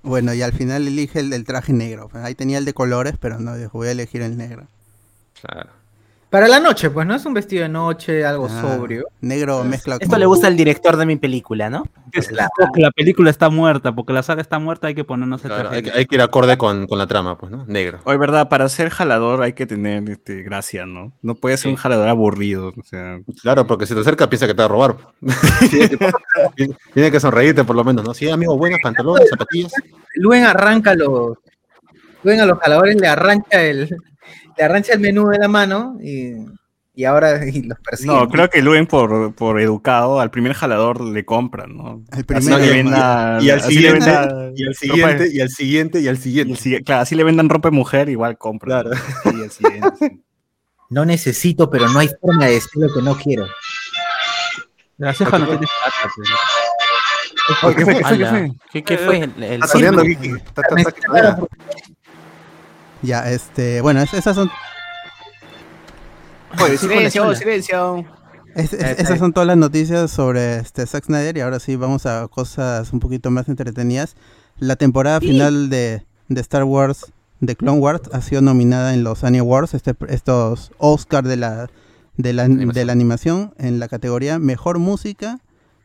Bueno, 0.03 0.33
y 0.35 0.43
al 0.43 0.53
final 0.53 0.89
elige 0.89 1.21
el, 1.21 1.33
el 1.33 1.45
traje 1.45 1.73
negro. 1.73 2.09
Ahí 2.15 2.35
tenía 2.35 2.59
el 2.59 2.65
de 2.65 2.75
colores, 2.75 3.15
pero 3.21 3.39
no, 3.39 3.55
dijo, 3.55 3.79
voy 3.79 3.89
a 3.89 3.93
elegir 3.93 4.23
el 4.23 4.37
negro. 4.37 4.67
Claro. 5.43 5.71
Para 6.31 6.47
la 6.47 6.61
noche, 6.61 6.91
pues, 6.91 7.07
¿no? 7.09 7.17
Es 7.17 7.27
un 7.27 7.35
vestido 7.35 7.65
de 7.65 7.69
noche, 7.69 8.25
algo 8.25 8.47
Ah, 8.49 8.61
sobrio. 8.63 9.07
Negro 9.21 9.65
mezcla 9.65 9.95
Esto 9.97 10.09
con- 10.09 10.21
le 10.21 10.27
gusta 10.27 10.47
al 10.47 10.57
director 10.57 10.97
de 10.97 11.05
mi 11.05 11.17
película, 11.17 11.69
¿no? 11.69 11.83
Porque 12.13 12.81
la 12.81 12.91
película 12.93 13.31
está 13.31 13.51
muerta, 13.51 13.93
porque 13.95 14.13
la 14.13 14.23
saga 14.23 14.41
está 14.41 14.61
muerta, 14.61 14.87
hay 14.87 14.95
que 14.95 15.03
ponernos 15.03 15.45
el 15.45 15.49
Claro, 15.51 15.63
traje. 15.71 15.77
hay, 15.79 15.83
que- 15.83 15.91
hay 15.91 16.07
que 16.07 16.15
ir 16.15 16.21
acorde 16.23 16.57
con, 16.57 16.87
con 16.87 16.99
la 16.99 17.09
trama, 17.09 17.37
pues, 17.37 17.51
¿no? 17.51 17.65
Negro. 17.67 17.99
Hoy, 18.05 18.17
verdad, 18.17 18.49
para 18.49 18.69
ser 18.69 18.91
jalador 18.91 19.43
hay 19.43 19.55
que 19.55 19.67
tener 19.67 20.09
este, 20.09 20.43
gracia, 20.45 20.87
¿no? 20.87 21.13
No 21.21 21.35
puede 21.35 21.57
ser 21.57 21.73
un 21.73 21.77
jalador 21.77 22.09
aburrido. 22.09 22.69
O 22.79 22.83
sea, 22.85 23.19
Claro, 23.43 23.67
porque 23.67 23.87
si 23.87 23.95
te 23.95 24.01
acerca 24.01 24.29
piensa 24.29 24.47
que 24.47 24.55
te 24.55 24.59
va 24.63 24.67
a 24.67 24.69
robar. 24.69 24.97
tiene, 25.71 25.89
que, 25.89 25.99
tiene 26.95 27.11
que 27.11 27.19
sonreírte 27.19 27.65
por 27.65 27.75
lo 27.75 27.83
menos, 27.83 28.05
¿no? 28.05 28.15
Sí, 28.15 28.31
amigo, 28.31 28.57
buenas 28.57 28.79
pantalones, 28.81 29.29
zapatillas. 29.29 29.73
Luen 30.15 30.45
arranca 30.45 30.95
los. 30.95 31.39
Luen 32.23 32.41
a 32.41 32.47
los 32.47 32.59
jaladores 32.61 33.01
le 33.01 33.09
arranca 33.09 33.61
el. 33.63 33.89
Le 34.61 34.67
arranca 34.67 34.93
el 34.93 35.01
menú 35.01 35.27
de 35.31 35.39
la 35.39 35.49
mano 35.49 35.97
y, 36.03 36.35
y 36.95 37.05
ahora 37.07 37.43
y 37.49 37.63
los 37.63 37.79
persigue. 37.81 38.13
no, 38.13 38.29
creo 38.29 38.51
que 38.51 38.61
Luen, 38.61 38.87
por, 38.87 39.35
por 39.35 39.59
educado, 39.59 40.21
al 40.21 40.31
primer 40.31 40.53
jalador 40.53 41.01
le 41.01 41.25
compran, 41.25 41.75
¿no? 41.75 42.03
El 42.13 42.19
Así 42.19 42.23
primero. 42.25 42.59
le 42.59 42.67
y- 42.67 42.71
vendan- 42.71 43.43
y 43.43 43.49
al 43.51 43.63
siguiente, 43.63 44.11
Y 44.55 44.67
al 44.67 44.75
siguiente, 44.75 45.29
y 45.33 45.41
al 45.41 45.49
siguiente, 45.49 46.01
y 46.01 46.09
al 46.09 46.19
siguiente. 46.19 46.83
claro, 46.85 47.01
así 47.01 47.15
le 47.15 47.25
vendan 47.25 47.49
ropa 47.49 47.71
de 47.71 47.77
mujer, 47.77 48.11
igual 48.11 48.37
compran. 48.37 48.85
Y 49.35 49.41
el 49.41 49.51
siguiente, 49.51 49.89
sí. 49.99 50.23
No 50.91 51.07
necesito, 51.07 51.71
pero 51.71 51.89
no 51.89 52.01
hay 52.01 52.11
forma 52.21 52.45
de 52.47 52.53
decir 52.53 52.71
lo 52.83 52.93
que 52.93 53.01
no 53.01 53.17
quiero. 53.17 53.47
Gracias, 54.99 55.31
no 55.33 55.39
tienes 55.47 55.71
plata, 55.71 56.13
pero- 56.17 56.37
¿Qué 57.47 57.55
fue? 57.55 57.75
¿Qué 57.75 57.85
fue? 57.85 57.95
¿Qué 57.95 58.27
fue? 58.27 58.53
¿Qué, 58.71 58.85
qué 58.85 58.99
fue? 58.99 59.19
El, 59.39 59.61
Ya, 63.03 63.31
este, 63.31 63.81
bueno, 63.81 64.01
es- 64.03 64.13
esas 64.15 64.35
son 64.37 64.51
Oye, 66.63 66.77
silencio, 66.77 67.35
silencio. 67.35 68.05
Es- 68.55 68.73
es- 68.73 68.99
esas 68.99 69.19
son 69.19 69.33
todas 69.33 69.47
las 69.47 69.57
noticias 69.57 70.11
sobre 70.11 70.57
este 70.59 70.85
Zack 70.87 71.05
Snyder 71.05 71.37
y 71.37 71.41
ahora 71.41 71.61
sí 71.61 71.77
vamos 71.77 72.07
a 72.07 72.27
cosas 72.29 72.93
un 72.93 73.01
poquito 73.01 73.31
más 73.31 73.49
entretenidas. 73.49 74.17
La 74.59 74.77
temporada 74.77 75.21
final 75.21 75.71
de, 75.71 76.05
de 76.29 76.41
Star 76.41 76.65
Wars, 76.65 77.13
de 77.39 77.55
Clone 77.57 77.79
Wars, 77.79 78.03
ha 78.13 78.21
sido 78.21 78.43
nominada 78.43 78.93
en 78.93 79.05
los 79.05 79.23
Annie 79.25 79.39
Awards, 79.41 79.75
este, 79.75 79.95
estos 80.09 80.73
Oscar 80.79 81.25
de 81.25 81.37
la, 81.37 81.71
de, 82.17 82.33
la, 82.33 82.49
de 82.49 82.85
la 82.85 82.93
animación, 82.93 83.55
en 83.57 83.79
la 83.79 83.89
categoría 83.89 84.39
Mejor 84.39 84.79
Música 84.81 85.39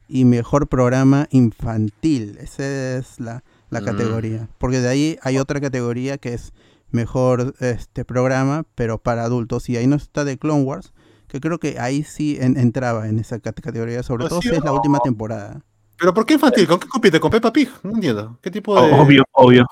y 0.09 0.25
Mejor 0.25 0.67
Programa 0.67 1.27
Infantil. 1.29 2.37
Esa 2.41 2.97
es 2.97 3.19
la, 3.19 3.43
la 3.69 3.81
Mm. 3.81 3.85
categoría. 3.85 4.47
Porque 4.57 4.79
de 4.81 4.89
ahí 4.89 5.19
hay 5.21 5.37
otra 5.37 5.61
categoría 5.61 6.17
que 6.17 6.33
es 6.33 6.51
Mejor 6.95 7.53
este 7.59 8.05
programa, 8.05 8.63
pero 8.73 8.97
para 8.97 9.23
adultos. 9.23 9.69
Y 9.69 9.75
ahí 9.77 9.85
no 9.85 9.95
está 9.97 10.23
de 10.23 10.37
Clone 10.39 10.63
Wars, 10.63 10.93
que 11.27 11.39
creo 11.41 11.59
que 11.59 11.77
ahí 11.79 12.03
sí 12.03 12.37
en- 12.39 12.57
entraba 12.57 13.07
en 13.09 13.19
esa 13.19 13.37
cate- 13.39 13.61
categoría, 13.61 14.01
sobre 14.01 14.21
Pues 14.21 14.29
todo 14.29 14.41
sí, 14.41 14.49
si 14.49 14.55
es 14.55 14.63
la 14.63 14.71
última 14.71 14.99
temporada. 14.99 15.61
¿Pero 15.97 16.13
por 16.13 16.25
qué 16.25 16.35
infantil? 16.35 16.67
¿Con 16.67 16.79
qué 16.79 16.87
compite? 16.87 17.19
¿Con 17.19 17.31
Peppa 17.31 17.51
Pig? 17.53 17.69
No 17.83 17.91
entiendo. 17.91 18.39
¿Qué 18.41 18.49
tipo 18.49 18.81
de...? 18.81 18.91
Obvio, 18.93 19.23
obvio. 19.33 19.65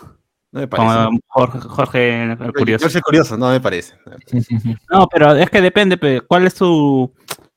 No 0.52 0.60
me 0.60 0.68
parece. 0.68 0.88
Como 1.06 1.20
Jorge, 1.28 1.60
Jorge 1.62 2.24
el 2.34 2.54
curioso. 2.54 2.90
Soy 2.90 3.02
curioso, 3.02 3.38
no 3.38 3.50
me 3.50 3.60
parece. 3.60 3.96
No, 4.92 5.08
pero 5.08 5.34
es 5.36 5.50
que 5.50 5.62
depende, 5.62 5.98
pe, 5.98 6.22
¿cuál 6.22 6.46
es 6.48 6.54
su 6.54 7.12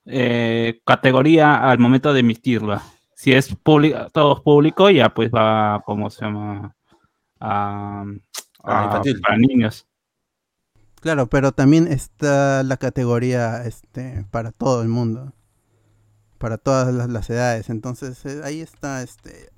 eh, 0.06 0.80
categoría 0.84 1.68
al 1.68 1.78
momento 1.78 2.12
de 2.14 2.20
emitirla? 2.20 2.82
Si 3.14 3.32
es 3.32 3.54
público, 3.54 3.98
todo 4.12 4.36
es 4.36 4.40
público, 4.42 4.88
ya 4.90 5.12
pues 5.12 5.30
va, 5.30 5.82
¿cómo 5.84 6.08
se 6.10 6.24
llama? 6.24 6.74
A, 7.40 8.04
Ah, 8.66 8.84
infantil. 8.86 9.20
para 9.20 9.38
niños. 9.38 9.86
Claro, 11.00 11.28
pero 11.28 11.52
también 11.52 11.86
está 11.86 12.62
la 12.62 12.76
categoría 12.76 13.64
este, 13.64 14.24
para 14.30 14.50
todo 14.52 14.82
el 14.82 14.88
mundo. 14.88 15.32
Para 16.38 16.58
todas 16.58 16.92
las, 16.92 17.08
las 17.08 17.30
edades. 17.30 17.70
Entonces, 17.70 18.24
eh, 18.26 18.40
ahí 18.44 18.60
está, 18.60 19.02
este, 19.02 19.50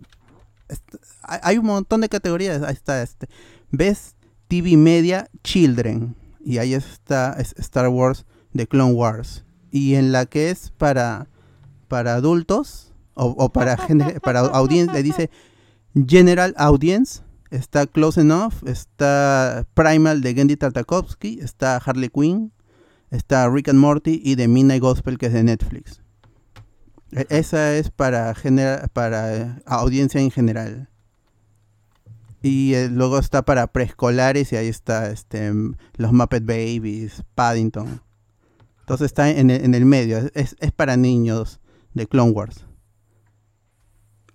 este, 0.68 0.98
hay, 1.22 1.40
hay 1.42 1.58
un 1.58 1.66
montón 1.66 2.00
de 2.02 2.08
categorías. 2.08 2.62
Ahí 2.62 2.74
está, 2.74 3.02
este, 3.02 3.28
Best 3.70 4.16
TV 4.48 4.76
Media 4.76 5.28
Children. 5.42 6.14
Y 6.44 6.58
ahí 6.58 6.74
está 6.74 7.34
es- 7.38 7.54
Star 7.58 7.88
Wars 7.88 8.26
The 8.54 8.66
Clone 8.66 8.92
Wars. 8.94 9.44
Y 9.70 9.94
en 9.94 10.12
la 10.12 10.26
que 10.26 10.50
es 10.50 10.70
para, 10.70 11.28
para 11.88 12.14
adultos 12.14 12.92
o, 13.14 13.26
o 13.26 13.48
para, 13.48 13.76
gene- 13.86 14.20
para 14.20 14.40
audiencia, 14.40 15.02
dice 15.02 15.30
General 16.06 16.54
Audience. 16.58 17.22
Está 17.50 17.86
Close 17.86 18.20
Enough, 18.20 18.54
está 18.66 19.66
Primal 19.74 20.20
de 20.20 20.34
Gendy 20.34 20.56
Tartakovsky, 20.56 21.38
está 21.40 21.76
Harley 21.76 22.10
Quinn, 22.10 22.52
está 23.10 23.48
Rick 23.48 23.68
and 23.68 23.78
Morty 23.78 24.20
y 24.22 24.36
The 24.36 24.48
Midnight 24.48 24.82
Gospel 24.82 25.16
que 25.16 25.26
es 25.26 25.32
de 25.32 25.42
Netflix. 25.44 26.02
E- 27.12 27.26
Esa 27.30 27.74
es 27.76 27.90
para, 27.90 28.34
genera- 28.34 28.86
para 28.92 29.34
eh, 29.36 29.54
audiencia 29.64 30.20
en 30.20 30.30
general. 30.30 30.90
Y 32.42 32.74
eh, 32.74 32.88
luego 32.90 33.18
está 33.18 33.42
para 33.42 33.66
preescolares 33.66 34.52
y 34.52 34.56
ahí 34.56 34.68
está 34.68 35.10
este, 35.10 35.50
los 35.96 36.12
Muppet 36.12 36.44
Babies, 36.44 37.24
Paddington. 37.34 38.02
Entonces 38.80 39.06
está 39.06 39.30
en 39.30 39.50
el, 39.50 39.64
en 39.64 39.74
el 39.74 39.84
medio, 39.86 40.18
es, 40.34 40.54
es 40.60 40.72
para 40.72 40.96
niños 40.96 41.60
de 41.94 42.06
Clone 42.06 42.30
Wars. 42.32 42.64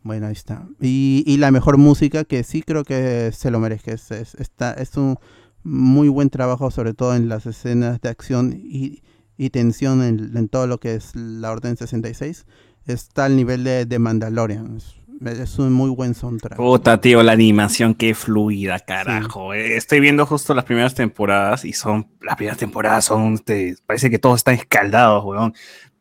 Bueno, 0.03 0.27
ahí 0.27 0.33
está. 0.33 0.67
Y, 0.81 1.23
y 1.25 1.37
la 1.37 1.51
mejor 1.51 1.77
música 1.77 2.25
que 2.25 2.43
sí 2.43 2.61
creo 2.61 2.83
que 2.83 3.31
se 3.33 3.51
lo 3.51 3.59
merezca. 3.59 3.91
Es, 3.93 4.11
es, 4.11 4.35
está, 4.35 4.73
es 4.73 4.95
un 4.97 5.17
muy 5.63 6.09
buen 6.09 6.29
trabajo, 6.29 6.71
sobre 6.71 6.93
todo 6.93 7.15
en 7.15 7.29
las 7.29 7.45
escenas 7.45 8.01
de 8.01 8.09
acción 8.09 8.53
y, 8.53 9.01
y 9.37 9.49
tensión 9.49 10.03
en, 10.03 10.35
en 10.35 10.49
todo 10.49 10.67
lo 10.67 10.79
que 10.79 10.95
es 10.95 11.15
la 11.15 11.51
Orden 11.51 11.77
66. 11.77 12.45
Está 12.85 13.25
al 13.25 13.37
nivel 13.37 13.63
de, 13.63 13.85
de 13.85 13.99
Mandalorian. 13.99 14.75
Es, 14.75 14.95
es 15.39 15.57
un 15.57 15.71
muy 15.71 15.89
buen 15.89 16.15
soundtrack. 16.15 16.57
Puta, 16.57 16.99
tío, 16.99 17.23
la 17.23 17.31
animación 17.31 17.95
qué 17.95 18.13
fluida, 18.13 18.79
carajo. 18.79 19.53
Eh, 19.53 19.77
Estoy 19.77 20.01
viendo 20.01 20.25
justo 20.25 20.53
las 20.53 20.65
primeras 20.65 20.95
temporadas 20.95 21.63
y 21.63 21.71
son, 21.71 22.07
las 22.21 22.35
primeras 22.35 22.57
temporadas 22.57 23.05
son, 23.05 23.35
este, 23.35 23.75
parece 23.85 24.09
que 24.09 24.19
todos 24.19 24.37
están 24.37 24.55
escaldados, 24.55 25.23
weón. 25.23 25.53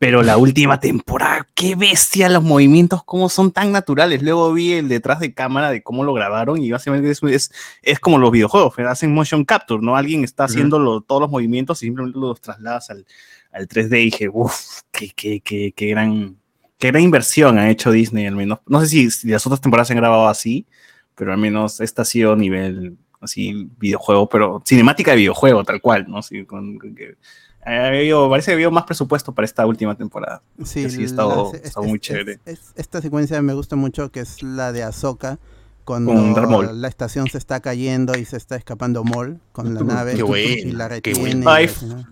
Pero 0.05 0.21
la 0.21 0.37
última 0.37 0.79
temporada, 0.81 1.47
qué 1.55 1.75
bestia 1.75 2.27
los 2.27 2.43
movimientos, 2.43 3.03
cómo 3.05 3.29
son 3.29 3.51
tan 3.51 3.71
naturales. 3.71 4.21
Luego 4.21 4.51
vi 4.51 4.73
el 4.73 4.89
detrás 4.89 5.19
de 5.21 5.33
cámara 5.33 5.71
de 5.71 5.81
cómo 5.81 6.03
lo 6.03 6.13
grabaron 6.13 6.61
y 6.61 6.69
básicamente 6.71 7.09
es, 7.09 7.23
es, 7.23 7.51
es 7.81 7.99
como 8.01 8.17
los 8.17 8.29
videojuegos, 8.31 8.77
hacen 8.79 9.13
motion 9.13 9.45
capture, 9.45 9.81
¿no? 9.81 9.95
Alguien 9.95 10.23
está 10.25 10.43
haciendo 10.43 10.77
lo- 10.77 10.99
todos 11.01 11.21
los 11.21 11.31
movimientos 11.31 11.81
y 11.81 11.85
simplemente 11.85 12.19
los 12.19 12.41
trasladas 12.41 12.89
al, 12.89 13.05
al 13.53 13.67
3D 13.67 14.01
y 14.01 14.05
dije, 14.05 14.29
uff, 14.29 14.81
qué, 14.91 15.09
qué, 15.15 15.39
qué, 15.39 15.71
qué 15.73 15.87
gran, 15.87 16.35
qué 16.77 16.89
gran 16.89 17.01
inversión 17.03 17.57
ha 17.57 17.69
hecho 17.69 17.89
Disney, 17.91 18.25
al 18.25 18.35
menos. 18.35 18.59
No 18.67 18.81
sé 18.81 18.87
si, 18.87 19.09
si 19.09 19.29
las 19.29 19.45
otras 19.47 19.61
temporadas 19.61 19.87
se 19.87 19.93
han 19.93 19.99
grabado 19.99 20.27
así, 20.27 20.65
pero 21.15 21.31
al 21.31 21.37
menos 21.37 21.79
esta 21.79 22.01
ha 22.01 22.05
sido 22.05 22.35
nivel 22.35 22.97
así 23.21 23.69
videojuego, 23.79 24.27
pero 24.27 24.61
cinemática 24.65 25.11
de 25.11 25.17
videojuego, 25.17 25.63
tal 25.63 25.79
cual, 25.79 26.05
¿no? 26.09 26.21
Sí, 26.21 26.43
con, 26.45 26.77
con 26.77 26.93
que, 26.93 27.05
había 27.05 27.15
habido- 27.65 28.29
parece 28.29 28.51
que 28.51 28.53
había 28.55 28.69
más 28.69 28.83
presupuesto 28.83 29.33
para 29.33 29.45
esta 29.45 29.65
última 29.65 29.95
temporada. 29.95 30.41
Sí, 30.63 30.89
sí, 30.89 31.01
ha 31.03 31.05
estado, 31.05 31.51
estado 31.53 31.85
muy 31.85 31.99
chévere. 31.99 32.39
es- 32.45 32.73
esta 32.75 33.01
secuencia 33.01 33.41
me 33.41 33.53
gusta 33.53 33.75
mucho, 33.75 34.11
que 34.11 34.19
es 34.21 34.43
la 34.43 34.71
de 34.71 34.83
Ahsoka, 34.83 35.39
cuando 35.85 36.13
Con 36.13 36.81
la 36.81 36.87
estación 36.87 37.27
se 37.29 37.37
está 37.37 37.59
cayendo 37.59 38.17
y 38.17 38.23
se 38.25 38.37
está 38.37 38.55
escapando 38.55 39.03
Maul 39.03 39.39
con 39.51 39.73
la 39.73 39.81
nave 39.81 40.15
Qué 40.15 40.23
bueno, 40.23 40.47
y 40.69 40.71
la 40.71 40.87
qué 40.87 40.95
retiene. 40.95 41.19
bueno. 41.19 41.43
y 41.43 41.53
Ay, 41.53 41.63
al 41.65 41.69
final- 41.69 42.07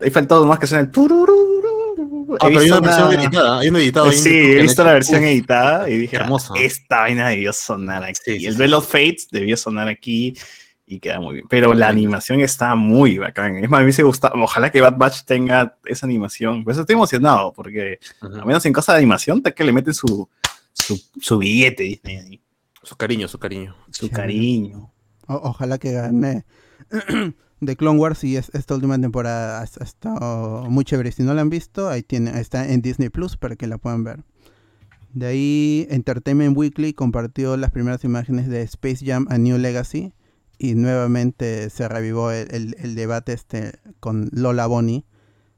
Ahí 0.00 0.10
faltó 0.10 0.44
más 0.46 0.58
que 0.60 0.66
suena 0.68 0.82
el. 0.84 0.90
Ah, 0.90 2.36
pero 2.40 2.58
hay 2.60 2.64
visto 2.66 2.78
una 2.78 2.86
versión 2.86 3.12
editada. 3.20 3.58
Hay 3.60 3.68
una 3.68 3.78
editada. 3.80 4.08
ahí 4.10 4.16
en 4.16 4.22
Sí, 4.22 4.28
he 4.30 4.62
visto 4.62 4.84
la 4.84 4.92
versión 4.92 5.20
Uf, 5.22 5.26
editada 5.26 5.88
y 5.90 5.98
dije, 5.98 6.10
qué 6.10 6.16
hermoso. 6.22 6.54
"Ah, 6.54 6.60
esta 6.60 7.00
vaina 7.00 7.28
debió 7.30 7.52
sonar 7.52 8.04
aquí. 8.04 8.20
Sí, 8.24 8.38
sí, 8.40 8.46
el 8.62 8.74
of 8.74 8.86
Fates 8.86 9.28
debió 9.30 9.56
sonar 9.56 9.88
aquí 9.88 10.36
y 10.88 11.00
queda 11.00 11.20
muy 11.20 11.34
bien. 11.34 11.46
Pero 11.48 11.74
la 11.74 11.88
animación 11.88 12.40
está 12.40 12.74
muy 12.74 13.18
bacán. 13.18 13.56
Es 13.56 13.68
más, 13.68 13.78
a 13.78 13.80
mí 13.80 13.82
me 13.82 13.84
hubiese 13.86 14.02
gustado. 14.02 14.34
Ojalá 14.42 14.70
que 14.70 14.80
Bad 14.80 14.96
Batch 14.96 15.24
tenga 15.24 15.76
esa 15.84 16.06
animación. 16.06 16.64
Por 16.64 16.72
eso 16.72 16.80
estoy 16.80 16.94
emocionado, 16.94 17.52
porque 17.52 17.98
al 18.22 18.46
menos 18.46 18.64
en 18.66 18.72
cosa 18.72 18.92
de 18.92 18.98
animación, 18.98 19.38
está 19.38 19.52
que 19.52 19.64
le 19.64 19.72
meten 19.72 19.92
su, 19.94 20.28
su, 20.72 21.00
su 21.20 21.38
billete, 21.38 21.82
Disney, 21.82 22.16
ahí, 22.16 22.40
Su 22.82 22.96
cariño, 22.96 23.28
su 23.28 23.38
cariño. 23.38 23.76
su 23.90 24.06
Sí. 24.06 24.12
cariño. 24.12 24.90
O- 25.26 25.40
ojalá 25.50 25.76
que 25.78 25.92
gane 25.92 26.44
de 27.60 27.76
Clone 27.76 27.98
Wars 27.98 28.24
y 28.24 28.36
es, 28.36 28.50
esta 28.54 28.74
última 28.74 28.98
temporada 28.98 29.58
ha, 29.58 29.62
ha 29.62 29.84
estado 29.84 30.70
muy 30.70 30.84
chévere. 30.84 31.12
Si 31.12 31.22
no 31.22 31.34
la 31.34 31.42
han 31.42 31.50
visto, 31.50 31.88
ahí 31.88 32.02
tiene, 32.02 32.38
está 32.40 32.66
en 32.72 32.80
Disney 32.82 33.10
Plus 33.10 33.36
para 33.36 33.56
que 33.56 33.66
la 33.66 33.78
puedan 33.78 34.04
ver. 34.04 34.20
De 35.12 35.26
ahí 35.26 35.86
Entertainment 35.90 36.56
Weekly 36.56 36.92
compartió 36.92 37.56
las 37.56 37.70
primeras 37.72 38.04
imágenes 38.04 38.48
de 38.48 38.62
Space 38.62 39.04
Jam 39.04 39.26
A 39.30 39.38
New 39.38 39.58
Legacy 39.58 40.12
y 40.58 40.74
nuevamente 40.74 41.70
se 41.70 41.88
revivó 41.88 42.30
el, 42.32 42.52
el- 42.54 42.76
el 42.78 42.94
debate 42.94 43.32
este 43.32 43.78
con 44.00 44.28
Lola 44.32 44.66
Bonnie, 44.66 45.04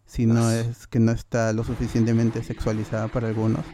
si 0.07 0.27
no 0.27 0.51
es 0.51 0.87
que 0.87 0.99
no 1.01 1.13
está 1.13 1.53
lo 1.53 1.65
suficientemente 1.65 2.43
sexualizada 2.43 3.09
para 3.09 3.29
algunos. 3.29 3.65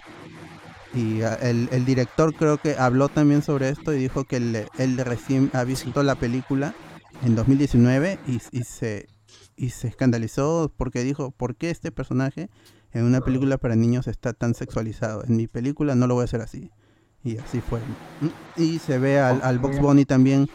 Y 0.94 1.22
ah, 1.22 1.34
el, 1.42 1.68
el 1.72 1.84
director 1.84 2.34
creo 2.34 2.58
que 2.58 2.76
habló 2.78 3.08
también 3.08 3.42
sobre 3.42 3.68
esto 3.68 3.92
y 3.92 3.98
dijo 3.98 4.24
que 4.24 4.36
él, 4.36 4.66
él 4.78 4.96
recién 4.98 5.50
ha 5.52 5.64
visto 5.64 6.02
la 6.02 6.14
película 6.14 6.74
en 7.24 7.34
2019 7.34 8.18
y, 8.26 8.40
y 8.52 8.64
se, 8.64 9.08
y 9.56 9.70
se 9.70 9.88
escandalizó 9.88 10.72
porque 10.76 11.02
dijo, 11.04 11.32
¿por 11.32 11.56
qué 11.56 11.70
este 11.70 11.90
personaje 11.92 12.48
en 12.92 13.04
una 13.04 13.20
película 13.20 13.58
para 13.58 13.74
niños 13.76 14.06
está 14.06 14.32
tan 14.32 14.54
sexualizado? 14.54 15.24
En 15.24 15.36
mi 15.36 15.48
película 15.48 15.94
no 15.94 16.06
lo 16.06 16.14
voy 16.14 16.22
a 16.22 16.24
hacer 16.24 16.40
así. 16.40 16.70
Y 17.24 17.38
así 17.38 17.60
fue. 17.60 17.80
Y 18.56 18.78
se 18.78 18.98
ve 18.98 19.18
al, 19.18 19.40
al 19.42 19.58
Box 19.58 19.80
Bunny 19.80 20.04
también 20.04 20.48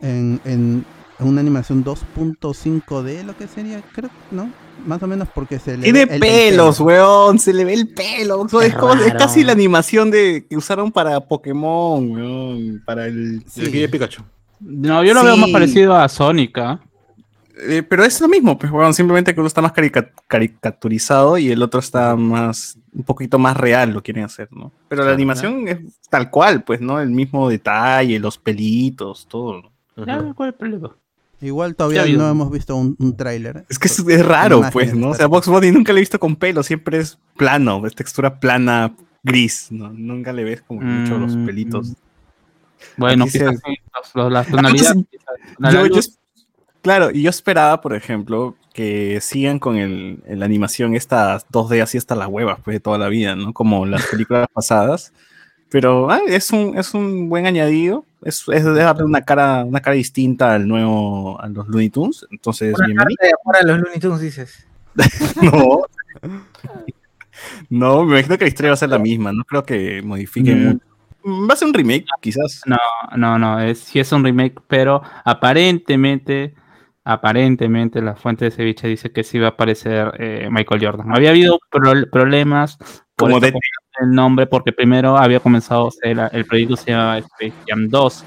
en, 0.00 0.40
en 0.44 0.84
una 1.20 1.40
animación 1.40 1.84
2.5D, 1.84 3.22
lo 3.24 3.36
que 3.36 3.46
sería, 3.46 3.80
creo, 3.92 4.10
¿no? 4.30 4.50
Más 4.86 5.02
o 5.02 5.06
menos 5.06 5.28
porque 5.34 5.58
se 5.58 5.76
le 5.76 5.84
Tiene 5.84 6.04
ve 6.04 6.16
el- 6.16 6.22
el 6.24 6.28
pelos, 6.50 6.76
pelo. 6.78 6.86
weón. 6.86 7.38
Se 7.38 7.52
le 7.52 7.64
ve 7.64 7.74
el 7.74 7.88
pelo. 7.94 8.44
Es, 8.46 8.52
Es 8.68 8.74
como- 8.74 8.94
es 8.94 9.06
raro. 9.06 9.18
casi 9.18 9.44
la 9.44 9.52
animación 9.52 10.10
de 10.10 10.46
que 10.48 10.56
usaron 10.56 10.90
para 10.90 11.20
Pokémon, 11.20 12.10
weón. 12.10 12.82
Para 12.84 13.06
el. 13.06 13.44
El 13.56 13.68
aquí 13.68 13.78
de 13.80 13.88
Pikachu. 13.88 14.22
No, 14.60 15.02
yo 15.04 15.14
lo 15.14 15.22
veo 15.22 15.36
más 15.36 15.46
Sí. 15.46 15.52
parecido 15.52 15.94
a 15.94 16.08
Sonic. 16.08 16.58
¿ah? 16.58 16.80
Eh, 17.68 17.84
pero 17.88 18.04
es 18.04 18.20
lo 18.20 18.28
mismo, 18.28 18.58
pues, 18.58 18.72
weón. 18.72 18.92
Simplemente 18.94 19.32
que 19.32 19.40
uno 19.40 19.46
está 19.46 19.62
más 19.62 19.72
carica- 19.72 20.10
caricaturizado 20.26 21.38
y 21.38 21.50
el 21.52 21.62
otro 21.62 21.78
está 21.80 22.16
más. 22.16 22.76
Un 22.92 23.04
poquito 23.04 23.38
más 23.38 23.56
real, 23.56 23.92
lo 23.92 24.02
quieren 24.02 24.24
hacer, 24.24 24.48
¿no? 24.52 24.72
Pero 24.88 25.02
la 25.02 25.06
Claro. 25.06 25.14
animación 25.14 25.68
es 25.68 25.78
tal 26.10 26.30
cual, 26.30 26.62
pues, 26.64 26.80
¿no? 26.80 27.00
El 27.00 27.10
mismo 27.10 27.48
detalle, 27.48 28.18
los 28.18 28.38
pelitos, 28.38 29.26
todo. 29.28 29.70
¿No? 29.96 30.02
Ujú. 30.02 30.12
Ya, 30.28 30.34
¿Cuál 30.34 30.48
es 30.48 30.52
el 30.54 30.58
problema? 30.58 30.96
Igual 31.40 31.76
todavía 31.76 32.06
no 32.06 32.28
hemos 32.30 32.50
visto 32.50 32.74
un, 32.76 32.96
un 32.98 33.16
tráiler. 33.16 33.64
Es 33.68 33.78
que 33.78 33.88
es, 33.88 33.98
es 33.98 34.24
raro, 34.26 34.62
pues, 34.72 34.94
¿no? 34.94 35.10
O 35.10 35.14
sea, 35.14 35.26
Box 35.26 35.48
Bunny 35.48 35.72
nunca 35.72 35.92
le 35.92 35.98
he 35.98 36.02
visto 36.02 36.18
con 36.18 36.36
pelo, 36.36 36.62
siempre 36.62 36.98
es 36.98 37.18
plano, 37.36 37.84
es 37.86 37.94
textura 37.94 38.38
plana, 38.40 38.94
gris, 39.22 39.68
¿no? 39.70 39.90
Nunca 39.92 40.32
le 40.32 40.44
ves 40.44 40.62
como 40.62 40.80
mucho 40.80 41.18
los 41.18 41.36
Mm, 41.36 41.44
pelitos. 41.46 41.92
Bueno, 42.96 43.24
Aquí 43.24 43.32
se- 43.32 43.38
quizás 43.40 43.60
sí, 43.64 43.74
los- 43.94 44.14
los- 44.14 44.32
las 44.32 44.46
tonalidades. 44.48 45.04
quizás, 45.10 45.34
la 45.58 45.70
Yo- 45.70 45.80
yo 45.80 45.86
luz, 45.88 45.98
es- 45.98 46.18
claro, 46.82 47.10
y 47.10 47.22
yo 47.22 47.30
esperaba, 47.30 47.80
por 47.80 47.94
ejemplo, 47.94 48.56
que 48.72 49.18
sigan 49.20 49.58
con 49.58 49.76
el, 49.76 50.22
el- 50.26 50.38
la 50.40 50.44
animación 50.46 50.94
estas 50.94 51.46
2D 51.50 51.82
así 51.82 51.98
hasta 51.98 52.14
las 52.14 52.28
huevas, 52.28 52.58
pues, 52.64 52.74
de 52.76 52.80
toda 52.80 52.96
la 52.98 53.08
vida, 53.08 53.34
¿no? 53.36 53.52
Como 53.52 53.84
las 53.86 54.06
películas 54.06 54.46
pasadas. 54.54 55.12
Pero 55.74 56.08
ah, 56.08 56.20
es, 56.28 56.52
un, 56.52 56.78
es 56.78 56.94
un 56.94 57.28
buen 57.28 57.46
añadido. 57.46 58.04
Es, 58.22 58.44
es 58.48 58.62
darle 58.64 59.02
una 59.02 59.22
cara, 59.22 59.64
una 59.64 59.80
cara 59.80 59.96
distinta 59.96 60.54
al 60.54 60.68
nuevo, 60.68 61.36
a 61.40 61.48
los 61.48 61.66
Looney 61.66 61.90
Tunes. 61.90 62.24
Entonces, 62.30 62.74
Una 62.78 62.86
bienvenido. 62.86 63.16
carta 63.18 63.26
de 63.26 63.32
amor 63.42 63.56
a 63.56 63.66
los 63.66 63.80
Looney 63.80 63.98
Tunes, 63.98 64.20
dices. 64.20 64.66
No. 65.42 65.82
No, 67.68 68.04
me 68.04 68.12
imagino 68.18 68.38
que 68.38 68.44
la 68.44 68.48
historia 68.48 68.70
va 68.70 68.74
a 68.74 68.76
ser 68.76 68.90
la 68.90 69.00
misma. 69.00 69.32
No 69.32 69.42
creo 69.42 69.64
que 69.64 70.00
modifiquen 70.02 70.62
Mm. 70.62 70.66
mucho. 71.24 71.48
Va 71.50 71.54
a 71.54 71.56
ser 71.56 71.66
un 71.68 71.74
remake, 71.74 72.04
quizás. 72.20 72.60
No, 72.66 72.76
no, 73.16 73.36
no, 73.36 73.58
es, 73.60 73.80
sí 73.80 73.98
es 73.98 74.12
un 74.12 74.22
remake, 74.22 74.60
pero 74.68 75.02
aparentemente, 75.24 76.54
aparentemente 77.02 78.00
la 78.00 78.14
fuente 78.14 78.44
de 78.44 78.50
ceviche 78.52 78.86
dice 78.86 79.10
que 79.10 79.24
sí 79.24 79.40
va 79.40 79.48
a 79.48 79.50
aparecer 79.50 80.12
eh, 80.20 80.48
Michael 80.52 80.84
Jordan. 80.84 81.12
Había 81.12 81.30
habido 81.30 81.58
pro- 81.68 82.08
problemas 82.12 82.76
por 83.16 83.30
Como 83.30 83.36
esto 83.38 83.46
de- 83.46 83.52
con 83.52 83.60
el 84.00 84.10
nombre, 84.10 84.46
porque 84.46 84.72
primero 84.72 85.16
había 85.16 85.40
comenzado, 85.40 85.90
el, 86.02 86.44
proyecto 86.46 86.76
se 86.76 86.90
llama 86.90 87.18
Space 87.18 87.54
Jam 87.66 87.88
2, 87.88 88.24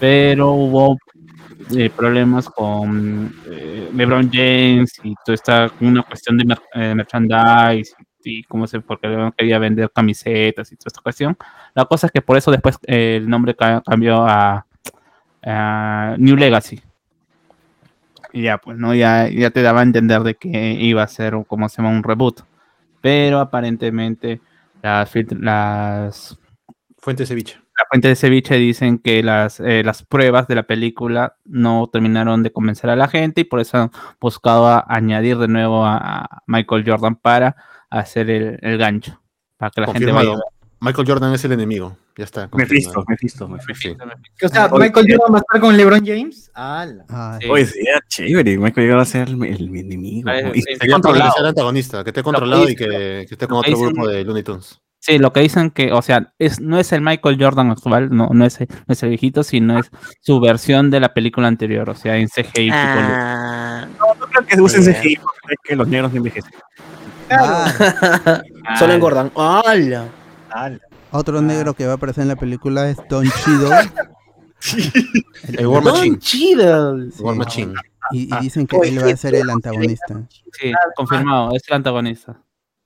pero 0.00 0.52
hubo 0.52 0.98
eh, 1.76 1.90
problemas 1.90 2.48
con 2.48 3.32
eh, 3.48 3.90
LeBron 3.94 4.30
James 4.32 5.00
y 5.02 5.14
toda 5.24 5.34
esta 5.34 5.70
una 5.80 6.02
cuestión 6.02 6.36
de 6.36 6.44
mer- 6.44 6.60
eh, 6.74 6.94
merchandise 6.94 7.94
y 8.24 8.42
cómo 8.44 8.66
se 8.66 8.80
porque 8.80 9.08
LeBron 9.08 9.32
quería 9.32 9.58
vender 9.58 9.90
camisetas 9.90 10.70
y 10.72 10.76
toda 10.76 10.88
esta 10.88 11.00
cuestión. 11.00 11.36
La 11.74 11.84
cosa 11.84 12.06
es 12.06 12.12
que 12.12 12.22
por 12.22 12.36
eso 12.36 12.50
después 12.50 12.78
eh, 12.86 13.16
el 13.16 13.28
nombre 13.28 13.54
ca- 13.54 13.82
cambió 13.84 14.24
a, 14.26 14.66
New 16.18 16.36
Legacy. 16.36 16.80
Y 18.32 18.42
ya, 18.42 18.58
pues, 18.58 18.78
¿no? 18.78 18.94
Ya, 18.94 19.28
ya 19.28 19.50
te 19.50 19.60
daba 19.62 19.80
a 19.80 19.82
entender 19.82 20.22
de 20.22 20.34
que 20.34 20.72
iba 20.80 21.02
a 21.02 21.08
ser, 21.08 21.34
como 21.46 21.68
se 21.68 21.82
llama, 21.82 21.94
un 21.94 22.02
reboot. 22.02 22.40
Pero 23.00 23.40
aparentemente 23.40 24.40
las, 24.82 25.10
las 25.40 26.38
Fuente 26.98 27.26
ceviche. 27.26 27.56
la 27.78 27.84
fuente 27.90 28.08
de 28.08 28.14
ceviche 28.16 28.54
dicen 28.56 28.98
que 28.98 29.22
las, 29.22 29.58
eh, 29.60 29.82
las 29.84 30.04
pruebas 30.04 30.46
de 30.46 30.54
la 30.54 30.62
película 30.64 31.36
no 31.44 31.88
terminaron 31.92 32.42
de 32.42 32.52
convencer 32.52 32.90
a 32.90 32.96
la 32.96 33.08
gente 33.08 33.40
y 33.40 33.44
por 33.44 33.58
eso 33.60 33.76
han 33.78 33.90
buscado 34.20 34.68
a- 34.68 34.84
añadir 34.88 35.38
de 35.38 35.48
nuevo 35.48 35.84
a, 35.84 35.96
a 36.24 36.42
Michael 36.46 36.84
Jordan 36.86 37.16
para 37.16 37.56
hacer 37.90 38.30
el, 38.30 38.58
el 38.62 38.78
gancho. 38.78 39.20
Para 39.56 39.70
que 39.70 39.80
la 39.80 39.86
gente 39.92 40.12
vaya. 40.12 40.34
Michael 40.80 41.08
Jordan 41.08 41.32
es 41.34 41.44
el 41.44 41.52
enemigo. 41.52 41.96
Ya 42.16 42.24
está. 42.24 42.48
Mephisto. 42.52 43.04
Mephisto, 43.08 43.48
Mephisto. 43.48 43.74
Sí. 43.90 44.44
O 44.44 44.48
sea, 44.48 44.68
Michael 44.68 45.06
Jordan 45.08 45.34
va 45.34 45.38
a 45.38 45.40
estar 45.40 45.60
con 45.60 45.76
LeBron 45.76 46.04
James. 46.06 46.50
¡Hala! 46.54 47.04
Ah, 47.08 47.38
Sí. 47.40 47.48
Oye, 47.48 47.64
sería 47.66 48.00
chévere. 48.08 48.58
Michael 48.58 48.88
Jordan 48.90 49.06
ser 49.06 49.28
el, 49.28 49.42
el 49.44 49.76
enemigo. 49.76 50.28
Ah. 50.30 50.40
Y- 50.54 50.60
sí. 50.62 50.74
Sería 50.78 50.94
controlado. 50.94 51.32
que 51.34 51.40
el 51.40 51.46
antagonista, 51.46 52.04
que 52.04 52.10
esté 52.10 52.22
controlado 52.22 52.68
y 52.68 52.76
que, 52.76 52.86
que 52.86 53.28
esté 53.34 53.46
con 53.48 53.56
lo 53.58 53.62
que 53.62 53.70
otro 53.72 53.80
dicen- 53.80 53.94
grupo 53.94 54.08
de 54.08 54.24
Looney 54.24 54.42
Tunes. 54.42 54.78
Sí, 55.04 55.18
lo 55.18 55.32
que 55.32 55.40
dicen 55.40 55.70
que, 55.72 55.90
o 55.90 56.00
sea, 56.00 56.32
es, 56.38 56.60
no 56.60 56.78
es 56.78 56.92
el 56.92 57.00
Michael 57.00 57.36
Jordan 57.42 57.70
actual, 57.72 58.14
no, 58.14 58.28
no, 58.32 58.44
es, 58.46 58.60
el- 58.60 58.68
no 58.68 58.92
es 58.92 59.02
el 59.02 59.08
viejito, 59.08 59.42
sino 59.42 59.80
es 59.80 59.90
su 60.20 60.38
versión 60.38 60.90
de 60.92 61.00
la 61.00 61.12
película 61.12 61.48
anterior, 61.48 61.90
o 61.90 61.94
sea, 61.96 62.16
en 62.18 62.28
CGI. 62.28 62.66
tipo 62.66 62.72
Ah, 62.76 63.88
No, 63.98 64.14
no 64.14 64.26
creo 64.26 64.46
que 64.46 64.60
usen 64.60 64.82
Bien. 64.82 64.94
CGI 64.94 65.16
porque 65.16 65.54
es 65.54 65.58
que 65.64 65.74
los 65.76 65.88
negros 65.88 66.12
no 66.12 66.18
envejecen. 66.18 66.52
ah, 67.30 68.42
Solo 68.78 68.92
engordan. 68.92 69.32
¡Hala! 69.34 70.08
Otro 71.12 71.38
Ah. 71.38 71.42
negro 71.42 71.74
que 71.74 71.86
va 71.86 71.92
a 71.92 71.96
aparecer 71.96 72.22
en 72.22 72.28
la 72.28 72.36
película 72.36 72.88
es 72.90 72.96
Don 73.08 73.26
Cheadle. 73.26 73.90
El 75.58 75.66
War 75.66 75.82
Machine. 75.82 76.10
Don 76.10 76.18
Cheadle. 76.20 77.10
Sí. 77.12 77.22
War 77.22 77.34
Machine. 77.36 77.74
Y, 78.12 78.34
y 78.34 78.38
dicen 78.40 78.66
que 78.66 78.76
él 78.78 79.02
va 79.02 79.10
a 79.10 79.16
ser 79.16 79.34
el 79.34 79.48
antagonista. 79.48 80.22
Sí, 80.52 80.72
confirmado, 80.96 81.54
es 81.54 81.62
el 81.68 81.74
antagonista. 81.74 82.40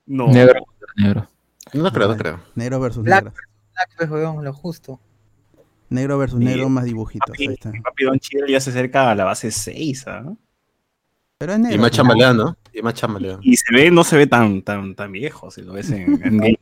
No. 0.05 0.27
Negro. 0.27 0.61
Negro. 0.95 1.27
No 1.73 1.91
creo, 1.91 2.07
no 2.07 2.17
creo. 2.17 2.39
Negro 2.55 2.79
versus 2.79 3.03
Black. 3.03 3.25
negro. 3.25 3.33
Black, 3.73 4.09
pues, 4.09 4.43
lo 4.43 4.53
justo. 4.53 4.99
Negro 5.89 6.17
versus 6.17 6.39
Sí. 6.39 6.45
negro 6.45 6.69
más 6.69 6.85
dibujitos. 6.85 7.29
Papi, 7.29 7.47
Ahí 7.47 7.53
está. 7.53 7.71
papi 7.83 8.03
Don 8.05 8.19
Cheadle 8.19 8.51
ya 8.51 8.59
se 8.61 8.69
acerca 8.69 9.11
a 9.11 9.15
la 9.15 9.25
base 9.25 9.51
6, 9.51 10.07
¿ah? 10.07 10.33
Pero 11.39 11.53
es 11.53 11.59
negro. 11.59 11.75
Y 11.75 11.79
más 11.79 11.91
chambaleán, 11.91 12.37
¿no? 12.37 12.57
Y 12.73 12.81
más 12.81 12.93
chambaleán. 12.93 13.39
Y 13.41 13.55
se 13.57 13.73
ve, 13.73 13.91
no 13.91 14.03
se 14.03 14.17
ve 14.17 14.27
tan, 14.27 14.61
tan, 14.63 14.95
tan 14.95 15.11
viejo, 15.11 15.51
si 15.51 15.61
lo 15.61 15.73
ves 15.73 15.91
en, 15.91 16.19
en 16.23 16.37
game. 16.37 16.57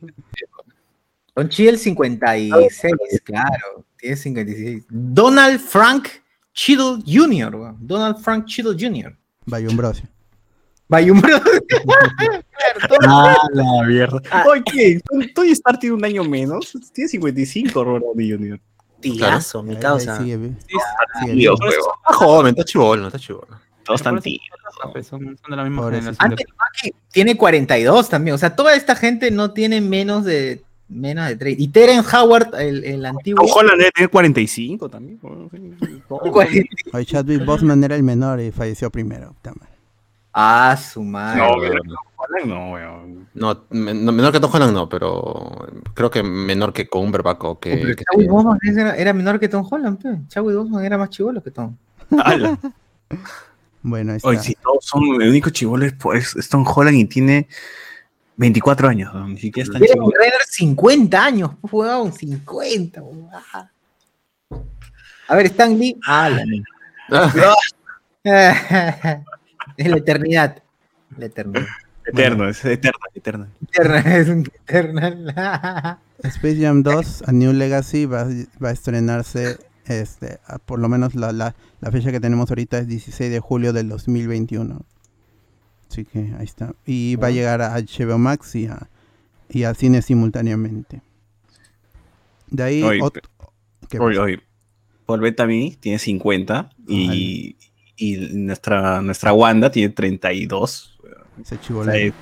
Don 1.36 1.50
Cheadle 1.50 1.76
56, 1.76 3.20
claro. 3.22 3.84
Tiene 3.98 4.16
56. 4.16 4.86
Donald 4.88 5.60
Frank 5.60 6.08
Cheadle 6.54 7.02
Jr., 7.06 7.54
weón. 7.54 7.76
Donald 7.78 8.16
Frank 8.18 8.46
Cheadle 8.46 8.74
Jr. 8.74 9.14
Bayumbrosio. 9.44 10.08
Bayumbro. 10.88 11.40
Ah, 13.06 13.36
la 13.52 13.82
mierda. 13.86 14.20
Oye, 14.48 14.62
¿qué? 14.64 15.00
Tony 15.34 15.50
Stark 15.50 15.80
tiene 15.80 15.96
un 15.96 16.04
año 16.04 16.24
menos. 16.24 16.72
Tiene 16.92 17.08
55, 17.08 17.84
Robert 17.84 18.04
Downey 18.04 18.30
Jr. 18.30 18.60
Tigazo, 19.00 19.62
mi 19.62 19.76
causa. 19.76 20.18
Sí, 20.18 20.34
huevo. 20.34 20.56
Está 21.26 22.14
joven, 22.14 22.54
está 22.56 22.64
chivolo, 22.64 23.06
está 23.08 23.18
chivolo. 23.18 23.60
Todos 23.84 24.00
están 24.00 24.20
tíos. 24.20 24.40
pues, 24.92 25.06
son, 25.06 25.20
son 25.20 25.50
de 25.50 25.56
la 25.56 25.64
misma 25.64 25.84
generación. 25.90 26.16
Antes 26.18 26.46
tiene 27.10 27.36
42 27.36 28.08
también. 28.08 28.34
O 28.34 28.38
sea, 28.38 28.54
toda 28.56 28.74
esta 28.74 28.96
gente 28.96 29.30
no 29.30 29.52
tiene 29.52 29.80
menos 29.80 30.24
de 30.24 30.65
menos 30.88 31.28
de 31.28 31.36
3. 31.36 31.56
Y 31.58 31.68
Teren 31.68 32.00
Howard, 32.00 32.54
el, 32.60 32.84
el 32.84 33.06
antiguo. 33.06 33.44
Tom 33.46 33.56
Holland 33.56 33.78
debe 33.78 33.90
tener 33.92 34.10
45 34.10 34.88
también. 34.88 35.18
Hoy 36.08 37.04
Chadwick 37.06 37.44
Boseman 37.44 37.82
era 37.82 37.96
el 37.96 38.02
menor 38.02 38.40
y 38.40 38.50
falleció 38.52 38.90
primero. 38.90 39.34
Ah, 40.32 40.76
su 40.76 41.02
madre. 41.02 41.40
No, 41.40 41.54
pero 41.60 41.82
Tom 41.82 41.96
Holland 42.16 42.46
no, 42.46 42.72
weón. 42.72 43.28
No, 43.34 43.64
no, 43.70 44.12
menor 44.12 44.32
que 44.32 44.40
Tom 44.40 44.50
Holland 44.52 44.74
no, 44.74 44.88
pero 44.88 45.66
creo 45.94 46.10
que 46.10 46.22
menor 46.22 46.72
que 46.72 46.88
Cumberbatch 46.88 47.38
o 47.44 47.58
que... 47.58 47.76
Pero 47.76 47.96
que- 47.96 48.04
Chadwick 48.04 48.30
Boseman 48.30 48.58
era, 48.64 48.96
era 48.96 49.12
menor 49.12 49.40
que 49.40 49.48
Tom 49.48 49.66
Holland, 49.68 50.02
pe. 50.02 50.28
Chadwick 50.28 50.56
Boseman 50.56 50.84
era 50.84 50.98
más 50.98 51.10
chivolo 51.10 51.42
que 51.42 51.50
Tom. 51.50 51.74
Bueno, 53.82 54.12
ahí 54.12 54.16
está. 54.18 54.28
Oye, 54.28 54.40
si 54.40 54.54
todos 54.56 54.84
son, 54.84 55.22
el 55.22 55.28
único 55.30 55.50
chivolo 55.50 55.86
es, 55.86 56.36
es 56.36 56.48
Tom 56.48 56.64
Holland 56.66 56.96
y 56.96 57.04
tiene 57.06 57.48
24 58.36 58.88
años, 58.88 59.14
weón, 59.14 59.34
ni 59.34 59.40
siquiera 59.40 59.64
es 59.66 59.72
tan 59.72 59.80
Jeremy 59.80 59.94
chivolo. 60.00 60.16
Renner 60.18 60.40
50 60.48 61.24
años, 61.24 61.50
weón, 61.62 62.12
50. 62.12 63.02
weón. 63.02 63.28
A 65.28 65.34
ver, 65.34 65.46
Stan 65.46 65.78
Lee. 65.78 65.98
Ah, 66.06 66.30
la- 66.30 67.54
es 69.76 69.88
la 69.88 69.96
eternidad. 69.96 70.62
La 71.16 71.26
eternidad. 71.26 71.66
Eterno, 72.04 72.48
es 72.48 72.64
eterno, 72.64 72.98
eterno. 73.14 73.46
Eterna, 73.72 73.98
es 74.16 74.28
un 74.28 74.46
eternal. 74.66 75.98
Space 76.22 76.60
Jam 76.60 76.82
2, 76.82 77.24
A 77.26 77.32
New 77.32 77.52
Legacy, 77.52 78.06
va, 78.06 78.26
va 78.62 78.68
a 78.68 78.72
estrenarse, 78.72 79.58
este, 79.86 80.38
a- 80.46 80.58
por 80.58 80.78
lo 80.78 80.88
menos 80.88 81.14
la, 81.16 81.32
la, 81.32 81.54
la 81.80 81.90
fecha 81.90 82.12
que 82.12 82.20
tenemos 82.20 82.48
ahorita 82.50 82.78
es 82.78 82.86
16 82.86 83.30
de 83.30 83.40
julio 83.40 83.72
del 83.72 83.88
2021. 83.88 84.80
Así 85.90 86.04
que 86.04 86.18
ahí 86.38 86.44
está. 86.44 86.74
Y 86.84 87.16
va 87.16 87.28
a 87.28 87.30
llegar 87.30 87.62
a 87.62 87.76
HBO 87.78 88.18
Max 88.18 88.54
y 88.54 88.66
a, 88.66 88.88
y 89.48 89.62
a 89.64 89.74
cine 89.74 90.02
simultáneamente. 90.02 91.00
De 92.48 92.62
ahí, 92.62 92.82
Oye, 92.82 93.00
ot- 93.00 93.20
¿qué 93.88 93.98
Oye, 93.98 94.18
oye, 94.18 94.40
Paul 95.06 95.20
Bettany 95.20 95.76
tiene 95.80 95.98
50 95.98 96.70
y, 96.88 97.56
y 97.96 98.16
nuestra, 98.34 99.00
nuestra 99.02 99.32
Wanda 99.32 99.70
tiene 99.70 99.92
32. 99.92 100.98
Ese 101.40 101.54
O 101.54 101.58
chibolo. 101.60 101.90
sea, 101.92 102.00
es- 102.00 102.12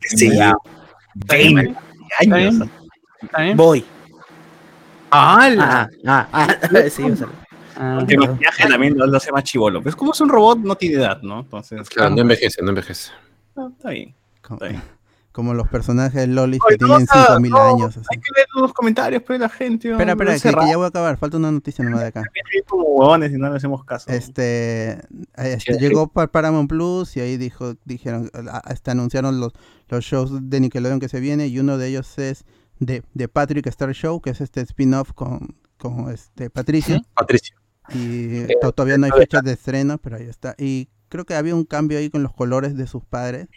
sí, 0.00 0.30
Ya. 0.34 0.54
20 1.14 1.74
años. 2.20 2.68
Voy. 3.56 3.84
Ah, 5.10 5.50
la- 5.50 5.90
Ah, 6.06 6.28
ah, 6.32 6.48
ah. 6.62 6.68
sí, 6.90 7.02
o 7.02 7.16
sea, 7.16 7.28
Ah, 7.82 8.04
Que 8.06 8.12
el 8.14 8.20
maquillaje 8.20 8.68
también 8.68 8.98
lo, 8.98 9.06
lo 9.06 9.16
hace 9.16 9.32
más 9.32 9.42
chivolo. 9.44 9.82
Pues 9.82 9.96
como 9.96 10.12
es 10.12 10.20
un 10.20 10.28
robot, 10.28 10.58
no 10.58 10.74
tiene 10.76 10.96
edad, 10.96 11.22
¿no? 11.22 11.40
Entonces, 11.40 11.88
Claro, 11.88 12.10
no 12.14 12.20
envejece, 12.20 12.60
no 12.62 12.68
envejece. 12.68 13.10
ah, 13.56 13.68
está 13.72 13.90
bien. 13.90 14.14
como, 14.42 14.56
está 14.56 14.68
bien. 14.68 14.82
como 15.32 15.54
los 15.54 15.66
personajes 15.68 16.28
lolis 16.28 16.60
Oye, 16.66 16.74
que 16.76 16.84
tienen 16.84 17.06
no, 17.06 17.24
5000 17.26 17.50
no, 17.50 17.58
años. 17.58 17.96
así. 17.96 18.06
Hay 18.10 18.18
que 18.18 18.30
leer 18.36 18.48
los 18.56 18.72
comentarios, 18.74 19.22
pues, 19.22 19.40
la 19.40 19.48
gente. 19.48 19.92
Espera, 19.92 20.12
espera, 20.12 20.34
que, 20.34 20.40
que 20.40 20.68
ya 20.70 20.76
voy 20.76 20.84
a 20.84 20.88
acabar. 20.88 21.16
Falta 21.16 21.38
una 21.38 21.50
noticia 21.50 21.82
nomás 21.82 22.00
de 22.00 22.06
acá. 22.08 22.22
como 22.68 22.82
huevones 22.84 23.32
y 23.32 23.36
no 23.38 23.48
le 23.48 23.56
hacemos 23.56 23.82
caso. 23.86 24.10
Este, 24.10 24.90
eh, 24.90 24.98
este, 25.36 25.78
llegó 25.78 26.08
para 26.08 26.26
Paramount 26.26 26.68
Plus 26.68 27.16
y 27.16 27.20
ahí 27.20 27.38
dijo, 27.38 27.76
dijeron, 27.86 28.28
ah, 28.34 28.60
hasta 28.64 28.90
anunciaron 28.92 29.40
los, 29.40 29.54
los 29.88 30.04
shows 30.04 30.32
de 30.50 30.60
Nickelodeon 30.60 31.00
que 31.00 31.08
se 31.08 31.20
viene 31.20 31.46
y 31.46 31.58
uno 31.58 31.78
de 31.78 31.88
ellos 31.88 32.18
es 32.18 32.44
de, 32.78 33.04
de 33.14 33.28
Patrick 33.28 33.66
Star 33.68 33.92
Show, 33.94 34.20
que 34.20 34.30
es 34.30 34.40
este 34.42 34.60
spin-off 34.62 35.12
con, 35.14 35.56
con 35.78 36.10
este 36.10 36.50
Patricio. 36.50 37.00
Patricio. 37.14 37.56
Y 37.94 38.46
to- 38.60 38.72
todavía 38.72 38.98
no 38.98 39.06
hay 39.06 39.12
fechas 39.12 39.42
de 39.42 39.52
estreno, 39.52 39.98
pero 39.98 40.16
ahí 40.16 40.24
está. 40.24 40.54
Y 40.58 40.88
creo 41.08 41.24
que 41.24 41.34
había 41.34 41.54
un 41.54 41.64
cambio 41.64 41.98
ahí 41.98 42.10
con 42.10 42.22
los 42.22 42.32
colores 42.32 42.76
de 42.76 42.86
sus 42.86 43.04
padres. 43.04 43.48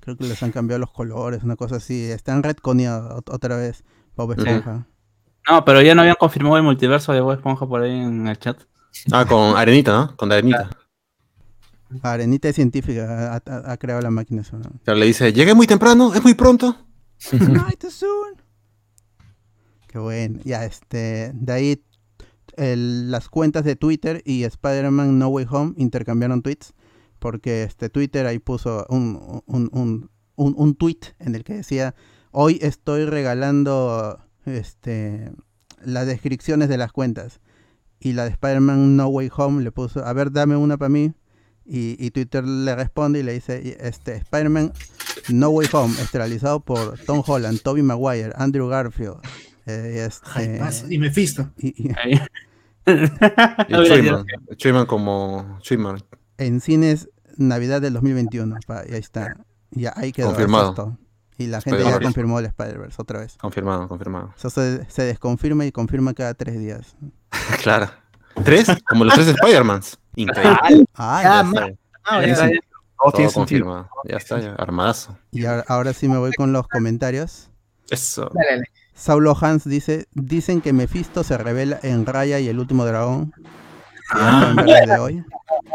Creo 0.00 0.16
que 0.16 0.24
les 0.24 0.42
han 0.42 0.50
cambiado 0.50 0.78
los 0.80 0.90
colores, 0.90 1.42
una 1.44 1.56
cosa 1.56 1.76
así. 1.76 2.10
Están 2.10 2.42
retconeados 2.42 3.22
ot- 3.24 3.32
otra 3.34 3.56
vez 3.56 3.84
Bob. 4.16 4.32
Esponja. 4.32 4.86
No, 5.48 5.64
pero 5.64 5.80
ya 5.82 5.94
no 5.94 6.02
habían 6.02 6.16
confirmado 6.18 6.56
el 6.56 6.62
multiverso 6.62 7.12
de 7.12 7.20
Bob 7.20 7.32
Esponja 7.34 7.66
por 7.66 7.82
ahí 7.82 7.90
en 8.00 8.26
el 8.26 8.38
chat. 8.38 8.60
Ah, 9.12 9.24
con 9.26 9.56
Arenita, 9.56 9.92
¿no? 9.92 10.16
Con 10.16 10.30
Arenita. 10.32 10.70
Arenita 12.02 12.48
es 12.48 12.54
científica, 12.56 13.32
ha, 13.34 13.42
ha- 13.44 13.72
ha 13.72 13.76
creado 13.76 14.00
la 14.00 14.10
máquina. 14.10 14.42
Claro, 14.84 14.98
le 14.98 15.06
dice, 15.06 15.32
llegué 15.32 15.54
muy 15.54 15.66
temprano, 15.66 16.14
es 16.14 16.22
muy 16.22 16.34
pronto. 16.34 16.74
Too 17.30 17.90
soon. 17.90 18.34
Qué 19.88 19.98
bueno. 19.98 20.38
Ya, 20.44 20.64
este. 20.64 21.32
De 21.34 21.52
ahí 21.52 21.82
las 22.56 23.28
cuentas 23.28 23.64
de 23.64 23.76
Twitter 23.76 24.22
y 24.24 24.44
Spider-Man 24.44 25.18
No 25.18 25.28
Way 25.28 25.46
Home 25.50 25.74
intercambiaron 25.76 26.42
tweets. 26.42 26.74
Porque 27.18 27.62
este 27.62 27.88
Twitter 27.88 28.26
ahí 28.26 28.38
puso 28.40 28.84
un, 28.88 29.42
un, 29.46 29.70
un, 29.72 30.10
un, 30.34 30.54
un 30.56 30.74
tweet 30.74 30.98
en 31.18 31.34
el 31.34 31.44
que 31.44 31.54
decía: 31.54 31.94
Hoy 32.32 32.58
estoy 32.62 33.04
regalando 33.04 34.18
este 34.44 35.32
las 35.84 36.06
descripciones 36.06 36.68
de 36.68 36.78
las 36.78 36.92
cuentas. 36.92 37.40
Y 38.00 38.14
la 38.14 38.24
de 38.24 38.30
Spider-Man 38.30 38.96
No 38.96 39.06
Way 39.06 39.30
Home 39.36 39.62
le 39.62 39.70
puso: 39.70 40.04
A 40.04 40.12
ver, 40.12 40.32
dame 40.32 40.56
una 40.56 40.76
para 40.76 40.88
mí. 40.88 41.14
Y, 41.64 42.10
Twitter 42.10 42.44
le 42.44 42.74
responde 42.74 43.20
y 43.20 43.22
le 43.22 43.34
dice: 43.34 43.78
este 43.80 44.16
Spider-Man 44.16 44.72
No 45.28 45.50
Way 45.50 45.68
Home, 45.72 45.94
esterilizado 46.00 46.58
por 46.60 46.98
Tom 46.98 47.22
Holland, 47.24 47.60
Tobey 47.62 47.84
Maguire, 47.84 48.32
Andrew 48.34 48.66
Garfield. 48.66 49.18
Eh, 49.66 49.92
y 49.94 49.98
este, 49.98 50.60
Ay. 50.62 50.72
Y 50.90 50.98
Mephisto. 50.98 51.50
y- 51.58 51.88
y- 51.88 51.94
Chuyman. 54.56 54.86
Como 54.86 55.58
Chuyman. 55.62 56.02
en 56.38 56.60
cines 56.60 57.08
Navidad 57.36 57.80
del 57.80 57.94
2021. 57.94 58.56
pa, 58.66 58.82
y 58.88 58.94
ahí 58.94 59.00
está. 59.00 59.36
Ya 59.70 59.92
ahí 59.96 60.12
quedó. 60.12 60.28
Confirmado. 60.28 60.98
Y 61.38 61.46
la 61.46 61.60
gente 61.60 61.82
ya 61.82 61.98
confirmó 61.98 62.38
el 62.38 62.46
Spider-Verse 62.46 63.00
otra 63.00 63.20
vez. 63.20 63.36
Confirmado, 63.38 63.88
confirmado. 63.88 64.32
Eso 64.36 64.50
se, 64.50 64.84
se 64.90 65.02
desconfirma 65.02 65.64
y 65.64 65.72
confirma 65.72 66.12
cada 66.14 66.34
tres 66.34 66.58
días. 66.58 66.94
claro. 67.62 67.90
¿Tres? 68.44 68.66
Como 68.88 69.04
los 69.04 69.14
tres 69.14 69.28
Spider-Mans. 69.28 69.98
Increíble. 70.16 70.84
Ah, 70.94 71.44
Ya, 72.04 72.26
está. 72.30 72.50
Todo 73.02 73.12
tiene 73.12 73.32
confirmado. 73.32 73.88
Ya 74.04 74.16
está, 74.16 74.38
ya, 74.38 74.54
armadazo. 74.54 75.18
Y 75.32 75.44
ahora, 75.44 75.64
ahora 75.66 75.92
sí 75.92 76.06
me 76.08 76.18
voy 76.18 76.32
con 76.32 76.52
los 76.52 76.68
comentarios. 76.68 77.50
Eso. 77.90 78.30
Dale, 78.32 78.50
dale. 78.50 78.64
Saulo 79.02 79.36
Hans 79.40 79.64
dice, 79.64 80.06
dicen 80.12 80.60
que 80.60 80.72
Mephisto 80.72 81.24
se 81.24 81.36
revela 81.36 81.80
en 81.82 82.06
Raya 82.06 82.38
y 82.38 82.46
el 82.48 82.60
último 82.60 82.84
dragón. 82.86 83.32
Ah. 84.12 84.54
Hoy. 85.00 85.24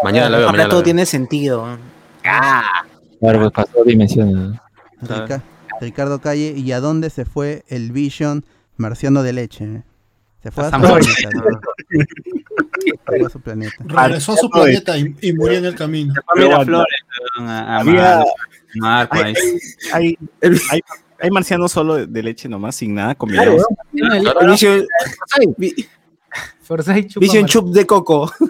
Mañana 0.01 0.29
la 0.29 0.37
veo, 0.37 0.47
Ahora 0.47 0.51
mañana 0.53 0.63
la 0.63 0.69
todo 0.69 0.79
veo. 0.79 0.83
tiene 0.85 1.05
sentido. 1.05 1.77
Claro, 2.21 3.39
pues 3.39 3.51
pasó 3.51 3.83
dimensiones. 3.83 4.33
¿no? 4.35 4.59
Rica- 5.01 5.43
Ricardo 5.81 6.19
Calle, 6.21 6.53
¿y 6.55 6.71
a 6.71 6.79
dónde 6.79 7.09
se 7.09 7.25
fue 7.25 7.63
el 7.67 7.91
Vision 7.91 8.45
marciano 8.77 9.23
de 9.23 9.33
leche? 9.33 9.83
Se 10.41 10.51
fue 10.51 10.65
a 10.65 10.69
su 10.69 10.75
Hasta 10.75 10.87
Marte. 10.87 11.07
planeta. 11.21 11.49
¿no? 11.51 12.01
Se 12.79 12.97
fue 13.05 13.25
a 13.25 13.29
su 13.29 13.39
planeta. 13.41 13.75
Regresó 13.79 14.33
a 14.33 14.37
su 14.37 14.49
planeta 14.49 14.97
y, 14.97 15.15
y 15.21 15.33
murió 15.33 15.57
en 15.57 15.65
el 15.65 15.75
camino. 15.75 16.13
Mira 16.35 16.63
Flores, 16.63 16.87
a, 17.39 17.59
a 17.59 17.79
Había- 17.79 18.23
ahí. 19.11 19.33
Hay, 19.93 20.17
hay, 20.71 20.81
hay 21.19 21.29
marcianos 21.31 21.71
solo 21.71 21.95
de, 21.95 22.07
de 22.07 22.23
leche 22.23 22.47
nomás, 22.49 22.75
sin 22.75 22.93
nada, 22.95 23.15
Claro, 23.15 23.17
combinados. 23.19 23.63
weón. 23.93 24.21
Claro. 24.21 24.85
Vision, 27.19 27.45
Chup 27.45 27.69
de 27.73 27.85
coco. 27.85 28.31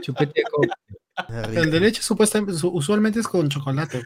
Chupete 0.00 0.32
de 0.40 0.42
coco. 0.50 0.66
El 1.52 1.70
de 1.70 1.80
leche 1.80 2.02
supuestamente, 2.02 2.54
su- 2.58 2.68
usualmente 2.70 3.18
es 3.20 3.26
con 3.28 3.48
chocolate. 3.48 4.02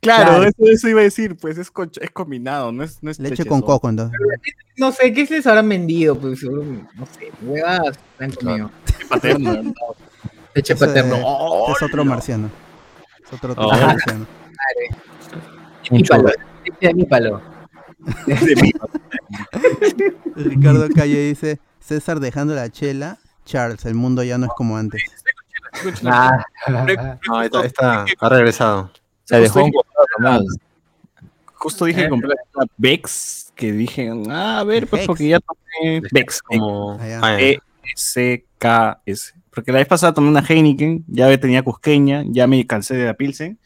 Claro, 0.00 0.24
Claro. 0.30 0.44
Eso, 0.44 0.56
eso 0.72 0.88
iba 0.88 1.00
a 1.00 1.04
decir, 1.04 1.36
pues 1.36 1.58
es, 1.58 1.70
con- 1.70 1.90
es 2.00 2.10
combinado, 2.10 2.70
no 2.72 2.84
es, 2.84 3.02
no 3.02 3.10
es 3.10 3.18
Leche 3.18 3.44
con 3.44 3.60
coco, 3.60 3.88
entonces. 3.88 4.18
No 4.76 4.92
sé, 4.92 5.12
¿qué 5.12 5.24
les 5.24 5.46
habrán 5.46 5.68
vendido? 5.68 6.16
Pues 6.18 6.42
no 6.44 7.06
sé, 7.06 7.32
huevas 7.42 7.98
han 8.18 8.30
comido. 8.32 8.70
Paterno, 9.08 9.62
¿no? 9.62 9.74
Leche 10.54 10.76
paterno. 10.76 11.14
ese 11.16 11.24
Oh, 11.26 11.74
es 11.76 11.82
otro 11.82 12.04
marciano. 12.04 12.50
Es 13.24 13.32
otro 13.32 13.54
Oh. 13.56 13.70
De 14.76 15.90
marciano. 15.90 16.30
Nípalo. 16.94 17.40
Leche 18.26 18.46
de 18.54 18.54
nípalo. 18.62 18.92
Ricardo 20.36 20.88
Calle 20.94 21.28
dice, 21.28 21.58
César 21.80 22.20
dejando 22.20 22.54
la 22.54 22.70
chela, 22.70 23.18
Charles, 23.44 23.84
el 23.86 23.94
mundo 23.94 24.22
ya 24.22 24.38
no 24.38 24.46
es 24.46 24.52
como 24.56 24.76
antes. 24.76 25.02
Ah. 26.04 26.44
No, 27.26 27.42
está, 27.42 27.64
está- 27.64 28.04
ha 28.18 28.28
regresado. 28.28 28.90
Se 29.24 29.40
dejó 29.40 29.64
un 29.64 29.72
Justo, 31.54 31.86
dije 31.86 32.02
que 32.04 32.08
compré 32.08 32.30
una 32.54 32.66
Vex, 32.76 33.52
que 33.56 33.72
dije, 33.72 34.12
ah, 34.30 34.60
a 34.60 34.64
ver, 34.64 34.86
pues 34.86 35.04
porque 35.06 35.26
ya 35.28 35.40
tomé 35.40 36.00
Vex, 36.12 36.40
Como. 36.42 36.96
E-C-K-S. 37.02 39.32
Porque 39.50 39.72
la 39.72 39.78
vez 39.78 39.88
pasada 39.88 40.14
tomé 40.14 40.28
una 40.28 40.44
Heineken, 40.46 41.04
ya 41.08 41.36
tenía 41.40 41.64
cusqueña, 41.64 42.22
ya 42.26 42.46
me 42.46 42.64
cansé 42.64 42.94
de 42.94 43.06
la 43.06 43.14
Pilsen. 43.14 43.58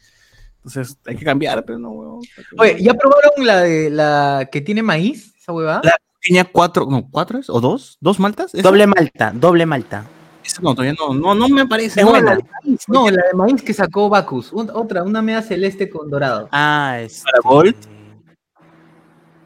Entonces 0.65 0.97
hay 1.05 1.17
que 1.17 1.25
cambiar, 1.25 1.65
pero 1.65 1.77
no, 1.77 1.89
huevón. 1.91 2.21
Oye, 2.57 2.77
¿ya 2.81 2.93
probaron 2.93 3.45
la 3.45 3.61
de 3.61 3.89
la 3.89 4.47
que 4.51 4.61
tiene 4.61 4.81
maíz? 4.81 5.33
Esa 5.37 5.51
huevada. 5.51 5.81
La 5.83 5.95
Tenía 6.25 6.45
cuatro, 6.45 6.85
no, 6.89 7.09
cuatro 7.11 7.37
es, 7.39 7.49
o 7.49 7.59
dos, 7.59 7.97
dos 7.99 8.17
maltas. 8.17 8.53
¿Esa? 8.55 8.63
Doble 8.63 8.87
malta, 8.87 9.33
doble 9.35 9.65
malta. 9.65 10.05
Esa 10.41 10.61
no, 10.61 10.73
todavía 10.73 10.95
no, 10.97 11.13
no, 11.13 11.35
no 11.35 11.49
me 11.49 11.67
parece 11.67 12.01
No, 12.01 12.11
buena. 12.11 12.29
la 12.31 12.35
de 12.37 12.43
maíz, 12.63 12.79
no, 12.87 13.09
la 13.09 13.23
de 13.27 13.33
maíz 13.33 13.61
que 13.61 13.73
sacó 13.73 14.07
Bacus. 14.07 14.53
Un- 14.53 14.69
otra, 14.73 15.03
una 15.03 15.21
media 15.21 15.41
celeste 15.41 15.89
con 15.89 16.09
dorado. 16.09 16.47
Ah, 16.53 16.99
es. 17.01 17.23
¿Para 17.23 17.39
Gold? 17.41 17.75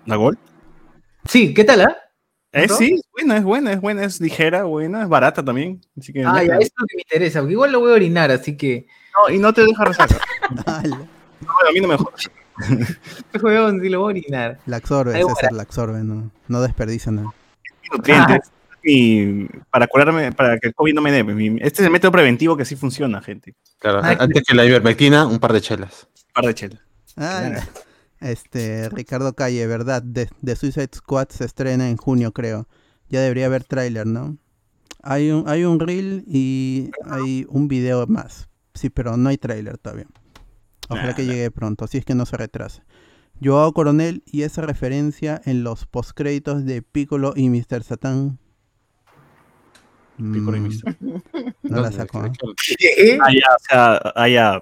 ¿La 0.05 0.15
Gold? 0.17 0.37
Sí, 1.27 1.51
¿qué 1.53 1.63
tal, 1.63 1.81
ah? 1.81 1.97
Eh, 2.51 2.69
sí, 2.69 2.93
es 2.93 3.01
buena, 3.11 3.37
es 3.37 3.43
buena, 3.43 3.73
es 3.73 3.81
buena, 3.81 4.03
es 4.05 4.21
ligera, 4.21 4.63
buena, 4.63 5.01
es 5.03 5.09
barata 5.09 5.43
también. 5.43 5.81
Así 5.99 6.13
que, 6.13 6.23
Ah, 6.23 6.43
ya, 6.43 6.53
eso 6.55 6.61
es 6.61 6.71
lo 6.77 6.85
que 6.87 6.95
me 6.95 7.01
interesa, 7.01 7.39
porque 7.39 7.53
igual 7.53 7.71
lo 7.71 7.79
voy 7.79 7.91
a 7.91 7.95
orinar, 7.95 8.31
así 8.31 8.55
que. 8.55 8.87
No, 9.17 9.33
y 9.33 9.39
no 9.39 9.53
te 9.53 9.63
deja 9.65 9.83
resaca. 9.85 10.17
Ala, 10.65 10.97
No, 11.41 11.69
a 11.69 11.71
mí 11.73 11.79
no 11.79 11.87
me 11.87 11.97
jodas. 11.97 12.29
Este 12.69 13.39
huevón 13.39 13.79
sí 13.81 13.89
lo 13.89 13.99
voy 13.99 14.07
a 14.07 14.17
orinar. 14.17 14.59
la 14.65 14.77
absorbe, 14.77 15.13
César, 15.13 15.51
la 15.53 15.61
absorbe, 15.63 16.03
no, 16.03 16.31
no 16.47 16.61
desperdicia 16.61 17.11
nada. 17.11 17.29
nutrientes. 17.91 18.51
Y 18.83 19.43
para 19.69 19.85
curarme, 19.87 20.31
para 20.31 20.57
que 20.59 20.67
el 20.69 20.73
COVID 20.73 20.93
no 20.93 21.01
me 21.01 21.11
dé. 21.11 21.23
mi- 21.23 21.57
Este 21.61 21.81
es 21.81 21.85
el 21.87 21.91
método 21.91 22.11
preventivo 22.13 22.55
que 22.57 22.63
sí 22.65 22.75
funciona, 22.75 23.21
gente. 23.21 23.53
Claro, 23.79 23.99
Ay, 24.03 24.15
antes 24.19 24.43
que 24.43 24.55
la 24.55 24.65
ivermectina, 24.65 25.25
un 25.27 25.39
par 25.39 25.51
de 25.53 25.61
chelas. 25.61 26.07
Un 26.29 26.33
par 26.33 26.45
de 26.45 26.53
chelas. 26.55 26.79
Ah, 27.17 27.51
Este, 28.19 28.89
Ricardo 28.89 29.33
Calle, 29.33 29.67
¿verdad? 29.67 30.01
De, 30.01 30.27
de 30.41 30.55
Suicide 30.55 30.89
Squad 30.95 31.27
se 31.29 31.45
estrena 31.45 31.89
en 31.89 31.97
junio, 31.97 32.31
creo. 32.31 32.67
Ya 33.09 33.21
debería 33.21 33.45
haber 33.47 33.63
tráiler, 33.65 34.07
¿no? 34.07 34.37
Hay 35.03 35.29
un, 35.31 35.47
hay 35.47 35.63
un 35.65 35.79
reel 35.79 36.23
y 36.27 36.89
hay 37.05 37.45
un 37.49 37.67
video 37.67 38.07
más. 38.07 38.46
Sí, 38.77 38.89
pero 38.89 39.17
no 39.17 39.29
hay 39.29 39.37
tráiler 39.37 39.77
todavía. 39.77 40.05
Ojalá 40.89 41.13
que 41.15 41.25
llegue 41.25 41.51
pronto, 41.51 41.85
si 41.87 41.97
es 41.97 42.05
que 42.05 42.15
no 42.15 42.25
se 42.25 42.37
retrasa. 42.37 42.83
Joao 43.43 43.73
Coronel 43.73 44.23
y 44.25 44.43
esa 44.43 44.61
referencia 44.61 45.41
en 45.45 45.63
los 45.63 45.85
postcréditos 45.85 46.65
de 46.65 46.81
Piccolo 46.81 47.33
y 47.35 47.49
Mr. 47.49 47.83
Satan. 47.83 48.39
Piccolo 50.17 50.57
y 50.57 50.59
Mm, 50.61 50.67
Mr. 50.67 50.95
No 51.63 51.81
la 51.81 51.91
saco. 51.91 52.25
¿eh? 52.25 52.31
¿Qué? 52.79 53.19
Ah, 53.21 53.29
ya, 53.31 53.55
o 53.55 53.59
sea, 53.69 54.01
ah, 54.15 54.27
ya. 54.27 54.61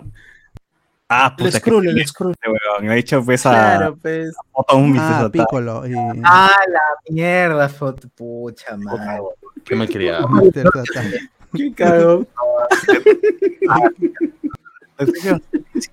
Ah, 1.08 1.36
El 1.38 1.52
Skrull, 1.54 1.88
el 1.88 2.06
Skrull. 2.08 2.34
Me 2.82 2.92
ha 2.94 2.98
hecho 2.98 3.24
pues 3.24 3.46
a 3.46 3.52
Claro, 3.52 3.98
pues. 4.02 4.36
foto 4.52 4.76
un 4.78 4.92
Mr. 4.92 5.00
Ah, 5.00 5.10
Satan. 5.12 5.32
Piccolo 5.32 5.88
y 5.88 5.94
Ah, 6.24 6.58
la 6.68 6.82
mierda, 7.14 7.70
foto. 7.70 8.10
Pucha 8.10 8.76
madre. 8.76 9.22
Qué 9.64 9.76
malcriado. 9.76 10.28
Mr. 10.28 10.64
Satan. 10.74 11.12
Qué 11.56 11.74
cagón. 11.74 12.28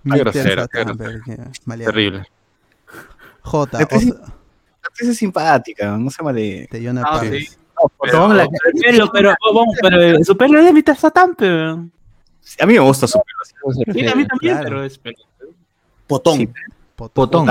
Grosero, 0.05 0.69
qué 0.69 0.85
que 1.25 1.37
maleado. 1.65 1.93
Terrible. 1.93 2.25
J. 3.43 3.79
Sí- 3.99 4.11
La 4.11 4.89
actriz 4.89 5.09
es 5.11 5.17
simpática, 5.17 5.97
no 5.97 6.11
se 6.11 6.23
male. 6.23 6.69
de 6.71 6.85
Jonah 6.85 7.03
Ah, 7.05 7.23
la- 7.25 8.49
Pero, 9.13 9.35
su 10.25 10.37
pelo 10.37 10.59
es 10.61 10.65
de 10.67 10.73
Mr. 10.73 10.97
Satan, 10.97 11.35
pero. 11.37 11.87
A 12.61 12.67
mí 12.67 12.75
me 12.75 12.79
gusta 12.81 13.07
su 13.07 13.19
pelo. 13.19 13.39
así. 13.43 13.55
¿Cómo 13.61 13.75
se 13.75 13.93
Sí, 13.93 14.07
a 14.07 14.15
mí 14.15 14.27
también, 14.27 14.59
pero 14.63 14.85
es. 14.85 15.01
Potón. 16.07 16.53
Fotón. 16.97 17.49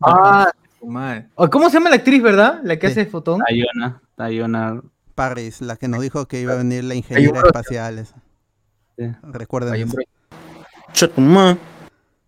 Ah, 0.00 0.50
su 0.78 0.86
madre. 0.86 1.26
Oh, 1.34 1.50
¿Cómo 1.50 1.68
se 1.68 1.74
llama 1.74 1.90
la 1.90 1.96
actriz, 1.96 2.22
verdad? 2.22 2.60
La 2.62 2.78
que 2.78 2.86
Sí. 2.88 2.92
hace 3.00 3.10
fotón. 3.10 3.40
Tayona, 3.46 4.00
Tayona. 4.14 4.80
Paris, 5.16 5.60
la 5.60 5.74
que 5.76 5.88
nos 5.88 6.00
dijo 6.00 6.26
que 6.28 6.40
iba 6.40 6.52
a 6.52 6.56
venir 6.56 6.84
la 6.84 6.94
ingeniera 6.94 7.32
brocha. 7.32 7.46
espacial. 7.48 7.98
esa. 7.98 8.14
Sí. 8.96 9.04
Recuerden. 9.24 9.90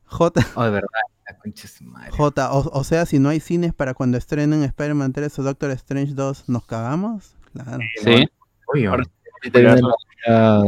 J, 0.06 0.40
Oh, 0.56 0.64
de 0.64 0.70
verdad. 0.70 0.88
La. 0.94 2.10
J 2.10 2.52
o, 2.52 2.70
o 2.72 2.84
sea, 2.84 3.04
si 3.06 3.18
no 3.18 3.28
hay 3.28 3.40
cines 3.40 3.74
para 3.74 3.92
cuando 3.94 4.16
estrenen 4.18 4.62
Spider-Man 4.64 5.12
3 5.12 5.38
o 5.38 5.42
Doctor 5.42 5.70
Strange 5.72 6.14
2, 6.14 6.48
¿nos 6.48 6.64
cagamos? 6.64 7.34
Claro. 7.52 7.78
Sí. 8.02 8.26
Obvio. 8.66 8.96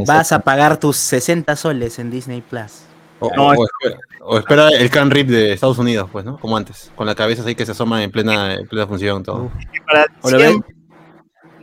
Vas 0.05 0.31
a 0.31 0.39
pagar 0.39 0.77
tus 0.77 0.97
60 0.97 1.55
soles 1.55 1.99
en 1.99 2.09
Disney 2.11 2.41
Plus. 2.41 2.83
O, 3.19 3.29
No, 3.35 3.47
o- 3.49 3.55
o 3.55 3.65
espera, 3.65 3.99
o 4.21 4.37
espera 4.39 4.69
el 4.69 4.89
can 4.89 5.11
rip 5.11 5.27
de 5.29 5.53
Estados 5.53 5.77
Unidos, 5.77 6.09
pues, 6.11 6.25
¿no? 6.25 6.37
Como 6.39 6.57
antes. 6.57 6.91
Con 6.95 7.05
la 7.07 7.13
cabeza 7.15 7.41
así 7.43 7.53
que 7.55 7.65
se 7.65 7.71
asoma 7.73 8.03
en 8.03 8.11
plena, 8.11 8.53
en 8.55 8.67
plena 8.67 8.87
función, 8.87 9.23
todo. 9.23 9.51
Para 9.85 10.05
O 10.21 10.29
lo 10.31 10.37
diciembre 10.37 10.75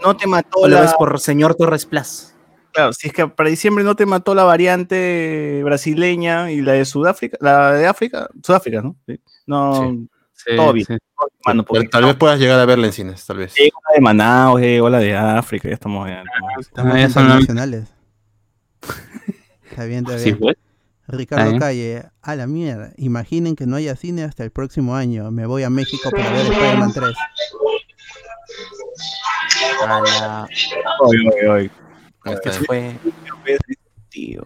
no 0.03 0.16
te 0.16 0.27
mató 0.27 0.61
O 0.61 0.69
lo 0.69 0.77
la... 0.77 0.81
ves 0.83 0.95
por 0.95 1.19
señor 1.20 1.55
Torres 1.55 1.85
Plus. 1.87 2.35
Claro, 2.73 2.93
si 2.93 3.09
es 3.09 3.12
que 3.12 3.27
para 3.27 3.49
diciembre 3.51 3.83
no 3.83 3.97
te 3.97 4.07
mató 4.07 4.35
la 4.35 4.45
variante 4.45 5.62
brasileña 5.65 6.51
y 6.53 6.61
la 6.61 6.73
de 6.75 6.85
Sudáfrica, 6.85 7.37
la 7.41 7.73
de 7.73 7.87
África, 7.87 8.29
Sudáfrica, 8.43 8.83
¿no? 8.83 8.97
Sí. 9.07 9.20
No, 9.47 9.97
Sí, 10.35 10.55
Todo 10.55 10.73
bien. 10.73 10.87
sí. 10.87 10.95
mano, 11.45 11.65
Pero 11.65 11.81
porque 11.81 11.89
tal 11.89 12.05
vez 12.05 12.15
puedas 12.15 12.39
llegar 12.39 12.61
a 12.61 12.65
verla 12.65 12.87
en 12.87 12.93
cines, 12.93 13.27
tal 13.27 13.39
vez. 13.39 13.53
llegó 13.57 13.81
la 13.89 13.95
de 13.97 14.01
Manaus, 14.01 14.61
llegó 14.61 14.89
la 14.89 14.99
de 15.01 15.16
África, 15.16 15.66
ya 15.69 15.75
estamos 15.75 16.07
ya, 16.09 16.23
estamos- 16.23 16.53
Estamos 16.61 16.95
Ah, 16.95 16.99
ya 17.01 17.09
son- 17.11 17.23
internacionales. 17.25 17.89
Está 19.70 19.85
bien, 19.85 20.05
está 20.07 20.19
Sí, 20.19 20.25
bien. 20.27 20.39
pues. 20.39 20.57
Ricardo. 21.09 21.59
Calle, 21.59 22.05
a 22.23 22.37
la 22.37 22.47
mierda. 22.47 22.93
Imaginen 22.99 23.57
que 23.57 23.66
no 23.66 23.77
haya 23.77 23.97
cine 23.97 24.23
hasta 24.25 24.45
el 24.45 24.51
próximo 24.51 24.95
año. 24.95 25.31
Me 25.33 25.47
voy 25.47 25.62
a 25.65 25.70
México 25.70 26.11
para 26.11 26.31
ver 26.31 26.47
Spider-Man 26.53 26.93
3. 26.93 27.15
A 29.87 30.01
la- 30.01 30.49
Oy, 31.01 31.29
oy, 31.29 31.47
oy. 31.47 31.71
Que 32.43 32.51
fue. 32.53 32.99
Tío. 34.11 34.43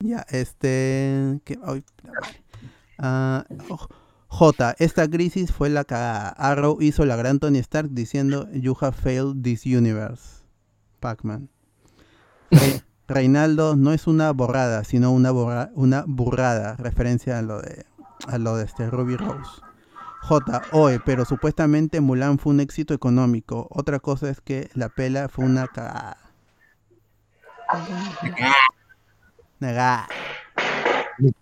Ya, 0.00 0.26
este. 0.30 1.40
¿qué? 1.44 1.58
Ay, 1.64 1.84
la 2.02 2.12
madre. 2.12 2.44
Ah, 2.98 3.44
oh, 3.68 3.88
J, 4.28 4.74
esta 4.78 5.08
crisis 5.08 5.52
fue 5.52 5.68
la 5.70 5.84
cagada. 5.84 6.28
Arrow 6.30 6.78
hizo 6.80 7.04
la 7.04 7.16
gran 7.16 7.38
Tony 7.38 7.58
Stark 7.58 7.88
diciendo 7.90 8.48
You 8.52 8.76
have 8.80 8.96
failed 8.96 9.42
this 9.42 9.64
universe. 9.66 10.42
Pac-Man. 11.00 11.48
Re- 12.50 12.82
Reinaldo 13.08 13.76
no 13.76 13.92
es 13.92 14.06
una 14.06 14.30
borrada, 14.32 14.84
sino 14.84 15.10
una, 15.12 15.30
borra- 15.32 15.70
una 15.74 16.04
burrada. 16.06 16.76
Referencia 16.76 17.38
a 17.38 17.42
lo 17.42 17.60
de 17.60 17.84
a 18.28 18.38
lo 18.38 18.56
de 18.56 18.64
este 18.64 18.88
Ruby 18.88 19.16
Rose. 19.16 19.50
J, 20.22 20.62
oe, 20.70 21.00
pero 21.00 21.24
supuestamente 21.24 22.00
Mulan 22.00 22.38
fue 22.38 22.52
un 22.52 22.60
éxito 22.60 22.94
económico. 22.94 23.66
Otra 23.70 23.98
cosa 23.98 24.30
es 24.30 24.40
que 24.40 24.70
la 24.74 24.88
pela 24.88 25.28
fue 25.28 25.44
una 25.44 25.66
cagada. 25.66 26.16
Negá. 29.58 30.06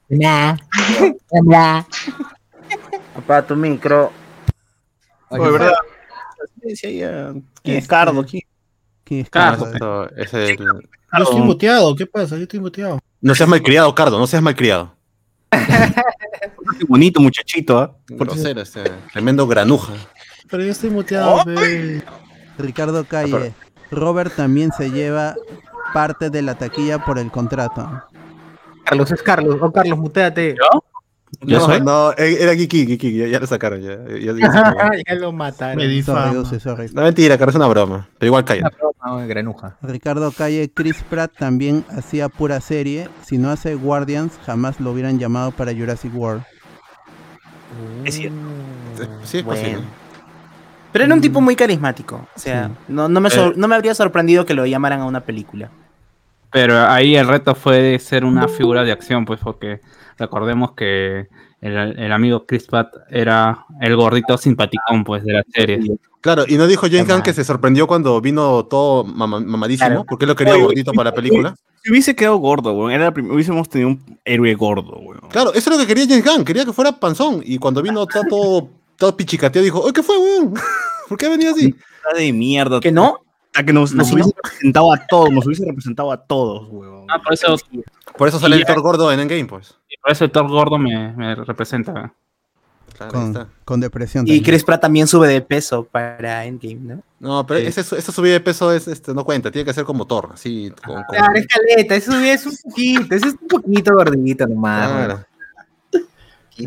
Nah. 0.08 0.56
Nah. 1.44 1.82
Papá, 3.14 3.46
tu 3.46 3.54
micro. 3.54 4.10
Oye, 5.28 5.50
¿verdad? 5.50 5.72
¿Quién 7.62 7.76
es 7.76 7.86
Cardo? 7.86 8.24
¿Quién? 8.24 8.42
¿Quién 9.04 9.20
es 9.20 9.30
Cardo? 9.30 9.70
Yo 9.72 10.08
estoy 10.16 11.42
muteado, 11.42 11.94
¿qué 11.96 12.06
pasa? 12.06 12.36
Yo 12.36 12.42
estoy 12.44 12.60
muteado. 12.60 12.98
No 13.20 13.34
seas 13.34 13.48
malcriado, 13.48 13.94
Cardo, 13.94 14.18
no 14.18 14.26
seas 14.26 14.42
malcriado. 14.42 14.94
Qué 15.50 16.84
bonito 16.86 17.20
muchachito, 17.20 17.78
¿ah? 17.78 17.96
Grosero, 18.08 18.60
este, 18.60 18.84
tremendo 19.12 19.46
granuja. 19.46 19.94
Pero 20.48 20.64
yo 20.64 20.70
estoy 20.70 20.90
muteado, 20.90 21.44
ve. 21.44 22.02
Ricardo 22.58 23.04
Calle. 23.04 23.52
Robert 23.90 24.34
también 24.34 24.70
se 24.72 24.90
lleva 24.90 25.34
parte 25.92 26.30
de 26.30 26.42
la 26.42 26.54
taquilla 26.56 27.04
por 27.04 27.18
el 27.18 27.30
contrato. 27.30 28.02
Carlos, 28.84 29.10
es 29.10 29.22
Carlos. 29.22 29.56
Oh, 29.60 29.72
Carlos, 29.72 29.98
muteate. 29.98 30.56
No, 31.42 31.78
no, 31.80 32.12
eh, 32.18 32.36
era 32.40 32.54
Kiki, 32.54 32.86
Kiki, 32.86 33.16
ya, 33.16 33.26
ya 33.26 33.40
lo 33.40 33.46
sacaron. 33.46 33.80
Ya, 33.80 33.96
ya- 34.18 34.32
lo 35.14 35.32
mataron. 35.32 35.76
Me 35.78 35.84
Sorry, 35.84 35.94
difama. 35.96 36.34
Dulce, 36.34 36.60
sorry. 36.60 36.90
no, 36.92 37.02
mentira, 37.02 37.38
Carlos, 37.38 37.54
es 37.54 37.56
una 37.56 37.66
broma. 37.68 38.08
Pero 38.18 38.26
igual 38.28 38.44
calla. 38.44 38.70
No, 39.04 39.26
granuja. 39.26 39.76
Ricardo 39.80 40.30
Calle, 40.32 40.70
Chris 40.74 41.02
Pratt 41.08 41.32
también 41.38 41.84
hacía 41.96 42.28
pura 42.28 42.60
serie. 42.60 43.08
Si 43.24 43.38
no 43.38 43.50
hace 43.50 43.74
Guardians, 43.74 44.38
jamás 44.44 44.78
lo 44.80 44.92
hubieran 44.92 45.18
llamado 45.18 45.50
para 45.52 45.72
Jurassic 45.72 46.14
World. 46.14 46.42
Es 48.04 48.14
cierto. 48.16 48.36
Sí, 49.24 49.38
es 49.38 49.44
Bueno. 49.44 49.60
posible. 49.62 49.84
Pero 50.92 51.04
era 51.06 51.14
un 51.14 51.20
tipo 51.20 51.40
muy 51.40 51.56
carismático. 51.56 52.26
O 52.36 52.38
sea, 52.38 52.66
Sí. 52.68 52.72
no, 52.88 53.08
no, 53.08 53.20
me 53.20 53.30
sor- 53.30 53.52
Eh. 53.52 53.54
no 53.56 53.68
me 53.68 53.76
habría 53.76 53.94
sorprendido 53.94 54.44
que 54.44 54.52
lo 54.54 54.66
llamaran 54.66 55.00
a 55.00 55.06
una 55.06 55.20
película. 55.20 55.70
Pero 56.52 56.78
ahí 56.86 57.16
el 57.16 57.28
reto 57.28 57.54
fue 57.54 57.98
ser 57.98 58.24
una 58.24 58.48
figura 58.48 58.82
de 58.84 58.92
acción, 58.92 59.24
pues, 59.24 59.40
porque 59.42 59.80
recordemos 60.18 60.72
que 60.72 61.28
el, 61.60 61.76
el 61.76 62.12
amigo 62.12 62.44
Chris 62.46 62.66
Pratt 62.66 62.92
era 63.10 63.64
el 63.80 63.94
gordito 63.96 64.36
simpaticón, 64.36 65.04
pues, 65.04 65.24
de 65.24 65.32
la 65.34 65.44
serie. 65.52 65.80
Claro, 66.20 66.44
y 66.46 66.56
no 66.56 66.66
dijo 66.66 66.86
James 66.90 67.08
Gunn 67.08 67.22
que 67.22 67.32
se 67.32 67.44
sorprendió 67.44 67.86
cuando 67.86 68.20
vino 68.20 68.64
todo 68.66 69.04
mama- 69.04 69.40
mamadísimo, 69.40 69.88
Claro. 69.88 70.04
porque 70.06 70.24
él 70.26 70.28
lo 70.28 70.36
quería 70.36 70.54
Oye, 70.54 70.62
gordito 70.64 70.92
para 70.92 71.10
la 71.10 71.16
película. 71.16 71.54
Si 71.82 71.90
hubiese 71.90 72.14
quedado 72.14 72.36
gordo, 72.36 72.72
weón. 72.74 72.90
Era 72.92 73.04
la 73.10 73.32
hubiésemos 73.32 73.68
tenido 73.70 73.88
un 73.90 74.18
héroe 74.24 74.52
gordo, 74.54 74.98
weón. 74.98 75.20
Claro, 75.30 75.50
eso 75.54 75.70
es 75.70 75.76
lo 75.76 75.78
que 75.78 75.86
quería 75.86 76.04
James 76.06 76.24
Gunn, 76.24 76.44
quería 76.44 76.66
que 76.66 76.74
fuera 76.74 76.92
panzón. 76.92 77.40
Y 77.44 77.56
cuando 77.58 77.80
vino 77.80 78.02
está 78.02 78.20
todo, 78.28 78.68
todo 78.96 79.16
pichicateado, 79.16 79.64
dijo, 79.64 79.80
oye, 79.80 79.94
¿qué 79.94 80.02
fue, 80.02 80.18
weón? 80.18 80.52
¿Por 81.08 81.16
qué 81.16 81.28
venía 81.28 81.52
así? 81.52 81.74
Está 82.04 82.18
de 82.18 82.32
mierda. 82.34 82.80
¿Que 82.80 82.92
no? 82.92 83.20
Hasta 83.52 83.66
que 83.66 83.72
nos, 83.72 83.92
hubiese 83.92 84.32
representado 84.36 84.92
a 84.92 85.06
todos, 85.06 85.30
nos 85.30 85.44
hubiese 85.46 85.64
representado 85.64 86.12
a 86.12 86.16
todos, 86.18 86.68
weón. 86.70 87.06
Ah, 87.10 87.20
por 87.22 87.34
eso, 87.34 87.56
Por 88.16 88.28
eso 88.28 88.38
sale 88.38 88.56
Y 88.56 88.60
el 88.60 88.66
Thor 88.66 88.80
gordo 88.80 89.10
en 89.12 89.18
Endgame, 89.20 89.46
pues. 89.46 89.74
por 90.02 90.12
eso 90.12 90.24
el 90.24 90.30
Thor 90.30 90.48
gordo 90.48 90.78
me, 90.78 91.12
me 91.14 91.34
representa. 91.34 92.12
Claro, 92.96 93.12
Con, 93.12 93.26
está. 93.28 93.48
con 93.64 93.80
depresión. 93.80 94.26
Y. 94.28 94.42
Chris 94.42 94.62
Pratt 94.62 94.82
también 94.82 95.06
sube 95.06 95.26
de 95.26 95.40
peso 95.40 95.84
para 95.84 96.44
Endgame, 96.44 96.74
¿no? 96.80 97.02
No, 97.18 97.46
pero 97.46 97.60
Sí. 97.60 97.66
ese, 97.66 97.80
esa 97.80 98.12
subida 98.12 98.32
de 98.34 98.40
peso 98.40 98.72
es, 98.72 98.86
este, 98.88 99.14
no 99.14 99.24
cuenta, 99.24 99.50
tiene 99.50 99.64
que 99.64 99.72
ser 99.72 99.84
como 99.84 100.06
Thor, 100.06 100.30
así. 100.34 100.70
Con, 100.84 100.94
con- 100.96 101.04
Claro, 101.16 101.32
es 101.34 101.46
caleta, 101.46 101.96
eso 101.96 102.12
es 102.20 102.46
un 102.46 102.56
poquito, 102.70 103.14
eso 103.14 103.26
es 103.28 103.34
un 103.40 103.48
poquito 103.48 103.94
gordito 103.94 104.46
nomás. 104.46 104.88
Claro. 104.90 105.24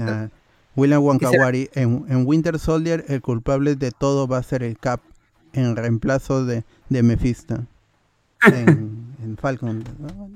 Ah, 0.01 0.27
William 0.75 1.03
Wankawari, 1.03 1.69
en, 1.73 2.05
en 2.09 2.25
Winter 2.25 2.57
Soldier 2.57 3.05
el 3.07 3.21
culpable 3.21 3.75
de 3.75 3.91
todo 3.91 4.27
va 4.27 4.37
a 4.39 4.43
ser 4.43 4.63
el 4.63 4.77
Cap 4.79 5.01
en 5.53 5.75
reemplazo 5.75 6.45
de, 6.45 6.63
de 6.89 7.03
Mephisto. 7.03 7.63
En, 8.45 9.15
en 9.23 9.37
Falcon. 9.39 9.83
¿no? 9.99 10.29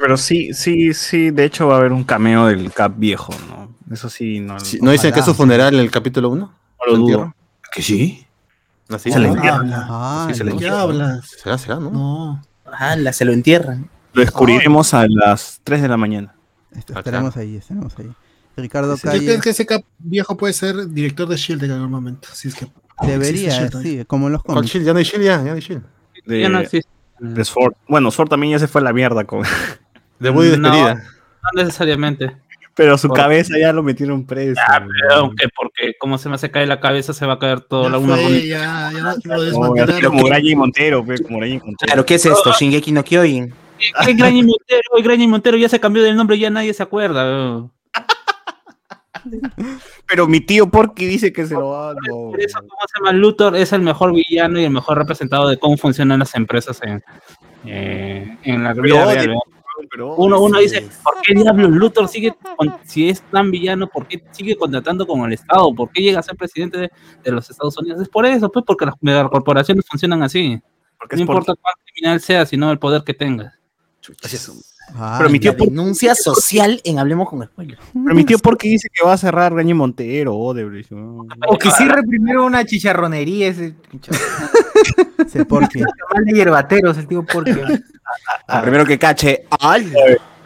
Pero 0.00 0.16
sí, 0.16 0.52
sí, 0.52 0.92
sí. 0.94 1.30
De 1.30 1.44
hecho, 1.44 1.68
va 1.68 1.76
a 1.76 1.78
haber 1.78 1.92
un 1.92 2.04
cameo 2.04 2.46
del 2.46 2.72
Cap 2.72 2.94
viejo, 2.96 3.32
¿no? 3.48 3.74
Eso 3.92 4.10
sí, 4.10 4.40
no, 4.40 4.58
Sí, 4.60 4.78
¿No 4.82 4.90
dicen 4.90 5.12
que 5.12 5.20
es 5.20 5.24
su 5.24 5.34
funeral 5.34 5.74
en 5.74 5.80
el 5.80 5.90
capítulo 5.90 6.28
1? 6.30 6.40
no 6.86 6.92
lo 6.92 6.98
dudo. 6.98 7.34
¿Que 7.72 7.82
sí? 7.82 8.26
Así 8.88 9.10
Se 9.12 9.18
le 9.18 9.28
entierra. 9.28 9.62
Ah, 9.88 10.26
Sí, 10.28 10.34
se 10.34 10.44
le 10.44 10.50
no. 10.50 10.56
¿Qué 10.58 10.64
entierra. 10.64 10.82
hablas? 10.82 11.26
Será, 11.42 11.56
será, 11.58 11.76
¿no? 11.76 11.90
No. 11.90 12.42
Ah, 12.66 12.96
se 13.12 13.24
lo 13.24 13.32
entierran. 13.32 13.88
Lo 14.12 14.20
descubriremos 14.22 14.92
a 14.94 15.06
las 15.08 15.60
3 15.64 15.82
de 15.82 15.88
la 15.88 15.96
mañana. 15.96 16.34
Est- 16.76 16.90
Ah, 16.94 16.98
Estaremos 16.98 17.36
ahí, 17.36 17.56
estaremos 17.56 17.98
ahí. 17.98 18.10
Ricardo 18.56 18.96
Yo 18.96 19.02
Calle 19.02 19.24
creo 19.26 19.40
que 19.40 19.50
ese 19.50 19.66
cap 19.66 19.82
viejo 19.98 20.36
puede 20.36 20.52
ser 20.52 20.88
director 20.88 21.28
de 21.28 21.36
Shield 21.36 21.62
en 21.64 21.70
algún 21.72 21.90
momento. 21.90 22.28
Si 22.32 22.48
es 22.48 22.54
que 22.54 22.66
debería, 23.02 23.48
existe 23.48 23.78
Shield 23.78 23.82
sí, 24.00 24.04
como 24.06 24.26
en 24.26 24.34
los 24.34 24.42
¿Cuál 24.42 24.56
cómics. 24.56 24.72
Shield? 24.72 24.86
Ya 24.86 24.92
no 24.92 24.98
hay 24.98 25.04
Shield, 25.04 25.24
ya, 25.24 25.36
ya 25.38 25.44
no 25.44 25.52
hay 25.54 25.60
Shield. 25.60 25.82
De, 26.24 26.40
Ya 26.40 26.48
no 26.48 26.58
existe. 26.60 26.88
de 27.18 27.44
Sword. 27.44 27.74
Bueno, 27.88 28.10
Sword 28.10 28.28
también 28.28 28.52
ya 28.52 28.58
se 28.58 28.68
fue 28.68 28.80
a 28.80 28.84
la 28.84 28.92
mierda 28.92 29.24
con. 29.24 29.42
Debut 30.18 30.44
y 30.46 30.56
No. 30.56 30.70
despedida. 30.70 30.94
No 31.54 31.62
necesariamente. 31.62 32.36
Pero 32.74 32.98
su 32.98 33.08
cabeza 33.08 33.54
ya 33.58 33.72
lo 33.72 33.82
metieron 33.82 34.26
preso. 34.26 34.60
Ah, 34.68 34.84
pero 34.86 35.14
aunque 35.20 35.48
porque 35.56 35.94
como 35.98 36.18
se 36.18 36.28
me 36.28 36.34
hace 36.34 36.50
caer 36.50 36.68
la 36.68 36.78
cabeza, 36.78 37.14
se 37.14 37.24
va 37.24 37.34
a 37.34 37.38
caer 37.38 37.62
todo 37.62 37.84
Ya 37.84 37.88
la 37.90 37.98
una 37.98 38.16
fue, 38.16 38.46
ya, 38.46 38.90
ya 38.92 39.00
lo 39.00 39.50
No, 40.02 40.10
como 40.10 40.24
Graña 40.24 40.50
y 40.50 40.54
Montero, 40.54 41.02
pe, 41.06 41.18
como 41.22 41.38
Graña 41.38 41.54
y 41.54 41.58
Montero. 41.58 41.86
Claro, 41.86 42.04
¿qué 42.04 42.16
es 42.16 42.26
esto? 42.26 42.52
Shingeki 42.52 42.92
no 42.92 43.02
Kyojin. 43.02 43.54
¿Qué 43.78 44.12
Graña 44.12 44.38
y 44.38 44.42
Montero? 44.42 44.82
El 44.94 45.02
Graña 45.02 45.24
y 45.24 45.26
Montero 45.28 45.56
ya 45.56 45.70
se 45.70 45.80
cambió 45.80 46.02
del 46.02 46.16
nombre, 46.16 46.38
ya 46.38 46.50
nadie 46.50 46.74
se 46.74 46.82
acuerda. 46.82 47.24
weón. 47.24 47.72
Pero 50.08 50.26
mi 50.26 50.40
tío 50.40 50.68
Porky 50.70 51.06
dice 51.06 51.32
que 51.32 51.46
se 51.46 51.54
lo 51.54 51.68
va 51.70 51.90
a. 51.90 51.94
no. 51.94 52.30
Por 52.30 52.40
eso, 52.40 52.58
¿cómo 52.60 52.80
se 52.86 52.98
llama? 52.98 53.12
Luthor 53.12 53.56
es 53.56 53.72
el 53.72 53.82
mejor 53.82 54.12
villano 54.12 54.60
y 54.60 54.64
el 54.64 54.70
mejor 54.70 54.98
representado 54.98 55.48
de 55.48 55.58
cómo 55.58 55.76
funcionan 55.76 56.18
las 56.20 56.34
empresas 56.34 56.80
en, 56.82 57.02
eh, 57.64 58.36
en 58.42 58.62
la 58.64 58.72
vida 58.72 59.04
real. 59.14 59.36
Uno, 60.16 60.40
uno 60.40 60.58
dice, 60.58 60.88
¿por 61.04 61.14
qué 61.22 61.34
diablos 61.34 61.70
Luthor 61.70 62.08
sigue, 62.08 62.32
con- 62.56 62.74
si 62.84 63.10
es 63.10 63.20
tan 63.30 63.50
villano, 63.50 63.86
por 63.88 64.06
qué 64.08 64.22
sigue 64.32 64.56
contratando 64.56 65.06
con 65.06 65.20
el 65.26 65.32
Estado? 65.34 65.74
¿Por 65.74 65.90
qué 65.90 66.00
llega 66.02 66.20
a 66.20 66.22
ser 66.22 66.34
presidente 66.36 66.78
de, 66.78 66.90
de 67.22 67.30
los 67.32 67.48
Estados 67.50 67.76
Unidos? 67.78 68.00
Es 68.00 68.08
por 68.08 68.24
eso, 68.24 68.50
pues, 68.50 68.64
porque 68.66 68.86
las 68.86 68.94
megacorporaciones 69.02 69.84
funcionan 69.86 70.22
así. 70.22 70.60
Porque 70.98 71.16
No 71.16 71.20
es 71.22 71.28
importa 71.28 71.52
cuán 71.60 71.74
criminal 71.84 72.20
sea, 72.20 72.46
sino 72.46 72.70
el 72.72 72.78
poder 72.78 73.02
que 73.04 73.12
tengas. 73.12 73.52
Ah, 73.54 74.28
Pero 74.30 74.52
mi 75.30 75.40
tío 75.40 75.52
La 75.52 75.58
Porky, 75.58 75.70
denuncia 75.74 76.14
social 76.14 76.80
en 76.84 76.98
Hablemos 76.98 77.28
con 77.28 77.42
Spoilers. 77.44 77.80
pero 77.92 78.14
mi 78.14 78.24
tío 78.24 78.38
Porky 78.38 78.68
dice 78.68 78.88
que 78.92 79.04
va 79.04 79.14
a 79.14 79.18
cerrar 79.18 79.52
y 79.60 79.74
Montero, 79.74 80.34
Odebrecht. 80.36 80.90
¿no? 80.92 81.26
O 81.48 81.58
que 81.58 81.70
cierre 81.70 82.02
primero 82.02 82.44
una 82.46 82.64
chicharronería 82.64 83.48
ese 83.48 83.74
ese 85.26 85.44
mal 86.14 86.24
de 86.24 86.32
hierbateros, 86.32 86.96
el 86.98 87.06
tío 87.06 87.24
porque. 87.24 87.56
Ah, 88.48 88.62
Primero 88.62 88.84
que 88.86 88.98
cache. 88.98 89.44
¡Ay! 89.60 89.92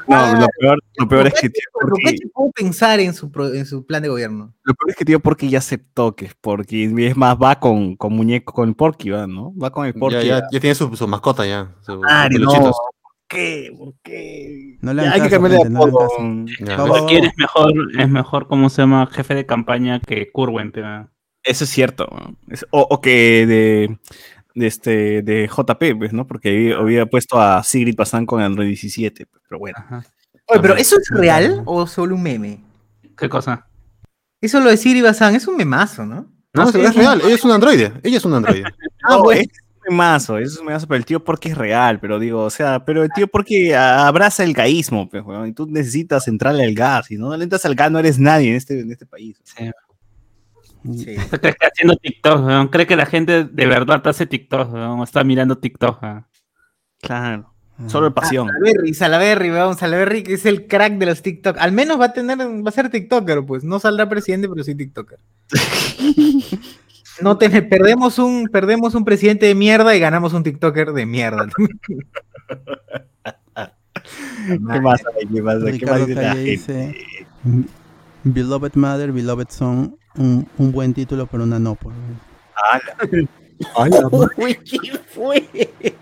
No, 0.09 0.41
lo 0.41 0.47
peor, 0.59 0.79
lo 0.99 1.07
peor 1.09 1.27
es 1.29 1.35
que 1.35 1.51
tío 1.51 1.63
¿Por 1.73 1.91
Porky, 1.91 2.17
se 2.19 2.27
puedo 2.35 2.51
pensar 2.51 2.99
en 2.99 3.15
su, 3.15 3.31
pro- 3.31 3.55
en 3.55 3.65
su 3.65 3.87
plan 3.87 4.03
de 4.03 4.09
gobierno? 4.09 4.53
lo 4.65 4.75
peor 4.75 4.91
es 4.91 4.97
que 4.97 5.05
tío 5.05 5.21
Porky 5.21 5.49
ya 5.49 5.59
aceptó 5.59 6.17
que 6.17 6.25
es 6.25 6.35
Porky. 6.35 6.91
Es 7.07 7.17
más, 7.17 7.37
va 7.37 7.61
con, 7.61 7.95
con 7.95 8.15
muñeco, 8.15 8.53
con 8.53 8.69
el 8.71 8.75
Porky, 8.75 9.11
va, 9.11 9.29
¿no? 9.29 9.55
Va 9.57 9.71
con 9.71 9.87
el 9.87 9.95
Porky. 9.95 10.17
Ya, 10.17 10.23
ya, 10.41 10.43
ya 10.51 10.59
tiene 10.61 10.75
su, 10.75 10.97
su 10.97 11.07
mascota 11.07 11.47
ya. 11.47 11.73
Su, 11.83 12.01
Ah, 12.09 12.29
no. 12.29 12.73
Peluchitos. 13.31 13.39
¿Por 13.39 13.39
qué? 13.39 13.73
¿Por 13.77 13.95
qué? 14.03 14.79
No 14.81 14.93
le 14.95 15.03
Ya, 15.05 15.13
hay 15.13 15.21
que 15.23 15.31
cambiarle 15.31 15.57
de 15.59 15.63
gente, 15.65 15.79
no 15.79 15.87
le 15.87 15.93
apodo. 15.93 17.07
va. 17.07 17.13
es 17.13 17.37
mejor, 17.37 17.73
es 17.99 18.09
mejor, 18.09 18.49
¿cómo 18.49 18.69
se 18.71 18.83
llama? 18.83 19.07
Jefe 19.11 19.35
de 19.35 19.47
campaña 19.47 20.01
que 20.01 20.31
Curwen. 20.31 20.73
Eso 21.43 21.65
es 21.65 21.71
cierto. 21.71 22.09
¿no? 22.11 22.37
Es- 22.53 22.67
o, 22.71 22.87
o 22.91 23.01
que 23.01 23.47
de, 23.47 23.99
de 24.55 24.67
este 24.67 25.23
de 25.23 25.49
JP, 25.49 25.97
pues, 25.99 26.13
¿no? 26.13 26.27
Porque 26.27 26.49
había, 26.51 26.77
había 26.77 27.07
puesto 27.07 27.41
a 27.41 27.63
Sigrid 27.63 27.97
Bazán 27.97 28.27
con 28.27 28.41
Android 28.43 28.67
17, 28.69 29.27
pues, 29.27 29.43
pero 29.49 29.59
bueno. 29.59 29.79
Ajá. 29.79 30.05
Oye, 30.47 30.61
pero 30.61 30.75
¿eso 30.77 30.97
es 30.97 31.09
real 31.11 31.63
o 31.65 31.87
solo 31.87 32.17
un 32.17 32.23
meme? 32.23 32.61
¿Qué 33.17 33.29
cosa? 33.29 33.67
Eso 34.41 34.59
lo 34.61 34.71
de 34.71 34.77
Siri 34.79 35.01
Bazán 35.03 35.35
es 35.37 35.47
un 35.47 35.57
memazo, 35.57 36.05
¿no? 36.07 36.27
No, 36.55 36.69
es, 36.69 36.75
es 36.75 36.95
real, 36.97 37.21
ella 37.25 37.35
es 37.35 37.45
un 37.45 37.53
androide. 37.53 37.93
Ella 38.03 38.17
es 38.17 38.25
un 38.25 38.35
androide. 38.35 38.65
Ah, 39.05 39.11
No, 39.17 39.23
bueno. 39.23 39.43
Memazo, 39.91 40.39
es 40.39 40.57
un 40.59 40.67
memazo, 40.67 40.87
pero 40.87 40.99
el 40.99 41.05
tío 41.05 41.23
porque 41.23 41.51
es 41.51 41.59
real, 41.59 42.01
pero 42.01 42.19
digo, 42.19 42.43
o 42.43 42.51
sea, 42.51 42.85
pero 42.85 43.03
el 43.03 43.11
tío 43.15 43.29
porque 43.29 43.75
abraza 43.77 44.45
el 44.45 44.55
gaísmo, 44.55 45.09
pues, 45.09 45.25
weón, 45.25 45.49
y 45.49 45.53
tú 45.53 45.67
necesitas 45.67 46.29
entrarle 46.29 46.65
al 46.65 46.75
gas, 46.75 47.11
y 47.11 47.19
no 47.19 47.37
le 47.37 47.45
entras 47.45 47.65
al 47.65 47.75
gas, 47.75 47.91
no 47.91 47.99
eres 47.99 48.19
nadie 48.19 48.51
en 48.51 48.57
este, 48.57 48.81
en 48.81 48.91
este 48.91 49.07
país. 49.07 49.41
Sí. 49.45 49.71
Sí. 50.85 51.17
¿Crees 51.41 51.57
que 51.57 51.67
haciendo 51.67 51.97
TikTok, 51.97 52.47
weón? 52.47 52.69
¿Cree 52.69 52.87
que 52.87 52.97
la 52.97 53.07
gente 53.07 53.45
de 53.45 53.67
verdad 53.67 54.03
hace 54.07 54.27
TikTok, 54.27 54.73
weón? 54.73 55.01
O 55.01 55.05
está 55.05 55.25
mirando 55.25 55.59
TikTok? 55.59 56.01
Claro, 57.03 57.53
solo 57.87 58.09
el 58.09 58.13
pasión. 58.13 58.49
Salaberry, 58.49 58.95
Salaberry, 58.95 59.51
weón, 59.51 59.77
Salaberry 59.77 60.23
que 60.23 60.35
es 60.35 60.47
el 60.47 60.67
crack 60.67 60.95
de 60.95 61.07
los 61.07 61.23
TikTok. 61.23 61.59
Al 61.59 61.73
menos 61.73 62.01
va 62.01 62.07
a 62.07 62.13
tener, 62.13 62.39
va 62.39 62.69
a 62.69 62.73
ser 62.73 62.91
TikToker, 62.91 63.45
pues. 63.45 63.65
No 63.65 63.79
saldrá 63.79 64.09
presidente, 64.09 64.49
pero 64.49 64.65
sí 64.65 64.75
TikToker. 64.75 65.19
No 67.23 67.39
te- 67.39 67.63
perdemos 67.63 68.19
un, 68.19 68.49
perdemos 68.49 68.95
un 68.95 69.05
presidente 69.05 69.47
de 69.47 69.55
mierda 69.55 69.95
y 69.97 70.01
ganamos 70.01 70.33
un 70.33 70.43
TikToker 70.43 70.93
de 70.93 71.07
mierda. 71.07 71.47
¿Qué 74.47 74.59
pasa? 74.83 75.05
¿Qué 75.33 75.43
pasa? 75.43 75.43
¿Qué 75.43 75.43
más 75.43 75.63
Ricardo 75.63 76.07
dice 76.07 76.21
Calle 76.21 76.43
dice: 76.43 76.97
Beloved 78.25 78.73
Mother, 78.75 79.13
Beloved 79.13 79.49
Son 79.51 79.97
un, 80.17 80.47
un 80.59 80.73
buen 80.73 80.95
título, 80.95 81.27
pero 81.27 81.45
una 81.45 81.59
no. 81.59 81.75
Por... 81.75 81.93
Uy, 84.37 84.55
¿qué 84.65 84.99
fue? 85.15 85.49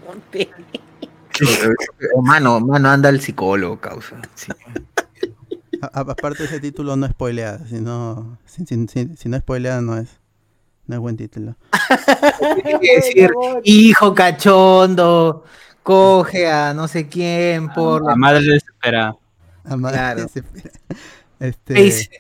mano, 2.22 2.60
mano, 2.60 2.88
anda 2.88 3.08
el 3.08 3.20
psicólogo, 3.20 3.80
causa. 3.80 4.16
Sí. 4.34 4.52
A- 5.82 6.00
aparte 6.00 6.44
ese 6.44 6.60
título 6.60 6.96
no 6.96 7.06
spoilea, 7.08 7.58
si 7.66 7.80
no, 7.80 8.38
si, 8.46 8.64
si- 8.66 8.86
si- 8.88 9.16
si 9.16 9.28
no 9.28 9.38
spoilea 9.38 9.80
no 9.80 9.96
es, 9.98 10.20
no 10.88 10.94
es 10.96 11.00
buen 11.00 11.16
que 11.16 11.28
decir, 12.96 13.30
hijo 13.64 14.14
cachondo, 14.14 15.44
coge 15.82 16.48
a 16.50 16.74
no 16.74 16.88
sé 16.88 17.08
quién 17.08 17.68
por 17.72 18.04
La 18.04 18.16
madre 18.16 18.40
desesperada. 18.42 19.16
Amar- 19.64 19.92
Claro. 19.92 20.22
desespera. 20.22 20.70
Este, 21.40 21.74
Face, 21.74 22.10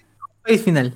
face 0.44 0.58
final. 0.58 0.94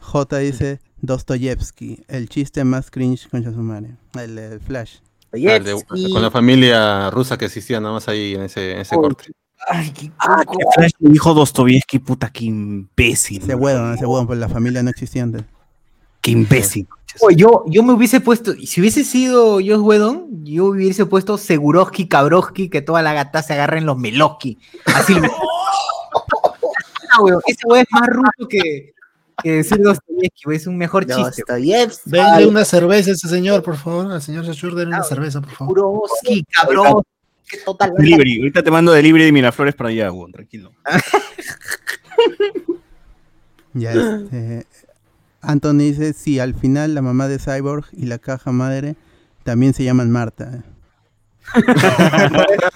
J 0.00 0.38
dice 0.38 0.80
Dostoyevsky, 1.02 2.04
el 2.08 2.28
chiste 2.28 2.64
más 2.64 2.90
cringe 2.90 3.28
con 3.28 3.42
Yasumare. 3.42 3.96
El, 4.14 4.38
el 4.38 4.60
Flash. 4.60 4.98
Ah, 5.32 5.36
el 5.56 5.64
de- 5.64 5.84
con 6.12 6.22
la 6.22 6.30
familia 6.30 7.10
rusa 7.10 7.36
que 7.36 7.46
existía 7.46 7.80
nada 7.80 7.94
más 7.94 8.08
ahí 8.08 8.34
en 8.34 8.42
ese, 8.42 8.72
en 8.72 8.78
ese 8.78 8.94
corte. 8.94 9.32
Ay, 9.68 9.90
qué 9.90 10.10
Ah, 10.18 10.42
que 10.44 10.56
Flash 10.76 10.92
dijo 11.00 11.34
Dostoyevsky, 11.34 11.98
puta, 11.98 12.30
qué 12.30 12.44
imbécil. 12.44 13.42
Ese 13.42 13.54
huevo, 13.54 13.92
ese 13.92 14.06
huevo, 14.06 14.26
pues 14.28 14.38
la 14.38 14.48
familia 14.48 14.82
no 14.82 14.90
existía 14.90 15.24
antes. 15.24 15.42
Qué 16.26 16.32
imbécil. 16.32 16.88
Oye, 17.20 17.36
yo, 17.36 17.62
yo 17.68 17.84
me 17.84 17.92
hubiese 17.92 18.20
puesto, 18.20 18.52
si 18.54 18.80
hubiese 18.80 19.04
sido 19.04 19.60
Joss 19.64 19.78
Whedon, 19.78 20.44
yo 20.44 20.64
hubiese 20.64 21.06
puesto 21.06 21.38
Seguroski, 21.38 22.08
Cabroski, 22.08 22.68
que 22.68 22.82
toda 22.82 23.00
la 23.00 23.12
gata 23.12 23.44
se 23.44 23.52
agarre 23.52 23.78
en 23.78 23.86
los 23.86 23.96
Meloski. 23.96 24.58
Así. 24.86 25.14
Ah, 27.12 27.22
weón, 27.22 27.40
ese 27.46 27.64
weón 27.64 27.82
es 27.82 27.86
más 27.92 28.08
ruso 28.08 28.48
que, 28.48 28.92
que 29.40 29.52
decir 29.52 29.78
Dostoyevsky, 29.78 30.52
es 30.52 30.66
un 30.66 30.76
mejor 30.76 31.06
chiste. 31.06 31.44
Denle 32.04 32.46
una 32.46 32.64
cerveza 32.64 33.10
a 33.10 33.14
ese 33.14 33.28
señor, 33.28 33.62
por 33.62 33.76
favor. 33.76 34.10
Al 34.10 34.20
señor 34.20 34.44
Sashur, 34.44 34.74
denle 34.74 34.96
una 34.96 35.04
cerveza, 35.04 35.40
por 35.40 35.52
favor. 35.52 35.78
Seguroski, 35.78 36.44
cabrón. 36.50 37.02
Delivery, 37.96 38.38
ahorita 38.38 38.64
te 38.64 38.70
mando 38.72 38.90
delivery 38.90 39.26
de 39.26 39.32
Miraflores 39.32 39.76
para 39.76 39.90
allá, 39.90 40.10
weón, 40.10 40.32
tranquilo. 40.32 40.72
Ya, 43.78 43.92
este, 43.92 44.66
Anthony 45.46 45.78
dice, 45.78 46.12
sí, 46.12 46.38
al 46.38 46.54
final 46.54 46.94
la 46.94 47.02
mamá 47.02 47.28
de 47.28 47.38
Cyborg 47.38 47.86
y 47.92 48.06
la 48.06 48.18
caja 48.18 48.52
madre 48.52 48.96
también 49.44 49.74
se 49.74 49.84
llaman 49.84 50.10
Marta. 50.10 50.64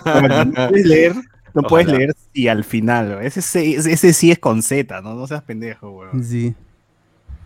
no 0.05 0.68
puedes 0.68 0.86
leer, 0.86 1.14
no 1.55 1.62
puedes 1.62 1.86
Ojalá. 1.86 1.98
leer 1.98 2.14
si 2.32 2.48
al 2.48 2.64
final, 2.64 3.18
ese, 3.22 3.42
sí- 3.42 3.74
ese 3.74 4.12
sí 4.12 4.30
es 4.30 4.38
con 4.38 4.62
Z, 4.62 5.01
¿no? 5.02 5.14
No 5.14 5.26
seas 5.26 5.42
pendejo, 5.42 5.90
weón. 5.90 6.22
Sí. 6.24 6.55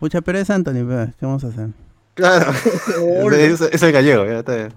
Pucha, 0.00 0.20
pero 0.20 0.38
es 0.38 0.50
Anthony, 0.50 0.84
¿qué 1.18 1.26
vamos 1.26 1.44
a 1.44 1.48
hacer? 1.48 1.68
Claro. 2.14 2.52
es, 3.32 3.60
es 3.60 3.82
el 3.82 3.92
gallego, 3.92 4.24
ya 4.26 4.40
está 4.40 4.54
bien. 4.56 4.72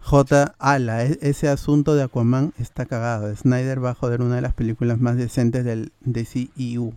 J. 0.00 0.54
Ala, 0.58 1.04
e- 1.04 1.18
ese 1.22 1.48
asunto 1.48 1.94
de 1.94 2.02
Aquaman 2.02 2.52
está 2.58 2.86
cagado. 2.86 3.34
Snyder 3.36 3.84
va 3.84 3.90
a 3.90 3.94
joder 3.94 4.20
una 4.22 4.36
de 4.36 4.40
las 4.42 4.52
películas 4.54 4.98
más 4.98 5.16
decentes 5.16 5.64
del 5.64 5.92
DCEU. 6.00 6.94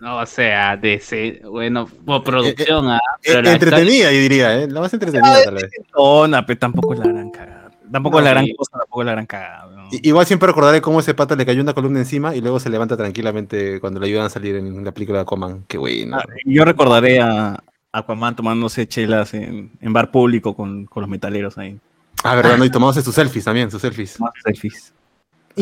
No, 0.00 0.16
o 0.18 0.26
sea, 0.26 0.76
de 0.76 0.94
ese, 0.94 1.42
bueno, 1.44 1.86
por 1.86 2.24
producción, 2.24 2.88
ah, 2.88 2.98
Eh, 3.22 3.26
pero 3.26 3.42
la 3.42 3.52
entretenida, 3.52 4.10
yo 4.12 4.18
diría, 4.18 4.58
¿eh? 4.62 4.66
La 4.68 4.80
más 4.80 4.92
entretenida, 4.94 5.44
tal 5.44 5.54
vez. 5.54 5.70
Tona, 5.92 6.46
pero 6.46 6.58
tampoco 6.58 6.94
es 6.94 7.00
la 7.00 7.06
gran 7.08 7.30
cagada. 7.30 7.70
Tampoco 7.92 8.18
es 8.18 8.24
la 8.24 8.30
No, 8.30 8.34
gran 8.34 8.44
sí. 8.46 8.54
cosa, 8.54 8.78
tampoco 8.78 9.02
es 9.02 9.06
la 9.06 9.12
gran 9.12 9.26
cagada. 9.26 9.68
Igual 9.90 10.24
siempre 10.24 10.46
recordaré 10.46 10.80
cómo 10.80 11.00
ese 11.00 11.12
pata 11.14 11.34
le 11.36 11.44
cayó 11.44 11.60
una 11.60 11.74
columna 11.74 11.98
encima 11.98 12.34
y 12.34 12.40
luego 12.40 12.60
se 12.60 12.70
levanta 12.70 12.96
tranquilamente 12.96 13.80
cuando 13.80 13.98
le 14.00 14.06
ayudan 14.06 14.26
a 14.26 14.30
salir 14.30 14.56
en 14.56 14.84
la 14.84 14.92
película 14.92 15.18
de 15.18 15.22
Aquaman. 15.22 15.64
Qué 15.68 15.76
bueno. 15.76 16.16
Ah, 16.16 16.24
Yo 16.46 16.64
recordaré 16.64 17.20
a 17.20 17.62
Aquaman 17.92 18.36
tomándose 18.36 18.86
chelas 18.86 19.34
en, 19.34 19.72
en 19.80 19.92
bar 19.92 20.10
público 20.12 20.54
con, 20.54 20.86
con 20.86 21.00
los 21.02 21.10
metaleros 21.10 21.58
ahí. 21.58 21.76
Ah, 22.22 22.36
verdad, 22.36 22.56
no, 22.56 22.64
y 22.64 22.70
tomándose 22.70 23.02
sus 23.02 23.14
selfies 23.14 23.44
también, 23.44 23.70
sus 23.70 23.82
selfies. 23.82 24.16
selfies. 24.44 24.94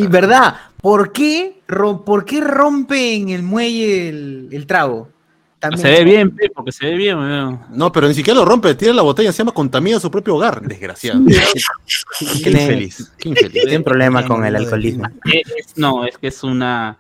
Y 0.02 0.06
verdad, 0.06 0.54
¿por 0.80 1.12
qué, 1.12 1.60
ro- 1.66 2.04
¿por 2.04 2.24
qué 2.24 2.40
rompen 2.40 3.28
el 3.30 3.42
muelle 3.42 4.08
el, 4.08 4.48
el 4.52 4.66
trago? 4.66 5.08
También- 5.58 5.82
Se 5.82 5.88
ve 5.90 6.04
bien, 6.04 6.30
pe, 6.36 6.50
porque 6.54 6.70
se 6.70 6.86
ve 6.86 6.94
bien, 6.96 7.18
weón. 7.18 7.60
No, 7.70 7.90
pero 7.90 8.06
ni 8.06 8.14
siquiera 8.14 8.38
lo 8.38 8.44
rompe, 8.44 8.74
tira 8.76 8.92
la 8.92 9.02
botella 9.02 9.30
encima, 9.30 9.50
contamina 9.52 9.98
su 9.98 10.08
propio 10.10 10.36
hogar. 10.36 10.60
Desgraciado. 10.62 11.20
Qué 12.44 12.50
infeliz. 12.50 13.12
Qué 13.18 13.28
infeliz. 13.30 13.52
Tiene 13.52 13.76
un 13.78 13.82
problema 13.84 14.24
con 14.24 14.44
el 14.44 14.54
alcoholismo. 14.54 15.06
Eh, 15.24 15.42
es- 15.56 15.76
no, 15.76 16.04
es 16.04 16.16
que 16.16 16.28
es 16.28 16.42
una 16.44 16.98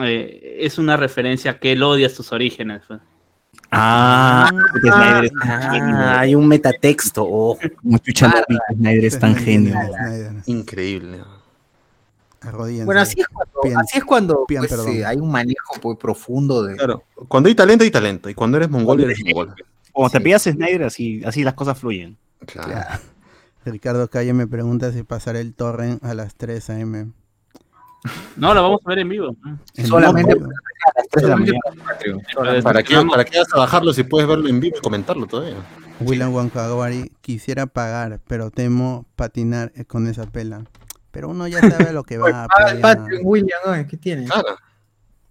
eh, 0.00 0.58
es 0.60 0.78
una 0.78 0.96
referencia 0.96 1.58
que 1.58 1.72
él 1.72 1.82
odia 1.82 2.08
sus 2.08 2.30
orígenes. 2.32 2.82
pues. 2.86 3.00
Ah, 3.72 4.48
porque 4.72 4.88
Snyder 4.90 5.24
es 5.24 5.32
tan 5.32 5.50
Ah, 5.50 5.70
genio. 5.72 5.96
hay 6.20 6.34
un 6.34 6.46
metatexto. 6.48 7.26
Oh. 7.28 7.58
Snyder 8.14 9.04
es 9.04 9.18
tan 9.18 9.34
genio. 9.34 9.74
Increíble. 10.46 11.18
Bueno, 12.84 13.00
así 13.00 13.20
es 13.20 13.28
cuando, 13.28 13.78
así 13.78 13.98
es 13.98 14.04
cuando 14.04 14.44
pues, 14.46 14.72
eh, 14.86 15.04
hay 15.04 15.16
un 15.16 15.30
manejo 15.30 15.80
pues, 15.80 15.98
profundo 15.98 16.62
de... 16.62 16.76
Claro, 16.76 17.02
cuando 17.26 17.48
hay 17.48 17.54
talento, 17.54 17.84
hay 17.84 17.90
talento. 17.90 18.30
Y 18.30 18.34
cuando 18.34 18.56
eres 18.56 18.70
mongol, 18.70 19.00
eres 19.00 19.18
mongol. 19.24 19.54
Como 19.92 20.08
te 20.08 20.20
pillas 20.20 20.42
Snyder, 20.42 20.84
así, 20.84 21.22
así 21.24 21.42
las 21.42 21.54
cosas 21.54 21.78
fluyen. 21.78 22.16
Claro. 22.46 23.00
Ricardo 23.64 24.08
Calle 24.08 24.32
me 24.32 24.46
pregunta 24.46 24.92
si 24.92 25.02
pasaré 25.02 25.40
el 25.40 25.54
torrent 25.54 26.02
a 26.04 26.14
las 26.14 26.34
3 26.36 26.70
am. 26.70 27.12
No, 28.36 28.54
la 28.54 28.60
vamos 28.60 28.80
a 28.84 28.88
ver 28.90 29.00
en 29.00 29.08
vivo. 29.08 29.34
En 29.74 29.86
Solamente 29.86 30.34
vivo. 30.34 30.46
a 30.46 31.00
las 31.00 31.08
3 31.10 31.22
de 31.22 31.28
la 31.28 31.36
mañana. 31.36 31.58
¿Para 32.62 32.82
qué, 32.84 33.04
¿Para 33.04 33.24
qué 33.24 33.38
vas 33.38 33.52
a 33.52 33.58
bajarlo 33.58 33.92
si 33.92 34.04
puedes 34.04 34.28
verlo 34.28 34.48
en 34.48 34.60
vivo 34.60 34.76
y 34.78 34.80
comentarlo 34.80 35.26
todavía? 35.26 35.56
William 36.00 36.32
Wankagawari 36.32 37.10
quisiera 37.20 37.66
pagar, 37.66 38.20
pero 38.28 38.52
temo 38.52 39.04
patinar 39.16 39.72
con 39.86 40.06
esa 40.06 40.26
pela. 40.26 40.62
Pero 41.10 41.28
uno 41.30 41.46
ya 41.48 41.60
sabe 41.60 41.88
a 41.88 41.92
lo 41.92 42.04
que 42.04 42.18
va. 42.18 42.46
Ya- 42.58 42.80
Patrick 42.80 43.20
William, 43.24 43.58
¿no? 43.66 43.86
¿qué 43.88 43.96
tiene? 43.96 44.24
Claro. 44.26 44.56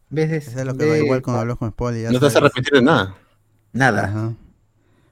¿Ves? 0.10 0.48
Eso 0.48 0.60
es 0.60 0.66
lo 0.66 0.76
que 0.76 0.90
va 0.90 0.98
igual 0.98 1.22
cuando 1.22 1.42
hablo 1.42 1.58
con 1.58 1.70
Spoli. 1.72 2.04
No 2.04 2.12
te 2.12 2.18
vas 2.20 2.24
a 2.24 2.30
sabes. 2.30 2.36
arrepentir 2.38 2.74
de 2.74 2.82
nada. 2.82 3.16
Nada. 3.74 4.04
Ajá. 4.06 4.34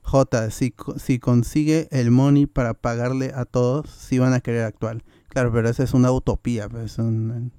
J, 0.04 0.52
si, 0.52 0.72
co- 0.72 0.98
si 1.00 1.20
consigue 1.20 1.88
el 1.92 2.12
money 2.12 2.46
para 2.46 2.74
pagarle 2.76 3.32
a 3.36 3.46
todos, 3.46 3.90
sí 3.90 4.20
van 4.20 4.34
a 4.34 4.40
querer 4.40 4.64
actuar. 4.64 5.04
Claro, 5.30 5.52
pero 5.52 5.68
esa 5.68 5.84
es 5.84 5.94
una 5.94 6.12
utopía. 6.12 6.70
Pues, 6.70 6.94
es 6.94 6.98
un- 7.00 7.52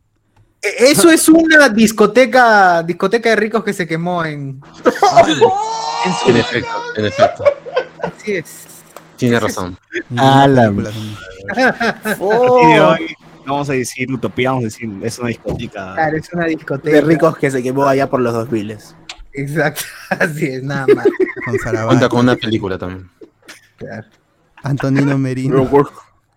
E- 0.62 0.90
Eso 0.90 1.10
es 1.10 1.28
una 1.28 1.68
discoteca, 1.68 2.82
discoteca 2.84 3.30
de 3.30 3.36
ricos 3.36 3.62
que 3.64 3.72
se 3.74 3.86
quemó 3.86 4.24
en... 4.24 4.60
en 5.26 5.34
su- 6.14 6.30
En 6.30 6.36
efecto, 6.36 6.70
en 6.96 7.04
efecto. 7.04 7.44
Así 8.02 8.32
es. 8.36 8.66
Tienes 9.16 9.42
razón. 9.42 9.78
Ah, 10.16 10.46
la-. 10.48 10.72
Oh, 12.20 12.94
vamos 13.46 13.70
a 13.70 13.72
decir 13.72 14.12
utopía, 14.12 14.50
vamos 14.50 14.64
a 14.64 14.66
decir, 14.66 14.90
es 15.02 15.18
una 15.18 15.28
discoteca. 15.28 15.94
claro, 15.94 16.16
es 16.16 16.32
una 16.32 16.46
discoteca. 16.46 16.96
De 16.96 17.00
ricos 17.00 17.36
que 17.38 17.50
se 17.50 17.62
quemó 17.62 17.84
allá 17.84 18.08
por 18.08 18.20
los 18.20 18.32
2000. 18.32 18.78
Exacto, 19.32 19.82
así 20.10 20.46
es, 20.46 20.62
nada 20.62 20.86
más. 20.94 21.06
Con. 21.44 21.86
Cuenta 21.86 22.08
con 22.08 22.20
una 22.20 22.36
película 22.36 22.78
también. 22.78 23.08
Claro. 23.76 24.06
Antonino 24.62 25.16
Merino. 25.18 25.68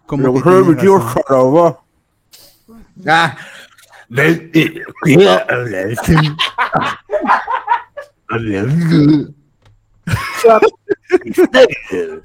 ¿Cómo 0.05 0.33
que? 0.33 0.41
Ah, 3.07 3.37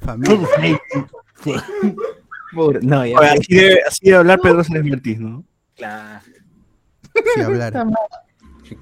Familia. 0.01 0.81
no, 2.83 3.07
ya. 3.07 3.19
Oye, 3.19 3.29
así, 3.29 3.55
debe, 3.55 3.79
así 3.87 3.99
debe 4.05 4.17
hablar 4.19 4.41
Pedro 4.41 4.65
Sánchez 4.65 4.85
Martí, 4.85 5.17
¿no? 5.17 5.45
Claro. 5.77 6.21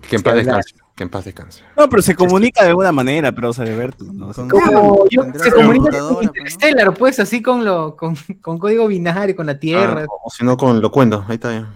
Que 0.09 0.17
en 0.17 0.23
paz 0.23 0.35
descanse. 0.37 0.75
Que 0.95 1.03
en 1.05 1.09
paz 1.11 1.25
descanse. 1.25 1.63
No, 1.77 1.89
pero 1.89 2.03
se 2.03 2.15
comunica 2.15 2.63
de 2.63 2.69
alguna 2.71 2.93
manera, 2.93 3.33
Pedro 3.33 3.51
Alberto, 3.59 4.05
¿no? 4.05 4.29
O 4.29 4.35
sea, 4.35 4.47
Con- 4.47 4.61
Como 4.61 5.09
yo, 5.09 5.23
tendrá 5.23 5.45
se 5.45 5.53
comunica 5.53 5.99
con 5.99 6.15
pues. 6.15 6.27
Interstellar, 6.27 6.95
pues, 6.95 7.19
así 7.21 7.43
con, 7.43 7.65
lo, 7.65 7.97
con, 7.97 8.15
con 8.41 8.59
código 8.59 8.87
binario, 8.87 9.35
con 9.35 9.47
la 9.47 9.59
Tierra. 9.59 10.03
Ah, 10.03 10.15
o 10.25 10.31
si 10.31 10.45
no, 10.45 10.57
con 10.57 10.81
Locuendo. 10.81 11.25
Ahí 11.29 11.35
está 11.37 11.53
ya. 11.53 11.69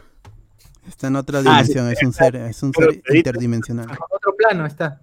Está 0.86 1.08
en 1.08 1.16
otra 1.16 1.40
Ah, 1.40 1.64
sí, 1.64 1.72
dimensión, 1.74 1.90
es 1.90 2.02
un 2.04 2.12
ser, 2.12 2.36
es 2.36 2.62
un 2.62 2.70
pero 2.72 2.92
ser 2.92 3.16
interdimensional. 3.16 3.86
En 3.90 3.96
otro 4.10 4.36
plano 4.36 4.66
está. 4.66 5.00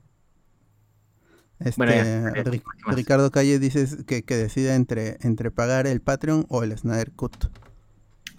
Este. 1.64 2.62
Ricardo 2.88 3.32
Calle 3.32 3.60
dice 3.60 3.88
que, 4.06 4.24
que 4.24 4.36
decida 4.36 4.76
entre, 4.76 5.18
entre 5.22 5.52
pagar 5.52 5.88
el 5.88 6.02
Patreon 6.02 6.46
o 6.50 6.64
el 6.64 6.78
Snyder 6.78 7.12
Cut. 7.12 7.46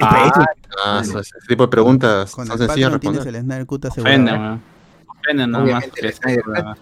Ah, 0.01 1.01
eso- 1.03 1.21
ese 1.21 1.33
tipo 1.49 1.63
de 1.65 1.69
preguntas 1.69 2.33
Con 2.33 2.47
son 2.47 2.61
el 2.61 2.67
Patreon 2.67 3.01
tienes 3.01 3.27
el 3.27 3.37
Snyder 3.43 3.67
Cut 3.67 3.85
asegurado. 3.87 4.17
más. 6.65 6.79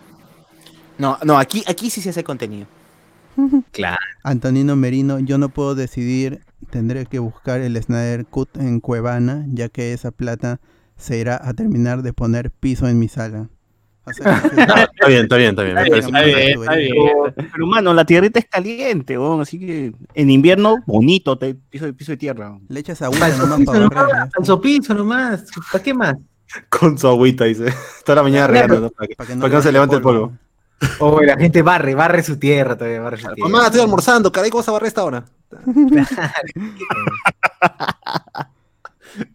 No, 0.99 1.19
no, 1.25 1.39
aquí, 1.39 1.63
aquí 1.67 1.91
sí 1.91 2.01
se 2.01 2.11
hace 2.11 2.25
contenido. 2.25 2.67
Claro. 3.73 3.97
Antonino 4.25 4.77
Merino, 4.77 5.19
yo 5.19 5.39
no 5.39 5.49
puedo 5.49 5.75
decidir, 5.75 6.45
tendré 6.71 7.07
que 7.07 7.19
buscar 7.19 7.61
el 7.61 7.81
Snyder 7.83 8.27
Cut 8.27 8.57
en 8.59 8.81
Cuevana, 8.81 9.45
ya 9.49 9.69
que 9.69 9.93
esa 9.93 10.11
plata 10.11 10.61
se 10.97 11.19
irá 11.19 11.41
a 11.43 11.55
terminar 11.55 12.03
de 12.03 12.13
poner 12.13 12.51
piso 12.51 12.87
en 12.89 12.99
mi 12.99 13.09
sala. 13.09 13.49
O 14.05 14.13
sea, 14.13 14.37
Está 14.93 15.07
bien, 15.09 15.23
está 15.23 15.37
bien, 15.37 15.51
está 15.51 15.63
bien. 15.63 15.75
me 15.75 15.81
parece 15.89 16.07
Está 16.09 16.23
bien, 16.23 16.61
está 16.61 16.75
bien. 16.75 16.93
Pero, 17.35 17.49
pero, 17.53 17.67
mano, 17.67 17.95
la 17.95 18.05
tierrita 18.05 18.39
es 18.41 18.47
caliente, 18.47 19.17
weón, 19.17 19.41
así 19.41 19.59
que 19.59 19.93
en 20.15 20.31
invierno, 20.31 20.79
bonito, 20.87 21.39
te, 21.39 21.55
piso, 21.55 21.87
de- 21.87 21.93
piso 21.93 22.13
de 22.13 22.17
tierra. 22.17 22.59
Le 22.69 22.81
echas 22.81 23.01
agüita 23.03 23.29
nomás 23.37 23.61
para 23.65 23.89
barrer. 23.89 24.29
Al 24.37 24.45
sopizo 24.45 24.95
nomás. 24.95 25.45
¿Para 25.71 25.85
qué 25.85 25.95
más? 25.95 26.17
Con 26.69 26.99
su 26.99 27.07
agüita, 27.09 27.45
dice. 27.45 27.73
Toda 28.05 28.17
la 28.17 28.23
mañana 28.25 28.47
regando, 28.49 28.81
¿no? 28.81 28.91
Para 28.91 29.09
que, 29.09 29.15
para 29.15 29.29
que 29.29 29.37
no, 29.37 29.63
se 29.63 29.73
levante 29.73 29.97
el 29.97 30.03
polvo. 30.03 30.33
Oh, 30.99 31.21
la 31.21 31.37
gente 31.37 31.63
barre, 31.63 31.95
barre 31.95 32.25
su 32.25 32.39
tierra 32.39 32.77
todavía, 32.77 33.01
barre 33.01 33.19
su 33.19 33.33
tierra. 33.33 33.49
Mamá, 33.49 33.67
estoy 33.67 33.83
almorzando, 33.83 34.33
caray, 34.33 34.51
¿cómo 34.51 34.65
se 34.65 34.73
barre 34.73 34.89
esta 34.89 35.05
hora? 35.05 35.25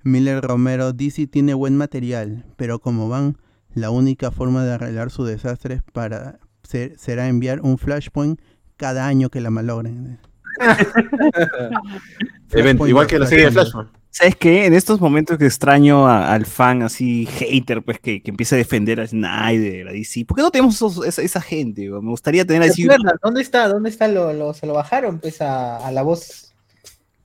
Miller 0.04 0.42
Romero, 0.44 0.92
DC 0.92 1.28
tiene 1.28 1.54
buen 1.54 1.78
material, 1.78 2.44
pero 2.58 2.80
como 2.80 3.08
van, 3.10 3.38
la 3.78 3.92
única 3.92 4.32
forma 4.32 4.64
de 4.66 4.74
arreglar 4.74 5.12
su 5.12 5.24
desastre 5.24 5.82
para 5.94 6.40
ser- 6.64 6.98
será 6.98 7.28
enviar 7.28 7.62
un 7.62 7.78
Flashpoint 7.78 8.40
cada 8.76 9.06
año 9.08 9.30
que 9.30 9.40
la 9.42 9.50
malogren. 9.52 10.20
Event- 12.52 12.88
igual 12.88 13.08
que 13.08 13.20
la 13.20 13.28
serie 13.28 13.46
de 13.46 13.52
Flashpoint. 13.52 13.90
¿Sabes 14.10 14.36
qué? 14.36 14.66
En 14.66 14.74
estos 14.74 15.00
momentos 15.00 15.38
que 15.38 15.46
extraño 15.46 16.08
a- 16.08 16.34
al 16.34 16.46
fan 16.48 16.82
así, 16.82 17.28
hater, 17.28 17.84
pues, 17.84 18.00
que, 18.00 18.24
que 18.24 18.32
empieza 18.32 18.56
a 18.56 18.58
defender 18.58 19.00
a 19.00 19.06
Snyder, 19.08 19.90
a 19.90 19.92
DC. 19.92 20.26
¿Por 20.26 20.38
qué 20.38 20.42
no 20.42 20.50
tenemos 20.50 20.74
esos- 20.76 21.06
esa, 21.06 21.22
esa 21.22 21.40
gente? 21.42 21.88
Me 21.88 22.10
gustaría 22.10 22.44
tener 22.46 22.64
¿Te 22.64 22.70
así. 22.70 22.84
¿Dónde 23.22 23.42
está? 23.42 23.68
¿Dónde 23.68 23.90
está? 23.92 24.08
Lo, 24.08 24.34
lo- 24.34 24.54
se 24.56 24.66
lo 24.66 24.74
bajaron 24.74 25.20
pues 25.20 25.40
a, 25.42 25.78
a 25.86 25.92
la 25.92 26.02
voz. 26.02 26.56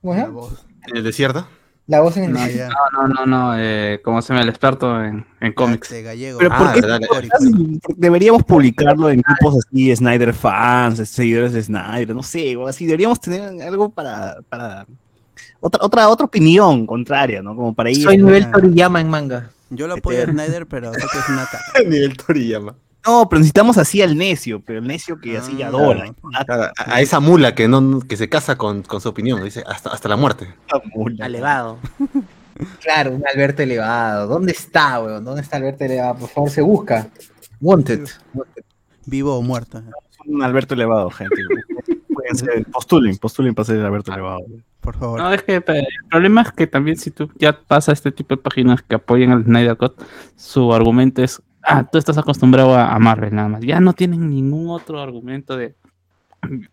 ¿Cómo? 0.03 0.51
¿En 0.89 0.97
el 0.99 1.05
desierto? 1.05 1.47
La 1.89 2.01
voz 2.01 2.17
en 2.17 2.25
el 2.25 2.33
No, 2.33 2.39
no, 2.93 3.09
no, 3.09 3.27
no, 3.27 3.59
eh, 3.59 4.01
¿cómo 4.05 4.23
se 4.23 4.33
llama 4.33 4.43
el 4.45 4.49
experto 4.49 5.03
en, 5.03 5.27
en 5.41 5.53
cómics? 5.53 5.93
gallego. 5.93 6.39
Pero 6.39 6.51
¿por 6.51 6.69
Ah, 6.69 6.73
qué 6.75 6.81
deberíamos 7.97 8.45
publicarlo 8.45 9.11
en 9.11 9.21
grupos 9.21 9.65
así, 9.67 9.95
Snyder 9.95 10.33
fans, 10.33 11.09
seguidores 11.09 11.53
de 11.53 11.63
Snyder, 11.63 12.15
no 12.15 12.23
sé, 12.23 12.57
o 12.57 12.69
así, 12.69 12.87
deberíamos 12.87 13.21
tener 13.21 13.61
algo 13.63 13.91
para, 13.91 14.37
para 14.49 14.87
otra, 15.61 15.85
otra, 15.85 16.09
otra 16.09 16.27
opinión 16.27 16.87
contraria, 16.87 17.43
¿no? 17.43 17.57
Como 17.57 17.75
para 17.75 17.91
ir. 17.91 18.03
Soy 18.03 18.17
nivel 18.19 18.51
Toriyama 18.51 19.01
en 19.01 19.11
manga. 19.11 19.51
Yo 19.71 19.87
lo 19.89 19.95
apoyo 19.95 20.23
a 20.23 20.27
Snyder, 20.27 20.67
pero 20.67 20.93
sé 20.93 21.01
que 21.01 21.19
es 21.19 21.29
una. 21.29 21.49
Nivel 21.89 22.17
Toriyama. 22.17 22.75
No, 23.07 23.29
pero 23.29 23.41
necesitamos 23.41 23.79
así 23.79 24.01
al 24.01 24.17
necio, 24.17 24.61
pero 24.65 24.79
el 24.79 24.87
necio 24.87 25.19
que 25.19 25.37
así 25.37 25.61
adora. 25.63 26.15
Claro, 26.47 26.73
a, 26.77 26.95
a 26.95 27.01
esa 27.01 27.21
mula 27.21 27.55
que 27.55 27.67
no 27.67 28.01
que 28.01 28.17
se 28.17 28.29
casa 28.29 28.57
con, 28.57 28.83
con 28.83 29.01
su 29.01 29.09
opinión, 29.09 29.43
dice, 29.43 29.65
hasta, 29.67 29.91
hasta 29.91 30.09
la 30.09 30.17
muerte. 30.17 30.55
Elevado. 31.19 31.79
Claro, 32.81 33.13
un 33.13 33.25
Alberto 33.27 33.63
elevado. 33.63 34.27
¿Dónde 34.27 34.53
está, 34.53 35.01
weón? 35.01 35.25
¿Dónde 35.25 35.43
está 35.43 35.57
Alberto 35.57 35.85
elevado? 35.85 36.17
Por 36.17 36.29
favor, 36.29 36.51
se 36.51 36.61
busca. 36.63 37.09
Wanted. 37.61 38.09
Vivo 39.07 39.37
o 39.37 39.43
muerto. 39.43 39.83
Un 40.27 40.43
Alberto 40.43 40.75
elevado, 40.75 41.11
gente. 41.11 41.35
Pueden 42.15 42.37
ser, 42.37 42.65
postulen, 42.67 43.17
postulen 43.17 43.55
para 43.55 43.67
ser 43.67 43.77
el 43.77 43.87
Alberto 43.87 44.13
elevado. 44.13 44.41
Por 44.81 44.97
favor. 44.97 45.21
No, 45.21 45.33
es 45.33 45.43
que 45.43 45.57
el 45.57 45.63
problema 46.11 46.43
es 46.43 46.53
que 46.53 46.67
también 46.67 46.97
si 46.97 47.11
tú 47.11 47.31
ya 47.37 47.59
pasas 47.59 47.95
este 47.95 48.13
tipo 48.13 48.37
de 48.37 48.43
páginas 48.43 48.83
que 48.83 48.97
apoyan 48.97 49.31
al 49.31 49.45
Snyder 49.45 49.77
Cut, 49.77 50.01
su 50.37 50.73
argumento 50.75 51.23
es, 51.23 51.41
ah, 51.63 51.89
tú 51.91 51.99
estás 51.99 52.19
acostumbrado 52.19 52.75
a, 52.75 52.93
a 52.95 52.99
Marvel 52.99 53.35
nada 53.35 53.49
más. 53.49 53.61
Ya 53.63 53.81
no 53.81 53.93
tienen 53.93 54.29
ningún 54.31 54.69
otro 54.71 55.01
argumento 55.01 55.57
de... 55.57 55.75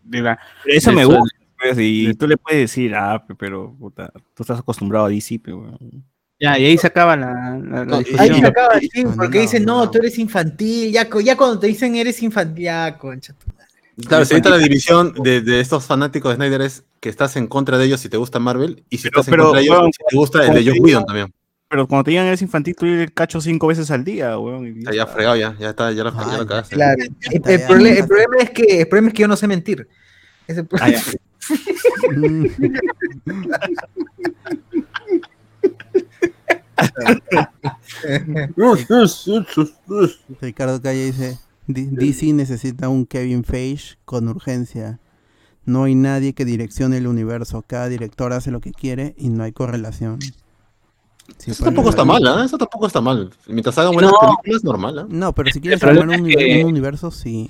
de 0.03 0.21
la- 0.21 0.39
eso 0.65 0.89
de 0.91 0.95
me 0.95 1.05
gusta. 1.05 1.35
pues, 1.59 1.77
y 1.79 2.13
tú 2.15 2.27
le 2.27 2.37
puedes 2.37 2.61
decir, 2.61 2.95
ah, 2.95 3.23
pe- 3.25 3.35
pero 3.35 3.75
puta, 3.77 4.11
tú 4.33 4.43
estás 4.43 4.59
acostumbrado 4.59 5.05
a 5.05 5.09
DC, 5.09 5.39
pero. 5.43 5.77
Ya, 6.39 6.57
y 6.57 6.65
ahí 6.65 6.77
se 6.77 6.87
acaba 6.87 7.15
la, 7.17 7.33
la- 7.61 7.85
No. 7.85 7.97
Ahí 7.97 8.39
se 8.39 8.45
acaba, 8.47 8.79
sí, 8.79 9.03
porque 9.17 9.37
no, 9.37 9.41
dicen, 9.41 9.65
no, 9.65 9.77
no. 9.85 9.91
tú 9.91 9.97
eres 9.99 10.17
infantil. 10.19 10.91
Ya, 10.91 11.09
cu- 11.09 11.19
ya 11.21 11.35
cuando 11.35 11.59
te 11.59 11.67
dicen 11.67 11.95
eres 11.95 12.21
infantil, 12.23 12.63
ya, 12.63 12.97
concha. 12.97 13.33
tu 13.33 13.47
madre. 13.47 13.65
Claro, 14.07 14.23
si 14.23 14.33
ahorita 14.33 14.49
la 14.51 14.57
división 14.57 15.13
de, 15.21 15.41
de 15.41 15.59
estos 15.59 15.85
fanáticos 15.85 16.31
de 16.31 16.35
Snyder 16.37 16.61
es 16.61 16.85
que 17.01 17.09
estás 17.09 17.35
en 17.35 17.47
contra 17.47 17.77
de 17.77 17.83
ellos 17.85 17.99
si 17.99 18.07
te 18.07 18.15
gusta 18.15 18.39
Marvel 18.39 18.85
y 18.89 18.97
si 18.97 19.09
Pero- 19.09 19.19
estás 19.19 19.27
en 19.27 19.31
pero, 19.31 19.43
contra 19.43 19.59
de 19.59 19.65
ellos 19.65 19.85
si 19.97 20.03
te 20.09 20.15
gusta 20.15 20.45
el 20.47 20.53
de 20.53 20.71
digo- 20.71 20.85
Whedon 20.85 21.05
también. 21.05 21.33
Pero 21.69 21.87
cuando 21.87 22.05
te 22.05 22.11
digan 22.11 22.25
eres 22.25 22.41
infantil, 22.41 22.75
tú 22.75 22.85
el 22.87 23.13
cacho 23.13 23.39
cinco 23.39 23.67
veces 23.67 23.91
al 23.91 24.03
día, 24.03 24.37
weón. 24.39 24.65
y 24.67 24.79
O 24.79 24.83
sea, 24.83 24.93
ya 24.93 25.05
fregado, 25.05 25.35
ya, 25.35 25.55
ya 25.59 25.69
está, 25.69 25.91
ya 25.91 26.03
lo, 26.03 26.11
ya 26.11 26.37
lo 26.39 26.47
cagaste. 26.47 26.75
Claro. 26.75 27.03
El, 27.31 27.41
ya, 27.43 27.57
ya. 27.57 27.67
problema 28.07 28.35
es 28.39 28.49
que, 28.49 28.81
el 28.81 28.87
problema 28.87 29.07
es 29.09 29.13
que 29.13 29.21
yo 29.21 29.27
no 29.27 29.37
sé 29.37 29.47
mentir. 29.47 29.87
Ah, 30.81 30.89
ya. 30.89 31.01
Ricardo 40.41 40.81
Calle 40.81 41.05
dice, 41.05 41.37
"D- 41.67 41.89
DC 41.91 42.33
necesita 42.33 42.89
un 42.89 43.05
Kevin 43.05 43.43
Feige 43.43 43.95
con 44.05 44.27
urgencia. 44.27 44.99
No 45.65 45.83
hay 45.83 45.95
nadie 45.95 46.33
que 46.33 46.45
direccione 46.45 46.97
el 46.97 47.07
universo. 47.07 47.63
Cada 47.67 47.89
director 47.89 48.33
hace 48.33 48.51
lo 48.51 48.61
que 48.61 48.71
quiere 48.71 49.13
y 49.17 49.29
no 49.29 49.43
hay 49.43 49.51
correlación. 49.51 50.19
Sí, 51.37 51.51
Eso 51.51 51.63
tampoco 51.63 51.89
está 51.89 52.03
no- 52.03 52.13
mal, 52.13 52.27
¿ah? 52.27 52.43
Eso 52.45 52.57
tampoco 52.57 52.87
está 52.87 53.01
mal. 53.01 53.29
Mientras 53.47 53.77
hagan 53.77 53.93
buenas 53.93 54.11
No. 54.11 54.19
películas, 54.19 54.63
normal, 54.63 54.99
¿ah? 54.99 55.05
No, 55.09 55.33
pero 55.33 55.51
si 55.51 55.61
quieres 55.61 55.81
armar 55.83 56.07
un, 56.07 56.13
es 56.13 56.21
univer- 56.21 56.37
que- 56.37 56.63
un 56.63 56.69
universo, 56.71 57.11
sí. 57.11 57.49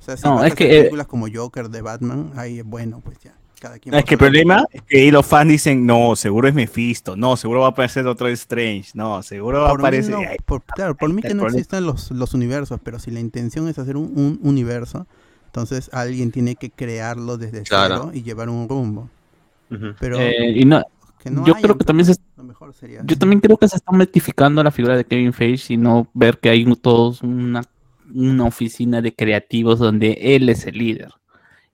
O 0.00 0.02
sea, 0.04 0.16
si 0.16 0.24
No, 0.24 0.38
es 0.40 0.52
hacer 0.52 0.54
que, 0.54 0.64
eh, 0.76 0.78
películas 0.80 1.06
como 1.06 1.26
Joker 1.32 1.68
de 1.70 1.80
Batman, 1.82 2.32
ahí 2.36 2.58
es 2.58 2.64
bueno, 2.64 3.00
pues 3.04 3.18
ya. 3.20 3.34
Cada 3.60 3.78
quien 3.78 3.94
Es 3.94 4.00
por 4.02 4.08
que 4.08 4.14
el 4.14 4.18
problema 4.18 4.64
es 4.72 4.82
que 4.82 4.98
ahí 5.02 5.10
los 5.12 5.24
fans 5.24 5.48
dicen, 5.48 5.86
no, 5.86 6.16
seguro 6.16 6.48
es 6.48 6.54
Mephisto, 6.54 7.14
no, 7.16 7.36
seguro 7.36 7.60
va 7.60 7.66
a 7.66 7.70
aparecer 7.70 8.04
otro 8.08 8.26
Strange, 8.26 8.90
no, 8.94 9.22
seguro 9.22 9.60
va 9.62 9.70
a 9.70 9.72
aparecer. 9.74 10.10
no- 10.16 10.20
por- 10.44 10.62
claro, 10.64 10.96
por 10.96 11.12
mí 11.12 11.22
que 11.22 11.32
no 11.32 11.46
existan 11.46 11.86
los, 11.86 12.10
los 12.10 12.34
universos, 12.34 12.80
pero 12.82 12.98
si 12.98 13.12
la 13.12 13.20
intención 13.20 13.68
es 13.68 13.78
hacer 13.78 13.96
un, 13.96 14.12
un 14.16 14.40
universo, 14.42 15.06
entonces 15.46 15.90
alguien 15.92 16.32
tiene 16.32 16.56
que 16.56 16.70
crearlo 16.70 17.38
desde 17.38 17.62
Claro. 17.62 17.96
cero 18.06 18.10
y 18.12 18.22
llevar 18.24 18.48
un 18.48 18.68
rumbo. 18.68 19.08
Pero 20.00 20.18
Eh, 20.18 20.50
y 20.56 20.64
no, 20.64 20.82
que 21.22 21.30
no 21.30 21.46
yo 21.46 21.54
haya, 21.54 21.62
creo 21.62 21.78
que 21.78 21.84
también 21.84 22.06
se, 22.06 22.16
lo 22.36 22.44
mejor 22.44 22.74
sería. 22.74 23.00
yo 23.04 23.16
también 23.18 23.40
creo 23.40 23.56
que 23.56 23.68
se 23.68 23.76
está 23.76 23.92
metificando 23.92 24.62
la 24.62 24.70
figura 24.70 24.96
de 24.96 25.04
Kevin 25.04 25.32
Feige 25.32 25.74
y 25.74 25.76
no 25.76 26.08
ver 26.14 26.38
que 26.38 26.48
hay 26.50 26.64
todos 26.76 27.22
una, 27.22 27.62
una 28.14 28.44
oficina 28.44 29.00
de 29.00 29.14
creativos 29.14 29.78
donde 29.78 30.18
él 30.20 30.48
es 30.48 30.66
el 30.66 30.78
líder. 30.78 31.12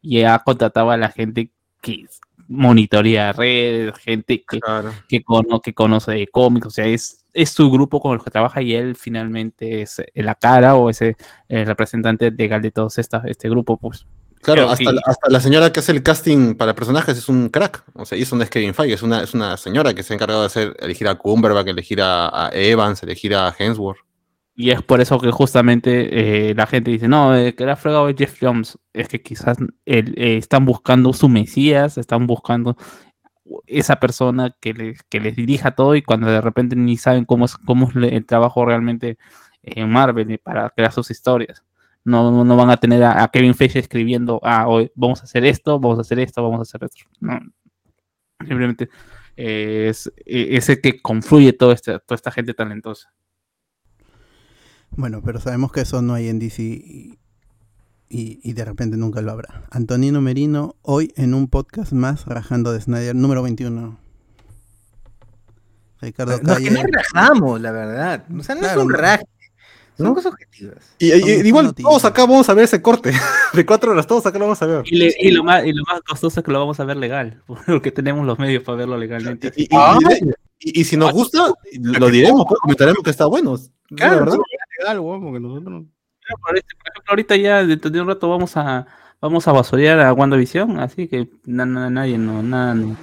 Y 0.02 0.22
ha 0.22 0.38
contratado 0.40 0.90
a 0.90 0.96
la 0.96 1.08
gente 1.10 1.50
que 1.80 2.06
monitorea 2.46 3.32
redes, 3.32 3.94
gente 3.98 4.42
que, 4.48 4.60
Claro. 4.60 4.92
que, 5.08 5.22
cono- 5.22 5.60
que 5.60 5.74
conoce 5.74 6.12
de 6.12 6.26
cómics, 6.28 6.66
o 6.66 6.70
sea, 6.70 6.86
es, 6.86 7.24
es 7.34 7.50
su 7.50 7.70
grupo 7.70 8.00
con 8.00 8.14
el 8.14 8.22
que 8.24 8.30
trabaja 8.30 8.62
y 8.62 8.74
él 8.74 8.96
finalmente 8.96 9.82
es 9.82 9.98
eh, 9.98 10.10
la 10.14 10.34
cara 10.34 10.74
o 10.76 10.88
ese 10.88 11.16
el 11.48 11.66
representante 11.66 12.30
legal 12.30 12.62
de 12.62 12.70
todos 12.70 12.98
esta, 12.98 13.22
este 13.26 13.48
grupo, 13.50 13.76
pues. 13.76 14.06
Claro, 14.42 14.62
hasta, 14.70 14.92
la- 14.92 15.02
hasta 15.04 15.28
la 15.30 15.40
señora 15.40 15.72
que 15.72 15.80
hace 15.80 15.92
el 15.92 16.02
casting 16.02 16.54
para 16.54 16.74
personajes 16.74 17.16
es 17.18 17.28
un 17.28 17.48
crack. 17.48 17.84
O 17.94 18.04
sea, 18.04 18.16
y 18.18 18.22
eso 18.22 18.36
no 18.36 18.42
es 18.42 18.50
Kevin 18.50 18.74
Feige, 18.74 18.94
es 18.94 19.02
una, 19.02 19.22
es 19.22 19.34
una 19.34 19.56
señora 19.56 19.94
que 19.94 20.02
se 20.02 20.12
ha 20.12 20.16
encargado 20.16 20.40
de 20.40 20.46
hacer, 20.46 20.76
elegir 20.80 21.08
a 21.08 21.14
Cumberbatch, 21.16 21.68
elegir 21.68 22.00
a, 22.02 22.46
a 22.46 22.50
Evans, 22.52 23.02
elegir 23.02 23.34
a 23.34 23.54
Hemsworth. 23.58 23.98
Y 24.54 24.70
es 24.70 24.82
por 24.82 25.00
eso 25.00 25.20
que 25.20 25.30
justamente 25.30 26.48
eh, 26.50 26.54
la 26.54 26.66
gente 26.66 26.90
dice, 26.90 27.06
no, 27.06 27.36
eh, 27.36 27.54
que 27.54 27.62
era 27.62 27.76
fregado 27.76 28.06
de 28.08 28.14
Jeff 28.18 28.38
Jones. 28.40 28.76
Es 28.92 29.06
que 29.08 29.22
quizás 29.22 29.56
el- 29.84 30.14
eh, 30.18 30.36
están 30.36 30.64
buscando 30.64 31.12
su 31.12 31.28
Mesías, 31.28 31.96
están 31.96 32.26
buscando 32.26 32.76
esa 33.66 33.96
persona 33.96 34.54
que, 34.60 34.74
le- 34.74 34.96
que 35.08 35.20
les 35.20 35.36
dirija 35.36 35.70
todo 35.76 35.94
y 35.94 36.02
cuando 36.02 36.26
de 36.26 36.40
repente 36.40 36.76
ni 36.76 36.96
saben 36.96 37.24
cómo 37.24 37.44
es, 37.44 37.56
cómo 37.56 37.88
es 37.88 37.96
el 38.12 38.26
trabajo 38.26 38.64
realmente 38.64 39.16
en 39.62 39.88
Marvel 39.90 40.30
eh, 40.30 40.38
para 40.38 40.68
crear 40.70 40.92
sus 40.92 41.10
historias. 41.10 41.62
No, 42.08 42.30
no, 42.30 42.44
no 42.44 42.56
van 42.56 42.70
a 42.70 42.76
tener 42.78 43.02
a, 43.04 43.22
a 43.22 43.28
Kevin 43.28 43.54
Feige 43.54 43.78
escribiendo, 43.78 44.40
ah, 44.42 44.66
hoy 44.68 44.90
vamos 44.94 45.20
a 45.20 45.24
hacer 45.24 45.44
esto, 45.44 45.78
vamos 45.78 45.98
a 45.98 46.00
hacer 46.00 46.18
esto, 46.20 46.42
vamos 46.42 46.58
a 46.60 46.62
hacer 46.62 46.82
esto. 46.84 47.04
No. 47.20 47.38
Simplemente 48.40 48.88
eh, 49.36 49.88
es, 49.90 50.06
eh, 50.24 50.48
es 50.52 50.68
el 50.68 50.80
que 50.80 51.00
confluye 51.02 51.52
todo 51.52 51.72
este, 51.72 51.98
toda 52.00 52.16
esta 52.16 52.30
gente 52.30 52.54
talentosa. 52.54 53.12
Bueno, 54.90 55.20
pero 55.24 55.38
sabemos 55.40 55.70
que 55.70 55.82
eso 55.82 56.00
no 56.02 56.14
hay 56.14 56.28
en 56.28 56.38
DC 56.38 56.62
y, 56.62 57.18
y- 58.08 58.40
y 58.42 58.52
de 58.54 58.64
repente 58.64 58.96
nunca 58.96 59.20
lo 59.20 59.30
habrá. 59.32 59.64
Antonino 59.70 60.20
Merino, 60.22 60.76
hoy 60.82 61.12
en 61.16 61.34
un 61.34 61.48
podcast 61.48 61.92
más 61.92 62.24
rajando 62.26 62.72
de 62.72 62.80
Snyder, 62.80 63.14
número 63.14 63.42
21. 63.42 63.98
Ricardo 66.00 66.38
No, 66.42 66.52
es 66.54 66.58
que 66.60 66.64
Calle. 66.66 66.82
no 66.82 66.82
rajamos, 66.90 67.60
la 67.60 67.72
verdad. 67.72 68.24
O 68.34 68.42
sea, 68.42 68.54
no 68.54 68.60
Claro, 68.62 68.80
es 68.80 68.86
un 68.86 68.92
raje. 68.92 69.24
Son 69.98 70.14
cosas 70.14 70.32
objetivas. 70.32 70.76
Y, 70.98 71.12
y- 71.12 71.20
Son- 71.20 71.28
son 71.38 71.46
igual 71.46 71.64
noticias. 71.66 71.90
todos 71.90 72.04
acá 72.04 72.22
vamos 72.24 72.48
a 72.48 72.54
ver 72.54 72.64
ese 72.64 72.80
corte. 72.80 73.12
De 73.52 73.66
cuatro 73.66 73.90
horas, 73.92 74.06
todos 74.06 74.24
acá 74.26 74.38
lo 74.38 74.44
vamos 74.46 74.62
a 74.62 74.66
ver. 74.66 74.82
Y, 74.86 74.96
le- 74.96 75.14
y 75.18 75.30
lo 75.32 75.44
más, 75.44 75.64
y 75.66 75.72
lo 75.72 75.82
más 75.84 76.00
costoso 76.02 76.40
es 76.40 76.44
que 76.46 76.52
lo 76.52 76.60
vamos 76.60 76.78
a 76.80 76.84
ver 76.84 76.96
legal, 76.96 77.42
porque 77.66 77.90
tenemos 77.90 78.24
los 78.26 78.38
medios 78.38 78.62
para 78.62 78.78
verlo 78.78 78.96
legalmente. 78.96 79.52
Y, 79.56 79.64
y- 79.64 79.68
Ah. 79.72 79.98
y- 80.00 80.70
y- 80.70 80.80
y 80.80 80.84
si 80.84 80.96
nos 80.96 81.12
gusta, 81.12 81.52
lo 81.80 82.08
diremos, 82.10 82.44
pues, 82.48 82.60
comentaremos 82.60 83.02
que 83.02 83.10
está 83.10 83.26
bueno. 83.26 83.56
Claro, 83.94 84.14
La 84.14 84.20
verdad. 84.20 84.38
legal, 84.78 84.98
porque 84.98 85.40
nosotros- 85.40 85.84
por, 86.42 86.56
este- 86.58 86.74
por 86.76 86.88
ejemplo, 86.92 87.10
ahorita 87.10 87.36
ya 87.36 87.64
dentro 87.64 87.90
de 87.90 88.00
un 88.00 88.08
rato 88.08 88.28
vamos 88.28 88.56
a 88.56 88.86
vamos 89.20 89.48
a 89.48 89.52
basurear 89.52 89.98
a 89.98 90.12
WandaVision, 90.12 90.78
así 90.78 91.08
que 91.08 91.28
na- 91.44 91.66
na- 91.66 91.90
nadie 91.90 92.16
no, 92.18 92.40
nada, 92.42 92.72
no. 92.74 92.96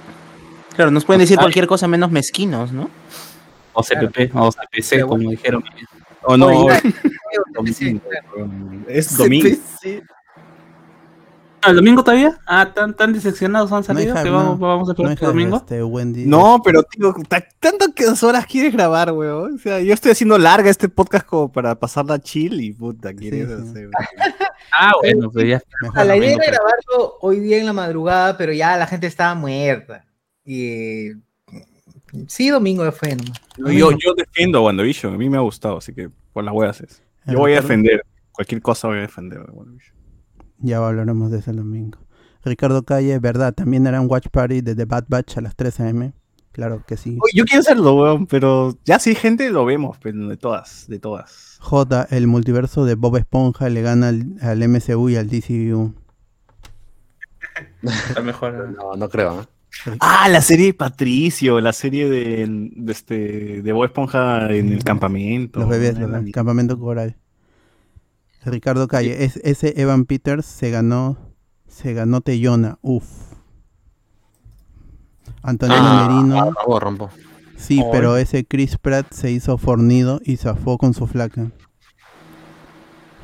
Claro, 0.74 0.90
nos 0.90 1.04
pueden 1.04 1.20
decir 1.20 1.36
Ah. 1.38 1.42
cualquier 1.42 1.66
cosa 1.66 1.86
menos 1.88 2.10
mezquinos, 2.10 2.72
¿no? 2.72 2.88
O 3.74 3.82
CPP, 3.82 4.30
o 4.34 4.50
CPC, 4.50 5.02
como 5.02 5.28
dijeron. 5.30 5.62
O 6.26 6.36
no, 6.36 6.46
Oye, 6.46 6.80
domingo. 7.54 8.02
Es 8.88 9.16
domingo. 9.16 9.44
PC. 9.48 10.02
¿Ah, 11.62 11.70
¿El 11.70 11.76
domingo 11.76 12.04
todavía? 12.04 12.38
Ah, 12.46 12.72
tan, 12.72 12.94
tan 12.94 13.12
decepcionados 13.12 13.72
han 13.72 13.78
No 13.78 13.82
salido 13.84 14.14
que 14.14 14.24
no. 14.30 14.36
vamos, 14.36 14.58
vamos 14.60 14.88
a 14.88 14.92
No 14.92 14.92
esperar 14.92 15.08
hay 15.08 15.14
este 15.14 15.26
domingo. 15.26 15.56
este. 15.56 16.26
No, 16.26 16.60
pero 16.64 16.82
tío, 16.84 17.12
ta- 17.28 17.44
tanto 17.58 17.92
que 17.92 18.04
dos 18.04 18.22
horas 18.22 18.46
quieres 18.46 18.72
grabar, 18.72 19.10
weón. 19.12 19.54
O 19.56 19.58
sea, 19.58 19.80
yo 19.80 19.92
estoy 19.92 20.12
haciendo 20.12 20.38
larga 20.38 20.70
este 20.70 20.88
podcast 20.88 21.26
como 21.26 21.50
para 21.50 21.74
pasarla 21.74 22.20
chill 22.20 22.60
y 22.60 22.72
puta, 22.72 23.12
quieres 23.14 23.48
sí. 23.48 23.54
hacer. 23.70 23.90
Ah, 24.78 24.92
bueno, 25.00 25.30
pues 25.30 25.48
ya. 25.48 25.62
Mejor 25.80 25.98
A 26.00 26.04
la 26.04 26.16
no. 26.16 26.22
idea 26.22 26.34
era 26.34 26.44
grabarlo 26.52 27.14
hoy 27.22 27.38
día 27.40 27.58
en 27.58 27.66
la 27.66 27.72
madrugada, 27.72 28.36
pero 28.36 28.52
ya 28.52 28.76
la 28.76 28.86
gente 28.86 29.06
estaba 29.06 29.34
muerta. 29.34 30.04
Y 30.44 31.12
sí, 32.28 32.48
domingo 32.48 32.90
fue 32.92 33.16
nomás. 33.16 33.40
No, 33.58 33.70
yo, 33.70 33.90
yo 33.92 34.14
defiendo 34.14 34.58
a 34.58 34.62
WandaVision, 34.62 35.14
a 35.14 35.18
mí 35.18 35.28
me 35.28 35.36
ha 35.36 35.40
gustado, 35.40 35.78
así 35.78 35.92
que 35.92 36.10
por 36.32 36.44
las 36.44 36.54
huevas 36.54 36.80
es. 36.80 37.02
Yo 37.26 37.38
voy 37.38 37.52
a 37.52 37.56
defender, 37.56 38.04
cualquier 38.32 38.62
cosa 38.62 38.88
voy 38.88 38.98
a 38.98 39.02
defender 39.02 39.40
a 39.40 39.52
WandaVision. 39.52 39.96
Ya 40.58 40.78
hablaremos 40.78 41.30
de 41.30 41.38
ese 41.38 41.52
domingo. 41.52 41.98
Ricardo 42.44 42.84
Calle, 42.84 43.18
verdad, 43.18 43.52
también 43.52 43.86
harán 43.86 44.06
Watch 44.08 44.28
Party 44.28 44.60
de 44.60 44.74
The 44.74 44.84
Bad 44.84 45.06
Batch 45.08 45.38
a 45.38 45.40
las 45.40 45.56
3 45.56 45.80
am. 45.80 46.12
Claro 46.52 46.82
que 46.86 46.96
sí. 46.96 47.18
Yo 47.34 47.44
quiero 47.44 47.60
hacerlo, 47.60 47.94
weón, 47.96 48.26
pero 48.26 48.78
ya 48.84 48.98
si 48.98 49.10
hay 49.10 49.16
gente 49.16 49.50
lo 49.50 49.66
vemos, 49.66 49.98
pero 50.00 50.26
de 50.26 50.38
todas, 50.38 50.86
de 50.88 50.98
todas. 50.98 51.58
J, 51.60 52.06
el 52.10 52.26
multiverso 52.28 52.86
de 52.86 52.94
Bob 52.94 53.16
Esponja 53.16 53.68
le 53.68 53.82
gana 53.82 54.08
al, 54.08 54.36
al 54.40 54.66
MCU 54.66 55.10
y 55.10 55.16
al 55.16 55.28
DCU. 55.28 55.94
Está 57.82 58.22
mejor. 58.22 58.74
No, 58.74 58.96
no 58.96 59.08
creo. 59.08 59.42
¿eh? 59.42 59.44
Ah, 60.00 60.28
la 60.28 60.40
serie 60.40 60.66
de 60.66 60.74
Patricio, 60.74 61.60
la 61.60 61.72
serie 61.72 62.08
de, 62.08 62.46
de 62.48 62.92
este 62.92 63.62
de 63.62 63.72
Bob 63.72 63.84
Esponja 63.84 64.52
en 64.52 64.72
el 64.72 64.82
campamento. 64.84 65.60
Los 65.60 65.68
bebés, 65.68 65.94
¿no? 65.98 66.08
¿verdad? 66.08 66.24
Campamento 66.32 66.78
Coral. 66.78 67.16
Ricardo 68.44 68.86
Calle, 68.88 69.24
es, 69.24 69.36
ese 69.42 69.80
Evan 69.80 70.04
Peters 70.04 70.46
se 70.46 70.70
ganó, 70.70 71.18
se 71.66 71.94
ganó 71.94 72.20
Teyona, 72.20 72.78
uff. 72.80 73.04
Antonio 75.42 75.76
Ah, 75.78 76.08
Merino, 76.08 76.44
rompo, 76.44 76.80
rompo. 76.80 77.10
sí, 77.56 77.82
pero 77.92 78.16
ese 78.16 78.44
Chris 78.44 78.78
Pratt 78.78 79.12
se 79.12 79.30
hizo 79.32 79.58
fornido 79.58 80.20
y 80.24 80.36
zafó 80.36 80.78
con 80.78 80.94
su 80.94 81.06
flaca. 81.06 81.50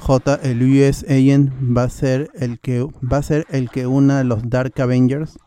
J, 0.01 0.35
el 0.43 0.63
US 0.63 1.05
Agent 1.09 1.53
va 1.77 1.85
a 1.85 1.89
ser 1.89 2.31
el 2.35 2.59
que 2.59 2.83
va 2.83 3.19
a 3.19 3.23
ser 3.23 3.47
el 3.51 3.71
que 3.71 3.87
una 3.87 4.21
a 4.21 4.25
los 4.25 4.49
Dark 4.51 4.81
Avengers. 4.81 5.39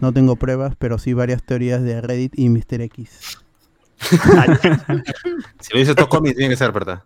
No 0.00 0.12
tengo 0.12 0.36
pruebas, 0.36 0.74
pero 0.78 0.98
sí 0.98 1.12
varias 1.12 1.42
teorías 1.42 1.82
de 1.82 2.00
Reddit 2.00 2.38
y 2.38 2.48
Mr. 2.48 2.80
X. 2.82 3.38
Si 5.60 5.72
lo 5.72 5.78
dices 5.80 5.96
todo 5.96 6.08
cómics, 6.08 6.36
tiene 6.36 6.50
que 6.50 6.56
ser, 6.56 6.72
¿verdad? 6.72 7.02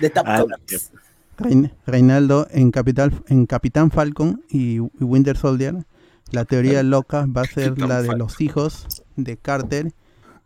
De 0.00 0.10
Top 0.10 0.24
Ah, 0.26 0.40
Comics. 0.40 0.92
Rein- 1.38 1.72
Reinaldo 1.86 2.46
en, 2.50 2.70
Capital, 2.70 3.12
en 3.28 3.46
Capitán 3.46 3.90
Falcon 3.90 4.42
y, 4.48 4.76
y 4.76 4.80
Winter 5.00 5.36
Soldier. 5.36 5.84
La 6.30 6.44
teoría 6.44 6.82
loca 6.82 7.26
va 7.26 7.42
a 7.42 7.44
ser 7.44 7.70
Capitán 7.70 7.88
la 7.88 8.02
de 8.02 8.06
Falcon. 8.08 8.18
los 8.18 8.40
hijos 8.40 8.86
de 9.16 9.36
Carter 9.36 9.92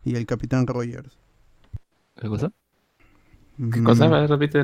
y 0.05 0.15
el 0.15 0.25
Capitán 0.25 0.65
Rogers. 0.67 1.17
¿Qué 2.19 2.27
cosa? 2.27 2.51
¿Qué 3.57 3.79
Mm, 3.79 3.83
cosa? 3.83 4.27
Repite. 4.27 4.63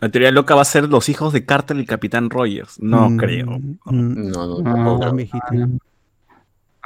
La 0.00 0.08
teoría 0.08 0.30
loca 0.30 0.54
va 0.54 0.62
a 0.62 0.64
ser 0.64 0.88
los 0.88 1.08
hijos 1.08 1.32
de 1.32 1.44
Carter 1.44 1.76
y 1.76 1.80
el 1.80 1.86
Capitán 1.86 2.30
Rogers. 2.30 2.80
No 2.80 3.10
mm, 3.10 3.16
creo. 3.18 3.46
mm, 3.58 3.76
No, 4.30 4.46
no, 4.46 4.58
Ah. 4.60 4.74
tampoco. 4.74 5.00
tan 5.48 5.80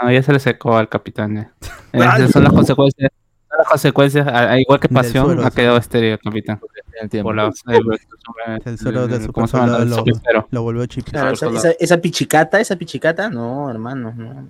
viejito. 0.03 0.09
Ah, 0.09 0.13
ya 0.13 0.23
se 0.23 0.33
le 0.33 0.39
secó 0.41 0.77
al 0.77 0.89
capitán. 0.89 1.35
ya. 1.35 1.53
Esas 2.17 2.31
son 2.33 2.45
las 2.45 2.53
consecuencias. 2.53 3.11
son 3.49 3.59
las 3.59 3.69
consecuencias, 3.69 4.61
igual 4.61 4.81
que 4.81 4.89
Pasión, 4.89 5.45
ha 5.45 5.51
quedado 5.51 5.77
estéreo 5.77 6.15
el 6.15 6.19
capitán. 6.21 6.61
En 6.97 7.05
el 7.05 7.11
tiempo. 7.11 7.29
Por 7.29 7.37
la, 7.37 7.45
El 7.45 7.85
de 7.85 9.17
el- 9.17 9.21
super 9.23 9.33
¿cómo 9.33 9.47
se 9.49 9.57
llama? 9.57 9.79
soldado 9.79 10.05
El 10.05 10.35
lo, 10.35 10.49
lo 10.51 10.63
volvió 10.63 10.87
chip. 10.87 11.05
Claro, 11.11 11.33
esa, 11.33 11.49
esa, 11.51 11.71
esa 11.73 11.97
pichicata, 11.99 12.61
esa 12.61 12.77
pichicata, 12.77 13.29
no, 13.31 13.69
hermano, 13.71 14.13
no. 14.17 14.47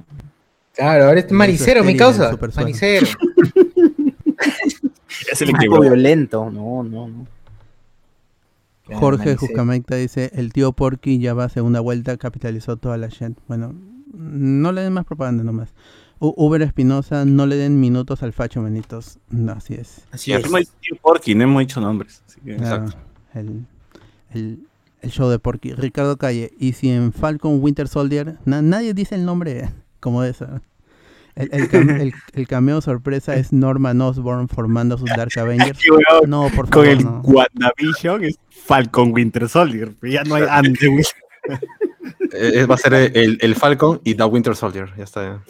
Claro, 0.75 1.05
ahora 1.07 1.21
es 1.21 1.31
manicero, 1.31 1.85
mi 1.85 1.93
estéril, 1.93 2.19
causa. 2.29 2.39
Manicero. 2.57 3.07
Es 5.31 5.41
el 5.43 5.53
poco 5.53 5.81
violento, 5.81 6.51
no, 6.51 6.83
no, 6.83 7.09
no. 7.09 7.27
Jorge. 8.93 9.37
Jucamecta 9.37 9.97
dice, 9.97 10.31
el 10.35 10.53
tío 10.53 10.73
Porky 10.73 11.19
ya 11.19 11.35
va 11.35 11.45
a 11.45 11.49
segunda 11.49 11.81
vuelta, 11.81 12.17
capitalizó 12.17 12.77
toda 12.77 12.99
la 12.99 13.09
shit. 13.09 13.39
Bueno, 13.49 13.75
no 14.17 14.73
le 14.73 14.83
den 14.83 14.93
más 14.93 15.05
propaganda 15.05 15.43
nomás. 15.45 15.73
U- 16.21 16.35
Uber 16.37 16.63
Espinosa, 16.63 17.25
no 17.25 17.47
le 17.47 17.57
den 17.57 17.81
minutos 17.81 18.23
al 18.23 18.33
facho, 18.33 18.63
manitos. 18.63 19.19
No, 19.31 19.53
así 19.53 19.75
es. 19.75 20.07
Así 20.13 20.33
es. 20.33 20.45
hemos 20.45 20.61
dicho 20.61 20.95
Porky, 21.03 21.35
no 21.35 21.45
hemos 21.45 21.61
dicho 21.61 21.81
nombres. 21.81 22.23
así 22.29 22.41
que- 22.41 22.57
Claro, 22.57 22.87
el, 23.35 23.67
el, 24.33 24.61
el 25.03 25.11
show 25.11 25.29
de 25.29 25.39
Porky. 25.39 25.73
Ricardo 25.75 26.17
Calle, 26.17 26.53
y 26.59 26.73
si 26.75 26.91
en 26.91 27.13
Falcon 27.13 27.59
Winter 27.63 27.89
Soldier, 27.89 28.39
na- 28.45 28.63
nadie 28.63 28.95
dice 28.95 29.17
el 29.17 29.25
nombre 29.25 29.69
como 30.01 30.23
de 30.23 30.31
esa. 30.31 30.63
El, 31.35 31.49
el, 31.53 31.69
cam- 31.69 32.01
el- 32.01 32.13
el 32.35 32.47
cameo 32.47 32.81
sorpresa 32.81 33.35
es 33.35 33.53
Norman 33.53 34.01
Osborn 34.01 34.47
formando 34.49 34.97
sus 34.97 35.11
Dark 35.17 35.37
Avengers. 35.37 35.81
No, 36.29 36.45
por 36.55 36.71
Con 36.71 36.85
favor, 36.85 36.87
el 36.87 37.05
no. 37.05 37.21
WandaVision 37.25 38.25
es 38.25 38.39
Falcon 38.51 39.13
Winter 39.13 39.49
Soldier. 39.49 39.93
Ya 40.03 40.23
no 40.23 40.37
hay 40.37 40.45
antes. 40.49 41.13
Eh, 42.33 42.67
va 42.67 42.75
a 42.75 42.79
ser 42.79 42.95
el, 42.95 43.39
el 43.41 43.55
Falcon 43.55 44.01
y 44.05 44.15
The 44.15 44.25
Winter 44.25 44.57
Soldier. 44.57 44.91
Ya 44.97 45.05
está. 45.05 45.23
ya. 45.23 45.41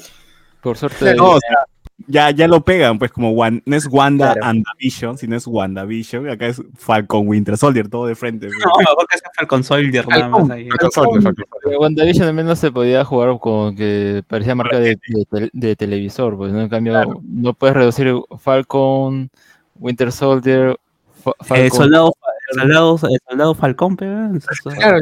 Por 0.62 0.76
suerte, 0.76 1.14
No, 1.14 1.32
o 1.32 1.39
sea, 1.40 1.59
ya, 2.06 2.31
ya 2.31 2.48
lo 2.48 2.64
pegan, 2.64 2.98
pues 2.98 3.12
como 3.12 3.31
Wan- 3.32 3.62
no 3.66 3.76
es 3.76 3.86
Wanda 3.90 4.32
Claro. 4.32 4.47
and 4.48 4.64
Vision, 4.78 5.16
sino 5.18 5.36
es 5.36 5.47
WandaVision. 5.47 6.28
Acá 6.28 6.47
es 6.47 6.60
Falcon 6.76 7.28
Winter 7.28 7.56
Soldier, 7.56 7.89
todo 7.89 8.06
de 8.06 8.14
frente. 8.14 8.47
güey. 8.47 8.59
No, 8.59 8.72
mejor 8.78 9.06
que 9.09 9.18
sea 9.18 9.31
Falcon 9.36 9.62
Soldier 9.62 10.09
nada 10.09 10.28
más 10.28 10.48
ahí. 10.51 10.68
Falcon 10.70 10.90
Soldier, 10.90 11.22
Falcon 11.22 11.44
WandaVision 11.78 12.28
al 12.28 12.35
menos 12.35 12.59
se 12.59 12.72
podía 12.72 13.05
jugar 13.05 13.39
con 13.39 13.76
que 13.76 14.22
parecía 14.26 14.55
marca 14.55 14.78
de, 14.81 14.97
de 15.31 15.51
de 15.52 15.76
televisor, 15.76 16.36
pues 16.36 16.52
¿no? 16.52 16.62
en 16.62 16.68
cambio 16.68 17.20
no 17.22 17.52
puedes 17.55 17.76
reducir 17.76 18.12
Falcon, 18.40 19.31
Winter 19.76 20.10
Soldier, 20.12 20.76
Falcon, 21.22 21.56
Eh, 21.56 21.70
soldado, 21.70 22.12
soldado, 22.55 22.98
el 23.10 23.18
soldado 23.28 23.55
Falcón, 23.55 23.97
pero. 23.97 24.31
Claro, 24.78 24.98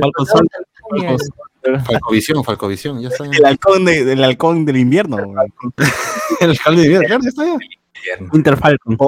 Falcovisión, 1.84 2.44
Falcovisión, 2.44 3.00
ya 3.00 3.08
está. 3.08 3.24
ya. 3.26 3.30
El 3.38 3.44
halcón, 3.44 3.84
de- 3.84 4.04
del 4.04 4.24
halcón 4.24 4.64
del 4.64 4.76
invierno. 4.78 5.16
El 6.40 6.50
alcalde 6.50 6.82
de 6.82 6.88
Villa, 6.88 7.00
claro, 7.06 7.22
ya 7.22 7.28
está. 7.28 7.44
ya. 7.46 7.56
Winter 8.32 8.56
Falcon. 8.56 8.98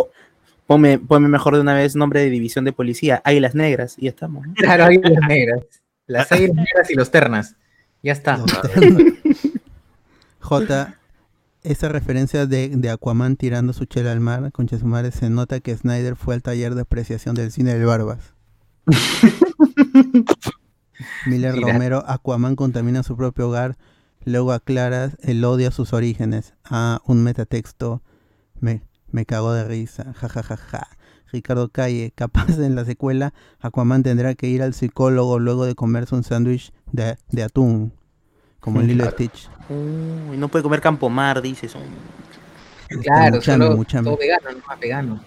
Ponme, 0.66 0.98
ponme 0.98 1.28
mejor 1.28 1.54
de 1.56 1.60
una 1.60 1.74
vez 1.74 1.94
nombre 1.96 2.20
de 2.20 2.30
división 2.30 2.64
de 2.64 2.72
policía, 2.72 3.20
Águilas 3.24 3.54
Negras, 3.54 3.96
y 3.98 4.02
ya 4.04 4.10
estamos. 4.10 4.46
¿no? 4.46 4.54
Claro, 4.54 4.84
águilas 4.84 5.12
negras. 5.28 5.60
Las 6.06 6.30
águilas 6.32 6.56
negras 6.56 6.90
y 6.90 6.94
los 6.94 7.10
ternas. 7.10 7.56
Ya 8.02 8.12
está. 8.12 8.38
J, 10.40 10.94
esa 11.62 11.88
referencia 11.88 12.46
de, 12.46 12.68
de 12.68 12.90
Aquaman 12.90 13.36
tirando 13.36 13.72
su 13.72 13.86
chela 13.86 14.12
al 14.12 14.20
mar, 14.20 14.52
con 14.52 14.68
madre, 14.84 15.10
se 15.10 15.30
nota 15.30 15.60
que 15.60 15.76
Snyder 15.76 16.16
fue 16.16 16.34
al 16.34 16.42
taller 16.42 16.74
de 16.74 16.82
apreciación 16.82 17.34
del 17.34 17.50
cine 17.50 17.74
del 17.74 17.86
Barbas. 17.86 18.33
Miller 21.26 21.54
Mira. 21.54 21.72
Romero, 21.72 22.04
Aquaman 22.06 22.56
contamina 22.56 23.02
su 23.02 23.16
propio 23.16 23.48
hogar, 23.48 23.76
luego 24.24 24.52
aclara 24.52 25.10
el 25.22 25.44
odio 25.44 25.68
a 25.68 25.72
sus 25.72 25.92
orígenes. 25.92 26.54
Ah, 26.64 27.00
un 27.06 27.22
metatexto. 27.22 28.02
Me, 28.60 28.82
me 29.10 29.26
cago 29.26 29.52
de 29.52 29.64
risa. 29.64 30.12
Ja, 30.14 30.28
ja, 30.28 30.42
ja, 30.42 30.56
ja. 30.56 30.88
Ricardo 31.32 31.68
Calle, 31.70 32.12
capaz 32.16 32.58
en 32.58 32.74
la 32.74 32.84
secuela, 32.84 33.34
Aquaman 33.60 34.02
tendrá 34.02 34.34
que 34.34 34.46
ir 34.48 34.62
al 34.62 34.74
psicólogo 34.74 35.38
luego 35.38 35.66
de 35.66 35.74
comerse 35.74 36.14
un 36.14 36.22
sándwich 36.22 36.72
de, 36.92 37.16
de 37.30 37.42
atún, 37.42 37.92
como 38.60 38.80
en 38.80 38.86
Lilo 38.86 39.10
Stitch. 39.10 39.50
Uy, 39.68 40.36
no 40.36 40.48
puede 40.48 40.62
comer 40.62 40.80
Campomar, 40.80 41.42
dices. 41.42 41.74
Claro, 43.02 43.36
Muchame, 43.36 43.64
solo 43.64 43.76
muchame. 43.76 44.04
todo 44.04 44.16
vegano, 44.18 44.52
no 44.52 44.58
más 44.66 44.78
vegano. 44.78 45.20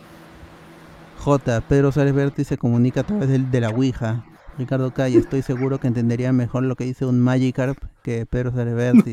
J. 1.27 1.59
Pedro 1.59 1.91
Suárez 1.91 2.15
Berti 2.15 2.45
se 2.45 2.57
comunica 2.57 3.01
a 3.01 3.03
través 3.03 3.27
del, 3.27 3.51
de 3.51 3.59
la 3.59 3.69
Ouija. 3.71 4.23
Ricardo 4.57 4.93
Calle, 4.93 5.17
estoy 5.17 5.41
seguro 5.41 5.77
que 5.77 5.87
entendería 5.87 6.31
mejor 6.31 6.63
lo 6.63 6.77
que 6.77 6.85
dice 6.85 7.05
un 7.05 7.19
Magikarp 7.19 7.77
que 8.01 8.25
Pedro 8.25 8.53
Suárez 8.53 8.73
Berti. 8.73 9.11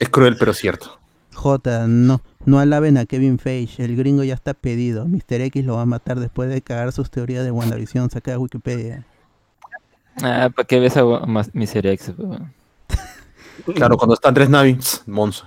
Es 0.00 0.08
cruel, 0.08 0.36
pero 0.36 0.52
cierto. 0.52 0.98
J. 1.32 1.86
No, 1.86 2.20
no 2.44 2.58
alaben 2.58 2.98
a 2.98 3.06
Kevin 3.06 3.38
Feige. 3.38 3.84
El 3.84 3.94
gringo 3.94 4.24
ya 4.24 4.34
está 4.34 4.52
pedido. 4.52 5.06
Mr. 5.06 5.40
X 5.40 5.64
lo 5.64 5.76
va 5.76 5.82
a 5.82 5.86
matar 5.86 6.18
después 6.18 6.50
de 6.50 6.60
cagar 6.60 6.90
sus 6.90 7.08
teorías 7.08 7.44
de 7.44 7.52
WandaVision. 7.52 8.10
Saca 8.10 8.32
de 8.32 8.36
Wikipedia. 8.38 9.06
Ah, 10.20 10.50
¿para 10.52 10.66
qué 10.66 10.80
ves 10.80 10.96
a 10.96 11.04
más 11.04 11.54
Mr. 11.54 11.86
X? 11.86 12.14
Claro, 13.76 13.96
cuando 13.96 14.14
están 14.14 14.34
tres 14.34 14.50
Navi, 14.50 14.76
Monzo. 15.06 15.46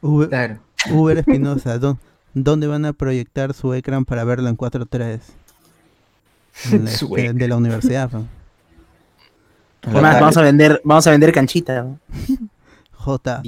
Uber, 0.00 0.30
Claro. 0.30 0.58
Uber 0.90 1.18
Espinosa, 1.18 1.78
¿dó- 1.78 1.98
¿dónde 2.34 2.66
van 2.66 2.84
a 2.84 2.92
proyectar 2.92 3.54
su 3.54 3.72
ecran 3.74 4.04
para 4.04 4.24
verlo 4.24 4.48
en 4.48 4.56
4.3? 4.56 5.20
En 6.72 6.84
la- 6.84 6.90
Su 6.96 7.08
de, 7.14 7.32
de 7.32 7.48
la 7.48 7.56
universidad. 7.56 8.10
¿no? 8.12 8.26
Además, 9.82 10.20
vamos 10.20 10.36
a 10.36 10.42
vender, 10.42 10.80
vamos 10.84 11.06
a 11.06 11.10
vender 11.10 11.32
canchita. 11.32 11.82
¿no? 11.82 11.98
J. 12.92 13.42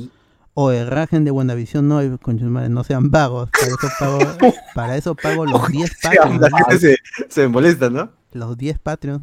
O 0.57 0.71
rajen 0.85 1.25
de 1.25 1.31
WandaVision, 1.33 1.87
no, 1.89 2.01
no 2.03 2.85
sean 2.85 3.11
vagos. 3.11 3.51
Para 3.51 3.67
eso 3.67 3.89
pago, 3.99 4.19
para 4.75 4.97
eso 4.97 5.15
pago 5.17 5.47
los 5.47 5.67
10 5.69 5.91
Sí, 5.91 5.97
la 6.03 6.11
Patreons. 6.39 6.51
gente 6.69 6.79
se, 6.79 6.97
se 7.29 7.49
molesta, 7.49 7.91
¿no? 7.91 8.11
Los 8.33 8.57
10 8.57 8.79
Patreons. 8.79 9.23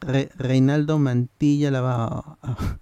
Re- 0.00 0.30
Reinaldo 0.36 0.98
Mantilla 0.98 1.70
la 1.70 1.80
va 1.82 2.04
a- 2.42 2.78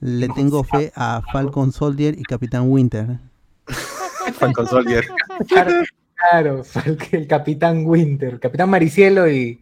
Le 0.00 0.28
tengo 0.28 0.64
fe 0.64 0.92
a 0.96 1.22
Falcon 1.32 1.72
Soldier 1.72 2.18
y 2.18 2.22
Capitán 2.22 2.70
Winter. 2.70 3.18
Falcon 4.34 4.66
Soldier. 4.66 5.04
Claro, 5.48 5.72
claro, 6.14 6.64
Fal- 6.64 6.98
el 7.12 7.26
Capitán 7.26 7.84
Winter, 7.86 8.38
Capitán 8.40 8.70
Maricielo 8.70 9.30
y, 9.30 9.60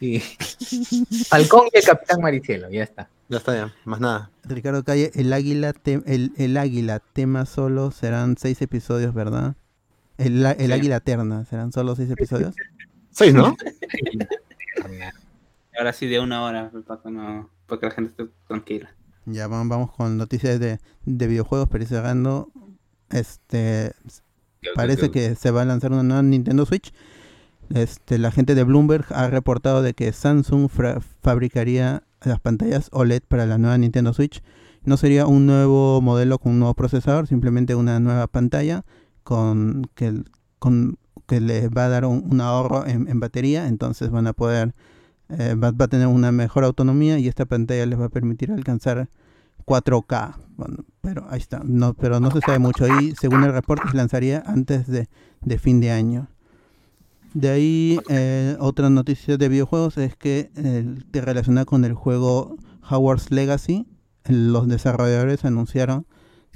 y 0.00 0.18
Falcón 1.28 1.68
y 1.72 1.78
el 1.78 1.84
Capitán 1.84 2.20
Maricielo, 2.20 2.68
ya 2.70 2.82
está. 2.82 3.08
Ya 3.28 3.38
está, 3.38 3.54
ya. 3.54 3.74
Más 3.86 4.00
nada. 4.00 4.30
Ricardo 4.44 4.84
Calle, 4.84 5.10
el 5.14 5.32
águila, 5.32 5.72
te- 5.72 6.02
el, 6.06 6.32
el 6.36 6.56
águila 6.58 7.00
tema 7.12 7.46
solo 7.46 7.90
serán 7.90 8.36
6 8.36 8.60
episodios, 8.62 9.14
¿verdad? 9.14 9.54
El, 10.18 10.44
el 10.44 10.66
Sí. 10.66 10.72
águila 10.72 10.96
eterna, 10.96 11.44
¿serán 11.46 11.72
solo 11.72 11.96
6 11.96 12.10
episodios? 12.10 12.54
Seis, 13.10 13.32
¿no? 13.32 13.56
Ahora 15.78 15.92
sí, 15.92 16.06
de 16.06 16.20
una 16.20 16.42
hora, 16.44 16.70
para 16.86 17.00
que, 17.02 17.10
no, 17.10 17.48
para 17.66 17.80
que 17.80 17.86
la 17.86 17.92
gente 17.92 18.10
esté 18.10 18.34
tranquila. 18.46 18.94
Ya 19.26 19.46
vamos, 19.46 19.68
vamos 19.68 19.92
con 19.92 20.16
noticias 20.18 20.58
de, 20.58 20.80
de 21.04 21.26
videojuegos, 21.26 21.68
pero 21.70 21.86
cerrando. 21.86 22.50
Este 23.10 23.92
parece 24.74 25.10
que 25.10 25.34
se 25.34 25.50
va 25.50 25.62
a 25.62 25.64
lanzar 25.64 25.92
una 25.92 26.02
nueva 26.02 26.22
Nintendo 26.22 26.66
Switch. 26.66 26.92
Este, 27.74 28.18
la 28.18 28.30
gente 28.30 28.54
de 28.54 28.64
Bloomberg 28.64 29.06
ha 29.10 29.28
reportado 29.28 29.82
de 29.82 29.94
que 29.94 30.12
Samsung 30.12 30.68
fabricaría 31.22 32.02
las 32.22 32.40
pantallas 32.40 32.88
OLED 32.92 33.22
para 33.26 33.46
la 33.46 33.58
nueva 33.58 33.78
Nintendo 33.78 34.12
Switch. 34.12 34.42
No 34.84 34.96
sería 34.96 35.26
un 35.26 35.46
nuevo 35.46 36.00
modelo 36.00 36.38
con 36.38 36.52
un 36.52 36.58
nuevo 36.58 36.74
procesador, 36.74 37.26
simplemente 37.26 37.74
una 37.74 38.00
nueva 38.00 38.26
pantalla 38.26 38.84
con 39.22 39.88
que, 39.94 40.22
con, 40.58 40.98
que 41.26 41.40
les 41.40 41.70
va 41.70 41.86
a 41.86 41.88
dar 41.88 42.04
un, 42.04 42.26
un 42.30 42.40
ahorro 42.40 42.86
en, 42.86 43.08
en 43.08 43.20
batería. 43.20 43.68
Entonces 43.68 44.10
van 44.10 44.26
a 44.26 44.32
poder, 44.32 44.74
eh, 45.38 45.54
va, 45.54 45.68
a 45.68 45.88
tener 45.88 46.06
una 46.06 46.32
mejor 46.32 46.64
autonomía 46.64 47.18
y 47.18 47.28
esta 47.28 47.46
pantalla 47.46 47.86
les 47.86 47.98
va 47.98 48.06
a 48.06 48.10
permitir 48.10 48.50
alcanzar 48.52 49.08
4K. 49.64 50.36
Bueno, 50.56 50.84
pero 51.00 51.26
ahí 51.30 51.38
está. 51.38 51.62
No, 51.64 51.94
pero 51.94 52.20
no 52.20 52.30
se 52.30 52.40
sabe 52.40 52.58
mucho. 52.58 52.86
Y 53.00 53.14
según 53.16 53.44
el 53.44 53.52
reporte 53.52 53.88
se 53.90 53.96
lanzaría 53.96 54.42
antes 54.46 54.86
de, 54.86 55.08
fin 55.58 55.80
de 55.80 55.90
año. 55.90 56.28
De 57.34 57.48
ahí, 57.48 57.98
eh, 58.10 58.56
otra 58.60 58.90
noticia 58.90 59.38
de 59.38 59.48
videojuegos 59.48 59.96
es 59.96 60.16
que 60.16 60.50
eh, 60.54 60.84
relacionada 61.12 61.64
con 61.64 61.84
el 61.84 61.94
juego 61.94 62.56
Howard's 62.90 63.30
Legacy, 63.30 63.86
los 64.28 64.68
desarrolladores 64.68 65.44
anunciaron 65.44 66.06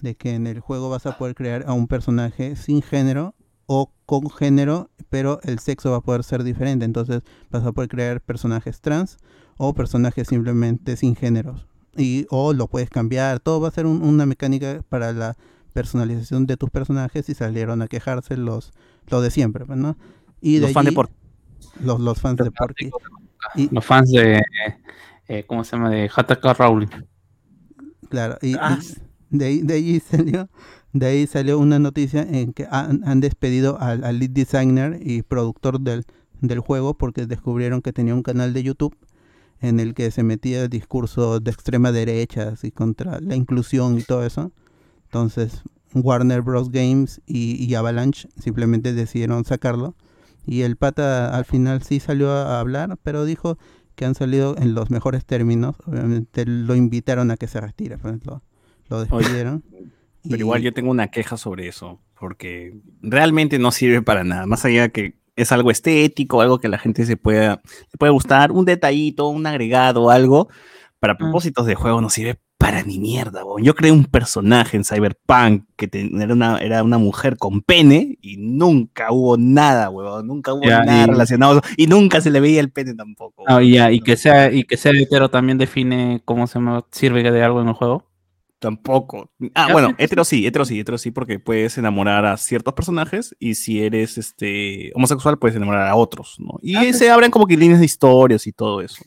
de 0.02 0.14
que 0.14 0.34
en 0.34 0.46
el 0.46 0.60
juego 0.60 0.90
vas 0.90 1.06
a 1.06 1.16
poder 1.16 1.34
crear 1.34 1.64
a 1.66 1.72
un 1.72 1.86
personaje 1.86 2.56
sin 2.56 2.82
género 2.82 3.34
o 3.66 3.92
con 4.06 4.30
género, 4.30 4.90
pero 5.08 5.40
el 5.42 5.58
sexo 5.58 5.90
va 5.90 5.98
a 5.98 6.00
poder 6.00 6.22
ser 6.24 6.44
diferente. 6.44 6.84
Entonces 6.84 7.22
vas 7.50 7.64
a 7.64 7.72
poder 7.72 7.88
crear 7.90 8.20
personajes 8.20 8.80
trans 8.80 9.18
o 9.56 9.74
personajes 9.74 10.28
simplemente 10.28 10.96
sin 10.96 11.16
géneros. 11.16 11.66
Y, 11.96 12.26
o 12.30 12.52
lo 12.52 12.66
puedes 12.68 12.90
cambiar, 12.90 13.40
todo 13.40 13.60
va 13.60 13.68
a 13.68 13.70
ser 13.72 13.86
un- 13.86 14.02
una 14.02 14.26
mecánica 14.26 14.82
para 14.88 15.12
la 15.12 15.34
personalización 15.72 16.46
de 16.46 16.56
tus 16.56 16.70
personajes 16.70 17.28
y 17.28 17.34
salieron 17.34 17.80
a 17.82 17.88
quejarse 17.88 18.36
los, 18.36 18.72
los 19.08 19.22
de 19.22 19.30
siempre, 19.30 19.64
pues, 19.64 19.78
¿no? 19.78 19.96
Y 20.40 20.58
Los 20.58 20.72
fans 20.72 20.84
de 20.84 20.88
allí- 20.90 20.94
Porky. 20.96 21.14
Los, 21.82 22.00
los 22.00 22.20
fans 22.20 22.36
de 22.38 22.50
Porky. 22.50 22.90
Y- 23.54 23.74
Los 23.74 23.84
fans 23.84 24.10
de. 24.10 24.42
eh, 25.28 25.44
¿Cómo 25.46 25.64
se 25.64 25.76
llama? 25.76 25.90
De 25.90 26.10
Hataka 26.14 26.52
Rowling. 26.54 26.88
Claro, 28.08 28.38
y, 28.42 28.52
y 28.52 28.56
Ah. 28.60 28.78
de, 29.30 29.44
ahí, 29.44 29.60
de 29.62 29.74
ahí 29.74 30.00
salió 30.10 30.48
de 30.98 31.06
ahí 31.06 31.26
salió 31.26 31.58
una 31.58 31.78
noticia 31.78 32.22
en 32.22 32.52
que 32.52 32.66
han, 32.70 33.02
han 33.04 33.20
despedido 33.20 33.78
al, 33.80 34.04
al 34.04 34.18
lead 34.18 34.30
designer 34.30 34.98
y 35.02 35.22
productor 35.22 35.80
del, 35.80 36.04
del 36.40 36.60
juego 36.60 36.94
porque 36.94 37.26
descubrieron 37.26 37.82
que 37.82 37.92
tenía 37.92 38.14
un 38.14 38.22
canal 38.22 38.52
de 38.52 38.62
YouTube 38.62 38.96
en 39.60 39.80
el 39.80 39.94
que 39.94 40.10
se 40.10 40.22
metía 40.22 40.68
discurso 40.68 41.40
de 41.40 41.50
extrema 41.50 41.92
derecha 41.92 42.50
así 42.50 42.70
contra 42.70 43.20
la 43.20 43.36
inclusión 43.36 43.98
y 43.98 44.02
todo 44.02 44.24
eso. 44.24 44.52
Entonces 45.04 45.62
Warner 45.94 46.42
Bros. 46.42 46.70
Games 46.70 47.20
y, 47.26 47.62
y 47.64 47.74
Avalanche 47.74 48.28
simplemente 48.38 48.92
decidieron 48.92 49.44
sacarlo. 49.44 49.94
Y 50.46 50.62
el 50.62 50.76
pata 50.76 51.36
al 51.36 51.44
final 51.44 51.82
sí 51.82 51.98
salió 51.98 52.30
a 52.30 52.60
hablar, 52.60 52.98
pero 53.02 53.24
dijo 53.24 53.58
que 53.96 54.04
han 54.04 54.14
salido 54.14 54.56
en 54.58 54.74
los 54.74 54.90
mejores 54.90 55.24
términos. 55.24 55.76
Obviamente 55.86 56.44
lo 56.46 56.76
invitaron 56.76 57.30
a 57.30 57.36
que 57.36 57.48
se 57.48 57.60
retire, 57.60 57.98
pues 57.98 58.24
lo, 58.24 58.42
lo 58.88 59.00
despidieron. 59.00 59.64
Pero 60.28 60.40
igual 60.40 60.62
yo 60.62 60.72
tengo 60.72 60.90
una 60.90 61.08
queja 61.08 61.36
sobre 61.36 61.68
eso, 61.68 62.00
porque 62.18 62.74
realmente 63.02 63.58
no 63.58 63.70
sirve 63.72 64.02
para 64.02 64.24
nada, 64.24 64.46
más 64.46 64.64
allá 64.64 64.88
que 64.88 65.18
es 65.36 65.52
algo 65.52 65.70
estético, 65.70 66.40
algo 66.40 66.58
que 66.58 66.68
la 66.68 66.78
gente 66.78 67.04
se 67.04 67.16
pueda, 67.16 67.60
le 67.64 67.98
puede 67.98 68.12
gustar, 68.12 68.52
un 68.52 68.64
detallito, 68.64 69.28
un 69.28 69.46
agregado, 69.46 70.10
algo, 70.10 70.48
para 70.98 71.18
propósitos 71.18 71.66
de 71.66 71.74
juego 71.74 72.00
no 72.00 72.08
sirve 72.08 72.38
para 72.58 72.82
ni 72.82 72.98
mierda. 72.98 73.44
weón. 73.44 73.62
Yo 73.62 73.74
creé 73.74 73.92
un 73.92 74.06
personaje 74.06 74.78
en 74.78 74.84
Cyberpunk 74.84 75.64
que 75.76 75.90
era, 75.92 76.32
una, 76.32 76.58
era 76.58 76.82
una 76.82 76.96
mujer 76.96 77.36
con 77.36 77.60
pene 77.60 78.16
y 78.22 78.38
nunca 78.38 79.12
hubo 79.12 79.36
nada, 79.36 79.90
huevón, 79.90 80.26
nunca 80.26 80.54
hubo 80.54 80.64
Ya, 80.66 80.82
nada 80.82 81.04
y- 81.04 81.06
relacionado 81.06 81.60
y 81.76 81.86
nunca 81.86 82.22
se 82.22 82.30
le 82.30 82.40
veía 82.40 82.60
el 82.60 82.72
pene 82.72 82.94
tampoco. 82.94 83.44
Ah, 83.46 83.62
y, 83.62 83.72
ya, 83.72 83.92
y 83.92 84.00
que 84.00 84.16
sea 84.16 84.50
y 84.50 84.64
que 84.64 84.78
sea 84.78 84.92
hetero 84.92 85.28
también 85.28 85.58
define 85.58 86.22
cómo 86.24 86.46
se 86.46 86.54
llama, 86.54 86.84
sirve 86.90 87.30
de 87.30 87.42
algo 87.42 87.60
en 87.60 87.68
el 87.68 87.74
juego. 87.74 88.08
Tampoco. 88.58 89.30
Ah, 89.54 89.68
bueno, 89.72 89.94
hetero 89.98 90.24
sí, 90.24 90.46
hetero 90.46 90.64
sí, 90.64 90.80
hetero 90.80 90.96
sí, 90.98 91.10
porque 91.10 91.38
puedes 91.38 91.76
enamorar 91.76 92.24
a 92.24 92.36
ciertos 92.38 92.72
personajes 92.74 93.36
y 93.38 93.54
si 93.54 93.82
eres 93.82 94.16
este 94.16 94.92
homosexual 94.94 95.38
puedes 95.38 95.56
enamorar 95.56 95.86
a 95.88 95.94
otros, 95.94 96.36
¿no? 96.38 96.58
Y 96.62 96.74
Ah, 96.76 96.92
se 96.92 97.10
abren 97.10 97.30
como 97.30 97.46
que 97.46 97.56
líneas 97.56 97.80
de 97.80 97.84
historias 97.86 98.46
y 98.46 98.52
todo 98.52 98.80
eso. 98.80 99.02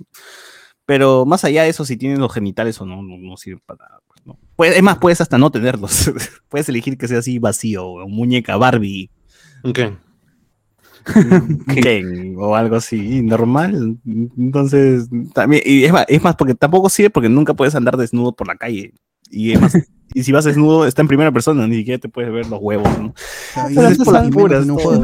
Pero 0.86 1.26
más 1.26 1.44
allá 1.46 1.64
de 1.64 1.70
eso, 1.70 1.84
si 1.86 1.98
tienes 1.98 2.20
los 2.20 2.32
genitales 2.34 2.80
o 2.82 2.86
no, 2.86 3.02
no, 3.02 3.18
no 3.18 3.38
sirve 3.38 3.62
para 3.66 3.86
nada. 3.86 4.02
¿no? 4.26 4.38
Puedes- 4.56 4.76
es 4.78 4.84
más, 4.84 4.98
puedes 5.00 5.20
hasta 5.22 5.38
no 5.38 5.50
tenerlos. 5.52 6.12
puedes 6.50 6.70
elegir 6.70 6.98
que 6.98 7.08
sea 7.08 7.20
así 7.20 7.40
vacío, 7.40 7.86
o 7.88 8.08
muñeca 8.08 8.56
Barbie. 8.58 9.10
¿Qué? 9.74 9.94
Ken 11.82 12.36
o 12.38 12.56
algo 12.56 12.76
así, 12.76 13.22
normal. 13.22 13.98
Entonces, 14.38 15.08
también, 15.34 15.64
y 15.66 15.84
es 15.86 15.92
más, 15.92 16.06
es 16.08 16.22
más, 16.24 16.36
porque 16.36 16.54
tampoco 16.56 16.90
sirve 16.90 17.10
porque 17.10 17.30
nunca 17.30 17.54
puedes 17.54 17.76
andar 17.76 17.98
desnudo 17.98 18.36
por 18.36 18.48
la 18.48 18.56
calle. 18.56 18.94
Y 19.30 19.54
y 20.14 20.24
si 20.24 20.32
vas 20.32 20.46
desnudo, 20.46 20.86
está 20.86 21.02
en 21.02 21.08
primera 21.08 21.32
persona, 21.32 21.68
ni 21.68 21.78
siquiera 21.78 22.00
te 22.00 22.10
puedes 22.10 22.32
ver 22.32 22.48
los 22.48 22.60
huevos, 22.62 22.88
¿no? 23.00 23.14
eso 23.70 24.04
por 24.04 24.14
las 24.14 24.30
puras, 24.30 24.66
No, 24.66 24.76
pues. 24.76 25.00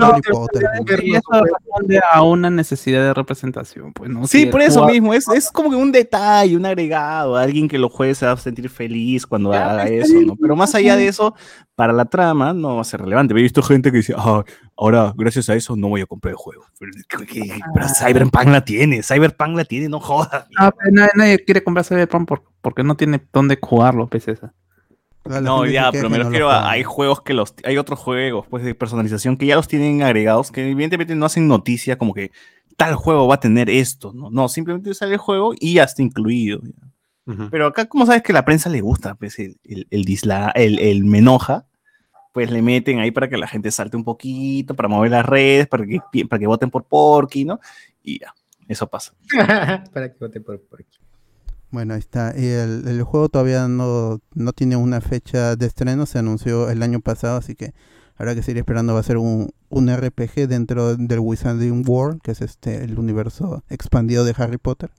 Y 1.03 1.15
eso 1.15 1.23
responde 1.31 1.99
a 2.11 2.21
una 2.23 2.49
necesidad 2.49 3.01
de 3.03 3.13
representación, 3.13 3.93
pues 3.93 4.09
no. 4.09 4.27
Sí, 4.27 4.41
Si 4.41 4.45
por 4.47 4.61
eso 4.61 4.79
jugador- 4.81 4.91
mismo, 4.93 5.13
es, 5.13 5.27
es 5.29 5.51
como 5.51 5.69
que 5.69 5.75
un 5.75 5.91
detalle, 5.91 6.55
un 6.57 6.65
agregado, 6.65 7.35
alguien 7.35 7.67
que 7.67 7.77
lo 7.77 7.89
juegue 7.89 8.15
se 8.15 8.25
va 8.25 8.33
a 8.33 8.37
sentir 8.37 8.69
feliz 8.69 9.25
cuando 9.25 9.51
Ya, 9.53 9.71
haga 9.71 9.83
está 9.87 10.05
eso, 10.07 10.21
¿no? 10.25 10.35
Pero 10.35 10.55
más 10.55 10.73
allá 10.75 10.95
de 10.95 11.07
eso, 11.07 11.35
para 11.75 11.93
la 11.93 12.05
trama 12.05 12.53
no 12.53 12.75
va 12.75 12.81
a 12.81 12.85
ser 12.85 13.01
relevante. 13.01 13.33
He 13.33 13.41
visto 13.41 13.61
gente 13.61 13.91
que 13.91 13.97
dice, 13.97 14.13
ah, 14.17 14.43
ahora 14.77 15.13
gracias 15.15 15.49
a 15.49 15.55
eso 15.55 15.75
no 15.75 15.89
voy 15.89 16.01
a 16.01 16.05
comprar 16.05 16.31
el 16.31 16.37
juego. 16.37 16.65
Pero, 16.79 16.91
¿qué- 17.09 17.25
qué- 17.25 17.59
pero 17.73 17.87
Cyberpunk 17.89 18.47
la 18.47 18.63
tiene, 18.63 19.03
Cyberpunk 19.03 19.55
la 19.57 19.65
tiene, 19.65 19.89
no 19.89 19.99
jodas. 19.99 20.45
Ah, 20.57 20.71
nadie, 20.91 21.09
nadie 21.15 21.39
quiere 21.43 21.63
comprar 21.63 21.85
Cyberpunk 21.85 22.27
por- 22.27 22.43
porque 22.61 22.83
no 22.83 22.95
tiene 22.95 23.21
dónde 23.33 23.57
jugarlo, 23.61 24.07
pues 24.07 24.27
esa. 24.27 24.53
No, 25.25 25.65
ya, 25.65 25.91
pero 25.91 26.09
me 26.09 26.17
y 26.17 26.19
no 26.19 26.23
lo 26.25 26.29
refiero 26.29 26.49
a, 26.51 26.69
hay 26.69 26.83
juegos 26.83 27.21
que 27.21 27.33
los, 27.33 27.53
hay 27.63 27.77
otros 27.77 27.99
juegos, 27.99 28.45
pues, 28.47 28.63
de 28.63 28.75
personalización 28.75 29.37
que 29.37 29.45
ya 29.47 29.55
los 29.55 29.67
tienen 29.67 30.03
agregados, 30.03 30.51
que 30.51 30.69
evidentemente 30.69 31.15
no 31.15 31.25
hacen 31.25 31.47
noticia 31.47 31.97
como 31.97 32.13
que 32.13 32.31
tal 32.77 32.95
juego 32.95 33.27
va 33.27 33.35
a 33.35 33.39
tener 33.39 33.69
esto, 33.69 34.13
¿no? 34.13 34.29
No, 34.29 34.47
simplemente 34.49 34.93
sale 34.93 35.13
el 35.13 35.17
juego 35.19 35.53
y 35.59 35.73
ya 35.75 35.83
está 35.83 36.01
incluido. 36.01 36.61
Pero 37.49 37.65
acá, 37.65 37.85
como 37.85 38.05
sabes 38.05 38.21
que 38.21 38.33
la 38.33 38.45
prensa 38.45 38.69
le 38.69 38.81
gusta, 38.81 39.15
pues, 39.15 39.39
el, 39.39 39.57
el, 39.63 39.87
el, 39.89 40.05
disla- 40.05 40.51
el, 40.53 40.77
el 40.77 41.03
me 41.05 41.17
enoja, 41.17 41.65
pues 42.33 42.51
le 42.51 42.61
meten 42.61 42.99
ahí 42.99 43.09
para 43.09 43.27
que 43.29 43.37
la 43.37 43.47
gente 43.47 43.71
salte 43.71 43.97
un 43.97 44.03
poquito, 44.03 44.75
para 44.75 44.89
mover 44.89 45.09
las 45.09 45.25
redes, 45.25 45.67
para 45.67 45.85
que, 45.87 45.99
para 46.29 46.39
que 46.39 46.45
voten 46.47 46.69
por 46.69 46.83
Porky, 46.83 47.45
¿no? 47.45 47.59
Y 48.03 48.19
ya, 48.19 48.35
eso 48.67 48.85
pasa. 48.87 49.13
Para 49.91 50.09
que 50.11 50.17
vote 50.19 50.39
por, 50.41 50.61
por 50.61 50.81
aquí. 50.81 50.99
Bueno, 51.71 51.93
ahí 51.93 51.99
está. 51.99 52.33
Y 52.37 52.45
el, 52.45 52.87
el 52.87 53.03
juego 53.03 53.29
todavía 53.29 53.67
no, 53.67 54.19
no 54.33 54.53
tiene 54.53 54.75
una 54.75 55.01
fecha 55.01 55.55
de 55.55 55.65
estreno, 55.65 56.05
se 56.05 56.19
anunció 56.19 56.69
el 56.69 56.81
año 56.83 56.99
pasado, 57.01 57.37
así 57.37 57.55
que 57.55 57.73
habrá 58.17 58.33
que 58.35 58.43
seguir 58.43 58.59
esperando. 58.59 58.93
Va 58.93 58.99
a 59.01 59.03
ser 59.03 59.17
un, 59.17 59.51
un 59.69 59.93
RPG 59.95 60.47
dentro 60.47 60.95
del 60.95 61.19
Wizarding 61.19 61.83
World, 61.87 62.21
que 62.21 62.31
es 62.31 62.41
este 62.41 62.83
el 62.83 62.97
universo 62.97 63.63
expandido 63.69 64.23
de 64.23 64.33
Harry 64.37 64.57
Potter. 64.57 64.89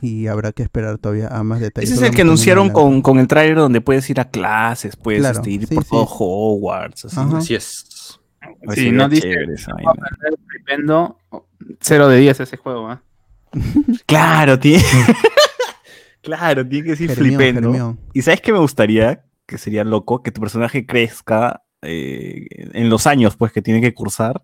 Y 0.00 0.26
habrá 0.26 0.50
que 0.52 0.64
esperar 0.64 0.98
todavía 0.98 1.28
a 1.28 1.44
más 1.44 1.60
detalles. 1.60 1.90
Ese 1.90 2.00
es 2.02 2.08
el 2.10 2.14
que 2.16 2.22
anunciaron 2.22 2.70
con, 2.70 3.02
con 3.02 3.18
el 3.20 3.28
trailer 3.28 3.56
donde 3.56 3.80
puedes 3.80 4.08
ir 4.10 4.18
a 4.18 4.24
clases, 4.28 4.96
puedes 4.96 5.20
Claro, 5.20 5.38
este, 5.38 5.50
ir 5.50 5.66
sí, 5.66 5.74
por 5.76 5.84
sí. 5.84 5.90
todo 5.90 6.06
Hogwarts, 6.08 7.04
así. 7.04 7.54
Es. 7.54 8.18
Pues 8.64 8.78
Sí, 8.78 8.90
no 8.90 9.08
dice 9.08 9.28
0 11.80 12.08
de 12.08 12.18
10 12.18 12.40
ese 12.40 12.56
juego, 12.56 12.88
¿ah? 12.88 13.02
Claro, 14.06 14.58
tiene. 14.58 14.82
claro, 16.22 16.66
tiene 16.66 16.84
que 16.84 16.90
decir 16.90 17.10
Germión, 17.10 17.36
flipendo. 17.36 17.72
Germión. 17.72 18.00
Y 18.12 18.22
sabes 18.22 18.40
que 18.40 18.52
me 18.52 18.58
gustaría 18.58 19.24
que 19.46 19.58
sería 19.58 19.84
loco, 19.84 20.22
que 20.22 20.30
tu 20.30 20.40
personaje 20.40 20.86
crezca 20.86 21.62
eh, 21.82 22.46
en 22.50 22.88
los 22.88 23.06
años, 23.06 23.36
pues, 23.36 23.52
que 23.52 23.60
tiene 23.60 23.80
que 23.80 23.92
cursar 23.92 24.42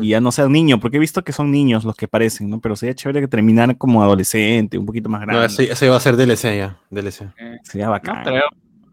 y 0.00 0.10
ya 0.10 0.20
no 0.20 0.30
sea 0.30 0.46
un 0.46 0.52
niño, 0.52 0.78
porque 0.78 0.98
he 0.98 1.00
visto 1.00 1.24
que 1.24 1.32
son 1.32 1.50
niños 1.50 1.84
los 1.84 1.96
que 1.96 2.06
parecen, 2.06 2.48
¿no? 2.48 2.60
Pero 2.60 2.76
sería 2.76 2.94
chévere 2.94 3.20
que 3.20 3.26
terminaran 3.26 3.74
como 3.74 4.00
adolescente, 4.02 4.78
un 4.78 4.86
poquito 4.86 5.08
más 5.08 5.22
grande. 5.22 5.40
No, 5.40 5.44
ese, 5.44 5.72
ese 5.72 5.88
va 5.88 5.96
a 5.96 6.00
ser 6.00 6.16
DLC 6.16 6.56
ya. 6.56 6.78
DLC. 6.88 7.32
Sería 7.64 7.88
bacán. 7.88 8.18
No 8.18 8.22
creo. 8.22 8.44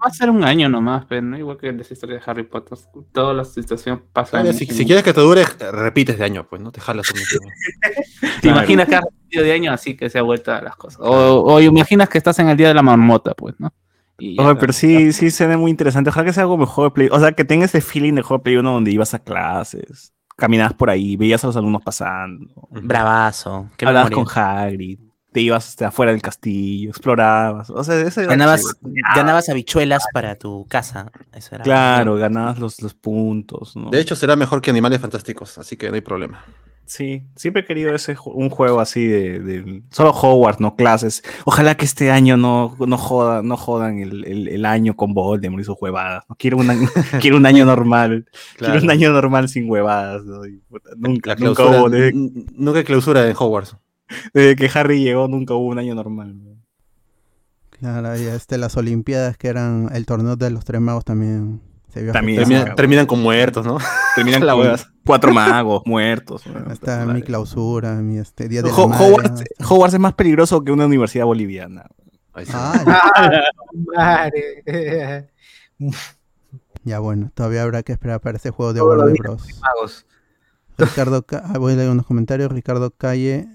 Va 0.02 0.08
a 0.08 0.14
ser 0.14 0.30
un 0.30 0.44
año 0.44 0.70
nomás, 0.70 1.06
pero 1.06 1.22
no 1.22 1.38
igual 1.38 1.58
que 1.58 1.72
las 1.74 1.92
historias 1.92 2.24
de 2.26 2.32
Harry 2.32 2.44
Potter. 2.44 2.78
Todas 3.12 3.36
las 3.36 3.54
situaciones 3.54 4.02
pasan. 4.14 4.44
Claro, 4.44 4.58
si, 4.58 4.66
si 4.66 4.86
quieres 4.86 5.04
que 5.04 5.14
te 5.14 5.20
dure, 5.20 5.44
repites 5.72 6.18
de 6.18 6.24
año, 6.24 6.48
pues 6.50 6.62
no 6.62 6.72
te 6.72 6.80
jalas 6.80 7.12
un. 7.12 7.20
¿Te 8.42 8.48
imaginas 8.48 8.88
que 8.88 8.96
has 8.96 9.04
repetido 9.04 9.44
de 9.44 9.52
año 9.52 9.74
así 9.74 9.98
que 9.98 10.10
se 10.10 10.20
ha 10.20 10.22
vuelto 10.22 10.54
a 10.54 10.62
las 10.62 10.76
cosas? 10.78 11.02
O, 11.02 11.44
o 11.44 11.60
imaginas 11.60 12.08
que 12.08 12.18
estás 12.18 12.40
en 12.40 12.48
el 12.50 12.56
día 12.56 12.70
de 12.70 12.74
la 12.74 12.82
marmota, 12.82 13.34
pues, 13.34 13.56
¿no? 13.60 13.74
Oye, 14.20 14.56
pero 14.56 14.74
sí, 14.74 15.14
sí 15.14 15.32
se 15.32 15.48
ve 15.48 15.58
muy 15.58 15.72
interesante. 15.72 16.10
Ojalá 16.10 16.26
que 16.26 16.34
sea 16.34 16.44
algo 16.44 16.58
mejor 16.58 16.86
de 16.86 16.92
Play. 16.92 17.10
O 17.12 17.20
sea, 17.20 17.32
que 17.32 17.46
tenga 17.46 17.66
ese 17.66 17.82
feeling 17.82 18.14
de 18.14 18.22
juego 18.22 18.40
de 18.40 18.44
Play 18.44 18.58
1 18.58 18.72
donde 18.72 18.92
ibas 18.92 19.14
a 19.14 19.20
clases, 19.20 20.14
caminabas 20.36 20.74
por 20.74 20.90
ahí, 20.90 21.16
veías 21.16 21.44
a 21.44 21.48
los 21.48 21.56
alumnos 21.56 21.82
pasando. 21.84 22.48
Bravazo. 22.70 23.70
Hablabas 23.82 24.10
memoria. 24.10 24.34
con 24.34 24.44
Hagrid, 24.44 25.00
te 25.32 25.42
ibas 25.42 25.68
hasta 25.70 25.88
afuera 25.90 26.12
del 26.12 26.22
castillo, 26.22 26.90
explorabas. 26.90 27.70
O 27.70 27.84
sea, 27.84 28.00
eso 28.02 28.22
era 28.22 28.30
Ganabas, 28.32 28.64
ganabas 29.16 29.48
habichuelas 29.50 30.04
para 30.14 30.36
tu 30.36 30.66
casa. 30.68 31.12
Eso 31.34 31.56
era 31.56 31.64
Claro, 31.64 32.16
ganabas 32.16 32.58
los, 32.60 32.82
los 32.82 32.94
puntos. 32.94 33.76
¿no? 33.76 33.90
De 33.92 34.00
hecho, 34.00 34.16
será 34.16 34.36
mejor 34.36 34.62
que 34.62 34.72
Animales 34.72 35.00
Fantásticos, 35.02 35.58
así 35.58 35.78
que 35.78 35.90
no 35.90 35.96
hay 35.96 36.02
problema. 36.02 36.44
Sí, 36.86 37.22
siempre 37.36 37.62
he 37.62 37.66
querido 37.66 37.94
ese 37.94 38.16
un 38.26 38.50
juego 38.50 38.80
así 38.80 39.06
de, 39.06 39.40
de- 39.40 39.84
solo 39.92 40.10
Hogwarts, 40.10 40.60
no 40.60 40.76
clases. 40.76 41.22
Ojalá 41.46 41.78
que 41.78 41.86
este 41.86 42.10
año 42.10 42.36
no, 42.36 42.76
no 42.80 42.98
joda, 42.98 43.44
no 43.44 43.58
jodan 43.58 44.00
el, 44.00 44.26
el- 44.26 44.48
el 44.48 44.66
año 44.66 44.96
con 44.96 45.14
Voldemort 45.14 45.62
y 45.62 45.66
sus 45.66 45.76
huevadas. 45.80 46.24
No 46.28 46.36
quiero 46.36 46.58
un 46.58 46.68
año, 46.72 46.90
quiero 47.22 47.38
un 47.38 47.46
año 47.46 47.64
normal. 47.64 48.26
Claro. 48.58 48.74
Quiero 48.74 48.86
un 48.86 48.90
año 48.90 49.12
normal 49.12 49.50
sin 49.50 49.70
huevadas. 49.70 50.24
¿no? 50.26 50.44
Y, 50.48 50.58
puta, 50.68 50.90
nunca, 50.98 51.30
La 51.30 51.36
nunca 51.36 51.62
clausura, 51.64 51.80
hubo. 52.12 52.32
Nunca 52.56 52.80
hay 52.80 52.86
clausura 52.86 53.30
en 53.30 53.36
Hogwarts. 53.38 53.76
desde 54.34 54.56
que 54.56 54.70
Harry 54.78 55.04
llegó, 55.04 55.28
nunca 55.28 55.54
hubo 55.54 55.68
un 55.68 55.80
año 55.80 55.96
normal. 55.96 56.36
Claro, 57.70 58.18
y 58.18 58.24
este, 58.26 58.58
las 58.58 58.76
Olimpiadas 58.76 59.38
que 59.38 59.48
eran 59.48 59.90
el 59.94 60.06
torneo 60.06 60.36
de 60.36 60.50
los 60.50 60.66
tres 60.66 60.82
magos 60.82 61.06
también 61.06 61.62
se 61.94 62.04
vio 62.04 62.12
También 62.12 62.40
afectado. 62.42 62.60
Termina- 62.64 62.76
terminan 62.76 63.06
con 63.06 63.22
muertos, 63.22 63.66
¿no? 63.66 63.78
Terminan 64.16 64.46
La 64.46 64.52
con 64.54 64.62
huevas. 64.64 64.92
cuatro 65.06 65.34
magos 65.34 65.84
muertos. 65.86 66.46
¿no? 66.46 66.72
Está 66.74 67.06
mi 67.06 67.22
clausura, 67.22 67.96
mi 67.96 68.18
este, 68.18 68.50
día 68.50 68.62
de 68.62 68.70
Ho- 68.70 68.84
Hogwarts, 68.84 69.44
Hogwarts 69.68 69.94
es 69.94 70.00
más 70.00 70.14
peligroso 70.14 70.62
que 70.64 70.72
una 70.74 70.86
universidad 70.86 71.26
boliviana. 71.26 71.86
Ah, 72.54 73.42
Madre. 73.96 75.30
Ya 76.84 77.00
bueno, 77.00 77.32
todavía 77.34 77.64
habrá 77.64 77.84
que 77.84 77.92
esperar 77.92 78.22
para 78.22 78.38
ese 78.38 78.52
juego 78.52 78.74
de 78.74 78.82
Warner 78.82 79.16
Bros. 79.20 79.44
Ricardo, 80.78 81.24
Ca- 81.26 81.44
ah, 81.46 81.58
voy 81.58 81.74
a 81.74 81.76
leer 81.76 81.90
unos 81.90 82.06
comentarios. 82.06 82.52
Ricardo 82.52 82.92
Calle 82.92 83.48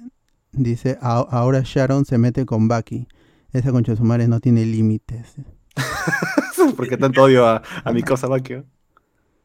dice, 0.57 0.99
"A- 1.01 1.27
ahora 1.31 1.63
Sharon 1.65 2.05
se 2.05 2.19
mete 2.19 2.45
con 2.47 2.69
Bucky. 2.69 3.07
Esa 3.53 3.71
concha 3.73 3.93
de 3.93 3.99
su 3.99 4.05
madre 4.05 4.27
no 4.29 4.41
tiene 4.41 4.65
límites. 4.67 5.37
Porque 6.77 6.97
tanto 6.97 7.23
odio 7.23 7.47
a, 7.47 7.63
a 7.85 7.93
mi 7.93 8.03
cosa, 8.03 8.27
Bakio. 8.27 8.65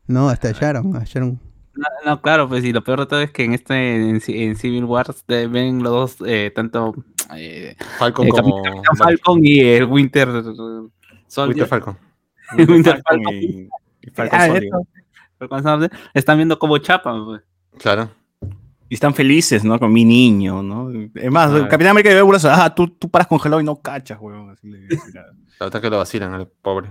No, 0.08 0.30
hasta 0.30 0.52
Sharon, 0.52 0.96
a 0.96 1.04
Sharon. 1.04 1.40
No, 1.76 1.86
no, 2.06 2.22
claro, 2.22 2.50
pues 2.50 2.64
y 2.66 2.74
lo 2.74 2.84
peor 2.84 3.02
de 3.02 3.06
todo 3.06 3.22
es 3.22 3.32
que 3.32 3.44
en 3.46 3.54
este 3.54 4.10
en, 4.10 4.20
Ci- 4.20 4.36
en 4.44 4.56
Civil 4.56 4.84
Wars 4.86 5.24
eh, 5.28 5.48
ven 5.50 5.82
los 5.84 6.18
dos 6.20 6.28
eh, 6.28 6.52
tanto 6.54 6.94
eh, 7.36 7.76
Falcon 7.98 8.28
eh, 8.28 8.30
como 8.32 8.62
Capitán 8.64 8.96
Falcon 8.98 9.40
y 9.46 9.60
el 9.62 9.86
Winter 9.86 10.28
Soldier. 11.28 11.50
Winter 11.56 11.68
Falcon. 11.68 11.98
Winter 12.58 13.02
Falcon 13.08 13.24
Falcon. 13.24 13.34
y- 13.36 13.70
y 14.02 14.10
Falcon 14.12 14.40
Ah, 14.40 14.48
Soldier. 15.62 15.92
Están 16.14 16.38
viendo 16.38 16.58
como 16.60 16.78
chapan, 16.80 17.24
pues. 17.26 17.42
Claro. 17.78 18.10
Y 18.90 18.96
están 18.96 19.14
felices, 19.14 19.64
¿no? 19.64 19.80
Con 19.80 19.94
mi 19.94 20.04
niño, 20.04 20.64
¿no? 20.64 20.90
Es 21.14 21.32
más, 21.32 21.52
Ah. 21.52 21.68
Capitán 21.70 21.92
América 21.92 22.14
de 22.14 22.22
Brazo, 22.24 22.50
ah, 22.52 22.74
tú, 22.74 22.88
tú 22.88 23.08
paras 23.10 23.28
congelado 23.28 23.62
y 23.62 23.64
no 23.64 23.76
cachas, 23.82 24.18
weón. 24.20 24.50
Así 24.50 24.68
le- 24.68 24.88
La 25.60 25.66
verdad 25.68 25.82
que 25.82 25.90
lo 25.90 25.98
vacilan 25.98 26.34
al 26.34 26.48
pobre. 26.48 26.90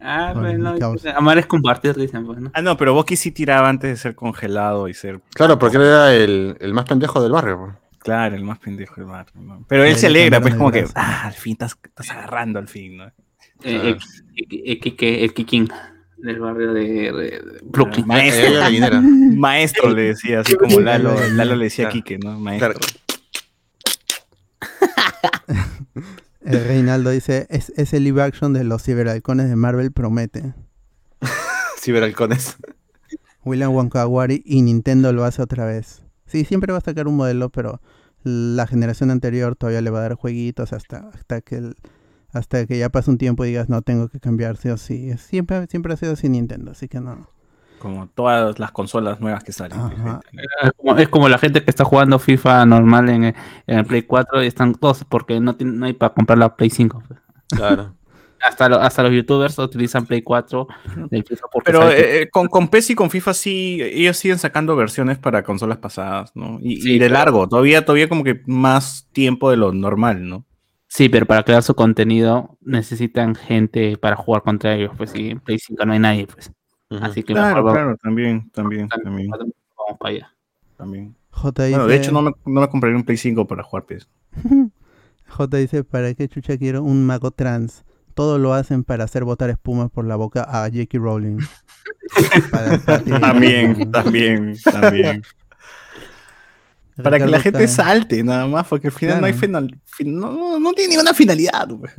Ah, 0.00 0.32
Bueno, 0.34 0.74
pues 0.76 1.04
no, 1.04 1.10
amar 1.16 1.38
es 1.38 1.46
compartir, 1.46 1.94
dicen, 1.94 2.26
pues, 2.26 2.38
¿no? 2.40 2.50
Ah, 2.52 2.60
no, 2.60 2.76
pero 2.76 2.92
Bucky 2.94 3.16
sí 3.16 3.30
tiraba 3.30 3.68
antes 3.68 3.90
de 3.90 3.96
ser 3.96 4.14
congelado 4.14 4.88
y 4.88 4.94
ser. 4.94 5.20
Claro, 5.34 5.58
porque 5.58 5.76
él 5.78 5.84
era 5.84 6.14
el, 6.14 6.56
el 6.60 6.74
más 6.74 6.84
pendejo 6.84 7.22
del 7.22 7.32
barrio. 7.32 7.58
pues. 7.58 7.74
Claro, 8.00 8.34
el 8.36 8.44
más 8.44 8.58
pendejo 8.58 8.96
del 8.96 9.06
barrio. 9.06 9.40
¿no? 9.40 9.64
Pero 9.66 9.84
él 9.84 9.94
se 9.96 10.10
le 10.10 10.20
alegra, 10.20 10.40
pues 10.42 10.54
como 10.56 10.70
que, 10.70 10.84
ah, 10.94 11.26
al 11.26 11.32
fin 11.32 11.52
estás, 11.52 11.78
estás 11.82 12.10
agarrando 12.10 12.58
al 12.58 12.68
fin, 12.68 12.98
¿no? 12.98 13.06
Eh, 13.62 13.96
el, 13.96 13.98
el, 14.36 14.78
el, 14.82 15.22
el 15.22 15.32
Kikín 16.24 16.32
del 16.32 16.40
barrio 16.40 16.72
de, 16.72 16.82
de- 16.82 17.12
de 17.12 17.60
Brooklyn. 17.64 18.06
Maestro, 18.06 19.02
maestro 19.36 19.90
le 19.90 20.02
decía, 20.02 20.40
así 20.40 20.54
como 20.56 20.80
Lalo, 20.80 21.14
Lalo 21.34 21.56
le 21.56 21.64
decía 21.64 21.86
a 21.88 21.90
Claro. 21.90 22.04
Quique, 22.04 22.18
¿no? 22.18 22.38
Maestro. 22.38 22.74
El 26.44 26.62
Reinaldo 26.64 27.10
dice, 27.10 27.46
es, 27.48 27.72
ese 27.76 28.00
live 28.00 28.22
action 28.22 28.52
de 28.52 28.64
los 28.64 28.82
ciberhalcones 28.82 29.48
de 29.48 29.56
Marvel 29.56 29.92
promete. 29.92 30.52
Ciberhalcones. 31.80 32.56
William 33.44 33.72
Wankawari 33.74 34.42
y 34.44 34.60
Nintendo 34.62 35.12
lo 35.12 35.24
hace 35.24 35.40
otra 35.42 35.64
vez. 35.64 36.02
Sí, 36.26 36.44
siempre 36.44 36.72
va 36.72 36.78
a 36.78 36.82
sacar 36.82 37.06
un 37.08 37.16
modelo, 37.16 37.48
pero 37.50 37.80
la 38.24 38.66
generación 38.66 39.10
anterior 39.10 39.56
todavía 39.56 39.80
le 39.82 39.90
va 39.90 39.98
a 40.00 40.02
dar 40.02 40.14
jueguitos 40.14 40.72
hasta, 40.72 41.08
hasta 41.14 41.40
que 41.40 41.56
el- 41.56 41.76
hasta 42.36 42.66
que 42.66 42.78
ya 42.78 42.88
pase 42.88 43.10
un 43.10 43.18
tiempo 43.18 43.44
y 43.44 43.48
digas 43.48 43.68
no 43.68 43.82
tengo 43.82 44.08
que 44.08 44.20
cambiar 44.20 44.56
sí 44.56 44.68
o 44.68 44.76
sí. 44.76 45.10
Es- 45.10 45.20
Siempre, 45.22 45.66
siempre 45.68 45.92
ha 45.94 45.96
sido 45.96 46.12
así 46.12 46.28
Nintendo, 46.28 46.70
así 46.72 46.88
que 46.88 47.00
no. 47.00 47.28
Como 47.78 48.06
todas 48.08 48.58
las 48.58 48.70
consolas 48.72 49.20
nuevas 49.20 49.44
que 49.44 49.52
salen. 49.52 49.78
Es 50.62 50.72
como, 50.76 50.96
es 50.96 51.08
como 51.08 51.28
la 51.28 51.36
gente 51.38 51.62
que 51.62 51.70
está 51.70 51.84
jugando 51.84 52.18
FIFA 52.18 52.64
normal 52.66 53.08
en, 53.10 53.24
el- 53.24 53.34
en 53.66 53.78
el 53.80 53.84
Play 53.84 54.02
4 54.02 54.42
y 54.42 54.46
están 54.46 54.74
todos 54.74 55.04
porque 55.04 55.38
no, 55.40 55.54
tienen, 55.56 55.78
no 55.78 55.86
hay 55.86 55.92
para 55.92 56.14
comprar 56.14 56.38
la 56.38 56.56
Play 56.56 56.70
5. 56.70 57.02
pues. 57.06 57.20
Claro. 57.50 57.94
Hasta, 58.46 58.68
lo- 58.68 58.78
hasta 58.78 59.02
los 59.02 59.12
youtubers 59.12 59.58
utilizan 59.58 60.04
Play 60.04 60.20
4 60.20 60.66
del 61.08 61.24
FIFA 61.24 61.46
porque 61.50 61.72
Pero 61.72 61.90
eh, 61.90 62.22
eh, 62.22 62.28
con, 62.30 62.48
con 62.48 62.68
PES 62.68 62.90
y 62.90 62.94
con 62.94 63.08
FIFA 63.08 63.32
sí, 63.32 63.78
ellos 63.80 64.18
siguen 64.18 64.38
sacando 64.38 64.76
versiones 64.76 65.16
para 65.16 65.42
consolas 65.42 65.78
pasadas, 65.78 66.30
¿no? 66.34 66.58
Y, 66.60 66.82
Sí, 66.82 66.92
y 66.96 66.98
de 66.98 67.08
claro. 67.08 67.24
largo, 67.24 67.48
todavía, 67.48 67.86
todavía 67.86 68.06
como 68.06 68.22
que 68.22 68.42
más 68.46 69.08
tiempo 69.12 69.50
de 69.50 69.56
lo 69.56 69.72
normal, 69.72 70.28
¿no? 70.28 70.44
Sí, 70.96 71.08
pero 71.08 71.26
para 71.26 71.42
crear 71.42 71.60
su 71.64 71.74
contenido 71.74 72.56
necesitan 72.60 73.34
gente 73.34 73.96
para 73.98 74.14
jugar 74.14 74.42
contra 74.42 74.74
ellos. 74.76 74.92
Pues 74.96 75.10
sí, 75.10 75.30
en 75.30 75.40
Play 75.40 75.58
5 75.58 75.84
no 75.84 75.92
hay 75.92 75.98
nadie, 75.98 76.28
pues. 76.28 76.52
Así 77.02 77.24
que 77.24 77.32
Claro, 77.32 77.56
mejor 77.56 77.72
claro, 77.72 77.96
también, 78.00 78.48
también, 78.50 78.88
también. 78.88 79.28
vamos 79.28 79.98
para 79.98 80.14
allá. 80.14 80.34
también. 80.76 81.16
J 81.30 81.62
Bueno, 81.70 81.88
de 81.88 81.96
hecho 81.96 82.12
no 82.12 82.22
me, 82.22 82.30
no 82.46 82.60
me 82.60 82.68
compraría 82.68 82.96
un 82.96 83.02
Play 83.02 83.16
5 83.16 83.44
para 83.44 83.64
jugar 83.64 83.86
PES. 83.86 84.08
J 85.28 85.56
dice, 85.56 85.82
¿para 85.82 86.14
qué 86.14 86.28
chucha 86.28 86.56
quiero 86.58 86.84
un 86.84 87.04
mago 87.04 87.32
trans? 87.32 87.84
Todo 88.14 88.38
lo 88.38 88.54
hacen 88.54 88.84
para 88.84 89.02
hacer 89.02 89.24
botar 89.24 89.50
espuma 89.50 89.88
por 89.88 90.04
la 90.04 90.14
boca 90.14 90.44
a 90.48 90.68
J.K. 90.70 90.96
Rowling. 90.98 91.38
Para- 92.52 92.78
para 92.78 92.98
ti- 93.02 93.10
También, 93.10 93.90
también, 93.90 94.54
también. 94.62 95.22
Para 97.02 97.18
que 97.18 97.26
la 97.26 97.40
gente 97.40 97.66
salte, 97.68 98.22
nada 98.22 98.46
más, 98.46 98.66
porque 98.68 98.86
al 98.88 98.92
final 98.92 99.20
no 99.20 99.26
hay 99.26 99.32
final, 99.32 99.80
fin- 99.84 100.18
no, 100.18 100.32
no, 100.32 100.58
no 100.60 100.72
tiene 100.72 100.90
ninguna 100.94 101.12
finalidad. 101.14 101.68
pues. 101.68 101.92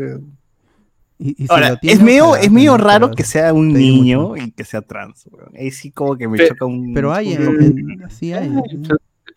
Y- 1.18 1.44
y 1.44 1.48
Ahora, 1.50 1.80
es 1.82 2.02
medio, 2.02 2.36
es 2.36 2.52
medio 2.52 2.78
raro 2.78 3.12
que 3.12 3.24
sea 3.24 3.54
un 3.54 3.72
niño 3.74 4.30
mucho. 4.30 4.44
y 4.44 4.52
que 4.52 4.64
sea 4.66 4.82
trans. 4.82 5.28
weón. 5.32 5.52
Ahí 5.58 5.72
sí 5.72 5.92
como 5.92 6.18
que 6.18 6.28
me 6.28 6.38
choca 6.48 6.66
un... 6.66 6.94
Pero 6.94 7.14
hay, 7.14 7.36
un- 7.38 7.62
en- 7.64 8.02
en- 8.02 8.10
sí 8.10 8.34
hay. 8.34 8.52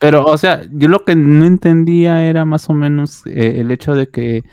Pero, 0.00 0.24
o 0.26 0.38
sea, 0.38 0.62
yo 0.72 0.88
lo 0.88 1.04
que 1.04 1.16
no 1.16 1.44
entendía 1.44 2.24
era 2.24 2.44
más 2.44 2.68
o 2.70 2.72
menos 2.74 3.22
eh, 3.26 3.60
el 3.60 3.70
hecho 3.72 3.94
de 3.94 4.08
que 4.08 4.44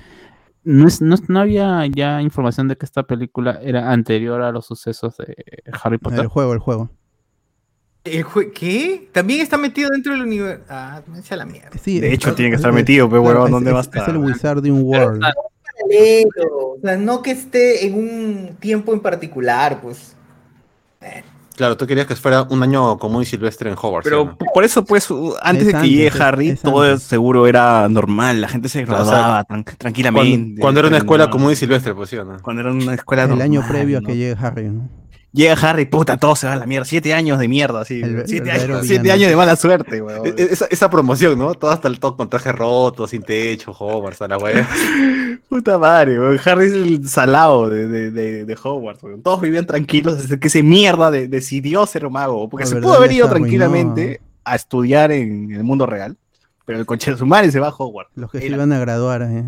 no, 0.64 0.88
es, 0.88 1.02
no, 1.02 1.15
no 1.27 1.40
había 1.40 1.86
ya 1.88 2.22
información 2.22 2.68
de 2.68 2.77
que 2.77 2.86
esta 2.86 3.03
película 3.03 3.60
era 3.61 3.91
anterior 3.91 4.41
a 4.41 4.52
los 4.52 4.65
sucesos 4.65 5.15
de 5.18 5.36
Harry 5.84 5.99
Potter. 5.99 6.22
El 6.22 6.27
juego, 6.27 6.53
el 6.53 6.60
juego. 6.60 6.90
¿El 8.06 8.23
jue- 8.23 8.52
¿Qué? 8.53 9.10
¿También 9.11 9.41
está 9.41 9.57
metido 9.57 9.90
dentro 9.90 10.14
del 10.14 10.22
universo? 10.22 10.64
Ah, 10.69 11.02
me 11.07 11.19
echa 11.19 11.36
la 11.36 11.45
mierda. 11.45 11.72
Sí, 11.84 11.99
De 11.99 12.07
es- 12.10 12.14
hecho, 12.14 12.34
tiene 12.36 12.52
que 12.52 12.56
es- 12.56 12.60
estar 12.60 12.69
es- 12.72 12.76
metido, 12.76 13.10
pero 13.10 13.23
huevón, 13.23 13.45
es- 13.48 13.52
¿dónde 13.52 13.72
va 13.72 13.80
a 13.80 13.82
es- 13.82 13.88
estar? 13.88 14.03
Es 14.03 14.07
el 14.10 14.18
Wizardium 14.18 14.82
World. 14.84 15.23
O 15.23 16.77
sea, 16.82 16.98
no 16.98 17.22
que 17.22 17.32
esté 17.32 17.86
en 17.86 17.95
un 17.95 18.56
tiempo 18.60 18.94
en 18.94 18.99
particular, 18.99 19.82
pues. 19.82 20.15
Claro, 21.56 21.77
tú 21.77 21.88
querías 21.88 22.06
que 22.06 22.15
fuera 22.18 22.44
un 22.44 22.61
año 22.64 22.98
común 22.98 23.22
y 23.22 23.26
silvestre 23.26 23.69
en 23.69 23.77
Hogwarts. 23.82 24.03
Pero 24.03 24.38
por 24.53 24.64
eso, 24.65 24.84
pues, 24.84 25.07
antes 25.41 25.68
Es 25.68 25.73
de 25.73 25.80
que 25.82 25.90
llegue 25.90 26.11
Harry, 26.22 26.49
es 26.49 26.61
todo 26.61 26.82
antes. 26.82 27.03
seguro 27.03 27.48
era 27.48 27.88
normal. 27.88 28.41
La 28.41 28.49
gente 28.49 28.68
se 28.68 28.84
Claro, 28.84 29.03
o 29.03 29.06
sea, 29.06 29.14
graduaba 29.19 29.45
tran- 29.45 29.77
tranquilamente. 29.77 30.36
Cuando, 30.38 30.61
cuando 30.61 30.80
era 30.82 30.90
una 30.90 30.98
escuela 30.98 31.30
común 31.30 31.53
y 31.53 31.56
silvestre, 31.56 31.95
pues 31.95 32.10
sí 32.10 32.18
o 32.18 32.26
no. 32.26 32.40
Cuando 32.41 32.61
era 32.61 32.72
una 32.72 32.94
escuela 32.94 33.23
El 33.23 33.41
año 33.41 33.64
previo 33.68 33.99
a 33.99 34.02
que 34.02 34.18
llegue 34.18 34.36
Harry, 34.40 34.69
¿no? 34.69 34.90
Llega 35.35 35.53
Harry, 35.53 35.85
puta, 35.85 36.15
todo 36.17 36.35
se 36.35 36.47
va 36.47 36.53
a 36.53 36.55
la 36.55 36.65
mierda. 36.65 36.85
Siete 36.85 37.13
años 37.13 37.37
de 37.39 37.47
mierda, 37.49 37.81
así. 37.81 38.01
El- 38.01 38.25
siete, 38.25 38.51
años, 38.51 38.87
siete 38.87 39.11
años 39.11 39.29
de 39.29 39.35
mala 39.35 39.55
suerte, 39.57 40.01
weón. 40.01 40.25
E- 40.25 40.29
e- 40.37 40.47
Esa, 40.53 40.65
esa 40.69 40.89
promoción, 40.89 41.37
¿no? 41.37 41.53
Todo 41.55 41.71
hasta 41.71 41.89
el 41.89 41.99
top 41.99 42.15
con 42.15 42.29
traje 42.29 42.51
roto, 42.53 43.05
sin 43.07 43.21
techo, 43.21 43.71
Hogwarts, 43.77 44.21
a 44.21 44.27
la 44.29 44.37
wea. 44.37 44.67
Puta 45.49 45.77
madre, 45.77 46.17
weón. 46.19 46.39
Harry 46.45 46.67
es 46.67 46.73
el 46.73 47.07
salado 47.09 47.69
de, 47.69 47.87
de, 47.87 48.11
de, 48.11 48.45
de 48.45 48.57
Hogwarts, 48.63 49.03
weón. 49.03 49.21
Todos 49.23 49.41
vivían 49.41 49.65
tranquilos 49.65 50.21
desde 50.21 50.39
que 50.39 50.47
ese 50.47 50.63
mierda 50.63 51.11
de- 51.11 51.27
decidió 51.27 51.85
ser 51.85 52.09
mago. 52.09 52.47
Porque 52.49 52.63
La 52.63 52.69
se 52.69 52.75
pudo 52.77 52.93
haber 52.93 53.11
ido 53.11 53.27
se 53.27 53.33
tranquilamente 53.35 54.21
a 54.45 54.55
estudiar 54.55 55.11
en 55.11 55.51
el 55.51 55.63
mundo 55.65 55.85
real. 55.85 56.15
Pero 56.65 56.79
el 56.79 56.85
coche 56.85 57.11
de 57.11 57.17
su 57.17 57.25
madre 57.25 57.51
se 57.51 57.59
va 57.59 57.67
a 57.67 57.75
Hogwarts. 57.77 58.11
Los 58.15 58.31
que 58.31 58.39
se 58.39 58.47
iban 58.47 58.71
a 58.71 58.79
graduar, 58.79 59.21
eh. 59.23 59.43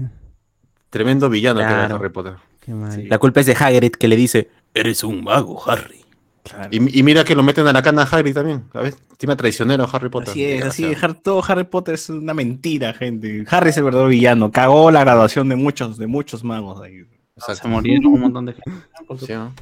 Tremendo 0.89 1.29
villano 1.29 1.59
que 1.59 1.65
era 1.65 1.73
Claro. 1.87 1.95
Harry 1.95 2.09
Potter. 2.09 2.33
Qué 2.59 2.73
mal. 2.73 3.07
La 3.07 3.17
culpa 3.17 3.39
es 3.39 3.45
de 3.45 3.53
Hagrid 3.57 3.91
que 3.91 4.07
le 4.09 4.15
dice, 4.17 4.49
eres 4.79 5.03
un 5.03 5.23
mago, 5.23 5.61
Harry. 5.69 6.01
Claro. 6.43 6.69
Y, 6.71 6.99
y 6.99 7.03
mira 7.03 7.25
que 7.25 7.35
lo 7.35 7.43
meten 7.43 7.67
a 7.67 7.73
la 7.73 7.81
cana 7.81 8.03
a 8.03 8.05
Harry 8.05 8.33
también, 8.33 8.65
¿sabes? 8.71 8.97
Encima 9.11 9.35
traicionero 9.35 9.83
a 9.83 9.87
Harry 9.87 10.09
Potter. 10.09 10.29
Así 10.29 10.45
es, 10.45 10.63
así 10.63 10.85
es. 10.85 10.97
Todo 11.21 11.43
Harry 11.45 11.65
Potter 11.65 11.95
es 11.95 12.09
una 12.09 12.33
mentira, 12.33 12.93
gente. 12.93 13.43
Harry 13.49 13.71
es 13.71 13.77
el 13.77 13.83
verdadero 13.83 14.07
villano. 14.09 14.49
Cagó 14.51 14.89
la 14.91 15.01
graduación 15.01 15.49
de 15.49 15.57
muchos, 15.57 15.97
de 15.97 16.07
muchos 16.07 16.43
magos 16.45 16.81
ahí. 16.81 17.03
Exacto. 17.35 17.63
Se 17.63 17.67
murieron 17.67 18.05
un 18.13 18.19
montón 18.21 18.45
de 18.45 18.53
gente. 18.53 18.71
por 19.05 19.19
Sí, 19.19 19.33
¿no? 19.33 19.53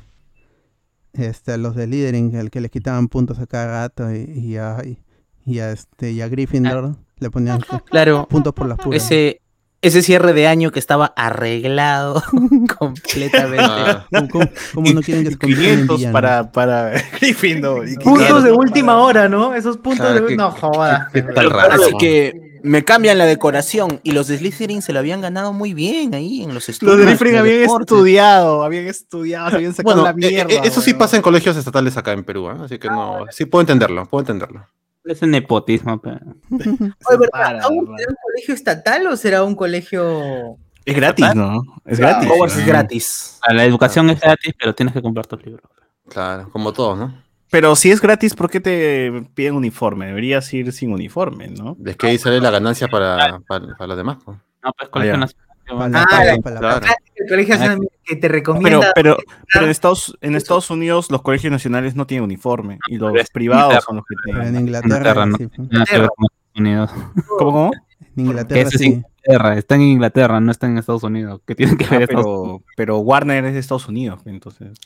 Este, 1.13 1.53
a 1.53 1.57
los 1.57 1.75
de 1.75 1.87
Littering, 1.87 2.35
el 2.35 2.51
que 2.51 2.61
les 2.61 2.69
quitaban 2.69 3.07
puntos 3.07 3.39
a 3.39 3.47
cada 3.47 3.65
gato 3.67 4.13
y, 4.13 4.23
y 4.37 4.57
a, 4.57 4.77
y, 4.85 4.99
y 5.45 5.59
a, 5.59 5.71
este, 5.71 6.11
y 6.11 6.21
a 6.21 6.27
Gryffindor 6.27 6.97
le 7.19 7.29
ponían 7.31 7.61
Claro, 7.85 8.27
puntos 8.27 8.53
por 8.53 8.67
las 8.67 8.77
puras. 8.77 9.01
ese, 9.03 9.41
ese 9.87 10.01
cierre 10.01 10.33
de 10.33 10.47
año 10.47 10.71
que 10.71 10.79
estaba 10.79 11.13
arreglado 11.15 12.23
completamente. 12.79 13.57
Ah, 13.59 14.05
¿Cómo, 14.11 14.27
cómo- 14.29 14.49
cómo 14.73 14.91
no 14.93 15.01
quieren 15.01 15.23
que 15.25 15.31
se 15.31 15.37
conviertan 15.37 15.65
en 15.65 15.87
500 15.87 15.97
villanos? 15.97 16.13
para, 16.13 16.51
para 16.51 16.91
Gryffindor. 17.19 17.87
y 17.89 17.95
Puntos 17.95 18.13
500 18.13 18.43
de 18.43 18.49
para- 18.49 18.61
última 18.61 18.97
hora, 18.97 19.29
¿no? 19.29 19.53
Esos 19.53 19.77
puntos 19.77 20.05
Claro, 20.05 20.21
de 20.21 20.27
que- 20.27 20.35
No 20.35 20.51
jodas. 20.51 21.07
qué 21.13 21.21
tal 21.21 21.49
raro. 21.49 21.73
Así 21.83 21.93
que 21.99 22.33
me 22.63 22.83
cambian 22.83 23.17
la 23.19 23.25
decoración 23.25 23.99
y 24.03 24.11
los 24.13 24.27
de 24.27 24.39
Slytherin 24.39 24.81
se 24.81 24.91
lo 24.91 24.97
habían 24.99 25.21
ganado 25.21 25.53
muy 25.53 25.73
bien 25.75 26.15
ahí 26.15 26.41
en 26.43 26.53
los 26.55 26.67
estudios. 26.67 26.97
Los 26.97 27.05
de 27.19 27.31
de 27.31 27.37
habían 27.37 27.59
deportes. 27.61 27.91
estudiado, 27.95 28.63
habían 28.63 28.87
estudiado, 28.87 29.49
se 29.51 29.55
habían 29.57 29.73
sacado 29.75 30.01
Bueno, 30.01 30.17
la 30.19 30.27
eh, 30.27 30.31
eh, 30.31 30.45
mierda. 30.45 30.67
eso 30.67 30.81
sí 30.81 30.95
pasa 30.95 31.15
en 31.15 31.21
colegios 31.21 31.55
estatales 31.57 31.95
acá 31.95 32.11
en 32.13 32.23
Perú, 32.23 32.49
¿eh? 32.49 32.55
así 32.65 32.79
que 32.79 32.87
no, 32.87 33.25
sí 33.29 33.45
puedo 33.45 33.61
entenderlo, 33.61 34.07
puedo 34.07 34.21
entenderlo. 34.21 34.67
Es 35.05 35.21
el 35.21 35.31
nepotismo, 35.31 36.01
pero... 36.01 36.19
Oye, 36.51 36.93
¿verdad? 37.09 37.29
Para, 37.31 37.61
¿Aún 37.63 37.85
será 37.97 38.09
un 38.09 38.15
colegio 38.23 38.53
estatal 38.53 39.07
o 39.07 39.15
será 39.17 39.43
un 39.43 39.55
colegio.? 39.55 40.57
Es 40.83 40.95
gratis, 40.95 41.33
¿no? 41.35 41.61
Es 41.85 41.97
Claro. 41.99 42.15
gratis. 42.17 42.31
Hogwarts 42.31 42.53
es 42.53 42.57
weón. 42.59 42.69
gratis. 42.69 43.39
La 43.49 43.65
educación 43.65 44.09
es 44.09 44.19
gratis, 44.19 44.53
pero 44.59 44.73
tienes 44.75 44.93
que 44.93 45.01
comprar 45.01 45.25
tus 45.27 45.43
libros. 45.45 45.69
Claro, 46.09 46.49
como 46.51 46.73
todos, 46.73 46.97
¿no? 46.97 47.23
Pero 47.49 47.75
si 47.75 47.91
es 47.91 48.01
gratis, 48.01 48.33
¿por 48.35 48.49
qué 48.49 48.59
te 48.59 49.27
piden 49.33 49.53
uniforme? 49.55 50.07
Deberías 50.07 50.51
ir 50.53 50.71
sin 50.73 50.91
uniforme, 50.91 51.47
¿no? 51.47 51.77
Es 51.85 51.95
que 51.95 52.07
ahí 52.07 52.17
sale 52.17 52.39
la 52.41 52.49
ganancia 52.51 52.87
para, 52.87 53.39
para, 53.47 53.75
para 53.77 53.87
los 53.87 53.97
demás. 53.97 54.17
pues. 54.25 54.37
No, 54.63 54.71
pues 54.77 54.89
Colegio 54.89 55.13
ya. 55.13 55.19
Nacional. 55.19 55.95
Ah, 55.95 56.37
Claro. 56.43 56.85
El 57.15 57.27
colegio 57.29 57.55
nacional 57.55 57.79
que 58.05 58.15
te 58.15 58.21
Pero, 58.21 58.33
recomienda. 58.33 58.91
pero, 58.95 59.17
pero 59.51 59.65
en 59.65 59.71
Estados, 59.71 60.17
en 60.21 60.35
Estados 60.35 60.69
Unidos 60.69 61.09
los 61.11 61.21
colegios 61.21 61.51
nacionales 61.51 61.95
no 61.95 62.05
tienen 62.07 62.23
uniforme 62.23 62.79
y 62.87 62.97
los 62.97 63.11
Pero 63.11 63.21
es 63.23 63.29
privados 63.31 63.63
Inglaterra. 63.65 63.85
son 63.85 63.95
los 63.97 64.05
que 64.05 64.15
Pero 64.25 64.37
en 64.37 64.43
tienen. 64.43 64.61
Inglaterra, 64.67 64.97
Inglaterra, 64.97 65.25
¿no? 65.25 65.37
sí, 65.37 65.47
pues. 65.47 65.69
Ver 65.69 65.81
Estados 65.81 66.09
Unidos. 66.55 66.91
¿Cómo, 67.27 67.51
cómo? 67.51 67.71
En 68.17 68.25
Inglaterra 68.27 68.61
Ese 68.61 68.75
es 68.75 68.81
sí. 68.81 68.85
Inglaterra, 68.87 69.57
está 69.57 69.75
en 69.75 69.81
Inglaterra, 69.81 70.39
no 70.39 70.51
está 70.51 70.67
en 70.67 70.77
Estados 70.77 71.03
Unidos. 71.03 71.41
¿Qué 71.45 71.55
tiene 71.55 71.75
que 71.75 71.85
ver 71.85 72.01
Ah, 72.01 72.03
Estados 72.03 72.25
Unidos? 72.25 72.61
pero, 72.65 72.73
pero 72.77 72.97
Warner 72.99 73.43
es 73.45 73.53
de 73.53 73.59
Estados 73.59 73.87
Unidos, 73.89 74.21
entonces. 74.25 74.77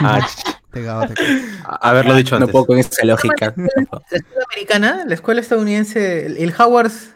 Ah, 0.00 0.20
a- 1.64 1.88
haberlo 1.90 2.14
dicho 2.14 2.36
No 2.38 2.44
antes. 2.44 2.52
puedo 2.52 2.66
con 2.66 2.78
esa 2.78 3.04
lógica. 3.04 3.54
La 3.56 3.64
escuela 4.10 4.44
americana, 4.52 5.04
la 5.06 5.14
escuela 5.14 5.40
estadounidense, 5.40 6.26
el, 6.26 6.36
el 6.36 6.52
Hogwarts. 6.56 7.14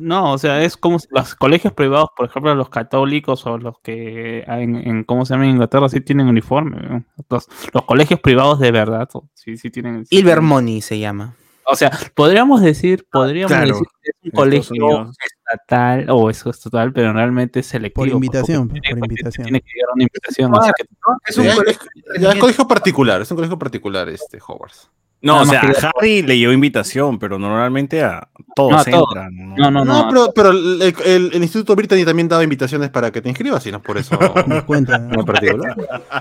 No, 0.00 0.32
o 0.32 0.38
sea, 0.38 0.62
es 0.62 0.76
como 0.76 0.98
si 0.98 1.08
los 1.10 1.34
colegios 1.34 1.72
privados, 1.72 2.08
por 2.16 2.26
ejemplo, 2.26 2.54
los 2.54 2.68
católicos 2.68 3.46
o 3.46 3.58
los 3.58 3.78
que 3.80 4.40
en, 4.46 4.76
en 4.76 5.04
¿cómo 5.04 5.24
se 5.24 5.34
llama 5.34 5.44
en 5.44 5.52
Inglaterra? 5.52 5.88
Sí 5.88 6.00
tienen 6.00 6.28
uniforme. 6.28 6.76
¿no? 6.88 7.04
Los, 7.30 7.48
los 7.72 7.84
colegios 7.84 8.20
privados 8.20 8.58
de 8.60 8.70
verdad, 8.72 9.08
sí, 9.34 9.56
sí 9.56 9.70
tienen. 9.70 10.06
sí 10.06 10.16
Ilver 10.16 10.34
tienen- 10.38 10.48
Money 10.48 10.80
se 10.80 10.98
llama. 10.98 11.34
O 11.66 11.76
sea, 11.76 11.90
podríamos 12.14 12.60
decir, 12.60 13.06
podríamos 13.10 13.50
Claro, 13.52 13.68
decir 13.68 13.86
que 14.02 14.10
es 14.10 14.16
un 14.24 14.30
colegio 14.32 14.86
Unidos. 14.86 15.16
estatal 15.46 16.06
o 16.10 16.28
es 16.30 16.44
estatal, 16.44 16.92
pero 16.92 17.12
realmente 17.12 17.60
es 17.60 17.66
selectivo. 17.66 18.04
Por 18.04 18.08
invitación, 18.08 18.68
por 18.68 18.80
tiene- 18.80 19.00
invitación. 19.00 19.44
Tiene 19.44 19.60
que 19.60 19.70
llegar 19.74 19.94
una 19.94 20.02
invitación. 20.04 20.52
así 20.56 20.70
que- 20.76 20.84
Es 21.26 21.38
un 21.38 21.46
colegio. 21.46 21.90
es- 22.30 22.38
colegio 22.40 22.68
particular, 22.68 23.22
es 23.22 23.30
un 23.30 23.36
colegio 23.36 23.58
particular 23.58 24.08
este 24.08 24.38
Hogwarts. 24.46 24.90
No, 25.22 25.36
Nada 25.36 25.42
o 25.42 25.46
sea, 25.46 25.60
que- 25.62 25.86
a 25.86 25.90
Harry 25.98 26.20
le 26.20 26.36
llevó 26.36 26.52
invitación, 26.52 27.18
pero 27.18 27.38
normalmente 27.38 28.02
a 28.02 28.28
todos 28.54 28.72
No, 28.72 28.78
a 28.78 28.84
todos. 28.84 29.06
entran. 29.08 29.34
¿no? 29.34 29.56
No, 29.56 29.70
no, 29.70 29.84
No, 29.86 30.02
no. 30.02 30.08
pero, 30.10 30.32
pero 30.34 30.50
el, 30.50 30.82
el- 30.82 31.30
el 31.32 31.42
Instituto 31.42 31.74
Brittany 31.74 32.04
también 32.04 32.28
daba 32.28 32.44
invitaciones 32.44 32.90
para 32.90 33.10
que 33.10 33.22
te 33.22 33.30
inscribas 33.30 33.64
y 33.66 33.70
no 33.70 33.78
es 33.78 33.82
por 33.82 33.96
eso 33.96 34.18
Descuento, 34.46 34.92
en 34.92 35.24
particular. 35.24 35.76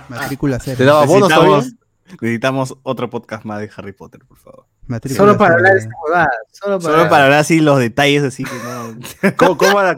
matrícula 0.07 0.57
Te 0.59 0.75
cero. 0.77 0.85
daba 0.85 1.05
bonos 1.05 1.27
necesitamos, 1.27 1.73
necesitamos 2.21 2.77
otro 2.83 3.09
podcast 3.09 3.43
más 3.43 3.59
de 3.59 3.69
Harry 3.75 3.91
Potter, 3.91 4.21
por 4.25 4.37
favor. 4.37 4.65
Matrícula 4.87 5.17
Solo 5.17 5.37
para 5.37 5.55
hablar 5.55 5.73
de 5.73 5.79
esta 5.79 5.91
huevada. 6.03 6.29
Solo 6.51 6.79
para. 6.79 6.97
Solo 6.97 7.09
para 7.09 7.23
hablar 7.25 7.39
así 7.39 7.59
los 7.59 7.79
detalles 7.79 8.23
así 8.23 8.43
que 8.43 8.51
no. 8.63 8.97
¿Cómo, 9.37 9.57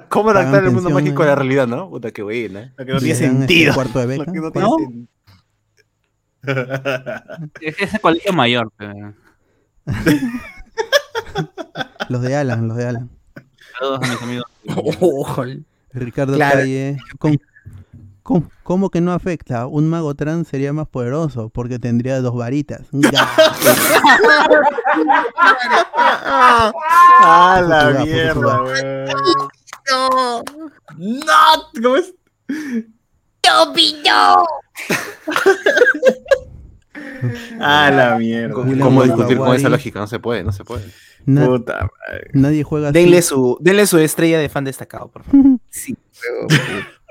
cómo, 0.09 0.29
adaptar 0.31 0.63
el 0.63 0.71
mundo 0.71 0.89
mágico 0.89 1.23
a 1.23 1.25
eh. 1.25 1.29
la 1.29 1.35
realidad, 1.35 1.67
no? 1.67 1.89
Puta, 1.89 2.11
qué 2.11 2.21
buena. 2.21 2.73
Lo 2.77 2.85
que 2.85 2.91
no 2.93 2.99
tiene 2.99 3.13
este, 3.13 3.25
sentido. 3.27 3.73
cuarto 3.73 3.99
de 3.99 4.05
Lo 4.05 4.25
beca. 4.25 4.31
que 4.31 4.39
no 4.39 4.51
tiene 4.51 4.67
sen- 4.67 5.07
Es 7.61 7.75
ese 7.79 7.99
colegio 7.99 8.33
mayor. 8.33 8.71
pero- 8.77 9.13
Los 12.09 12.21
de 12.21 12.35
Alan, 12.35 12.67
los 12.67 12.77
de 12.77 12.87
Alan. 12.87 13.09
Saludos 13.77 13.99
a 14.03 14.07
mis 14.07 14.21
amigos. 14.21 14.45
Ricardo 15.93 16.35
Claro. 16.35 16.59
Calle. 16.59 16.97
¿Cómo, 17.17 17.35
cómo, 18.25 18.49
cómo 18.63 18.89
que 18.89 18.99
no 19.01 19.13
afecta? 19.13 19.67
Un 19.67 19.87
mago 19.87 20.15
trans 20.15 20.47
sería 20.47 20.73
más 20.73 20.87
poderoso 20.87 21.49
porque 21.49 21.77
tendría 21.79 22.19
dos 22.21 22.35
varitas. 22.35 22.87
Ah, 25.95 27.61
la 27.67 28.03
mierda, 28.03 28.63
weón. 28.63 29.05
No. 29.91 30.43
No, 30.97 31.81
¿cómo 31.81 31.95
es? 31.97 32.13
Ah, 37.59 37.91
la 37.95 38.17
mierda. 38.17 38.53
¿Cómo 38.53 39.03
discutir 39.03 39.37
con 39.37 39.55
esa 39.55 39.69
lógica? 39.69 39.99
No 39.99 40.07
se 40.07 40.19
puede, 40.19 40.43
no 40.43 40.51
se 40.51 40.63
puede. 40.63 40.85
Na- 41.25 41.45
Puta 41.45 41.73
madre. 42.07 42.29
nadie 42.33 42.63
juega 42.63 42.89
así. 42.89 42.99
Denle 42.99 43.21
su, 43.21 43.57
denle 43.59 43.87
su 43.87 43.97
estrella 43.97 44.39
de 44.39 44.47
fan 44.49 44.63
destacado, 44.63 45.09
por 45.09 45.23
favor. 45.23 45.59
Sí. 45.69 45.95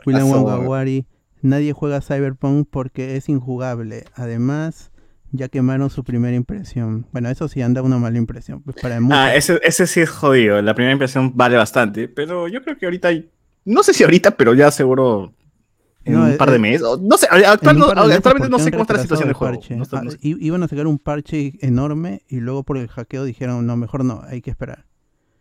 William 0.07 0.29
Pasó, 0.29 0.43
Wagawari. 0.43 1.07
Nadie 1.43 1.73
juega 1.73 2.01
Cyberpunk 2.01 2.69
porque 2.71 3.17
es 3.17 3.29
injugable. 3.29 4.05
Además, 4.15 4.91
ya 5.31 5.49
quemaron 5.49 5.91
su 5.91 6.05
primera 6.05 6.35
impresión. 6.37 7.07
Bueno, 7.13 7.29
eso 7.29 7.49
sí 7.49 7.61
anda 7.61 7.83
una 7.83 7.99
mala 7.99 8.17
impresión. 8.19 8.63
Pues 8.63 8.77
para. 8.81 8.99
Ah, 9.11 9.35
ese, 9.35 9.61
ese 9.63 9.87
sí 9.87 10.01
es 10.01 10.09
jodido. 10.11 10.61
La 10.63 10.75
primera 10.75 10.93
impresión 10.93 11.33
vale 11.35 11.57
bastante. 11.57 12.09
Pero 12.09 12.49
yo 12.49 12.63
creo 12.63 12.79
que 12.79 12.87
ahorita 12.87 13.09
hay. 13.09 13.31
No 13.65 13.83
sé 13.83 13.93
si 13.93 14.05
ahorita, 14.05 14.33
pero 14.37 14.55
ya 14.55 14.71
seguro. 14.71 15.33
En 16.07 16.15
No, 16.15 16.25
un 16.25 16.37
par 16.37 16.51
de 16.51 16.59
meses. 16.59 16.83
No 17.01 17.17
sé, 17.17 17.27
actual- 17.27 17.77
meses 17.79 18.17
actualmente 18.17 18.51
no 18.51 18.59
sé 18.59 18.71
cómo 18.71 18.83
está 18.83 18.93
la 18.95 19.03
situación 19.03 19.29
del 19.29 19.35
juego. 19.35 19.59
No 19.71 19.85
Ah, 19.93 20.03
iban 20.21 20.63
a 20.63 20.69
sacar 20.69 20.87
un 20.87 20.99
parche 20.99 21.55
enorme 21.61 22.23
y 22.29 22.41
luego 22.41 22.63
por 22.63 22.77
el 22.77 22.89
hackeo 22.89 23.25
dijeron, 23.25 23.67
no, 23.67 23.77
mejor 23.79 24.05
no, 24.05 24.23
hay 24.27 24.43
que 24.43 24.51
esperar. 24.51 24.85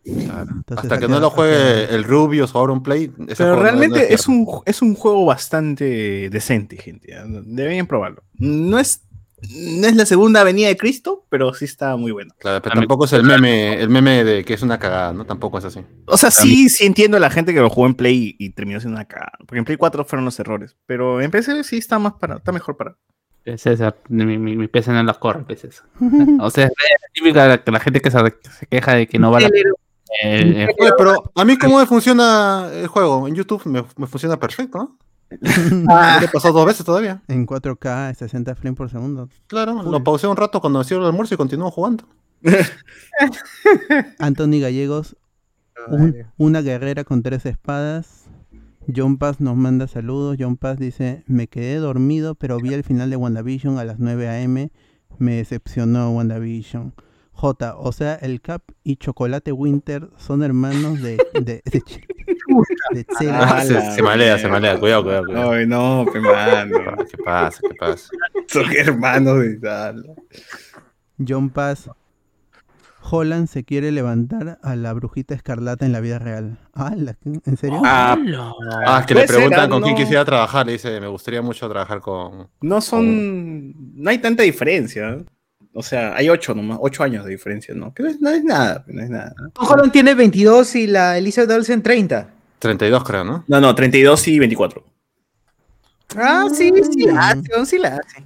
Claro. 0.04 0.50
Entonces, 0.56 0.84
Hasta 0.84 0.94
ha 0.94 0.98
que 0.98 1.08
no 1.08 1.18
lo 1.20 1.30
juegue 1.30 1.94
el 1.94 2.04
Rubius 2.04 2.54
o 2.54 2.58
Auron 2.58 2.82
Play. 2.82 3.08
Pero 3.38 3.56
no- 3.56 3.62
realmente 3.62 4.12
es 4.12 4.28
un, 4.28 4.46
es 4.66 4.82
un 4.82 4.94
juego 4.94 5.24
bastante 5.24 6.28
decente, 6.30 6.76
gente. 6.76 7.08
¿ya? 7.12 7.24
Deberían 7.26 7.86
probarlo. 7.86 8.22
No 8.34 8.78
es, 8.78 9.02
no 9.50 9.86
es 9.86 9.96
la 9.96 10.04
segunda 10.06 10.40
avenida 10.42 10.68
de 10.68 10.76
Cristo, 10.76 11.24
pero 11.30 11.54
sí 11.54 11.64
está 11.64 11.96
muy 11.96 12.12
bueno. 12.12 12.34
Claro, 12.38 12.60
pero 12.62 12.74
A 12.74 12.76
mí- 12.76 12.82
tampoco 12.82 13.04
es 13.06 13.12
el 13.14 13.22
meme, 13.24 13.80
el 13.80 13.88
meme 13.88 14.24
de 14.24 14.44
que 14.44 14.54
es 14.54 14.62
una 14.62 14.78
cagada, 14.78 15.12
¿no? 15.12 15.24
Tampoco 15.24 15.58
es 15.58 15.64
así. 15.64 15.80
O 16.06 16.16
sea, 16.16 16.30
sí, 16.30 16.68
sí 16.68 16.84
entiendo 16.84 17.16
a 17.16 17.20
la 17.20 17.30
gente 17.30 17.54
que 17.54 17.60
lo 17.60 17.70
jugó 17.70 17.86
en 17.86 17.94
Play 17.94 18.36
y 18.38 18.50
terminó 18.50 18.80
siendo 18.80 18.96
una 18.96 19.06
cagada. 19.06 19.32
Porque 19.40 19.58
en 19.58 19.64
Play 19.64 19.76
4 19.78 20.04
fueron 20.04 20.24
los 20.24 20.38
errores. 20.38 20.76
Pero 20.86 21.20
en 21.22 21.30
PC 21.30 21.64
sí 21.64 21.78
está 21.78 21.98
más 21.98 22.14
para, 22.14 22.36
está 22.36 22.52
mejor 22.52 22.76
para. 22.76 22.96
César, 23.58 23.98
mi, 24.08 24.24
mi, 24.38 24.56
mi 24.56 24.68
PC 24.68 24.90
no 24.90 25.02
la 25.02 25.12
corre, 25.14 25.44
¿qué 25.46 25.52
es 25.52 25.64
eso? 25.64 25.82
O 26.40 26.48
sea, 26.50 26.64
es 26.64 26.70
la 26.70 27.08
típica 27.12 27.58
que 27.62 27.70
la 27.70 27.80
gente 27.80 28.00
que 28.00 28.10
se, 28.10 28.18
que 28.22 28.50
se 28.50 28.66
queja 28.66 28.94
de 28.94 29.06
que 29.06 29.18
no 29.18 29.30
va 29.30 29.40
la, 29.40 29.50
el- 30.22 30.56
el- 30.56 30.68
Oye, 30.78 30.92
pero 30.96 31.32
a 31.34 31.44
mí 31.44 31.56
cómo 31.58 31.78
me 31.78 31.86
funciona 31.86 32.68
el 32.72 32.86
juego 32.86 33.26
en 33.28 33.34
YouTube 33.34 33.64
me, 33.66 33.84
me 33.96 34.06
funciona 34.06 34.38
perfecto, 34.38 34.78
¿no? 34.78 34.98
Ah. 35.88 36.18
Le 36.20 36.26
he 36.26 36.28
pasado 36.28 36.54
dos 36.54 36.66
veces 36.66 36.84
todavía. 36.86 37.22
En 37.28 37.46
4K, 37.46 38.14
60 38.14 38.54
frames 38.54 38.76
por 38.76 38.90
segundo. 38.90 39.28
Claro, 39.46 39.82
lo 39.82 40.04
pausé 40.04 40.26
un 40.26 40.36
rato 40.36 40.60
cuando 40.60 40.80
hacía 40.80 40.96
el 40.98 41.04
almuerzo 41.04 41.34
y 41.34 41.36
continúo 41.38 41.70
jugando. 41.70 42.04
Anthony 44.18 44.60
Gallegos, 44.60 45.16
un- 45.88 46.26
una 46.36 46.60
guerrera 46.62 47.04
con 47.04 47.22
tres 47.22 47.46
espadas, 47.46 48.24
John 48.94 49.16
Paz 49.16 49.40
nos 49.40 49.56
manda 49.56 49.86
saludos. 49.88 50.36
John 50.38 50.56
Paz 50.56 50.78
dice, 50.78 51.24
me 51.26 51.46
quedé 51.48 51.76
dormido, 51.76 52.34
pero 52.34 52.58
vi 52.58 52.74
el 52.74 52.84
final 52.84 53.08
de 53.10 53.16
WandaVision 53.16 53.78
a 53.78 53.84
las 53.84 53.98
9 53.98 54.28
a.m. 54.28 54.70
Me 55.18 55.36
decepcionó 55.36 56.10
WandaVision. 56.10 56.92
J, 57.36 57.76
o 57.76 57.92
sea, 57.92 58.14
el 58.14 58.40
Cap 58.40 58.62
y 58.84 58.96
Chocolate 58.96 59.52
Winter 59.52 60.08
son 60.16 60.42
hermanos 60.42 61.02
de... 61.02 61.16
de, 61.34 61.40
de, 61.42 61.62
de. 61.64 61.82
Ah, 63.30 63.62
se, 63.62 63.80
se 63.92 64.02
malea, 64.02 64.38
se 64.38 64.46
malea. 64.48 64.78
Cuidado, 64.78 65.02
cuidado, 65.02 65.24
cuidado. 65.24 65.50
Ay, 65.52 65.66
no, 65.66 66.04
pe 66.12 66.20
mano. 66.20 66.76
¿Qué 67.10 67.16
pasa? 67.24 67.58
¿Qué 67.62 67.74
pasa? 67.74 68.08
Son 68.46 68.64
hermanos 68.76 69.40
de 69.40 69.56
tal. 69.56 70.14
John 71.26 71.50
Paz. 71.50 71.90
Holland 73.10 73.48
se 73.48 73.64
quiere 73.64 73.92
levantar 73.92 74.58
a 74.62 74.76
la 74.76 74.92
brujita 74.92 75.34
escarlata 75.34 75.84
en 75.84 75.92
la 75.92 76.00
vida 76.00 76.18
real. 76.18 76.58
Ah, 76.74 76.94
¿la- 76.96 77.16
¿En 77.44 77.56
serio? 77.56 77.80
Ah, 77.84 78.16
ah, 78.86 78.98
es 79.00 79.06
que 79.06 79.14
le 79.14 79.26
ser, 79.26 79.36
preguntan 79.36 79.60
ah, 79.64 79.68
con 79.68 79.82
quién 79.82 79.96
quisiera 79.96 80.24
trabajar. 80.24 80.66
Le 80.66 80.72
dice, 80.72 81.00
me 81.00 81.08
gustaría 81.08 81.42
mucho 81.42 81.68
trabajar 81.68 82.00
con. 82.00 82.48
No 82.60 82.80
son. 82.80 83.74
No 84.02 84.10
hay 84.10 84.18
tanta 84.18 84.42
diferencia. 84.42 85.18
O 85.76 85.82
sea, 85.82 86.14
hay 86.14 86.28
ocho 86.28 86.54
nomás, 86.54 86.78
ocho 86.80 87.02
años 87.02 87.24
de 87.24 87.32
diferencia, 87.32 87.74
¿no? 87.74 87.92
Que 87.92 88.04
no 88.04 88.08
es, 88.08 88.20
no 88.20 88.30
es 88.30 88.44
nada, 88.44 88.84
no 88.86 89.02
es 89.02 89.10
nada. 89.10 89.34
Tom 89.54 89.66
Holland 89.68 89.90
tiene 89.92 90.14
22 90.14 90.76
y 90.76 90.86
la 90.86 91.18
Elizabeth 91.18 91.50
Olsen 91.50 91.82
30. 91.82 92.28
32, 92.60 93.04
creo, 93.04 93.24
¿no? 93.24 93.44
No, 93.48 93.60
no, 93.60 93.74
32 93.74 94.28
y 94.28 94.38
24. 94.38 94.84
Ah, 96.16 96.46
sí, 96.54 96.72
sí 96.92 97.04
la 97.06 97.28
hace, 97.30 97.54
aún 97.54 97.66
sí 97.66 97.78
la 97.78 97.96
hace. 97.96 98.24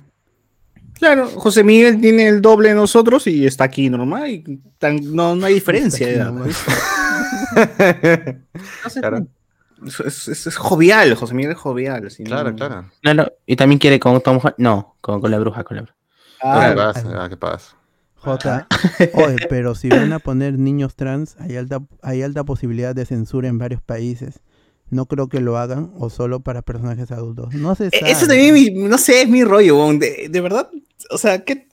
Claro, 0.94 1.28
José 1.28 1.62
Miguel 1.64 2.00
tiene 2.00 2.28
el 2.28 2.42
doble 2.42 2.70
de 2.70 2.74
nosotros 2.74 3.26
y 3.28 3.46
está 3.46 3.64
aquí 3.64 3.88
normal. 3.88 4.28
Y 4.28 4.60
tan- 4.78 5.14
no, 5.14 5.34
no 5.36 5.46
hay 5.46 5.54
diferencia. 5.54 6.32
pues. 6.36 6.56
No 8.84 8.90
sé 8.90 9.00
Claro. 9.00 9.26
Es, 9.86 10.00
es- 10.00 10.28
es- 10.28 10.46
es 10.48 10.56
jovial, 10.56 11.14
José 11.14 11.34
Miguel 11.34 11.52
es 11.52 11.58
jovial. 11.58 12.10
si 12.10 12.24
Claro, 12.24 12.50
no- 12.50 12.56
claro. 12.56 12.90
Claro, 13.00 13.32
y 13.46 13.54
también 13.56 13.78
quiere 13.78 14.00
con 14.00 14.20
Tom 14.20 14.38
Holland. 14.38 14.56
No, 14.58 14.96
con, 15.00 15.20
con 15.20 15.30
la 15.30 15.38
bruja, 15.38 15.62
con 15.64 15.76
la 15.76 15.82
bruja. 15.84 15.96
¿Qué 16.40 16.74
pasa? 16.76 17.04
Ah, 17.14 17.28
¿Qué 17.28 17.36
pasa? 17.36 17.76
J. 18.16 18.66
Oye, 19.14 19.36
pero 19.48 19.74
si 19.74 19.88
van 19.88 20.12
a 20.12 20.18
poner 20.18 20.58
niños 20.58 20.96
trans, 20.96 21.36
hay 21.38 21.56
alta, 21.56 21.80
hay 22.02 22.22
alta 22.22 22.44
posibilidad 22.44 22.94
de 22.94 23.06
censura 23.06 23.48
en 23.48 23.58
varios 23.58 23.80
países. 23.80 24.40
No 24.90 25.06
creo 25.06 25.28
que 25.28 25.40
lo 25.40 25.58
hagan 25.58 25.92
o 25.98 26.10
solo 26.10 26.40
para 26.40 26.62
personajes 26.62 27.10
adultos. 27.12 27.54
No 27.54 27.74
se 27.74 27.86
E-. 27.86 27.90
Eso 27.92 28.26
también, 28.26 28.88
no 28.88 28.98
sé, 28.98 29.22
es 29.22 29.28
mi 29.28 29.44
rollo, 29.44 29.92
de, 29.92 30.28
de 30.30 30.40
verdad. 30.40 30.68
O 31.10 31.18
sea, 31.18 31.44
¿qué, 31.44 31.68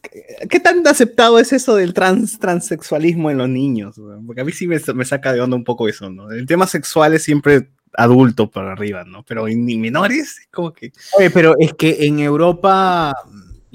¿qué 0.50 0.60
tan 0.60 0.86
aceptado 0.86 1.40
es 1.40 1.52
eso 1.52 1.76
del 1.76 1.94
trans, 1.94 2.40
transexualismo 2.40 3.32
en 3.32 3.38
los 3.38 3.50
niños? 3.50 4.00
Porque 4.26 4.42
a 4.42 4.46
mí 4.46 4.52
sí 4.52 4.68
me, 4.68 4.80
me 4.94 5.06
saca 5.06 5.34
de 5.34 5.42
onda 5.42 5.56
un 5.56 5.64
poco 5.64 5.88
eso, 5.88 6.10
¿no? 6.10 6.32
El 6.32 6.46
tema 6.46 6.68
sexual 6.68 7.14
es 7.14 7.24
siempre 7.24 7.70
adulto 7.98 8.50
para 8.50 8.74
arriba, 8.74 9.04
¿no? 9.06 9.24
Pero 9.24 9.48
en 9.48 9.66
ni 9.66 9.78
menores, 9.78 10.40
es 10.40 10.48
como 10.52 10.74
que. 10.74 10.92
Oye, 11.18 11.30
pero 11.32 11.56
es 11.58 11.74
que 11.74 12.06
en 12.06 12.20
Europa, 12.20 13.14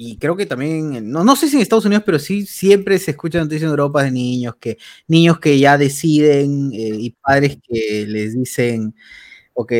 y 0.03 0.17
creo 0.17 0.35
que 0.35 0.47
también, 0.47 1.11
no, 1.11 1.23
no 1.23 1.35
sé 1.35 1.47
si 1.47 1.57
en 1.57 1.61
Estados 1.61 1.85
Unidos, 1.85 2.01
pero 2.03 2.17
sí 2.17 2.47
siempre 2.47 2.97
se 2.97 3.11
escuchan 3.11 3.43
noticias 3.43 3.65
en 3.65 3.69
Europa 3.69 4.01
de 4.01 4.09
niños 4.09 4.55
que, 4.59 4.79
niños 5.07 5.39
que 5.39 5.59
ya 5.59 5.77
deciden 5.77 6.71
eh, 6.73 6.95
y 6.97 7.11
padres 7.11 7.59
que 7.61 8.07
les 8.07 8.33
dicen, 8.35 8.95
ok, 9.53 9.73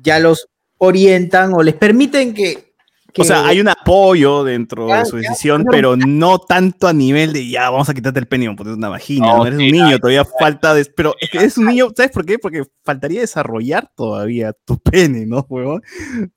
ya 0.00 0.20
los 0.20 0.48
orientan 0.78 1.54
o 1.54 1.62
les 1.64 1.74
permiten 1.74 2.34
que... 2.34 2.71
O 3.18 3.24
sea, 3.24 3.46
hay 3.46 3.60
un 3.60 3.68
apoyo 3.68 4.42
dentro 4.44 4.88
Ya, 4.88 5.00
de 5.00 5.04
su 5.06 5.16
decisión, 5.16 5.64
pero 5.70 5.96
no 5.96 6.38
tanto 6.38 6.88
a 6.88 6.92
nivel 6.92 7.32
de 7.32 7.46
ya, 7.48 7.68
vamos 7.70 7.88
a 7.88 7.94
quitarte 7.94 8.20
el 8.20 8.26
pene, 8.26 8.54
porque 8.56 8.70
es 8.72 8.76
una 8.78 8.88
vagina, 8.88 9.26
No, 9.26 9.36
no, 9.38 9.46
eres 9.46 9.58
sí, 9.58 9.66
un 9.66 9.72
niño, 9.72 9.98
todavía 9.98 10.24
falta 10.24 10.72
de. 10.74 10.84
Pero 10.96 11.14
es 11.20 11.28
que 11.30 11.38
eres 11.38 11.58
un 11.58 11.66
niño, 11.66 11.88
¿sabes 11.96 12.10
por 12.12 12.24
qué? 12.24 12.38
Porque 12.38 12.64
faltaría 12.84 13.20
desarrollar 13.20 13.90
todavía 13.94 14.52
tu 14.64 14.78
pene, 14.78 15.26
¿no, 15.26 15.44
huevón? 15.48 15.82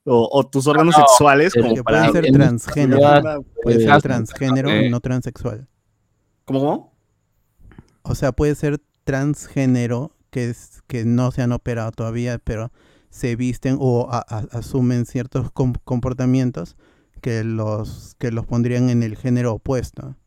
O, 0.04 0.30
o 0.32 0.48
tus 0.48 0.68
órganos 0.68 0.96
No, 0.98 1.06
sexuales 1.06 1.54
pero 1.54 1.64
como 1.66 1.76
Que 1.76 1.84
para. 1.84 2.10
puede 2.12 2.24
ser 2.24 2.34
transgénero. 2.34 3.00
realidad, 3.02 3.40
Puede 3.64 3.80
ser 3.80 3.90
eh, 3.96 4.00
transgénero 4.02 4.70
eh, 4.70 4.86
y 4.86 4.90
no 4.90 5.00
transexual. 5.00 5.68
¿Cómo, 6.46 6.60
cómo? 6.60 6.98
O 8.04 8.16
sea, 8.16 8.32
puede 8.34 8.56
ser 8.56 8.80
transgénero 9.04 10.12
que, 10.30 10.50
es, 10.50 10.82
que 10.88 11.06
no 11.06 11.32
se 11.32 11.42
han 11.42 11.52
operado 11.54 11.92
todavía, 11.92 12.38
pero 12.44 12.72
se 13.16 13.38
visten 13.38 13.78
o 13.80 14.10
a- 14.12 14.26
a- 14.28 14.58
asumen 14.58 15.06
ciertos 15.06 15.50
com- 15.50 15.76
comportamientos 15.86 16.76
que 17.22 17.46
los, 17.46 18.16
que 18.20 18.30
los 18.30 18.46
pondrían 18.46 18.90
en 18.90 19.04
el 19.04 19.16
género 19.16 19.54
opuesto. 19.54 20.18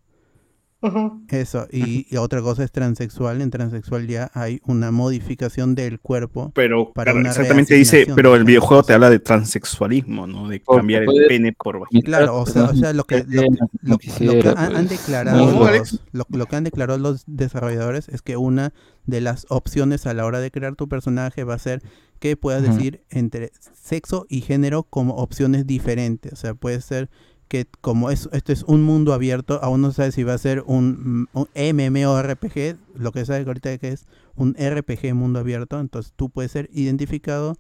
Eso, 1.29 1.67
y, 1.73 2.07
y 2.09 2.17
otra 2.19 2.41
cosa 2.41 2.63
es 2.63 2.71
transexual. 2.71 3.43
En 3.43 3.51
transexual 3.51 4.07
ya 4.07 4.31
hay 4.33 4.61
una 4.65 4.93
modificación 4.93 5.75
del 5.75 5.99
cuerpo. 5.99 6.53
Pero 6.55 6.93
Para 6.93 7.11
claro, 7.13 7.21
una 7.21 7.31
exactamente 7.31 7.75
dice, 7.75 8.07
pero 8.15 8.37
el 8.37 8.45
videojuego 8.45 8.85
te 8.85 8.93
habla 8.93 9.11
de 9.11 9.19
transexualismo, 9.19 10.27
¿no? 10.29 10.49
De 10.49 10.61
cambiar 10.63 11.03
el 11.03 11.27
pene 11.27 11.53
por 11.53 11.81
vagina. 11.81 12.03
Claro, 12.05 12.37
o 12.39 12.47
sea, 12.47 12.65
o 12.67 12.75
sea, 12.75 12.93
lo 12.93 13.05
que, 13.05 13.25
lo, 13.27 13.43
que- 13.43 13.49
lo- 13.51 13.69
lo 13.83 13.99
que 13.99 14.07
quisiera, 14.07 14.53
han, 14.53 14.77
han 14.77 14.87
pues. 14.87 15.01
declarado 15.01 15.39
¿Cómo, 15.53 15.69
los, 15.69 16.01
lo, 16.13 16.27
lo 16.31 16.47
que 16.47 16.57
han 16.57 16.65
declarado 16.65 16.99
los 16.99 17.25
desarrolladores 17.27 18.09
es 18.09 18.23
que 18.23 18.37
una 18.37 18.73
de 19.07 19.21
las 19.21 19.47
opciones 19.49 20.07
a 20.07 20.15
la 20.15 20.25
hora 20.27 20.39
de 20.39 20.51
crear 20.53 20.77
tu 20.77 20.89
personaje 20.89 21.43
va 21.43 21.55
a 21.55 21.59
ser 21.59 21.83
que 22.21 22.37
puedas 22.37 22.63
decir 22.63 23.03
entre 23.11 23.53
sexo 23.73 24.27
y 24.29 24.43
género 24.43 24.83
como 24.85 25.15
opciones 25.17 25.67
diferentes. 25.67 26.33
O 26.33 26.37
sea, 26.37 26.55
puede 26.55 26.81
ser 26.81 27.11
que 27.49 27.67
como 27.81 28.11
es, 28.11 28.29
esto 28.33 28.53
es 28.53 28.63
un 28.65 28.83
mundo 28.83 29.13
abierto, 29.13 29.59
aún 29.63 29.81
no 29.81 29.93
sabes 29.93 30.15
si 30.15 30.23
va 30.23 30.35
a 30.35 30.39
ser 30.39 30.63
un, 30.67 31.29
un 31.33 31.49
MMORPG, 31.55 32.77
lo 32.95 33.13
que 33.13 33.25
sabes 33.25 33.47
ahorita 33.47 33.77
que 33.79 33.89
es 33.89 34.07
un 34.37 34.55
RPG 34.55 35.15
mundo 35.15 35.41
abierto, 35.41 35.81
entonces 35.81 36.13
tú 36.15 36.31
puedes 36.31 36.53
ser 36.53 36.69
identificado 36.73 37.57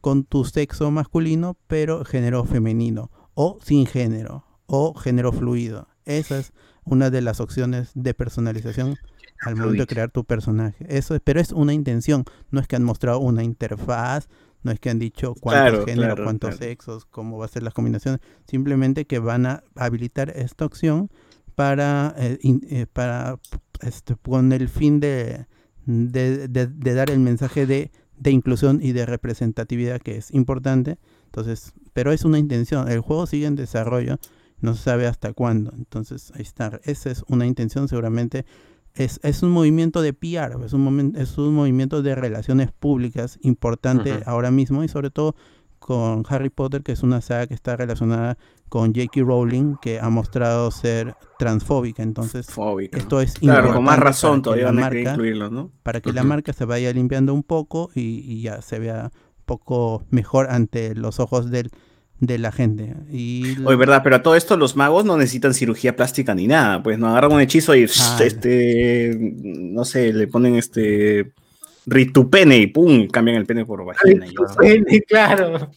con 0.00 0.24
tu 0.24 0.44
sexo 0.44 0.90
masculino, 0.90 1.56
pero 1.66 2.04
género 2.04 2.44
femenino, 2.44 3.10
o 3.34 3.58
sin 3.62 3.86
género, 3.86 4.44
o 4.66 4.94
género 4.94 5.32
fluido. 5.32 5.88
Esa 6.04 6.38
es 6.38 6.52
una 6.84 7.10
de 7.10 7.20
las 7.20 7.40
opciones 7.40 7.90
de 7.94 8.14
personalización 8.14 8.96
al 9.44 9.56
momento 9.56 9.82
de 9.82 9.86
crear 9.86 10.10
tu 10.10 10.24
personaje. 10.24 10.84
Eso 10.88 11.14
es, 11.14 11.20
pero 11.22 11.40
es 11.40 11.52
una 11.52 11.72
intención, 11.72 12.24
no 12.50 12.60
es 12.60 12.66
que 12.66 12.76
han 12.76 12.84
mostrado 12.84 13.18
una 13.20 13.44
interfaz, 13.44 14.28
no 14.62 14.70
es 14.72 14.80
que 14.80 14.90
han 14.90 14.98
dicho 14.98 15.34
cuántos 15.34 15.62
Claro, 15.62 15.84
géneros, 15.84 16.14
claro, 16.14 16.24
cuántos 16.24 16.50
claro. 16.50 16.56
sexos, 16.56 17.04
cómo 17.06 17.38
va 17.38 17.46
a 17.46 17.48
ser 17.48 17.62
las 17.62 17.74
combinaciones, 17.74 18.20
simplemente 18.46 19.06
que 19.06 19.18
van 19.18 19.46
a 19.46 19.64
habilitar 19.76 20.30
esta 20.36 20.64
opción 20.66 21.10
para, 21.54 22.14
eh, 22.18 22.38
in- 22.42 22.66
eh, 22.70 22.86
para 22.92 23.38
este, 23.80 24.16
con 24.16 24.52
el 24.52 24.68
fin 24.68 25.00
de, 25.00 25.46
de, 25.86 26.48
de- 26.48 26.66
de 26.66 26.94
dar 26.94 27.10
el 27.10 27.20
mensaje 27.20 27.66
de, 27.66 27.90
de 28.18 28.30
inclusión 28.30 28.80
y 28.82 28.92
de 28.92 29.06
representatividad 29.06 30.00
que 30.00 30.16
es 30.16 30.30
importante. 30.32 30.98
Entonces, 31.26 31.72
pero 31.92 32.12
es 32.12 32.24
una 32.24 32.38
intención. 32.38 32.88
El 32.88 33.00
juego 33.00 33.26
sigue 33.26 33.46
en 33.46 33.56
desarrollo, 33.56 34.18
no 34.60 34.74
se 34.74 34.82
sabe 34.84 35.06
hasta 35.06 35.32
cuándo. 35.32 35.72
Entonces, 35.76 36.32
ahí 36.34 36.42
está. 36.42 36.80
Esa 36.84 37.10
es 37.10 37.24
una 37.28 37.46
intención, 37.46 37.88
seguramente. 37.88 38.46
Es, 38.94 39.20
es 39.22 39.42
un 39.42 39.50
movimiento 39.50 40.02
de 40.02 40.12
PR, 40.12 40.62
es 40.64 40.72
un, 40.74 41.14
es 41.16 41.38
un 41.38 41.54
movimiento 41.54 42.02
de 42.02 42.14
relaciones 42.14 42.70
públicas 42.72 43.38
importante 43.42 44.22
ahora 44.26 44.50
mismo 44.50 44.84
y 44.84 44.88
sobre 44.88 45.10
todo 45.10 45.34
con 45.78 46.24
Harry 46.28 46.50
Potter, 46.50 46.82
que 46.82 46.92
es 46.92 47.02
una 47.02 47.20
saga 47.20 47.46
que 47.46 47.54
está 47.54 47.76
relacionada 47.76 48.38
con 48.68 48.94
J.K. 48.94 49.20
Rowling, 49.22 49.74
que 49.82 49.98
ha 49.98 50.08
mostrado 50.10 50.70
ser 50.70 51.14
transfóbica. 51.38 52.02
Entonces, 52.02 52.46
Fóbica. 52.46 52.98
esto 52.98 53.20
es 53.20 53.34
Claro, 53.34 53.72
con 53.74 53.84
más 53.84 53.98
razón 53.98 54.36
que 54.40 54.42
todavía 54.44 54.66
la 54.66 54.72
marca- 54.72 55.10
incluirlo, 55.12 55.50
¿no? 55.50 55.70
para 55.82 56.00
que 56.00 56.12
la 56.12 56.22
marca 56.22 56.52
se 56.52 56.64
vaya 56.66 56.92
limpiando 56.92 57.34
un 57.34 57.42
poco 57.42 57.90
y, 57.94 58.00
y 58.20 58.42
ya 58.42 58.62
se 58.62 58.78
vea 58.78 59.10
un 59.14 59.44
poco 59.44 60.04
mejor 60.10 60.48
ante 60.50 60.94
los 60.94 61.18
ojos 61.18 61.50
del, 61.50 61.70
de 62.22 62.38
la 62.38 62.52
gente. 62.52 62.94
Y 63.10 63.58
Oye, 63.64 63.74
verdad, 63.76 64.00
pero 64.04 64.14
a 64.16 64.22
todo 64.22 64.36
esto 64.36 64.56
los 64.56 64.76
magos 64.76 65.04
no 65.04 65.16
necesitan 65.16 65.52
cirugía 65.54 65.96
plástica 65.96 66.34
ni 66.36 66.46
nada, 66.46 66.80
pues 66.80 66.96
no 66.96 67.08
agarran 67.08 67.32
un 67.32 67.40
hechizo 67.40 67.74
y 67.74 67.84
Ah. 68.00 68.18
este, 68.22 69.16
no 69.18 69.84
sé, 69.84 70.12
le 70.12 70.28
ponen 70.28 70.54
este 70.54 71.32
ritupene 71.84 72.58
y 72.58 72.68
pum, 72.68 73.08
cambian 73.08 73.38
el 73.38 73.44
pene 73.44 73.66
por 73.66 73.84
vagina. 73.84 74.24
y 74.28 74.30
ya. 74.30 75.00
claro. 75.08 75.68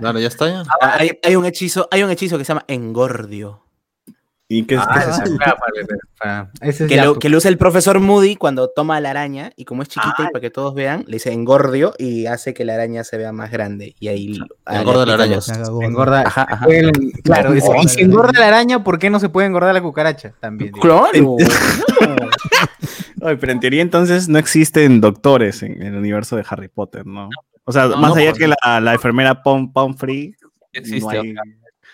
Claro, 0.00 0.18
ya 0.18 0.28
está 0.28 0.48
ya. 0.48 0.62
Ah, 0.80 0.96
hay, 1.00 1.18
hay 1.22 1.36
un 1.36 1.44
hechizo, 1.44 1.86
hay 1.90 2.02
un 2.02 2.10
hechizo 2.10 2.38
que 2.38 2.44
se 2.44 2.48
llama 2.54 2.64
engordio. 2.66 3.60
¿Y 4.46 4.64
qué 4.66 4.74
es, 4.74 4.80
qué 4.82 4.98
es 5.00 5.06
eso? 5.06 5.22
Ah, 5.46 5.54
vale, 5.60 5.86
vale, 5.88 5.98
para- 6.18 6.50
ese 6.60 6.84
es 6.84 6.90
Que 6.90 6.96
lo, 7.00 7.18
que 7.18 7.30
lo 7.30 7.38
usa 7.38 7.48
el 7.50 7.56
profesor 7.56 7.98
Moody 7.98 8.36
cuando 8.36 8.68
toma 8.68 8.96
a 8.96 9.00
la 9.00 9.10
araña 9.10 9.52
y 9.56 9.64
como 9.64 9.82
es 9.82 9.88
chiquita 9.88 10.14
y 10.18 10.26
para 10.32 10.40
que 10.40 10.50
todos 10.50 10.74
vean, 10.74 11.04
le 11.06 11.14
dice 11.14 11.32
engordio 11.32 11.94
y 11.98 12.26
hace 12.26 12.52
que 12.52 12.64
la 12.66 12.74
araña 12.74 13.04
se 13.04 13.16
vea 13.16 13.32
más 13.32 13.50
grande. 13.50 13.94
Y 13.98 14.08
ahí 14.08 14.38
ah, 14.66 14.80
Engorda 14.80 15.06
la 15.06 15.14
araña. 15.14 15.38
engorda. 15.82 16.20
Ajá, 16.26 16.46
ajá. 16.48 16.66
claro, 17.24 17.50
No, 17.50 17.56
eso. 17.56 17.66
engorda 17.72 17.82
y 17.84 17.88
si 17.88 18.00
la 18.00 18.04
engorda 18.04 18.28
araña. 18.28 18.40
la 18.40 18.46
araña, 18.48 18.84
¿por 18.84 18.98
qué 18.98 19.08
no 19.08 19.18
se 19.18 19.30
puede 19.30 19.46
engordar 19.46 19.72
la 19.72 19.80
cucaracha? 19.82 20.34
También. 20.40 20.72
Claro. 20.72 21.08
Oye, 23.22 23.36
pero 23.38 23.52
en 23.52 23.60
teoría 23.60 23.82
entonces 23.82 24.28
no 24.28 24.38
existen 24.38 25.00
doctores 25.00 25.62
en 25.62 25.80
el 25.82 25.94
universo 25.96 26.36
de 26.36 26.44
Harry 26.48 26.68
Potter, 26.68 27.06
¿no? 27.06 27.28
O 27.64 27.72
sea, 27.72 27.86
No, 27.86 27.96
más 27.96 28.10
no, 28.10 28.16
allá 28.16 28.30
pues, 28.32 28.42
que 28.42 28.48
la, 28.48 28.80
la 28.80 28.92
enfermera 28.92 29.42
Pom 29.42 29.72
Pomfrey, 29.72 30.34
Existe. 30.72 31.00
no 31.00 31.08
hay- 31.08 31.34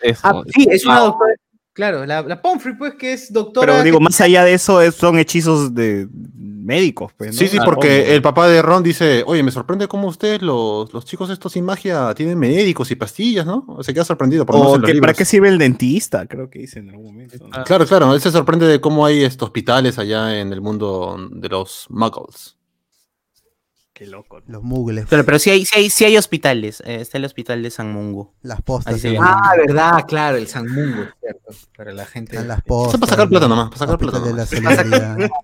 Eso. 0.03 0.21
Ah, 0.25 0.43
sí, 0.53 0.67
es 0.71 0.85
una 0.85 1.01
doctora. 1.01 1.35
Claro, 1.73 2.05
la, 2.05 2.23
la 2.23 2.43
Pomfrey, 2.43 2.75
pues, 2.77 2.95
que 2.95 3.13
es 3.13 3.33
doctora. 3.33 3.73
Pero 3.73 3.85
digo, 3.85 3.99
que- 3.99 4.05
más 4.05 4.21
allá 4.21 4.45
de 4.45 4.55
eso, 4.55 4.81
es- 4.83 4.95
son 4.97 5.19
hechizos 5.19 5.75
de, 5.75 6.09
médicos, 6.71 7.13
pues, 7.17 7.33
¿no? 7.33 7.39
Sí, 7.39 7.49
sí, 7.49 7.59
Ah, 7.61 7.65
porque 7.65 8.03
obvio. 8.03 8.13
el 8.15 8.23
papá 8.23 8.47
de 8.49 8.63
Ron 8.63 8.83
dice, 8.83 9.25
oye, 9.27 9.43
me 9.43 9.51
sorprende 9.51 9.89
cómo 9.89 10.09
ustedes, 10.09 10.43
los, 10.43 10.93
los 10.93 11.05
chicos 11.05 11.31
estos 11.31 11.53
sin 11.53 11.65
magia, 11.65 12.15
tienen 12.15 12.39
médicos 12.39 12.91
y 12.91 12.97
pastillas, 12.97 13.47
¿no? 13.47 13.67
Se 13.83 13.93
queda 13.95 14.05
sorprendido 14.05 14.47
por 14.47 14.57
O 14.57 14.81
que, 14.81 14.95
¿para 15.01 15.15
qué 15.15 15.25
sirve 15.25 15.49
el 15.49 15.59
dentista? 15.59 16.27
Creo 16.27 16.49
que 16.49 16.61
dice 16.61 16.79
en 16.81 16.91
algún 16.91 17.07
momento. 17.07 17.37
¿no? 17.49 17.65
Claro, 17.65 17.87
claro, 17.87 18.15
él 18.15 18.21
se 18.21 18.31
sorprende 18.31 18.67
de 18.67 18.81
cómo 18.81 19.05
hay 19.07 19.25
estos 19.25 19.47
hospitales 19.49 19.99
allá 19.99 20.39
en 20.41 20.53
el 20.53 20.61
mundo 20.61 21.17
de 21.33 21.49
los 21.49 21.87
muggles. 21.89 22.57
Qué 24.01 24.07
loco. 24.07 24.41
Los 24.47 24.63
mugles. 24.63 25.05
Pero, 25.11 25.27
pero 25.27 25.39
sí 25.39 25.51
hay, 25.51 25.67
sí 25.67 25.75
hay, 25.79 25.91
sí 25.91 26.07
hay 26.07 26.17
hospitales. 26.17 26.83
eh, 26.87 27.03
está 27.03 27.19
el 27.19 27.25
hospital 27.27 27.63
de 27.63 27.71
San 27.71 27.93
Mungo. 27.93 28.33
Las 28.41 28.63
postas. 28.63 28.99
Ah, 29.21 29.53
verdad, 29.59 30.07
claro, 30.09 30.39
el 30.39 30.47
San 30.47 30.67
Mungo, 30.73 31.05
cierto. 31.21 31.51
Para 31.77 31.93
la 31.93 32.07
gente. 32.07 32.33
Están 32.33 32.49
las 32.49 32.63
postas. 32.63 32.99
para 32.99 33.11
sacar 33.11 33.29
plata 33.29 33.47
nomás, 33.47 33.67
para 33.69 33.79
sacar 33.79 33.99
plata 33.99 34.21
de 34.21 34.33
la. 34.33 35.31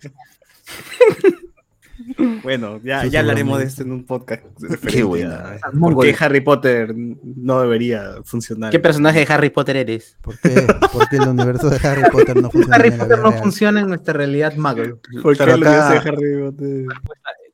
Bueno, 2.43 2.81
ya, 2.85 3.03
Sí, 3.03 3.11
ya 3.11 3.21
hablaremos 3.21 3.59
de 3.59 3.65
esto 3.65 3.83
en 3.83 3.91
un 3.93 4.05
podcast 4.05 4.43
referente 4.61 5.03
buena. 5.03 5.57
por 5.81 6.03
qué 6.05 6.15
Harry 6.19 6.41
Potter 6.41 6.95
no 6.97 7.61
debería 7.61 8.17
funcionar. 8.25 8.71
¿Qué 8.71 8.79
personaje 8.79 9.21
de 9.25 9.33
Harry 9.33 9.51
Potter 9.51 9.77
eres? 9.77 10.17
¿Por 10.23 10.39
qué? 10.39 10.67
Porque 10.93 11.17
el 11.17 11.29
universo 11.29 11.69
de 11.69 11.87
Harry 11.89 12.09
Potter 12.11 12.41
no 12.41 12.51
funciona 12.51 12.77
Harry 12.77 12.89
en 12.89 12.99
la 12.99 13.05
Potter 13.05 13.19
no 13.19 13.31
real. 13.31 13.43
funciona 13.43 13.81
en 13.81 13.89
nuestra 13.89 14.15
realidad 14.15 14.55
muggle. 14.57 14.97
¿Por 15.23 15.37
qué 15.37 15.43
el 15.45 15.51
acá- 15.51 15.55
universo 15.57 15.91
de 15.91 15.99
Harry 15.99 16.43
Potter? 16.45 16.85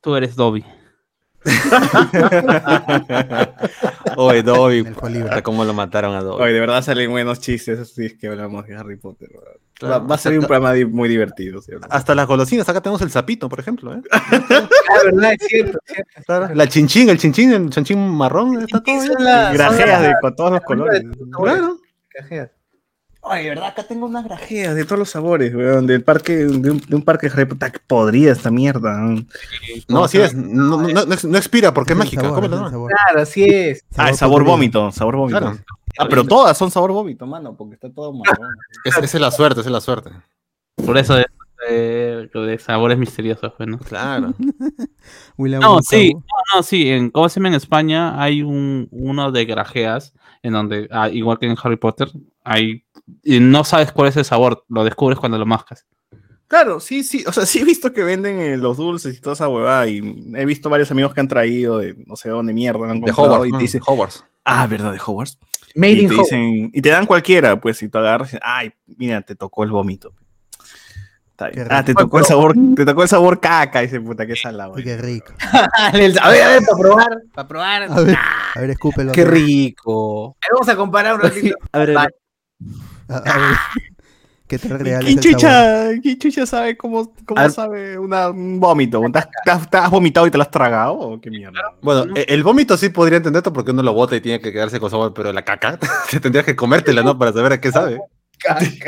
Tú 0.01 0.15
eres 0.15 0.35
Dobby. 0.35 0.63
Oye, 4.17 4.43
Dobby, 4.43 4.83
puta, 4.83 5.41
cómo 5.41 5.63
lo 5.65 5.73
mataron 5.73 6.15
a 6.15 6.21
Dobby. 6.21 6.43
Oye, 6.43 6.53
de 6.53 6.59
verdad 6.59 6.81
salen 6.81 7.09
buenos 7.11 7.39
chistes 7.39 7.79
así 7.79 8.05
es 8.05 8.13
que 8.15 8.27
hablamos 8.27 8.65
de 8.67 8.75
Harry 8.75 8.97
Potter. 8.97 9.29
Claro, 9.73 10.01
va, 10.03 10.07
va 10.07 10.15
a 10.15 10.17
ser 10.17 10.33
un 10.37 10.45
programa 10.45 10.71
di- 10.73 10.85
muy 10.85 11.09
divertido. 11.09 11.61
¿sí? 11.61 11.71
Hasta 11.89 12.13
las 12.15 12.27
golosinas, 12.27 12.67
acá 12.69 12.79
tenemos 12.81 13.01
el 13.01 13.09
sapito, 13.09 13.49
por 13.49 13.59
ejemplo. 13.59 13.93
¿eh? 13.95 14.01
Ah, 14.93 14.97
verdad, 15.05 15.33
es 15.33 15.47
cierto. 15.47 15.79
es 15.87 15.93
cierto. 15.93 16.11
Claro, 16.25 16.53
La 16.53 16.67
chinchín, 16.67 17.09
el 17.09 17.17
chinchín, 17.17 17.51
el 17.51 17.69
chanchín 17.71 18.07
marrón, 18.09 18.61
está 18.61 18.83
todo 18.83 19.01
son 19.01 19.15
Grajeas 19.17 19.87
las- 19.89 20.01
de, 20.03 20.13
con 20.21 20.35
todos 20.35 20.51
los 20.51 20.61
colores. 20.61 21.03
Claro. 21.41 21.77
Cajeas. 22.09 22.51
Ay, 23.25 23.43
de 23.43 23.49
verdad, 23.49 23.67
acá 23.69 23.83
tengo 23.83 24.05
unas 24.05 24.25
grajeas 24.25 24.75
de 24.75 24.83
todos 24.83 24.99
los 24.99 25.09
sabores, 25.09 25.55
weón, 25.55 25.87
del 25.87 26.03
parque, 26.03 26.35
de 26.35 26.71
un, 26.71 26.79
de 26.79 26.95
un 26.95 27.01
parque 27.03 27.27
de 27.27 27.33
Harry 27.33 27.45
Potter. 27.45 27.67
Está 27.69 27.81
podrida 27.87 28.31
esta 28.33 28.51
mierda. 28.51 28.99
No, 29.87 30.03
así 30.03 30.19
es. 30.19 30.33
No, 30.35 30.81
no, 30.81 30.87
no- 30.87 31.05
no 31.05 31.37
expira 31.37 31.73
porque 31.73 31.93
es 31.93 31.99
mágica. 31.99 32.21
sabor, 32.23 32.35
cómela 32.49 32.65
es. 32.67 32.71
Claro, 32.71 33.21
así 33.21 33.43
es. 33.45 33.85
Ah, 33.95 34.09
el 34.09 34.15
sabor 34.15 34.43
vómito, 34.43 34.91
sabor 34.91 35.15
vómito. 35.15 35.39
Claro. 35.39 35.57
Ah, 35.97 36.07
pero 36.09 36.23
todas 36.25 36.57
son 36.57 36.69
sabor 36.71 36.91
vómito, 36.91 37.25
mano, 37.25 37.55
porque 37.55 37.75
está 37.75 37.89
todo 37.89 38.11
marrón. 38.13 38.49
Es- 38.83 38.97
Esa 38.97 39.05
es 39.17 39.21
la 39.21 39.31
suerte, 39.31 39.61
esa 39.61 39.69
es 39.69 39.73
la 39.73 39.81
suerte. 39.81 40.09
Por 40.85 40.97
eso 40.97 41.17
es 41.17 41.25
eh, 41.69 42.29
de 42.33 42.59
sabores 42.59 42.97
misteriosos, 42.97 43.53
pues, 43.55 43.69
¿no? 43.69 43.77
Claro. 43.79 44.33
No, 45.37 45.81
sí, 45.81 46.13
no, 46.13 46.21
no, 46.57 46.63
sí, 46.63 46.89
en, 46.89 47.09
¿cómo 47.09 47.29
se 47.29 47.39
llama 47.39 47.49
en 47.49 47.55
España? 47.55 48.21
Hay 48.21 48.43
un, 48.43 48.87
uno 48.91 49.31
de 49.31 49.45
grajeas, 49.45 50.13
en 50.41 50.53
donde, 50.53 50.87
ah, 50.91 51.09
igual 51.09 51.39
que 51.39 51.45
en 51.47 51.55
Harry 51.63 51.77
Potter, 51.77 52.09
hay, 52.43 52.85
y 53.23 53.39
no 53.39 53.63
sabes 53.63 53.91
cuál 53.91 54.09
es 54.09 54.17
el 54.17 54.25
sabor, 54.25 54.65
lo 54.69 54.83
descubres 54.83 55.19
cuando 55.19 55.37
lo 55.37 55.45
mascas. 55.45 55.85
Claro, 56.47 56.79
sí, 56.79 57.03
sí. 57.03 57.23
O 57.25 57.31
sea, 57.31 57.45
sí 57.47 57.59
he 57.59 57.63
visto 57.63 57.91
que 57.93 58.03
venden 58.03 58.39
eh, 58.39 58.57
los 58.57 58.77
dulces 58.77 59.17
y 59.17 59.21
toda 59.21 59.33
esa 59.33 59.47
huevada. 59.47 59.87
Y 59.87 59.97
he 60.35 60.45
visto 60.45 60.69
varios 60.69 60.91
amigos 60.91 61.13
que 61.13 61.19
han 61.21 61.27
traído 61.27 61.79
de 61.79 61.95
no 62.05 62.15
sé 62.15 62.29
dónde 62.29 62.53
mierda. 62.53 62.91
han 62.91 63.01
De 63.01 63.11
Hogwarts. 63.11 63.47
Y 63.47 63.51
te 63.51 63.57
dicen, 63.57 63.81
Hogwarts. 63.85 64.23
ah, 64.45 64.67
¿verdad? 64.67 64.91
De 64.91 64.99
Hogwarts. 65.03 65.39
Made 65.73 65.93
y 65.93 65.99
in 66.01 66.07
te 66.09 66.13
Hogwarts. 66.13 66.29
dicen, 66.29 66.71
y 66.71 66.81
te 66.81 66.89
dan 66.89 67.05
cualquiera, 67.07 67.59
pues, 67.59 67.77
si 67.77 67.89
tú 67.89 67.97
agarras, 67.97 68.33
y, 68.33 68.37
ay, 68.43 68.71
mira, 68.85 69.21
te 69.21 69.35
tocó 69.35 69.63
el 69.63 69.71
vómito. 69.71 70.13
Ah, 71.69 71.83
te 71.83 71.93
tocó 71.95 72.19
el 72.19 72.25
sabor, 72.25 72.53
te 72.75 72.85
tocó 72.85 73.01
el 73.03 73.09
sabor 73.09 73.39
caca, 73.39 73.81
dice 73.81 73.99
puta, 73.99 74.25
qué 74.25 74.35
salado. 74.35 74.75
Qué 74.75 74.95
rico. 74.95 75.33
a 75.77 75.91
ver, 75.91 76.13
a 76.21 76.29
ver, 76.29 76.61
para 76.63 76.77
probar. 76.77 77.21
Para 77.33 77.47
probar. 77.47 77.83
A 77.83 77.99
ver, 78.01 78.15
a 78.55 78.59
ver, 78.61 78.69
escúpelo. 78.69 79.11
Qué 79.11 79.25
rico. 79.25 80.37
Vamos 80.51 80.69
a 80.69 80.75
comparar 80.75 81.15
un 81.15 81.21
ratito. 81.23 81.57
A 81.71 81.79
ver, 81.79 81.93
Vale. 81.95 82.15
A, 83.07 83.17
a 83.17 83.37
ver. 83.37 83.57
¿Qué 84.45 84.59
tal 84.59 84.77
real 84.79 85.07
es 85.07 85.15
¿Quién 85.15 85.17
el 85.17 85.23
sabor? 85.23 85.31
chucha, 85.95 86.01
quién 86.01 86.19
chucha 86.19 86.45
sabe 86.45 86.77
cómo, 86.77 87.11
cómo 87.25 87.41
ver. 87.41 87.51
sabe 87.51 87.97
una- 87.97 88.29
un 88.29 88.59
vómito? 88.59 89.01
¿Te 89.11 89.17
has, 89.19 89.27
te 89.45 89.51
has- 89.51 89.69
te 89.69 89.77
has 89.77 89.89
vomitado 89.89 90.27
y 90.27 90.31
te 90.31 90.37
lo 90.37 90.43
has 90.43 90.51
tragado? 90.51 90.93
¿O 90.93 91.19
qué 91.21 91.31
mierda? 91.31 91.59
Bueno, 91.81 92.13
e- 92.15 92.25
el 92.29 92.43
vómito 92.43 92.77
sí 92.77 92.89
podría 92.89 93.17
entender 93.17 93.41
porque 93.41 93.71
uno 93.71 93.81
lo 93.81 93.93
bota 93.93 94.15
y 94.15 94.21
tiene 94.21 94.39
que 94.41 94.51
quedarse 94.51 94.79
con 94.79 94.91
sabor, 94.91 95.13
pero 95.13 95.31
la 95.33 95.43
caca, 95.43 95.79
te 96.11 96.19
tendrías 96.19 96.45
que 96.45 96.55
comértela, 96.55 97.01
¿no? 97.01 97.17
Para 97.17 97.31
saber 97.33 97.53
a 97.53 97.61
qué 97.61 97.71
sabe. 97.71 97.99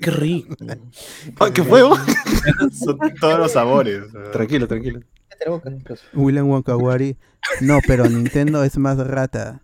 qué 0.00 0.10
rico. 0.10 0.54
Ay, 1.38 1.52
¿Qué 1.52 1.62
fue? 1.62 1.82
vos? 1.82 1.98
Son 2.72 2.98
todos 3.20 3.38
los 3.38 3.52
sabores. 3.52 4.02
tranquilo, 4.32 4.66
tranquilo. 4.66 5.00
William 6.12 6.48
Wonkawari. 6.50 7.16
No, 7.62 7.78
pero 7.86 8.08
Nintendo 8.08 8.62
es 8.64 8.76
más 8.76 8.98
rata. 8.98 9.62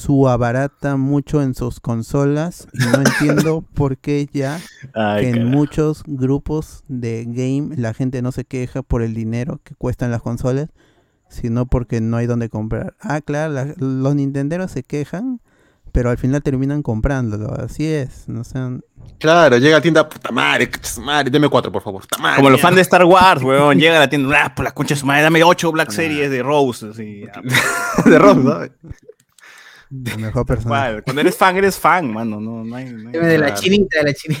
Su 0.00 0.28
abarata 0.28 0.96
mucho 0.96 1.42
en 1.42 1.54
sus 1.54 1.78
consolas 1.80 2.66
y 2.72 2.78
no 2.86 2.98
entiendo 3.02 3.62
por 3.74 3.98
qué 3.98 4.28
ya 4.32 4.58
Ay, 4.94 5.22
que 5.24 5.28
en 5.28 5.34
carajo. 5.36 5.50
muchos 5.50 6.02
grupos 6.06 6.84
de 6.88 7.24
game 7.28 7.76
la 7.76 7.92
gente 7.92 8.22
no 8.22 8.32
se 8.32 8.44
queja 8.44 8.82
por 8.82 9.02
el 9.02 9.12
dinero 9.14 9.60
que 9.62 9.74
cuestan 9.74 10.10
las 10.10 10.22
consolas, 10.22 10.68
sino 11.28 11.66
porque 11.66 12.00
no 12.00 12.16
hay 12.16 12.26
donde 12.26 12.48
comprar. 12.48 12.94
Ah, 13.00 13.20
claro, 13.20 13.52
la- 13.52 13.74
los 13.76 14.14
nintenderos 14.14 14.70
se 14.70 14.82
quejan, 14.82 15.40
pero 15.92 16.08
al 16.08 16.16
final 16.18 16.42
terminan 16.42 16.82
comprándolo. 16.82 17.52
Así 17.52 17.84
es, 17.86 18.26
no 18.28 18.42
sean 18.44 18.82
Claro, 19.18 19.58
llega 19.58 19.76
a 19.78 19.80
tienda, 19.82 20.08
puta 20.08 20.30
madre, 20.30 20.70
su 20.82 21.00
madre, 21.02 21.30
deme 21.30 21.48
cuatro, 21.48 21.70
por 21.70 21.82
favor. 21.82 22.00
Puta 22.02 22.18
madre, 22.22 22.36
Como 22.36 22.48
los 22.50 22.60
fans 22.60 22.76
de 22.76 22.82
Star 22.82 23.04
Wars, 23.04 23.42
weón. 23.42 23.78
Llega 23.78 23.96
a 23.96 24.00
la 24.00 24.08
tienda, 24.08 24.44
ah, 24.46 24.54
por 24.54 24.64
la 24.64 24.72
concha 24.72 24.94
de 24.94 25.00
su 25.00 25.06
madre, 25.06 25.22
dame 25.22 25.42
ocho 25.44 25.70
Black 25.72 25.90
Series 25.90 26.30
de 26.30 26.42
Rose. 26.42 26.88
Así, 26.88 27.24
ah, 27.34 27.42
de 28.08 28.18
Ross, 28.18 28.36
¿no? 28.38 28.60
El 29.90 30.18
mejor 30.20 30.46
personaje. 30.46 30.92
cual. 30.92 31.04
Cuando 31.04 31.20
eres 31.22 31.36
fan, 31.36 31.56
eres 31.56 31.78
fan, 31.78 32.12
mano. 32.12 32.40
No, 32.40 32.64
no 32.64 32.76
hay, 32.76 32.90
no 32.92 33.08
hay- 33.10 33.18
De 33.18 33.38
la 33.38 33.54
chinita, 33.54 33.98
de 33.98 34.04
la 34.04 34.14
chinita. 34.14 34.40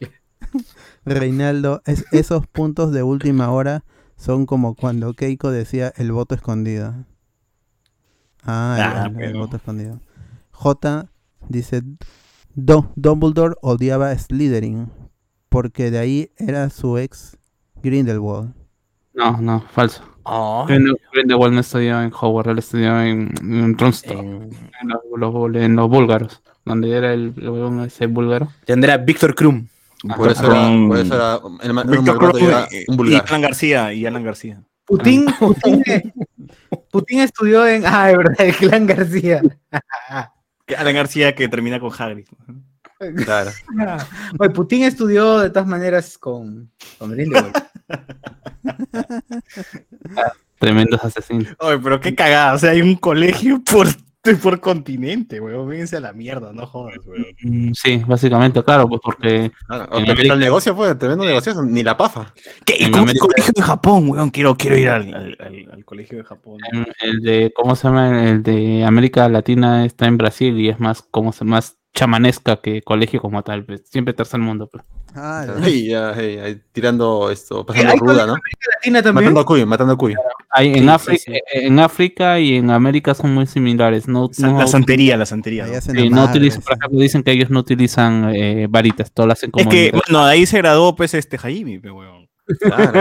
Reinaldo, 1.04 1.82
es, 1.86 2.04
esos 2.12 2.46
puntos 2.46 2.92
de 2.92 3.02
última 3.02 3.50
hora 3.50 3.84
son 4.16 4.46
como 4.46 4.74
cuando 4.74 5.14
Keiko 5.14 5.50
decía 5.50 5.92
el 5.96 6.12
voto 6.12 6.34
escondido. 6.34 6.94
Ah, 8.42 8.76
el- 8.78 8.82
Ah, 8.84 9.00
el, 9.02 9.06
el 9.06 9.12
bueno. 9.14 9.38
voto 9.40 9.56
escondido. 9.56 10.00
J 10.52 11.08
dice, 11.48 11.82
Do- 12.54 12.90
Dumbledore 12.96 13.54
odiaba 13.60 14.10
a 14.10 14.18
Slytherin 14.18 14.90
porque 15.48 15.90
de 15.90 15.98
ahí 15.98 16.30
era 16.38 16.70
su 16.70 16.96
ex 16.98 17.36
Grindelwald. 17.82 18.54
No, 19.14 19.40
no, 19.40 19.60
falso. 19.72 20.02
Oh, 20.28 20.66
Grinde- 20.68 20.98
Grindelwald 21.12 21.54
no 21.54 21.60
estudió 21.60 22.02
en 22.02 22.12
Hogwarts, 22.12 22.50
él 22.50 22.58
estudió 22.58 23.00
en, 23.00 23.32
en 23.40 23.76
en- 24.10 24.50
en, 24.80 24.88
los, 25.20 25.54
en 25.54 25.76
los 25.76 25.88
búlgaros, 25.88 26.42
donde 26.64 26.90
era 26.96 27.12
el, 27.12 27.32
el 27.36 27.84
ese 27.86 28.06
búlgaro. 28.06 28.48
Tendrá 28.64 28.96
Víctor 28.96 29.34
Krum. 29.36 29.68
Por 30.16 30.30
eso 30.30 30.46
era, 30.52 30.68
por 30.88 30.98
eso 30.98 31.14
era 31.62 31.82
Víctor 31.84 32.18
Cruz 32.18 32.40
y 32.40 32.44
era 32.44 32.68
y, 32.70 32.76
un 32.88 32.94
y 32.94 32.96
vulgar. 32.96 33.24
Alan 33.28 33.40
García. 33.40 33.92
Y 33.92 34.04
Alan 34.06 34.24
García. 34.24 34.60
Putin, 34.84 35.26
Putin, 35.38 35.82
Putin 36.92 37.20
estudió 37.20 37.66
en. 37.66 37.84
Ah, 37.86 38.10
es 38.10 38.16
verdad, 38.18 38.40
el 38.40 38.54
clan 38.54 38.86
García. 38.86 39.42
Alan 40.76 40.94
García 40.94 41.34
que 41.34 41.48
termina 41.48 41.80
con 41.80 41.90
Hagrid. 41.96 42.26
Claro. 43.24 43.50
Oye, 44.38 44.50
Putin 44.50 44.84
estudió 44.84 45.38
de 45.40 45.50
todas 45.50 45.68
maneras 45.68 46.16
con, 46.18 46.70
con 46.98 47.10
Grindelwald. 47.10 47.54
Tremendos 50.58 51.04
asesinos. 51.04 51.54
Oye, 51.60 51.78
pero 51.78 52.00
qué 52.00 52.14
cagada. 52.14 52.54
O 52.54 52.58
sea, 52.58 52.70
hay 52.70 52.80
un 52.80 52.96
colegio 52.96 53.62
por, 53.70 53.86
por 54.42 54.60
continente, 54.60 55.38
weón. 55.40 55.68
Vénganse 55.68 55.96
a 55.98 56.00
la 56.00 56.12
mierda, 56.14 56.52
no 56.54 56.66
jodas, 56.66 56.96
weón. 57.06 57.26
Mm, 57.42 57.72
Sí, 57.74 58.02
básicamente, 58.06 58.62
claro, 58.64 58.88
pues 58.88 59.00
porque 59.04 59.52
Claro, 59.66 59.84
En 59.84 60.04
¿qué 60.06 60.10
América- 60.12 60.28
tal 60.32 60.38
negocio, 60.40 60.74
pues? 60.74 60.98
Tremendo 60.98 61.24
negocio, 61.26 61.62
ni 61.62 61.82
la 61.82 61.96
pafa. 61.96 62.32
¿Qué? 62.64 62.76
En 62.82 62.90
¿Cómo 62.90 63.02
América- 63.04 63.26
colegio 63.26 63.52
de 63.54 63.62
Japón, 63.62 64.08
weón? 64.08 64.30
Quiero, 64.30 64.56
quiero 64.56 64.78
ir 64.78 64.88
al, 64.88 65.12
al- 65.14 65.36
al- 65.38 65.68
al 65.72 65.84
colegio 65.84 66.16
de 66.18 66.24
Japón. 66.24 66.58
en- 66.72 66.86
el 67.02 67.20
de, 67.20 67.52
¿cómo 67.54 67.76
se 67.76 67.88
llama? 67.88 68.30
El 68.30 68.42
de 68.42 68.84
América 68.86 69.28
Latina 69.28 69.84
está 69.84 70.06
en 70.06 70.16
Brasil 70.16 70.58
y 70.58 70.70
es 70.70 70.80
más, 70.80 71.02
como 71.02 71.32
se 71.32 71.44
más 71.44 71.76
chamanesca 71.96 72.56
que 72.60 72.82
colegio 72.82 73.20
como 73.20 73.42
tal, 73.42 73.64
pues, 73.64 73.82
siempre 73.90 74.14
tercer 74.14 74.38
mundo. 74.38 74.68
pues. 74.68 74.84
Ah, 75.16 75.46
tirando 76.72 77.30
esto, 77.30 77.64
pasando 77.64 77.90
hay 77.92 77.98
ruda, 77.98 78.26
¿no? 78.26 78.34
Latina 78.74 79.02
también. 79.02 79.24
Matando 79.24 79.40
a 79.40 79.46
Cuy, 79.46 79.64
matando 79.64 79.92
a 79.94 79.96
Cuy. 79.96 80.14
Hay, 80.50 80.74
en, 80.74 80.84
Sí, 80.84 80.88
África, 80.88 81.22
sí. 81.24 81.32
eh, 81.32 81.42
en 81.54 81.78
África 81.80 82.38
y 82.38 82.56
en 82.56 82.70
América 82.70 83.14
son 83.14 83.32
muy 83.34 83.46
similares. 83.46 84.06
No, 84.06 84.30
no, 84.38 84.58
la 84.58 84.66
santería, 84.66 85.16
la 85.16 85.24
santería. 85.26 85.66
¿no? 85.66 86.10
no 86.10 86.24
utilizan, 86.24 86.62
por 86.62 86.76
ejemplo, 86.76 87.00
dicen 87.00 87.22
que 87.22 87.32
ellos 87.32 87.48
no 87.50 87.60
utilizan 87.60 88.30
eh, 88.34 88.66
varitas, 88.68 89.10
todo 89.10 89.26
lo 89.26 89.32
hacen 89.32 89.50
como... 89.50 89.62
Es 89.62 89.68
que, 89.74 89.86
en- 89.86 89.92
bueno, 90.06 90.26
de 90.26 90.32
ahí 90.32 90.44
se 90.46 90.58
graduó, 90.58 90.94
pues, 90.94 91.14
este 91.14 91.38
Jaime, 91.38 91.80
pe, 91.80 91.90
weón. 91.90 92.28
Claro. 92.60 93.00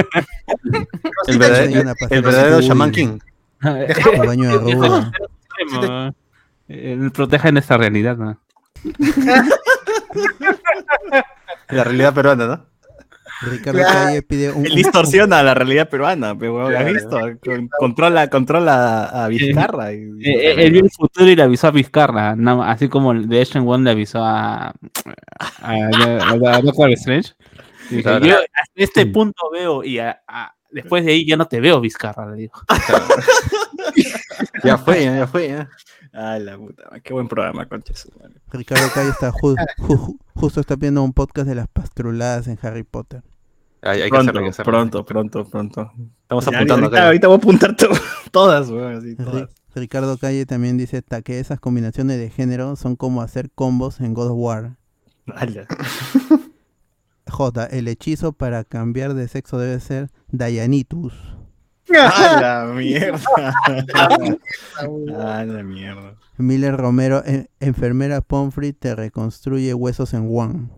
El 1.27 1.37
verdadero, 1.37 1.93
el 2.09 2.21
verdadero 2.21 2.61
Shaman 2.61 2.91
King. 2.91 3.19
el 3.61 4.25
baño 4.27 4.49
de 4.49 4.73
ruda. 4.73 5.11
extremo, 5.59 6.15
eh, 6.67 7.09
protegen 7.13 7.57
esta 7.57 7.77
realidad, 7.77 8.17
¿no? 8.17 8.39
La 11.69 11.83
realidad 11.83 12.13
peruana, 12.13 12.47
¿no? 12.47 12.65
Ricardo 13.41 13.79
Claro. 13.79 13.93
Calle 13.93 14.21
pide 14.21 14.51
un, 14.51 14.65
Él 14.65 14.75
distorsiona 14.75 15.43
la 15.43 15.53
realidad 15.53 15.89
peruana, 15.89 16.37
pero 16.37 16.67
¿has 16.67 16.69
Claro. 16.69 16.93
visto? 16.93 17.19
Con- 17.43 17.69
Controla, 17.79 18.29
controla 18.29 19.05
a 19.05 19.27
Vizcarra. 19.27 19.91
y- 19.93 19.97
Eh, 20.23 20.51
eh, 20.51 20.55
Él 20.65 20.71
vio 20.71 20.83
el 20.85 20.91
futuro 20.91 21.25
y 21.29 21.35
le 21.35 21.43
avisó 21.43 21.67
a 21.67 21.71
Vizcarra, 21.71 22.35
más, 22.35 22.73
así 22.75 22.87
como 22.87 23.11
el 23.11 23.27
de 23.27 23.41
Asian 23.41 23.67
One 23.67 23.83
le 23.83 23.91
avisó 23.91 24.23
a, 24.23 24.73
a, 25.61 26.61
Doctor 26.63 26.91
Strange. 26.91 27.33
Y 27.89 27.97
dijo, 27.97 28.09
Claro. 28.09 28.25
Yo 28.25 28.35
hasta 28.35 28.71
este 28.75 29.05
punto 29.07 29.49
veo 29.51 29.83
y 29.83 29.99
a- 29.99 30.21
a- 30.27 30.53
después 30.71 31.03
de 31.03 31.11
ahí 31.11 31.25
ya 31.27 31.35
no 31.35 31.45
te 31.47 31.59
veo, 31.59 31.81
Vizcarra, 31.81 32.29
le 32.31 32.37
dijo. 32.43 32.61
Ya 34.63 34.77
fue, 34.77 35.03
ya, 35.03 35.17
ya 35.17 35.27
fue, 35.27 35.47
ya. 35.49 35.69
Ay, 36.13 36.43
la 36.43 36.57
puta, 36.57 36.83
qué 37.03 37.13
buen 37.13 37.27
programa, 37.27 37.67
conches. 37.67 38.07
Ricardo 38.51 38.87
Calle 38.93 39.09
está 39.09 39.31
ju- 39.31 39.55
ju- 39.77 39.97
ju- 39.97 40.17
justo 40.33 40.61
está 40.61 40.75
viendo 40.75 41.03
un 41.03 41.13
podcast 41.13 41.47
de 41.47 41.55
las 41.55 41.67
pastruladas 41.67 42.47
en 42.47 42.57
Harry 42.61 42.83
Potter. 42.83 43.21
Hay, 43.81 44.01
que 44.01 44.09
Pronto, 44.09 44.21
hacerlo, 44.31 44.39
hay 44.39 44.45
que 44.45 44.49
hacerlo. 44.49 44.71
pronto, 44.71 45.05
pronto, 45.05 45.45
pronto. 45.45 45.91
Estamos 46.23 46.45
Ya, 46.45 46.51
apuntando 46.57 46.85
ahorita, 46.87 47.05
ahorita 47.05 47.27
voy 47.27 47.35
a 47.35 47.37
apuntar 47.37 47.75
to- 47.75 47.89
todas, 48.31 48.69
weón, 48.69 48.95
así, 48.95 49.15
Ri- 49.15 49.23
todas. 49.23 49.49
Ricardo 49.75 50.17
Calle 50.17 50.45
también 50.45 50.77
dice 50.77 51.01
"Ta- 51.01 51.21
que 51.21 51.39
esas 51.39 51.59
combinaciones 51.59 52.17
de 52.17 52.29
género 52.29 52.77
son 52.77 52.95
como 52.95 53.21
hacer 53.21 53.51
combos 53.51 53.99
en 53.99 54.13
God 54.13 54.27
of 54.31 54.37
War. 54.37 54.77
Ala. 55.35 55.67
J, 57.27 57.65
el 57.65 57.87
hechizo 57.87 58.31
para 58.33 58.63
cambiar 58.63 59.13
de 59.15 59.27
sexo 59.27 59.57
debe 59.57 59.79
ser 59.79 60.09
Dianitus. 60.29 61.13
¡A 61.93 62.39
la 62.41 62.65
mierda! 62.73 63.53
¡A 64.77 65.45
la 65.45 65.63
mierda! 65.63 66.15
Miller 66.37 66.75
Romero, 66.75 67.23
en- 67.25 67.49
enfermera 67.59 68.21
Pomfrey 68.21 68.73
te 68.73 68.95
reconstruye 68.95 69.73
huesos 69.73 70.13
en 70.13 70.27
One. 70.31 70.69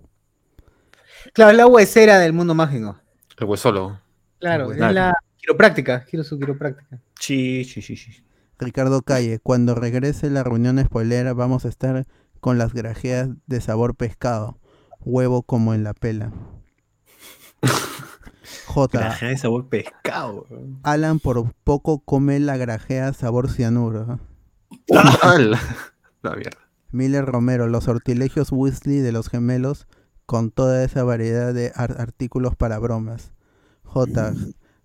Claro, 1.34 1.52
es 1.52 1.58
la 1.58 1.68
huesera 1.68 2.20
del 2.20 2.34
mundo 2.34 2.54
mágico. 2.54 2.98
El 3.38 3.46
huesólogo. 3.48 4.00
Claro, 4.40 4.72
es 4.72 4.78
la 4.78 5.16
quiropráctica. 5.38 6.04
Quiero 6.06 6.24
su 6.24 6.38
quiropráctica. 6.38 7.00
Sí, 7.20 7.64
sí, 7.66 7.82
sí, 7.82 7.96
sí. 7.96 8.24
Ricardo 8.60 9.02
Calle, 9.02 9.40
cuando 9.40 9.76
regrese 9.76 10.30
la 10.30 10.44
reunión 10.44 10.80
spoilera 10.84 11.34
vamos 11.34 11.66
a 11.66 11.70
estar 11.70 12.06
con 12.40 12.58
las 12.58 12.74
grajeas 12.74 13.30
de 13.46 13.62
sabor 13.62 13.96
pescado, 13.96 14.60
huevo 15.02 15.44
como 15.44 15.74
en 15.74 15.84
la 15.84 15.94
pela. 15.94 16.32
J. 18.66 18.98
Grajea 19.00 19.30
de 19.30 19.38
sabor 19.38 19.68
pescado. 19.70 20.46
Alan 20.84 21.20
por 21.20 21.54
poco 21.64 22.00
come 22.00 22.40
la 22.40 22.58
grajea 22.58 23.14
sabor 23.14 23.50
cianuro. 23.50 24.20
Ala. 25.22 25.60
La 26.22 26.36
mierda. 26.36 26.58
Miller 26.92 27.26
Romero, 27.26 27.68
los 27.68 27.84
sortilegios 27.84 28.52
Weasley 28.52 29.00
de 29.00 29.12
los 29.12 29.30
gemelos 29.30 29.88
con 30.26 30.52
toda 30.52 30.84
esa 30.84 31.04
variedad 31.04 31.54
de 31.54 31.72
ar- 31.76 32.00
artículos 32.00 32.56
para 32.56 32.80
bromas. 32.80 33.32
J. 33.84 34.34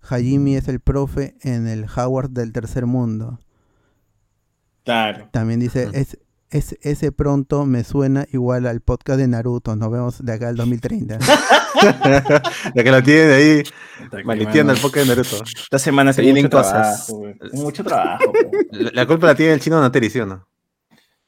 Hajimi 0.01 0.55
es 0.57 0.67
el 0.67 0.79
profe 0.81 1.35
en 1.41 1.67
el 1.67 1.85
Howard 1.95 2.29
del 2.31 2.51
tercer 2.51 2.85
mundo. 2.85 3.39
Claro. 4.83 5.29
También 5.31 5.59
dice, 5.61 5.89
es, 5.93 6.17
es, 6.53 6.77
ese 6.81 7.11
pronto 7.11 7.65
me 7.65 7.83
suena 7.83 8.25
igual 8.31 8.65
al 8.67 8.81
podcast 8.81 9.19
de 9.19 9.27
Naruto. 9.27 9.75
Nos 9.75 9.91
vemos 9.91 10.23
de 10.23 10.33
acá 10.33 10.49
al 10.49 10.55
2030. 10.55 11.17
Ya 11.19 12.73
que 12.83 12.91
la 12.91 13.01
tienen 13.03 13.31
ahí 13.31 13.63
maleteando 14.23 14.71
el 14.73 14.79
poke 14.79 15.01
de 15.01 15.07
Naruto. 15.07 15.43
Esta 15.43 15.79
semana 15.79 16.13
Se 16.13 16.17
se 16.17 16.21
viene 16.21 16.35
vienen 16.35 16.51
cosas. 16.51 17.07
trabajo, 17.07 17.25
mucho 17.53 17.83
trabajo. 17.83 18.31
La, 18.71 18.91
la 18.93 19.05
culpa 19.05 19.27
la 19.27 19.35
tiene 19.35 19.53
el 19.53 19.59
chino 19.59 19.79
Nateri, 19.81 20.09
¿sí 20.09 20.19
o 20.19 20.25
no? 20.25 20.47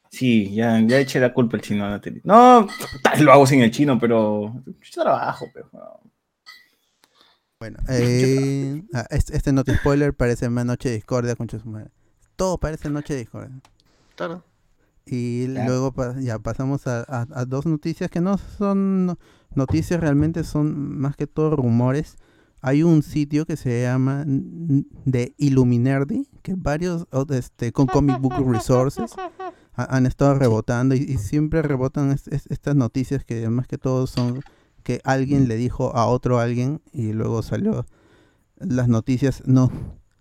Sí, 0.10 0.54
ya, 0.54 0.80
ya 0.80 1.00
eché 1.00 1.20
la 1.20 1.34
culpa 1.34 1.58
al 1.58 1.62
chino 1.62 1.90
la 1.90 2.00
tele. 2.00 2.22
No, 2.24 2.68
tal, 3.04 3.24
lo 3.24 3.34
hago 3.34 3.46
sin 3.46 3.62
el 3.62 3.72
chino, 3.72 4.00
pero 4.00 4.48
mucho 4.66 5.02
trabajo, 5.02 5.46
pero. 5.54 6.00
Bueno, 7.60 7.80
eh, 7.90 8.82
ah, 8.94 9.06
este, 9.10 9.36
este 9.36 9.52
noti 9.52 9.74
spoiler 9.76 10.14
parece 10.14 10.50
más 10.50 10.66
Noche 10.66 10.90
de 10.90 10.96
Discordia, 10.96 11.36
su 11.36 11.70
madre. 11.70 11.90
Todo 12.36 12.58
parece 12.58 12.90
Noche 12.90 13.14
de 13.14 13.20
Discordia. 13.20 13.60
Claro. 14.16 14.44
Y 15.06 15.46
Claro. 15.48 15.70
luego 15.70 15.92
pa- 15.92 16.20
ya 16.20 16.40
pasamos 16.40 16.88
a, 16.88 17.02
a- 17.08 17.28
a 17.32 17.46
dos 17.46 17.66
noticias 17.66 18.10
que 18.10 18.22
no 18.22 18.38
son 18.38 19.06
no- 19.06 19.18
noticias, 19.54 20.00
realmente 20.00 20.44
son 20.44 20.98
más 20.98 21.16
que 21.16 21.28
todo 21.28 21.56
rumores. 21.56 22.16
Hay 22.62 22.82
un 22.82 23.04
sitio 23.04 23.46
que 23.46 23.58
se 23.58 23.84
llama 23.84 24.26
The 25.10 25.36
Illuminati, 25.38 26.28
que 26.42 26.56
varios 26.58 27.06
este, 27.30 27.72
con 27.72 27.86
Comic 27.86 28.20
Book 28.20 28.34
Resources 28.52 29.12
ha- 29.76 29.96
han 29.96 30.08
estado 30.08 30.34
rebotando 30.40 30.96
y, 30.96 31.00
y 31.00 31.18
siempre 31.20 31.62
rebotan 31.62 32.12
es- 32.12 32.28
es- 32.30 32.48
estas 32.48 32.76
noticias 32.76 33.24
que 33.24 33.48
más 33.50 33.68
que 33.68 33.78
todo 33.78 34.08
son 34.08 34.42
que 34.82 35.02
alguien 35.04 35.48
le 35.48 35.56
dijo 35.58 35.96
a 35.96 36.06
otro 36.08 36.40
alguien 36.40 36.82
y 36.92 37.14
luego 37.14 37.42
salió 37.44 37.86
las 38.58 38.88
noticias, 38.88 39.44
no, 39.46 39.72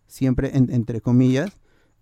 siempre 0.06 0.56
en- 0.56 0.70
entre 0.70 1.00
comillas. 1.00 1.50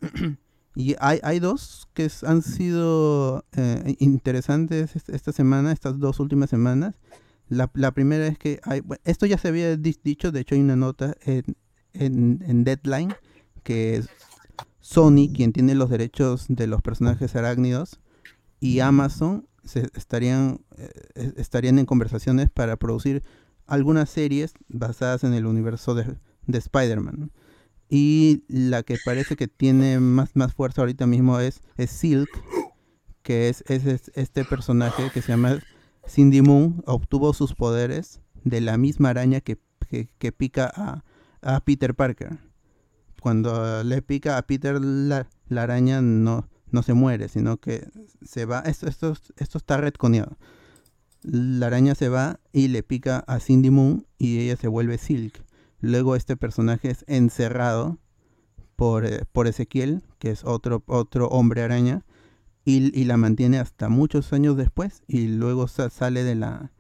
y 0.75 0.95
hay, 1.01 1.21
hay 1.23 1.39
dos 1.39 1.89
que 1.95 2.11
han 2.27 2.43
sido 2.43 3.45
eh, 3.53 3.97
interesantes 3.99 4.97
est- 4.97 5.11
esta 5.11 5.33
semana, 5.33 5.73
estas 5.73 5.99
dos 5.99 6.21
últimas 6.21 6.51
semanas. 6.51 6.97
La, 7.49 7.71
la 7.75 7.91
primera 7.93 8.27
es 8.27 8.39
que 8.39 8.61
hay, 8.63 8.81
bueno, 8.81 9.01
esto 9.05 9.27
ya 9.27 9.37
se 9.37 9.49
había 9.49 9.77
di- 9.77 9.99
dicho, 10.03 10.33
de 10.33 10.41
hecho 10.41 10.55
hay 10.55 10.63
una 10.63 10.77
nota 10.77 11.15
en, 11.25 11.57
en, 11.93 12.65
Deadline 12.65 13.15
que 13.63 14.03
Sony, 14.81 15.29
quien 15.35 15.53
tiene 15.53 15.75
los 15.75 15.91
derechos 15.91 16.47
de 16.49 16.67
los 16.67 16.81
personajes 16.83 17.37
arácnidos, 17.37 18.01
y 18.61 18.81
Amazon 18.81 19.47
se 19.65 19.89
estarían, 19.95 20.61
eh, 20.77 21.33
estarían 21.37 21.79
en 21.79 21.87
conversaciones 21.87 22.51
para 22.51 22.77
producir 22.77 23.23
algunas 23.67 24.09
series 24.11 24.55
basadas 24.69 25.23
en 25.25 25.35
el 25.35 25.47
universo 25.47 25.95
de, 25.95 26.17
de 26.47 26.59
Spider-Man. 26.59 27.31
Y 27.95 28.43
la 28.49 28.83
que 28.85 28.97
parece 29.05 29.37
que 29.37 29.49
tiene 29.49 30.01
más, 30.01 30.31
más 30.35 30.55
fuerza 30.55 30.81
ahorita 30.81 31.07
mismo 31.07 31.39
es, 31.41 31.61
Silk, 31.89 32.31
que 33.23 33.51
es, 33.51 33.63
es- 33.69 33.85
es 33.85 34.11
este 34.15 34.47
personaje 34.47 35.11
que 35.13 35.21
se 35.21 35.29
llama 35.29 35.59
Cindy 36.09 36.41
Moon, 36.41 36.83
obtuvo 36.87 37.35
sus 37.35 37.55
poderes 37.55 38.23
de 38.45 38.63
la 38.63 38.79
misma 38.79 39.11
araña 39.11 39.43
que, 39.43 39.59
que- 39.91 40.09
que 40.19 40.33
pica 40.33 40.73
a, 40.75 41.05
a 41.43 41.61
Peter 41.61 41.95
Parker. 41.95 42.39
Cuando 43.21 43.85
le 43.85 44.01
pica 44.01 44.39
a 44.39 44.43
Peter 44.47 44.81
la, 44.83 45.29
la 45.51 45.63
araña 45.65 46.01
no, 46.01 46.49
no 46.71 46.83
se 46.83 46.95
muere, 46.95 47.29
sino 47.29 47.59
que 47.59 47.87
se 48.25 48.47
va. 48.47 48.61
Esto, 48.61 48.89
esto, 48.89 49.15
esto 49.37 49.59
está 49.59 49.77
retconeado. 49.77 50.39
La 51.21 51.67
araña 51.67 51.95
se 51.95 52.09
va 52.09 52.41
y 52.55 52.69
le 52.69 52.83
pica 52.83 53.19
a 53.27 53.39
Cindy 53.39 53.69
Moon 53.69 54.07
y 54.17 54.39
ella 54.39 54.57
se 54.57 54.67
vuelve 54.69 54.97
Silk. 54.97 55.45
Luego 55.83 56.17
este 56.17 56.37
personaje 56.39 56.91
es 56.91 57.05
encerrado 57.09 57.99
por, 58.77 59.05
eh, 59.05 59.25
por 59.33 59.47
Ezequiel, 59.47 60.03
que 60.19 60.31
es 60.31 60.45
otro, 60.45 60.83
otro 60.87 61.29
hombre 61.29 61.63
araña, 61.63 62.05
y, 62.65 62.99
y 62.99 63.05
la 63.05 63.17
mantiene 63.19 63.59
hasta 63.59 63.89
muchos 63.91 64.33
años 64.33 64.57
después 64.57 65.03
y 65.09 65.27
luego 65.27 65.67
sa- 65.69 65.91
sale 65.91 66.23
de 66.25 66.37
la 66.37 66.73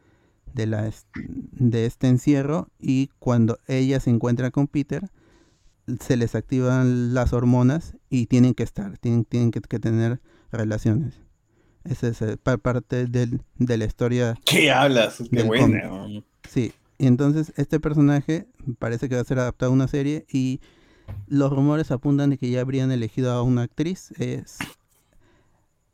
de 0.55 0.67
la 0.67 0.87
est- 0.87 1.09
de 1.17 1.87
este 1.87 2.09
encierro 2.09 2.69
y 2.79 3.09
cuando 3.19 3.59
ella 3.67 3.99
se 4.01 4.11
encuentra 4.11 4.51
con 4.51 4.67
Peter 4.69 5.11
se 6.01 6.17
les 6.17 6.35
activan 6.35 7.15
las 7.15 7.33
hormonas 7.33 7.97
y 8.11 8.27
tienen 8.27 8.53
que 8.55 8.63
estar, 8.63 8.99
tienen, 8.99 9.25
tienen 9.25 9.51
que, 9.51 9.61
que 9.63 9.79
tener 9.81 10.21
relaciones. 10.53 11.15
Esa 11.85 12.09
es 12.09 12.23
eh, 12.23 12.37
pa- 12.37 12.59
parte 12.59 13.07
del- 13.07 13.41
de 13.57 13.77
la 13.79 13.87
historia. 13.87 14.35
¿Qué 14.45 14.71
hablas? 14.71 15.23
Qué 15.31 15.43
buena. 15.43 15.67
Sí, 16.49 16.73
entonces 16.99 17.53
este 17.57 17.81
personaje 17.81 18.47
parece 18.79 19.09
que 19.09 19.15
va 19.17 19.21
a 19.23 19.25
ser 19.25 19.39
adaptado 19.39 19.71
a 19.73 19.75
una 19.75 19.89
serie 19.89 20.25
y 20.33 20.61
los 21.27 21.51
rumores 21.53 21.91
apuntan 21.91 22.31
de 22.31 22.39
que 22.39 22.51
ya 22.51 22.61
habrían 22.61 22.93
elegido 22.93 23.33
a 23.33 23.43
una 23.43 23.63
actriz. 23.63 24.13
Es 24.19 24.59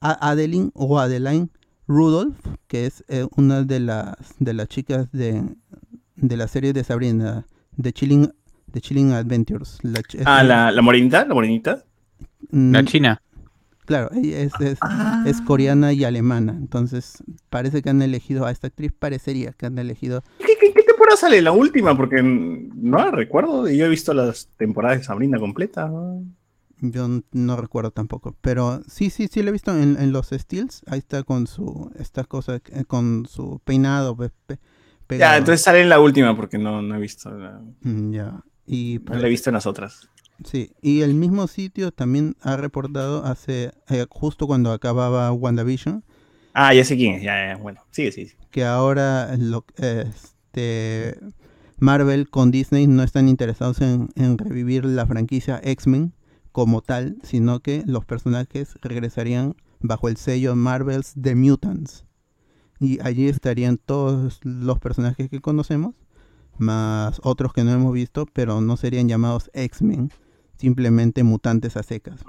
a- 0.01 0.31
Adeline 0.31 0.71
o 0.75 0.99
Adeline 0.99 1.49
Rudolph, 1.87 2.37
que 2.67 2.87
es 2.87 3.05
eh, 3.09 3.27
una 3.37 3.63
de 3.63 3.81
las 3.81 4.17
de 4.39 4.53
las 4.55 4.69
chicas 4.69 5.11
de, 5.13 5.43
de 6.17 6.37
la 6.37 6.47
serie 6.49 6.73
de 6.73 6.85
Sabrina, 6.85 7.47
de 7.77 7.93
Chilling, 7.93 8.33
de 8.67 8.81
Chilling 8.81 9.13
Adventures. 9.13 9.79
La 9.83 10.01
ch- 10.01 10.23
Ah, 10.27 10.43
la, 10.45 10.71
la 10.71 10.83
morenita, 10.83 11.25
la 11.25 11.35
morenita. 11.35 11.85
La 12.51 12.83
Mm, 12.83 12.87
China. 12.87 13.23
Claro, 13.89 14.11
ella 14.15 14.39
es, 14.43 14.53
es, 14.61 14.79
es 15.27 15.41
coreana 15.41 15.93
y 15.95 16.05
alemana. 16.05 16.53
Entonces, 16.53 17.25
parece 17.51 17.83
que 17.83 17.89
han 17.91 18.03
elegido 18.03 18.45
a 18.47 18.51
esta 18.53 18.67
actriz. 18.69 18.93
Parecería 18.97 19.53
que 19.53 19.67
han 19.67 19.79
elegido. 19.79 20.23
¿Qué, 20.39 20.53
qué, 20.61 20.73
qué 20.75 20.83
temporada 20.83 21.17
sale? 21.17 21.41
La 21.43 21.53
última, 21.53 21.97
porque 21.97 22.23
no 22.23 22.99
la 22.99 23.11
recuerdo. 23.11 23.67
Yo 23.69 23.87
he 23.87 23.89
visto 23.89 24.13
las 24.15 24.49
temporadas 24.59 24.99
de 24.99 25.05
Sabrina 25.05 25.39
completa. 25.39 25.91
Yo 26.81 27.09
no 27.33 27.57
recuerdo 27.57 27.91
tampoco. 27.91 28.37
Pero 28.41 28.83
sí, 28.87 29.11
sí, 29.11 29.27
sí, 29.27 29.43
lo 29.43 29.49
he 29.49 29.53
visto 29.53 29.73
en, 29.77 29.97
en 29.99 30.13
los 30.13 30.29
Steels. 30.29 30.83
Ahí 30.87 30.99
está 30.99 31.23
con 31.25 31.47
su. 31.47 31.91
Esta 31.99 32.25
cosa, 32.25 32.57
eh, 32.57 32.85
con 32.87 33.27
su 33.27 33.61
peinado 33.65 34.17
pe- 34.17 34.31
pe- 34.47 34.59
pegado. 35.07 35.33
Ya, 35.33 35.39
entonces 35.39 35.63
sale 35.65 35.81
en 35.81 35.89
la 35.89 35.99
última, 35.99 36.37
porque 36.37 36.59
no, 36.59 36.83
no 36.83 36.95
he 36.95 37.01
visto. 37.01 37.31
La, 37.31 37.61
Mm, 37.81 38.13
Ya. 38.13 38.41
Y 38.71 39.01
no 39.09 39.15
la 39.19 39.27
he 39.27 39.31
visto 39.31 39.49
en 39.49 39.55
las 39.55 39.67
otras. 39.67 40.09
Sí, 40.45 40.71
y 40.81 41.01
el 41.01 41.15
mismo 41.15 41.47
sitio 41.49 41.91
también 41.91 42.37
ha 42.41 42.57
reportado 42.57 43.25
hace. 43.25 43.73
eh, 43.89 44.07
justo 44.09 44.47
cuando 44.47 44.73
acababa 44.73 45.33
WandaVision. 45.33 46.05
Ah, 46.55 46.75
ya 46.75 46.85
sé 46.85 46.97
quién 46.97 47.15
es. 47.17 47.23
Ya, 47.23 47.49
ya, 47.49 47.57
bueno. 47.57 47.81
Sigue, 47.91 48.13
sigue. 48.13 48.29
sigue. 48.29 48.39
que 48.51 48.65
ahora 48.65 49.37
lo, 49.37 49.65
este 49.77 51.19
Marvel 51.79 52.29
con 52.31 52.51
Disney 52.51 52.87
no 52.87 53.03
están 53.03 53.29
interesados 53.29 53.81
en, 53.81 54.09
en 54.17 54.39
revivir 54.39 54.85
la 54.85 55.07
franquicia 55.07 55.61
X-Men 55.63 56.13
como 56.53 56.83
tal, 56.83 57.19
sino 57.23 57.61
que 57.61 57.83
los 57.87 58.05
personajes 58.05 58.75
regresarían 58.83 59.55
bajo 59.81 60.09
el 60.09 60.17
sello 60.17 60.57
Marvel's 60.57 61.15
The 61.21 61.35
Mutants. 61.35 62.05
Y 62.81 63.01
allí 63.03 63.29
estarían 63.29 63.77
todos 63.77 64.41
los 64.45 64.79
personajes 64.79 65.29
que 65.29 65.41
conocemos, 65.41 65.95
más 66.59 67.21
otros 67.25 67.53
que 67.53 67.65
no 67.65 67.73
hemos 67.73 67.93
visto, 67.93 68.27
pero 68.33 68.61
no 68.61 68.77
serían 68.77 69.09
llamados 69.09 69.51
X-Men, 69.53 70.11
simplemente 70.59 71.23
mutantes 71.23 71.77
a 71.77 71.83
secas. 71.83 72.21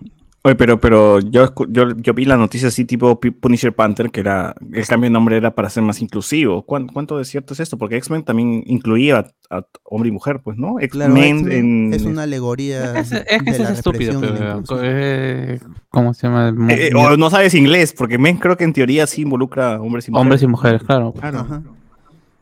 Oye, 0.42 0.56
pero, 0.56 0.80
pero 0.80 1.20
yo, 1.20 1.44
escu- 1.44 1.68
yo, 1.70 1.94
yo 1.98 2.14
vi 2.14 2.24
la 2.24 2.38
noticia 2.38 2.70
así 2.70 2.86
tipo 2.86 3.20
Punisher 3.20 3.76
Panther, 3.76 4.10
que 4.10 4.22
era, 4.22 4.56
el 4.72 4.88
cambio 4.88 5.10
de 5.10 5.14
nombre 5.14 5.36
era 5.36 5.54
para 5.54 5.70
ser 5.70 5.84
más 5.84 6.02
inclusivo. 6.02 6.64
¿Cuán- 6.66 6.88
¿Cuánto 6.88 7.18
de 7.18 7.26
cierto 7.26 7.54
es 7.54 7.60
esto? 7.60 7.78
Porque 7.78 7.98
X-Men 7.98 8.24
también 8.24 8.64
incluía 8.66 9.18
a, 9.50 9.58
a 9.58 9.66
hombre 9.84 10.08
y 10.08 10.12
mujer, 10.14 10.40
pues, 10.42 10.58
¿no? 10.58 10.76
Claro, 10.90 11.14
X-Men 11.18 11.52
en... 11.52 11.94
es 11.94 12.06
una 12.06 12.24
alegoría 12.24 12.98
Es, 12.98 13.12
es 13.12 13.26
que 13.26 13.44
de 13.44 13.52
eso 13.52 13.64
la 13.64 13.70
es 13.72 13.78
estúpido, 13.80 14.22
pero, 14.22 14.64
eh, 14.82 15.60
¿cómo 15.90 16.14
se 16.14 16.28
llama? 16.28 16.54
Mu- 16.54 16.70
Eh, 16.70 16.92
o 16.96 17.18
no 17.18 17.30
sabes 17.30 17.54
inglés, 17.54 17.92
porque 17.92 18.18
Men 18.18 18.38
creo 18.38 18.56
que 18.56 18.64
en 18.64 18.72
teoría 18.72 19.08
sí 19.08 19.24
involucra 19.24 19.76
a 19.76 19.82
hombres 19.82 20.08
y 20.08 20.12
mujeres. 20.12 20.24
Hombres 20.24 20.44
y 20.44 20.48
mujeres, 20.48 20.84
claro. 20.84 21.14
Ajá. 21.22 21.64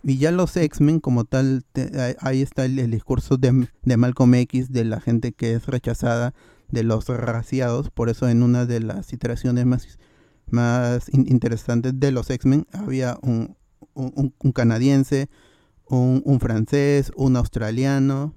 Y 0.10 0.20
ya 0.20 0.32
los 0.32 0.56
X-Men 0.56 1.02
como 1.02 1.26
tal, 1.26 1.66
te- 1.74 2.16
ahí- 2.22 2.42
está 2.42 2.64
el, 2.64 2.90
discurso 2.90 3.36
de, 3.36 3.68
de 3.84 3.98
Malcolm 3.98 4.36
X, 4.36 4.72
de 4.72 4.86
la 4.86 5.02
gente 5.02 5.34
que 5.34 5.52
es 5.54 5.66
rechazada, 5.66 6.34
de 6.70 6.84
los 6.84 7.10
raciados. 7.10 7.90
Por 7.90 8.08
eso 8.08 8.30
en 8.30 8.42
una 8.42 8.66
de 8.66 8.80
las 8.80 9.12
iteraciones 9.12 9.66
más, 9.66 10.00
más 10.50 11.10
in- 11.14 11.26
interesantes 11.28 11.92
de 12.00 12.12
los 12.14 12.30
X-Men 12.30 12.66
había 12.72 13.18
un, 13.22 13.58
un- 13.96 14.34
canadiense, 14.54 15.30
un, 15.90 16.22
un 16.24 16.40
francés, 16.40 17.12
un 17.18 17.36
australiano, 17.36 18.34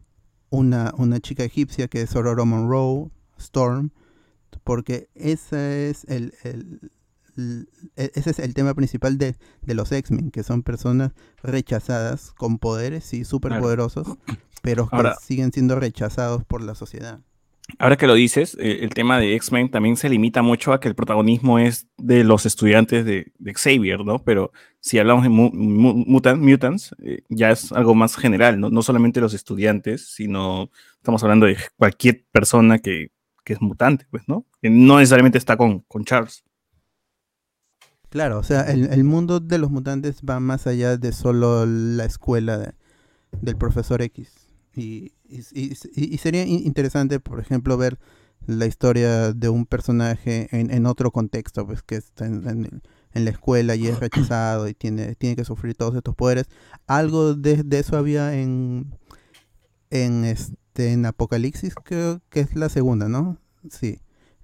una, 0.51 0.93
una 0.99 1.21
chica 1.21 1.45
egipcia 1.45 1.87
que 1.87 2.03
es 2.03 2.17
Aurora 2.17 2.45
Monroe, 2.45 3.13
Storm, 3.39 3.91
porque 4.65 5.09
ese 5.15 5.89
es 5.89 6.03
el, 6.09 6.35
ese 7.97 8.31
es 8.31 8.39
el 8.39 8.55
tema 8.55 8.75
principal 8.75 9.19
de, 9.19 9.37
de 9.63 9.75
los 9.75 9.91
X-Men, 9.93 10.31
que 10.31 10.43
son 10.43 10.63
personas 10.63 11.13
rechazadas 11.43 12.33
con 12.37 12.59
poderes 12.59 13.13
y 13.15 13.25
superpoderosos, 13.25 14.07
pero 14.63 14.89
que 14.89 14.97
Ahora- 14.97 15.17
siguen 15.21 15.53
siendo 15.53 15.79
rechazados 15.79 16.45
por 16.45 16.63
la 16.63 16.75
sociedad. 16.75 17.21
Ahora 17.79 17.97
que 17.97 18.09
lo 18.09 18.15
dices, 18.15 18.57
eh, 18.59 18.79
el 18.83 18.91
tema 18.91 19.21
de 19.21 19.37
X-Men 19.37 19.71
también 19.71 19.97
se 19.97 20.09
limita 20.09 20.43
mucho 20.43 20.73
a 20.73 20.81
que 20.81 20.89
el 20.89 20.97
protagonismo 20.97 21.61
es 21.61 21.87
de 21.99 22.25
los 22.25 22.45
estudiantes 22.45 23.05
de, 23.05 23.33
de 23.39 23.55
Xavier, 23.55 24.05
¿no? 24.05 24.19
Pero 24.25 24.51
si 24.81 24.99
hablamos 24.99 25.23
de 25.23 25.29
mu- 25.29 25.53
mu- 25.53 26.05
mutan- 26.05 26.41
mutants, 26.41 26.97
eh, 27.01 27.23
ya 27.29 27.53
es 27.53 27.71
algo 27.71 27.95
más 27.95 28.17
general, 28.17 28.59
¿no? 28.59 28.71
No 28.71 28.83
solamente 28.83 29.21
los 29.21 29.35
estudiantes, 29.35 30.13
sino 30.13 30.69
estamos 30.97 31.23
hablando 31.23 31.47
de 31.47 31.57
cualquier 31.77 32.25
persona 32.33 32.81
que, 32.81 33.13
que 33.45 33.53
es 33.53 33.61
mutante, 33.61 34.05
pues, 34.11 34.25
¿no? 34.27 34.47
Que 34.61 34.69
no 34.69 34.99
necesariamente 34.99 35.39
está 35.39 35.57
con, 35.57 35.79
con 35.87 36.05
Charles. 36.05 36.43
Claro, 38.11 38.39
o 38.39 38.43
sea, 38.43 38.63
el, 38.63 38.87
el 38.93 39.05
mundo 39.05 39.39
de 39.41 39.59
los 39.59 39.71
mutantes 39.71 40.23
va 40.29 40.41
más 40.41 40.67
allá 40.67 40.97
de 40.97 41.13
solo 41.13 41.65
la 41.67 42.05
escuela 42.05 42.59
de- 42.59 42.75
del 43.41 43.57
profesor 43.57 44.03
X. 44.03 44.29
Y, 44.75 45.13
y- 45.29 45.75
y- 45.95 46.19
sería 46.19 46.45
in- 46.45 46.67
interesante, 46.67 47.21
por 47.21 47.41
ejemplo, 47.41 47.77
ver 47.77 47.99
la 48.47 48.67
historia 48.67 49.33
de 49.33 49.49
un 49.49 49.65
personaje 49.67 50.49
en, 50.51 50.73
en 50.73 50.87
otro 50.87 51.13
contexto, 51.13 51.67
pues 51.67 51.83
que 51.83 51.97
está 51.97 52.27
en, 52.27 52.49
en 52.49 52.65
el- 52.65 52.83
en 53.13 53.25
la 53.25 53.31
escuela 53.31 53.75
y 53.77 53.87
es 53.87 54.01
rechazado 54.01 54.69
y 54.69 54.75
tiene, 54.75 55.15
tiene 55.15 55.37
que 55.37 55.45
sufrir 55.45 55.77
todos 55.77 55.95
estos 55.95 56.17
poderes. 56.17 56.47
Algo 56.89 57.35
de, 57.35 57.63
de 57.63 57.79
eso 57.79 57.97
había 57.97 58.35
en, 58.35 58.93
en, 59.91 60.25
este, 60.25 60.93
en 60.93 61.07
Apocalipsis, 61.07 61.75
creo 61.85 62.21
que 62.31 62.41
es 62.41 62.55
la 62.57 62.69
segunda, 62.69 63.09
¿no? 63.09 63.39
Sí. 63.71 64.01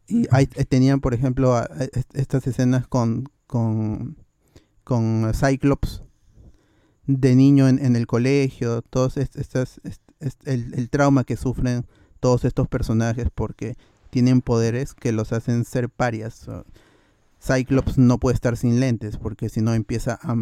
Y 0.09 0.27
ahí 0.31 0.49
eh, 0.55 0.65
tenían, 0.65 1.01
por 1.01 1.15
ejemplo, 1.15 1.55
a- 1.57 1.63
a- 1.65 1.85
est- 1.93 2.15
estas 2.17 2.47
escenas 2.47 2.87
con, 2.87 3.25
con, 3.47 4.17
con 4.85 5.31
Cyclops 5.35 6.03
de 7.07 7.35
niño 7.37 7.69
en, 7.69 7.79
en 7.85 7.95
el 7.97 8.07
colegio, 8.07 8.83
todos 8.83 9.17
est- 9.17 9.37
estas, 9.37 9.81
est- 9.85 10.03
est- 10.21 10.47
el, 10.49 10.75
el 10.75 10.91
trauma 10.91 11.25
que 11.25 11.37
sufren 11.37 11.87
todos 12.21 12.45
estos 12.45 12.67
personajes 12.69 13.29
porque 13.35 13.77
tienen 14.11 14.41
poderes 14.41 14.95
que 14.95 15.13
los 15.13 15.33
hacen 15.33 15.65
ser 15.65 15.89
parias. 15.89 16.47
Cyclops 17.41 17.99
no 17.99 18.19
puede 18.19 18.35
estar 18.35 18.57
sin 18.57 18.81
lentes 18.81 19.19
porque 19.19 19.49
si 19.49 19.61
no 19.61 19.75
empieza 19.75 20.19
a, 20.23 20.35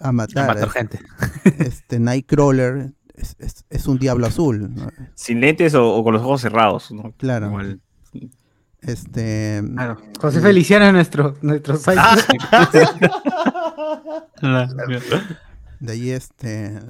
a 0.00 0.12
matar. 0.12 0.48
matar 0.48 0.68
Es- 0.68 0.72
gente. 0.72 0.98
Este 1.58 2.00
Nightcrawler 2.00 2.94
es, 3.14 3.36
es- 3.38 3.64
es 3.70 3.86
un 3.86 3.98
diablo 3.98 4.26
azul. 4.26 4.74
¿no? 4.74 4.88
Sin 5.14 5.40
lentes 5.40 5.74
o, 5.74 5.94
o 5.94 6.02
con 6.02 6.14
los 6.14 6.22
ojos 6.22 6.40
cerrados, 6.40 6.90
¿no? 6.90 7.12
Claro. 7.16 7.46
Igual. 7.48 7.80
Este. 8.82 9.62
José 10.20 10.40
Feliciano 10.40 10.86
es 10.86 10.92
nuestro, 10.92 11.36
nuestro 11.40 11.76
Cyclops. 11.78 12.26
De 15.80 15.92
ahí 15.92 16.10
este. 16.10 16.80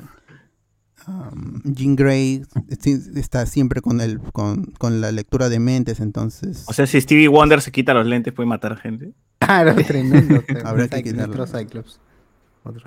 um, 1.06 1.60
Jean 1.64 1.96
Grey 1.96 2.44
sí, 2.80 2.98
está 3.16 3.46
siempre 3.46 3.80
con 3.80 4.00
el 4.00 4.20
con, 4.20 4.66
con 4.78 5.00
la 5.00 5.12
lectura 5.12 5.48
de 5.48 5.58
mentes, 5.58 6.00
entonces. 6.00 6.64
O 6.66 6.72
sea, 6.72 6.86
si 6.86 7.00
Stevie 7.00 7.28
Wonder 7.28 7.60
se 7.62 7.72
quita 7.72 7.94
los 7.94 8.06
lentes, 8.06 8.32
puede 8.32 8.48
matar 8.48 8.76
gente. 8.76 9.12
Claro, 9.38 9.74
tremendo. 9.86 10.42
Habrá 10.64 10.88
que 10.88 10.96
Cyclops, 10.96 11.12
quitarlo. 11.12 11.42
Otro 11.44 11.58
Cyclops. 11.58 12.00
Otro. 12.64 12.84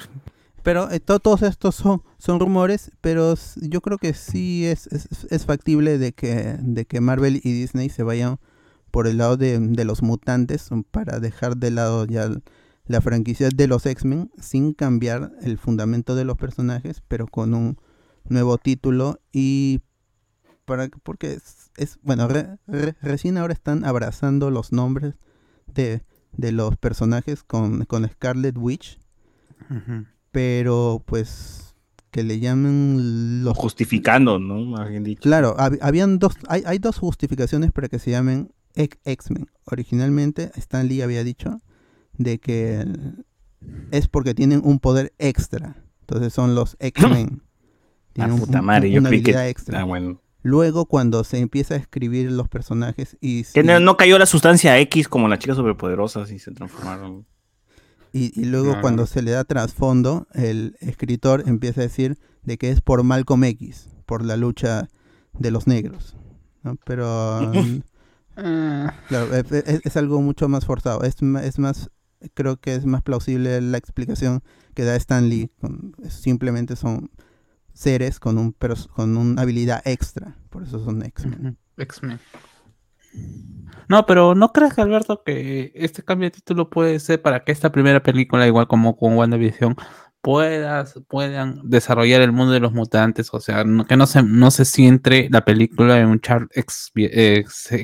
Pero 0.64 0.90
eh, 0.90 1.00
to- 1.00 1.20
todos 1.20 1.44
estos 1.44 1.76
son, 1.76 2.02
son 2.18 2.40
rumores, 2.40 2.92
pero 3.02 3.36
yo 3.58 3.82
creo 3.82 4.00
que 4.00 4.16
sí 4.16 4.66
es, 4.66 4.88
es, 4.88 5.08
es 5.30 5.46
factible 5.46 6.00
de 6.00 6.14
que, 6.14 6.58
de 6.60 6.86
que 6.86 7.02
Marvel 7.02 7.36
y 7.44 7.52
Disney 7.52 7.90
se 7.90 8.02
vayan 8.02 8.40
por 8.96 9.08
el 9.08 9.18
lado 9.18 9.36
de, 9.36 9.60
de 9.60 9.84
los 9.84 10.02
mutantes 10.02 10.72
um, 10.72 10.84
para 10.84 11.20
dejar 11.20 11.58
de 11.58 11.70
lado 11.70 12.06
ya 12.06 12.30
la 12.88 13.02
franquicia 13.02 13.50
de 13.50 13.68
los 13.68 13.86
X-Men 13.86 14.32
sin 14.40 14.74
cambiar 14.74 15.34
el 15.42 15.58
fundamento 15.58 16.16
de 16.16 16.24
los 16.24 16.38
personajes, 16.38 17.04
pero 17.10 17.28
con 17.28 17.54
un 17.54 17.78
nuevo 18.30 18.58
título 18.58 19.20
y 19.34 19.82
para 20.64 20.88
que- 20.88 20.98
porque 21.04 21.34
es, 21.34 21.72
es- 21.76 22.00
bueno, 22.04 22.30
re- 22.30 22.58
re- 22.68 22.96
recién 23.02 23.38
ahora 23.38 23.54
están 23.54 23.84
abrazando 23.84 24.50
los 24.50 24.72
nombres 24.72 25.16
de, 25.74 26.02
de 26.32 26.52
los 26.54 26.78
personajes 26.78 27.44
con, 27.44 27.84
con 27.84 28.08
Scarlet 28.08 28.58
Witch 28.58 28.98
pero 30.32 31.04
pues 31.06 31.76
que 32.12 32.24
le 32.24 32.40
llamen 32.40 33.44
los 33.44 33.58
Justificando, 33.58 34.40
¿no? 34.40 34.64
Más 34.64 34.90
bien 34.90 35.04
dicho. 35.04 35.22
Claro, 35.22 35.56
hab- 35.58 35.80
habían 35.82 36.18
dos, 36.18 36.36
hay, 36.48 36.64
hay 36.66 36.78
dos 36.78 36.98
justificaciones 36.98 37.72
para 37.74 37.90
que 37.90 38.00
se 38.00 38.12
llamen 38.12 38.52
X-Men. 38.76 39.50
Originalmente 39.66 40.52
Stan 40.56 40.88
Lee 40.88 41.02
había 41.02 41.24
dicho 41.24 41.60
de 42.18 42.40
que 42.40 42.86
es 43.92 44.08
porque 44.08 44.34
tienen 44.34 44.62
un 44.64 44.80
poder 44.80 45.14
extra. 45.18 45.76
Entonces 46.02 46.34
son 46.34 46.56
los 46.56 46.78
X-Men. 46.80 47.42
Tienen 48.14 48.34
un- 48.34 48.40
puta 48.40 48.60
un- 48.62 48.66
madre, 48.66 48.92
yo 48.92 49.00
una 49.02 49.10
creí 49.10 49.22
que- 49.24 49.32
habilidad 49.32 49.50
extra. 49.50 49.82
ah, 49.82 49.84
bueno. 49.84 50.22
Luego 50.42 50.86
cuando 50.86 51.24
se 51.24 51.40
empieza 51.40 51.74
a 51.74 51.78
escribir 51.78 52.32
los 52.32 52.48
personajes 52.48 53.18
y, 53.20 53.44
Que 53.46 53.64
no, 53.64 53.80
no 53.80 53.98
cayó 53.98 54.20
la 54.20 54.28
sustancia 54.28 54.78
X 54.80 55.08
como 55.10 55.28
las 55.28 55.40
chicas 55.40 55.58
superpoderosas 55.58 56.32
y 56.32 56.38
se 56.40 56.52
transformaron. 56.52 57.26
Y, 58.14 58.40
y 58.40 58.46
luego 58.46 58.74
Ah. 58.74 58.82
cuando 58.82 59.08
se 59.08 59.22
le 59.24 59.32
da 59.32 59.44
trasfondo, 59.44 60.28
el 60.34 60.78
escritor 60.80 61.44
empieza 61.48 61.82
a 61.82 61.86
decir 61.86 62.18
de 62.44 62.58
que 62.60 62.70
es 62.70 62.80
por 62.82 63.04
Malcolm 63.04 63.44
X, 63.46 63.90
por 64.06 64.24
la 64.24 64.38
lucha 64.38 64.88
de 65.34 65.50
los 65.52 65.66
negros. 65.68 66.16
¿no? 66.64 66.78
Pero 66.86 67.42
claro, 68.36 69.34
es, 69.34 69.98
algo 69.98 70.22
mucho 70.22 70.48
más 70.50 70.66
forzado. 70.66 71.04
Es, 71.04 71.16
es 71.44 71.60
más, 71.60 71.90
creo 72.34 72.58
que 72.58 72.76
es 72.76 72.86
más 72.86 73.02
plausible 73.02 73.60
la 73.62 73.78
explicación 73.78 74.44
que 74.74 74.84
da 74.84 74.96
Stan 74.96 75.30
Lee. 75.30 75.50
con- 75.60 75.96
simplemente 76.10 76.76
son 76.76 77.12
seres 77.74 78.20
con 78.20 78.38
un 78.38 78.54
pers- 78.54 78.88
con 78.88 79.18
una 79.18 79.42
habilidad 79.42 79.82
extra. 79.86 80.36
Por 80.50 80.64
eso 80.64 80.84
son 80.84 81.04
X-Men. 81.04 81.58
X-Men. 81.78 82.20
No, 83.88 84.06
pero 84.06 84.36
¿no 84.36 84.52
crees, 84.52 84.78
Alberto, 84.80 85.24
que 85.24 85.72
este 85.76 86.04
cambio 86.04 86.28
de 86.28 86.32
título 86.32 86.70
puede 86.70 87.00
ser 87.00 87.22
para 87.22 87.44
que 87.44 87.52
esta 87.52 87.72
primera 87.72 88.02
película, 88.02 88.48
igual 88.48 88.68
como 88.68 88.98
con 88.98 89.16
WandaVision, 89.16 89.76
puedas, 90.26 91.00
puedan 91.08 91.62
desarrollar 91.70 92.20
el 92.22 92.32
mundo 92.32 92.52
de 92.52 92.60
los 92.60 92.74
mutantes? 92.74 93.30
O 93.32 93.40
sea, 93.40 93.64
que 93.88 93.96
no 93.96 94.08
se, 94.08 94.24
no 94.24 94.50
se 94.50 94.66
centre 94.66 95.30
la 95.30 95.46
película 95.46 96.00
en 96.00 96.08
un 96.08 96.20
Charles 96.20 96.92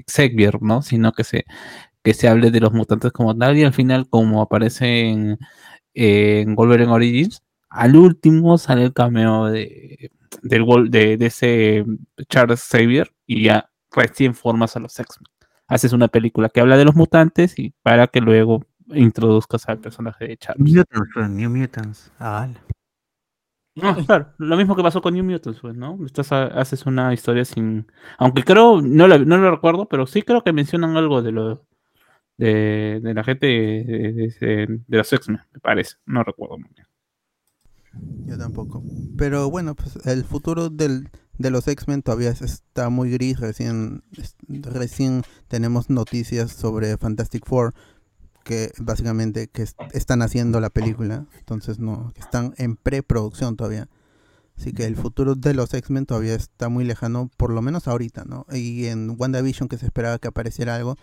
Xavier, 0.07 0.59
¿no? 0.59 0.81
Sino 0.81 1.11
que 1.11 1.23
se, 1.23 1.45
que 2.03 2.15
se 2.15 2.27
hable 2.27 2.49
de 2.49 2.59
los 2.59 2.73
mutantes 2.73 3.11
como 3.11 3.37
tal 3.37 3.59
y 3.59 3.63
al 3.63 3.73
final, 3.73 4.09
como 4.09 4.41
aparece 4.41 5.09
en, 5.09 5.37
en 5.93 6.55
Wolverine 6.55 6.91
Origins, 6.91 7.43
al 7.69 7.95
último 7.95 8.57
sale 8.57 8.85
el 8.85 8.93
cameo 8.93 9.45
de, 9.45 10.09
del, 10.41 10.65
de, 10.89 11.17
de 11.17 11.25
ese 11.27 11.85
Charles 12.27 12.61
Xavier 12.63 13.13
y 13.27 13.43
ya 13.43 13.69
recién 13.91 14.33
formas 14.33 14.75
a 14.75 14.79
los 14.79 14.99
X-Men. 14.99 15.27
Haces 15.67 15.93
una 15.93 16.07
película 16.07 16.49
que 16.49 16.59
habla 16.59 16.75
de 16.75 16.85
los 16.85 16.95
mutantes 16.95 17.59
y 17.59 17.75
para 17.83 18.07
que 18.07 18.19
luego 18.19 18.65
introduzcas 18.93 19.67
al 19.69 19.79
personaje 19.79 20.27
de 20.27 20.37
Charles. 20.37 20.73
Mutants, 20.73 21.29
New 21.31 21.49
Mutants. 21.49 22.11
Ah, 22.19 22.49
No, 23.75 23.95
claro, 24.05 24.33
lo 24.37 24.57
mismo 24.57 24.75
que 24.75 24.83
pasó 24.83 25.01
con 25.01 25.13
New 25.13 25.23
Mutants, 25.23 25.61
pues, 25.61 25.75
¿no? 25.75 25.97
Estás 26.05 26.31
a- 26.33 26.47
haces 26.47 26.85
una 26.85 27.13
historia 27.13 27.45
sin. 27.45 27.87
Aunque 28.17 28.43
creo, 28.43 28.81
no, 28.81 29.07
la- 29.07 29.17
no 29.17 29.37
lo 29.37 29.49
recuerdo, 29.51 29.87
pero 29.87 30.05
sí 30.07 30.21
creo 30.23 30.43
que 30.43 30.51
mencionan 30.51 30.97
algo 30.97 31.21
de 31.21 31.31
lo 31.31 31.65
de, 32.37 32.99
de 33.01 33.13
la 33.13 33.23
gente 33.23 33.47
de, 33.47 33.83
de- 34.13 34.35
de- 34.39 34.81
de 34.87 34.97
los 34.97 35.13
X-Men, 35.13 35.39
me 35.53 35.59
parece. 35.61 35.95
No 36.05 36.23
recuerdo 36.23 36.57
muy 36.57 36.69
bien. 36.75 36.87
Yo 38.27 38.37
tampoco. 38.37 38.83
Pero 39.17 39.49
bueno, 39.49 39.75
pues 39.75 40.05
el 40.05 40.23
futuro 40.25 40.69
del, 40.69 41.09
de 41.37 41.51
los 41.51 41.67
X-Men 41.67 42.01
todavía 42.01 42.29
es- 42.31 42.41
está 42.41 42.89
muy 42.89 43.11
gris. 43.11 43.39
Recién, 43.39 44.03
recién 44.49 45.23
tenemos 45.47 45.89
noticias 45.89 46.51
sobre 46.51 46.97
Fantastic 46.97 47.45
Four 47.45 47.73
que 48.43 48.71
básicamente 48.79 49.47
que 49.47 49.63
es- 49.63 49.75
están 49.93 50.21
haciendo 50.21 50.59
la 50.59 50.69
película. 50.69 51.25
Entonces 51.39 51.79
no, 51.79 52.11
que 52.13 52.21
están 52.21 52.53
en 52.57 52.75
preproducción 52.75 53.55
todavía. 53.55 53.87
Así 54.57 54.73
que 54.73 54.85
el 54.85 54.95
futuro 54.95 55.35
de 55.35 55.53
los 55.53 55.73
X-Men 55.73 56.05
todavía 56.05 56.35
está 56.35 56.69
muy 56.69 56.83
lejano, 56.83 57.31
por 57.37 57.51
lo 57.51 57.61
menos 57.61 57.87
ahorita, 57.87 58.25
¿no? 58.25 58.45
Y 58.51 58.85
en 58.87 59.15
WandaVision 59.17 59.67
que 59.69 59.77
se 59.77 59.85
esperaba 59.85 60.19
que 60.19 60.27
apareciera 60.27 60.75
algo, 60.75 60.97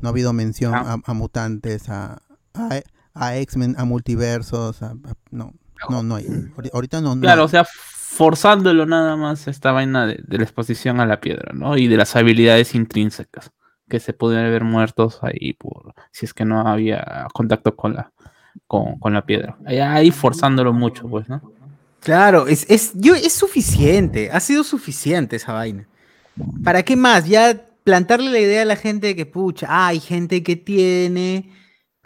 no 0.00 0.08
ha 0.08 0.12
habido 0.12 0.32
mención 0.32 0.74
a, 0.74 0.98
a 1.04 1.12
mutantes, 1.14 1.88
a, 1.90 2.22
a, 2.54 2.80
a 3.14 3.36
X-Men, 3.36 3.74
a 3.78 3.84
multiversos, 3.84 4.82
a- 4.82 4.94
no, 5.30 5.52
no, 5.90 6.02
no 6.02 6.14
hay. 6.14 6.24
Ahori- 6.26 6.70
Ahorita 6.72 7.00
no, 7.02 7.14
no 7.14 7.20
Claro, 7.20 7.44
o 7.44 7.48
sea, 7.48 7.66
forzándolo 7.66 8.86
nada 8.86 9.16
más 9.16 9.48
esta 9.48 9.72
vaina 9.72 10.06
de, 10.06 10.22
de 10.26 10.38
la 10.38 10.44
exposición 10.44 11.00
a 11.00 11.06
la 11.06 11.20
piedra, 11.20 11.52
¿no? 11.54 11.76
Y 11.76 11.88
de 11.88 11.96
las 11.96 12.14
habilidades 12.16 12.74
intrínsecas 12.74 13.50
que 13.92 14.00
se 14.00 14.14
pudieran 14.14 14.50
ver 14.50 14.64
muertos 14.64 15.18
ahí 15.20 15.52
por 15.52 15.92
si 16.12 16.24
es 16.24 16.32
que 16.32 16.46
no 16.46 16.66
había 16.66 17.26
contacto 17.34 17.76
con 17.76 17.92
la 17.92 18.10
con, 18.66 18.98
con 18.98 19.12
la 19.12 19.26
piedra. 19.26 19.58
Ahí, 19.66 19.80
ahí 19.80 20.10
forzándolo 20.10 20.72
mucho, 20.72 21.06
pues, 21.08 21.28
¿no? 21.28 21.42
Claro, 22.00 22.46
es, 22.46 22.64
es, 22.70 22.92
yo, 22.94 23.14
es 23.14 23.34
suficiente, 23.34 24.30
ha 24.30 24.40
sido 24.40 24.64
suficiente 24.64 25.36
esa 25.36 25.52
vaina. 25.52 25.86
¿Para 26.64 26.82
qué 26.82 26.96
más? 26.96 27.28
Ya 27.28 27.66
plantarle 27.84 28.30
la 28.30 28.38
idea 28.38 28.62
a 28.62 28.64
la 28.64 28.76
gente 28.76 29.08
de 29.08 29.16
que, 29.16 29.26
pucha, 29.26 29.66
ah, 29.68 29.88
hay 29.88 30.00
gente 30.00 30.42
que 30.42 30.56
tiene 30.56 31.50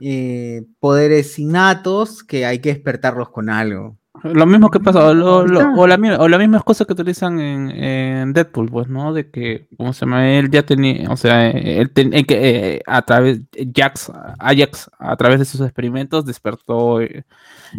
eh, 0.01 0.65
poderes 0.81 1.39
innatos 1.39 2.25
que 2.25 2.47
hay 2.47 2.59
que 2.59 2.71
despertarlos 2.71 3.29
con 3.29 3.49
algo. 3.49 3.97
Lo 4.23 4.47
mismo 4.47 4.71
que 4.71 4.81
pasa, 4.81 5.05
o, 5.07 5.15
lo- 5.15 5.47
lo- 5.47 5.73
o 5.75 5.87
la, 5.87 5.97
mi- 5.97 6.11
o 6.11 6.29
la 6.29 6.39
misma 6.39 6.61
cosa 6.61 6.85
que 6.85 6.93
utilizan 6.93 7.39
en, 7.41 7.71
en 7.71 8.33
Deadpool, 8.33 8.69
pues, 8.71 8.89
¿no? 8.89 9.13
De 9.13 9.31
que, 9.31 9.69
¿cómo 9.77 9.93
se 9.93 10.01
llama? 10.07 10.29
Él 10.31 10.51
ya 10.51 10.65
tenía, 10.65 11.11
o 11.11 11.17
sea, 11.17 11.51
él 11.51 11.91
ten- 11.93 12.13
eh, 12.15 12.25
que, 12.25 12.75
eh, 12.77 12.83
a 12.87 13.03
través, 13.03 13.41
Jax, 13.75 14.11
Ajax, 14.39 14.91
a 14.99 15.17
través 15.17 15.39
de 15.39 15.45
sus 15.45 15.61
experimentos, 15.61 16.25
despertó 16.25 17.01
eh, 17.01 17.25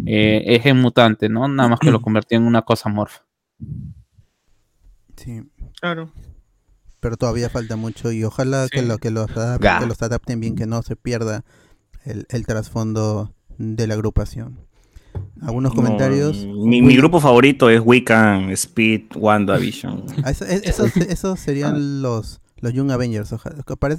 eje 0.06 0.72
mutante, 0.74 1.28
¿no? 1.28 1.48
Nada 1.48 1.68
más 1.68 1.80
que 1.80 1.90
lo 1.90 2.00
convirtió 2.00 2.38
en 2.38 2.44
una 2.46 2.62
cosa 2.62 2.88
morfa. 2.88 3.22
Sí. 5.16 5.42
Claro. 5.80 6.10
Pero 7.00 7.16
todavía 7.16 7.48
falta 7.48 7.76
mucho 7.76 8.10
y 8.12 8.24
ojalá 8.24 8.66
que, 8.70 8.82
lo, 8.82 8.98
que, 8.98 9.10
los 9.10 9.28
adap- 9.30 9.60
Ga. 9.60 9.78
que 9.80 9.86
los 9.86 10.00
adapten 10.02 10.40
bien, 10.40 10.56
que 10.56 10.66
no 10.66 10.82
se 10.82 10.96
pierda 10.96 11.44
el, 12.04 12.26
el 12.30 12.46
trasfondo 12.46 13.34
de 13.58 13.86
la 13.86 13.94
agrupación. 13.94 14.58
Algunos 15.42 15.74
No, 15.74 15.82
comentarios. 15.82 16.44
mi, 16.46 16.82
mi 16.82 16.96
grupo 16.96 17.20
favorito 17.20 17.70
es 17.70 17.80
Wiccan, 17.84 18.50
Speed, 18.50 19.02
WandaVision. 19.16 20.04
Ah, 20.24 20.30
eso- 20.30 20.44
es- 20.44 20.62
esos, 20.64 20.96
esos 20.96 21.38
serían 21.40 22.02
los, 22.02 22.40
los 22.60 22.72
Young 22.72 22.90
Avengers. 22.90 23.32
ojalá. 23.32 23.56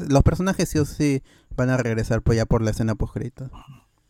los 0.09 0.23
personajes 0.23 0.67
sí 0.69 0.79
o 0.79 0.85
sí 0.85 1.21
van 1.55 1.69
a 1.69 1.77
regresar 1.77 2.21
pues, 2.21 2.37
ya 2.37 2.45
por 2.45 2.61
la 2.61 2.71
escena 2.71 2.95
post 2.95 3.13
crédito. 3.13 3.49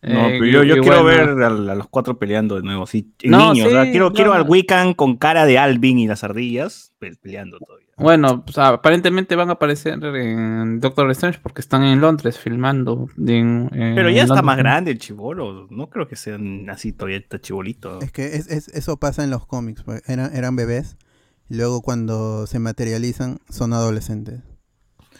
No, 0.01 0.27
Eh, 0.29 0.37
pero 0.39 0.45
yo, 0.45 0.63
yo 0.63 0.81
quiero 0.81 1.03
ver 1.03 1.29
a, 1.43 1.47
a 1.47 1.75
los 1.75 1.87
cuatro 1.89 2.17
peleando 2.17 2.55
de 2.55 2.61
nuevo, 2.63 2.85
No, 3.25 3.51
niños. 3.53 3.67
sí, 3.67 3.73
¿verdad? 3.75 3.91
quiero 3.91 4.05
no, 4.09 4.13
quiero 4.13 4.33
al. 4.33 4.49
Wiccan 4.49 4.93
con 4.93 5.17
cara 5.17 5.45
de 5.45 5.57
Alvin 5.57 5.99
y 5.99 6.07
las 6.07 6.23
ardillas 6.23 6.93
pe- 6.99 7.15
peleando 7.21 7.57
todavía. 7.59 7.88
Bueno, 7.99 8.43
pues, 8.45 8.57
aparentemente 8.57 9.35
van 9.35 9.49
a 9.49 9.53
aparecer 9.53 10.03
en 10.03 10.79
Doctor 10.79 11.09
Strange 11.11 11.39
porque 11.41 11.61
están 11.61 11.83
en 11.83 12.01
Londres 12.01 12.39
filmando. 12.39 13.07
en- 13.17 13.69
Pero 13.71 14.09
en 14.09 14.15
ya 14.15 14.21
está 14.23 14.35
Londres. 14.35 14.43
más 14.45 14.57
grande 14.57 14.91
el 14.91 14.99
chivolo. 14.99 15.67
No 15.69 15.89
creo 15.89 16.07
que 16.07 16.15
sean 16.15 16.69
así 16.69 16.91
todavía 16.93 17.17
está 17.17 17.39
chibolito. 17.39 17.99
Es 18.01 18.11
que 18.11 18.35
es, 18.35 18.47
es- 18.47 18.67
eso 18.69 18.97
pasa 18.97 19.23
en 19.23 19.29
los 19.29 19.45
cómics. 19.45 19.83
pues, 19.83 20.01
Eran, 20.09 20.35
eran 20.35 20.55
bebés 20.55 20.97
y 21.49 21.55
luego 21.55 21.81
cuando 21.81 22.47
se 22.47 22.59
materializan 22.59 23.39
son 23.49 23.73
adolescentes. 23.73 24.41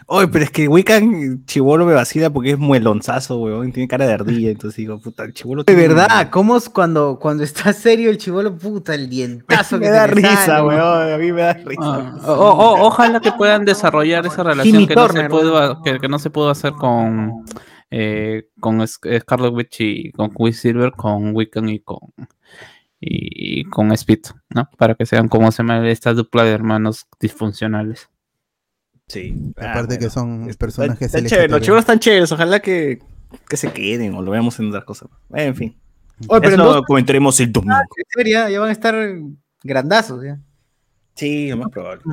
Oye, 0.07 0.27
pero 0.27 0.43
es 0.43 0.51
que 0.51 0.67
Wiccan 0.67 1.45
chivolo 1.45 1.85
me 1.85 1.93
vacila 1.93 2.29
porque 2.29 2.51
es 2.51 2.57
muelonzazo, 2.57 3.37
weón. 3.39 3.71
Tiene 3.71 3.87
cara 3.87 4.07
de 4.07 4.13
ardilla. 4.13 4.49
Entonces 4.49 4.77
digo, 4.77 4.99
puta, 4.99 5.23
el 5.23 5.33
chivolo. 5.33 5.63
De 5.63 5.75
verdad, 5.75 6.29
¿cómo 6.31 6.57
es 6.57 6.67
cuando, 6.69 7.19
cuando 7.19 7.43
está 7.43 7.73
serio 7.73 8.09
el 8.09 8.17
chivolo? 8.17 8.57
Puta, 8.57 8.95
el 8.95 9.09
dientazo 9.09 9.77
Me 9.79 9.85
que 9.85 9.91
da 9.91 10.07
se 10.07 10.15
le 10.15 10.21
risa, 10.21 10.45
sale. 10.45 10.67
weón. 10.67 11.11
A 11.13 11.17
mí 11.17 11.31
me 11.31 11.41
da 11.41 11.53
risa. 11.53 11.81
Ah, 11.81 12.21
o- 12.27 12.33
o- 12.33 12.87
ojalá 12.87 13.19
que 13.19 13.31
puedan 13.33 13.65
desarrollar 13.65 14.25
esa 14.25 14.43
relación 14.43 14.87
que 14.87 14.95
no, 14.95 15.01
se 15.03 15.07
Turner, 15.13 15.29
pudo, 15.29 15.81
que, 15.83 15.99
que 15.99 16.07
no 16.07 16.17
se 16.19 16.29
pudo 16.29 16.49
hacer 16.49 16.73
con, 16.73 17.43
eh, 17.91 18.47
con 18.59 18.79
Sc- 18.81 19.21
Scarlet 19.21 19.53
Witch 19.53 19.81
y 19.81 20.11
con 20.11 20.29
Quicksilver, 20.31 20.91
con 20.93 21.35
Wiccan 21.35 21.69
y 21.69 21.79
con 21.79 21.99
y, 23.01 23.61
y 23.61 23.63
con 23.65 23.91
Speed, 23.93 24.21
¿no? 24.49 24.69
Para 24.77 24.95
que 24.95 25.05
sean 25.05 25.27
como 25.29 25.51
se 25.51 25.63
llama 25.63 25.87
esta 25.89 26.13
dupla 26.13 26.43
de 26.43 26.51
hermanos 26.51 27.07
disfuncionales. 27.19 28.09
Sí. 29.09 29.35
Aparte 29.57 29.99
que 29.99 30.09
son 30.09 30.47
personajes 30.57 31.01
Están 31.07 31.25
chéveres, 31.25 31.49
los 31.51 31.57
LGTB. 31.59 31.65
chivolos 31.65 31.81
están 31.81 31.99
chéveres. 31.99 32.31
Ojalá 32.31 32.59
que, 32.61 32.99
que 33.49 33.57
se 33.57 33.73
queden 33.73 34.13
o 34.15 34.21
lo 34.21 34.31
veamos 34.31 34.57
en 34.59 34.69
otras 34.69 34.85
cosas. 34.85 35.09
En 35.33 35.55
fin. 35.55 35.77
Oye, 36.27 36.41
pero 36.41 36.55
Eso 36.55 36.57
no- 36.63 36.73
lo 36.75 36.83
comentaremos 36.83 37.37
el 37.41 37.51
domingo. 37.51 37.75
Serio, 38.13 38.33
ya, 38.33 38.49
ya 38.49 38.59
van 38.61 38.69
a 38.69 38.71
estar 38.71 38.95
grandazos, 39.63 40.23
ya. 40.23 40.39
Sí, 41.15 41.49
lo 41.49 41.57
más 41.57 41.69
probable. 41.69 42.03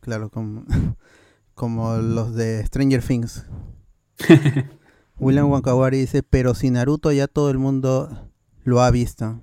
Claro, 0.00 0.30
como, 0.30 0.64
como 1.54 1.96
los 1.96 2.34
de 2.34 2.64
Stranger 2.66 3.02
Things. 3.02 3.46
William 5.18 5.50
Wakawari 5.50 5.98
dice, 5.98 6.22
pero 6.22 6.54
si 6.54 6.70
Naruto 6.70 7.12
ya 7.12 7.28
todo 7.28 7.50
el 7.50 7.58
mundo 7.58 8.30
lo 8.64 8.82
ha 8.82 8.90
visto. 8.90 9.40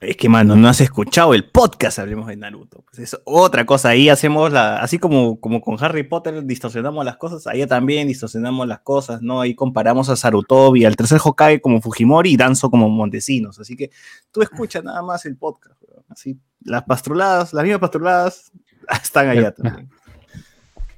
Es 0.00 0.16
que, 0.16 0.30
mano, 0.30 0.56
no 0.56 0.66
has 0.66 0.80
escuchado 0.80 1.34
el 1.34 1.44
podcast, 1.44 1.98
hablemos 1.98 2.26
de 2.26 2.34
Naruto. 2.34 2.82
Pues 2.86 3.00
es 3.00 3.20
otra 3.24 3.66
cosa. 3.66 3.90
Ahí 3.90 4.08
hacemos 4.08 4.50
la. 4.50 4.78
Así 4.78 4.98
como, 4.98 5.38
como 5.40 5.60
con 5.60 5.76
Harry 5.84 6.04
Potter 6.04 6.42
distorsionamos 6.46 7.04
las 7.04 7.18
cosas, 7.18 7.46
ahí 7.46 7.66
también 7.66 8.08
distorsionamos 8.08 8.66
las 8.66 8.80
cosas, 8.80 9.20
¿no? 9.20 9.42
Ahí 9.42 9.54
comparamos 9.54 10.08
a 10.08 10.16
Sarutobi, 10.16 10.86
al 10.86 10.96
tercer 10.96 11.20
Hokage 11.22 11.60
como 11.60 11.82
Fujimori 11.82 12.32
y 12.32 12.36
Danzo 12.38 12.70
como 12.70 12.88
Montesinos. 12.88 13.60
Así 13.60 13.76
que 13.76 13.90
tú 14.32 14.40
escucha 14.40 14.80
nada 14.80 15.02
más 15.02 15.26
el 15.26 15.36
podcast, 15.36 15.78
weón. 15.82 16.04
Así, 16.08 16.38
las 16.62 16.84
pastruladas, 16.84 17.52
las 17.52 17.62
mismas 17.62 17.80
pastruladas, 17.80 18.52
están 19.02 19.28
allá 19.28 19.52
también. 19.52 19.90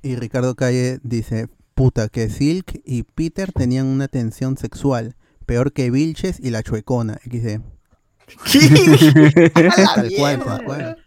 Y 0.03 0.15
Ricardo 0.15 0.55
Calle 0.55 1.01
dice, 1.03 1.49
puta, 1.75 2.09
que 2.09 2.29
Silk 2.29 2.81
y 2.85 3.03
Peter 3.03 3.51
tenían 3.51 3.87
una 3.87 4.07
tensión 4.07 4.57
sexual, 4.57 5.17
peor 5.45 5.73
que 5.73 5.91
Vilches 5.91 6.39
y 6.39 6.51
la 6.51 6.63
Chuecona, 6.63 7.19
XD. 7.25 7.72
tal 9.95 10.11
cual, 10.17 10.45
tal 10.45 10.65
cual. 10.65 11.05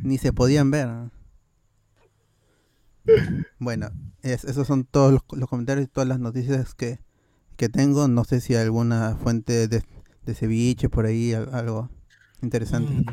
Ni 0.00 0.18
se 0.18 0.32
podían 0.32 0.70
ver. 0.70 0.88
¿no? 0.88 1.10
Bueno, 3.58 3.90
es- 4.22 4.44
esos 4.44 4.66
son 4.66 4.84
todos 4.84 5.12
los, 5.12 5.22
los 5.32 5.48
comentarios 5.48 5.86
y 5.86 5.88
todas 5.90 6.08
las 6.08 6.18
noticias 6.20 6.74
que, 6.74 7.00
que 7.56 7.68
tengo. 7.68 8.08
No 8.08 8.24
sé 8.24 8.40
si 8.40 8.54
alguna 8.54 9.16
fuente 9.16 9.68
de, 9.68 9.82
de 10.24 10.34
ceviche 10.34 10.88
por 10.88 11.06
ahí, 11.06 11.32
al- 11.34 11.54
algo 11.54 11.90
interesante. 12.42 13.04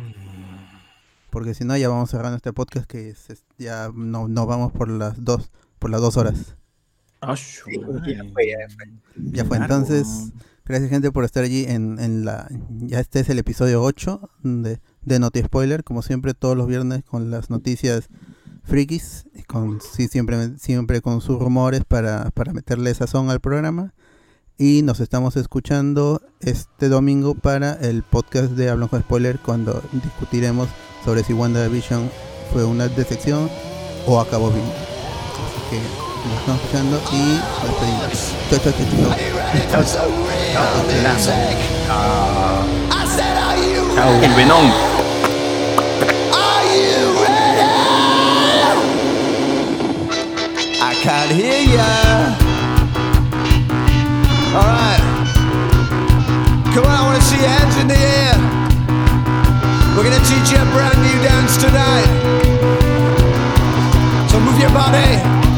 Porque 1.30 1.54
si 1.54 1.64
no, 1.64 1.78
ya 1.78 1.88
vamos 1.90 2.10
cerrando 2.10 2.38
este 2.38 2.54
podcast 2.54 2.86
que 2.88 3.10
es- 3.10 3.46
ya 3.58 3.90
no, 3.94 4.28
no 4.28 4.46
vamos 4.46 4.72
por 4.72 4.90
las 4.90 5.24
dos, 5.24 5.52
por 5.80 5.90
las 5.90 6.02
dos 6.02 6.18
horas. 6.18 6.56
Ah, 7.24 7.36
ya 7.36 8.24
fue, 8.34 8.50
ya 8.50 8.68
fue. 8.70 8.92
Ya 9.16 9.46
fue, 9.46 9.58
entonces, 9.58 10.32
gracias 10.72 10.89
gente 10.89 11.11
por 11.11 11.26
estar 11.26 11.43
allí 11.43 11.65
en, 11.68 11.99
en 11.99 12.23
la... 12.23 12.48
Ya 12.69 13.02
este 13.02 13.19
es 13.19 13.30
el 13.30 13.38
episodio 13.39 13.84
8 13.84 14.30
de, 14.43 14.80
de 15.02 15.19
Noti 15.19 15.41
Spoiler, 15.41 15.84
como 15.84 16.02
siempre 16.02 16.34
todos 16.34 16.56
los 16.56 16.65
viernes 16.65 17.03
con 17.03 17.30
las 17.30 17.49
noticias 17.49 18.07
frikis, 18.64 19.26
con, 19.48 19.81
sí, 19.81 20.07
siempre, 20.07 20.57
siempre 20.57 21.02
con 21.02 21.19
sus 21.19 21.39
rumores 21.39 21.84
para, 21.85 22.31
para 22.31 22.53
meterle 22.53 22.93
sazón 22.93 23.30
al 23.30 23.41
programa. 23.41 23.93
Y 24.57 24.81
nos 24.84 25.02
estamos 25.02 25.35
escuchando 25.35 26.22
este 26.39 26.88
domingo 26.88 27.35
para 27.35 27.73
el 27.73 28.03
podcast 28.03 28.52
de 28.52 28.69
Hablando 28.69 28.91
con 28.91 29.02
Spoiler 29.02 29.39
cuando 29.39 29.84
discutiremos 29.91 30.69
sobre 31.03 31.26
si 31.26 31.34
WandaVision 31.34 32.10
fue 32.53 32.64
una 32.64 32.88
decepción 32.88 33.49
o 34.07 34.22
acabó 34.22 34.52
bien. 34.52 34.64
Así 34.64 35.69
que 35.69 36.11
nos 36.30 36.39
estamos 36.39 36.61
escuchando 36.61 37.02
y 37.11 37.39
nos 38.52 38.64
despedimos. 38.64 39.15
Chao, 39.72 39.84
chao, 39.84 40.03
chao, 41.03 41.18
chao. 41.26 41.41
Chao, 43.95 44.14
el 44.22 44.34
Venom. 44.34 44.72
I 50.84 50.95
can't 51.03 51.31
hear 51.31 51.61
ya. 51.76 52.38
All 54.53 54.68
right. 54.68 55.02
Come 56.73 56.85
on, 56.85 56.91
I 56.91 57.02
want 57.03 57.18
to 57.18 57.23
see 57.23 57.38
hands 57.38 57.77
in 57.77 57.88
the 57.88 57.95
air. 57.95 58.38
We're 59.95 60.03
gonna 60.03 60.23
teach 60.26 60.52
you 60.52 60.57
a 60.57 60.65
brand 60.73 61.02
new 61.02 61.22
dance 61.22 61.57
tonight. 61.57 62.07
So 64.30 64.39
move 64.39 64.60
your 64.60 64.72
body. 64.72 65.51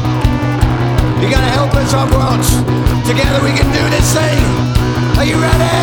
You 1.24 1.30
gotta 1.30 1.48
help 1.56 1.72
us 1.72 1.94
out 1.94 2.12
once. 2.12 2.52
Together 3.08 3.40
we 3.40 3.56
can 3.56 3.64
do 3.72 3.80
this 3.88 4.12
thing. 4.12 4.44
Are 5.16 5.24
you 5.24 5.40
ready? 5.40 5.80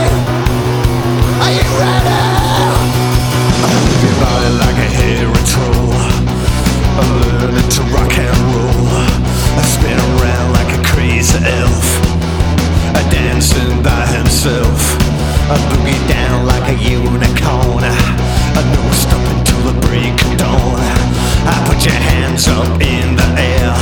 Are 1.42 1.54
you 1.58 1.66
ready? 1.82 2.22
Your 4.06 4.16
body 4.22 4.52
like 4.62 4.78
a 4.78 4.90
hairy 5.02 5.42
troll. 5.50 5.98
I'm 6.94 7.10
learning 7.42 7.70
to 7.74 7.82
rock 7.90 8.14
and 8.22 8.38
roll. 8.54 8.86
I 9.58 9.66
spin 9.66 9.98
around 10.14 10.54
like 10.54 10.78
a 10.78 10.82
crazy 10.94 11.42
elf. 11.42 11.90
A 12.94 13.02
dancing 13.10 13.82
by 13.82 14.06
himself. 14.14 14.94
I 15.50 15.58
boogie 15.74 16.06
down 16.08 16.46
like 16.46 16.70
a 16.70 16.78
unicorn. 16.78 17.82
I 17.82 18.62
no 18.78 18.84
stop 18.94 19.26
until 19.34 19.74
the 19.74 19.88
break 19.88 20.14
of 20.22 20.38
dawn. 20.38 20.78
I 21.50 21.66
put 21.66 21.84
your 21.84 21.98
hands 21.98 22.48
up 22.48 22.80
in 22.80 23.16
the 23.16 23.26
air. 23.42 23.74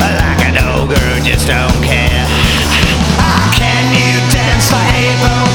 Like 0.00 0.42
an 0.48 0.59
ogre, 0.80 1.20
just 1.22 1.46
don't 1.46 1.82
care. 1.84 2.26
Can 3.54 3.84
you 3.92 4.20
dance 4.32 4.70
for 4.70 4.76
hypocrite? 4.76 5.49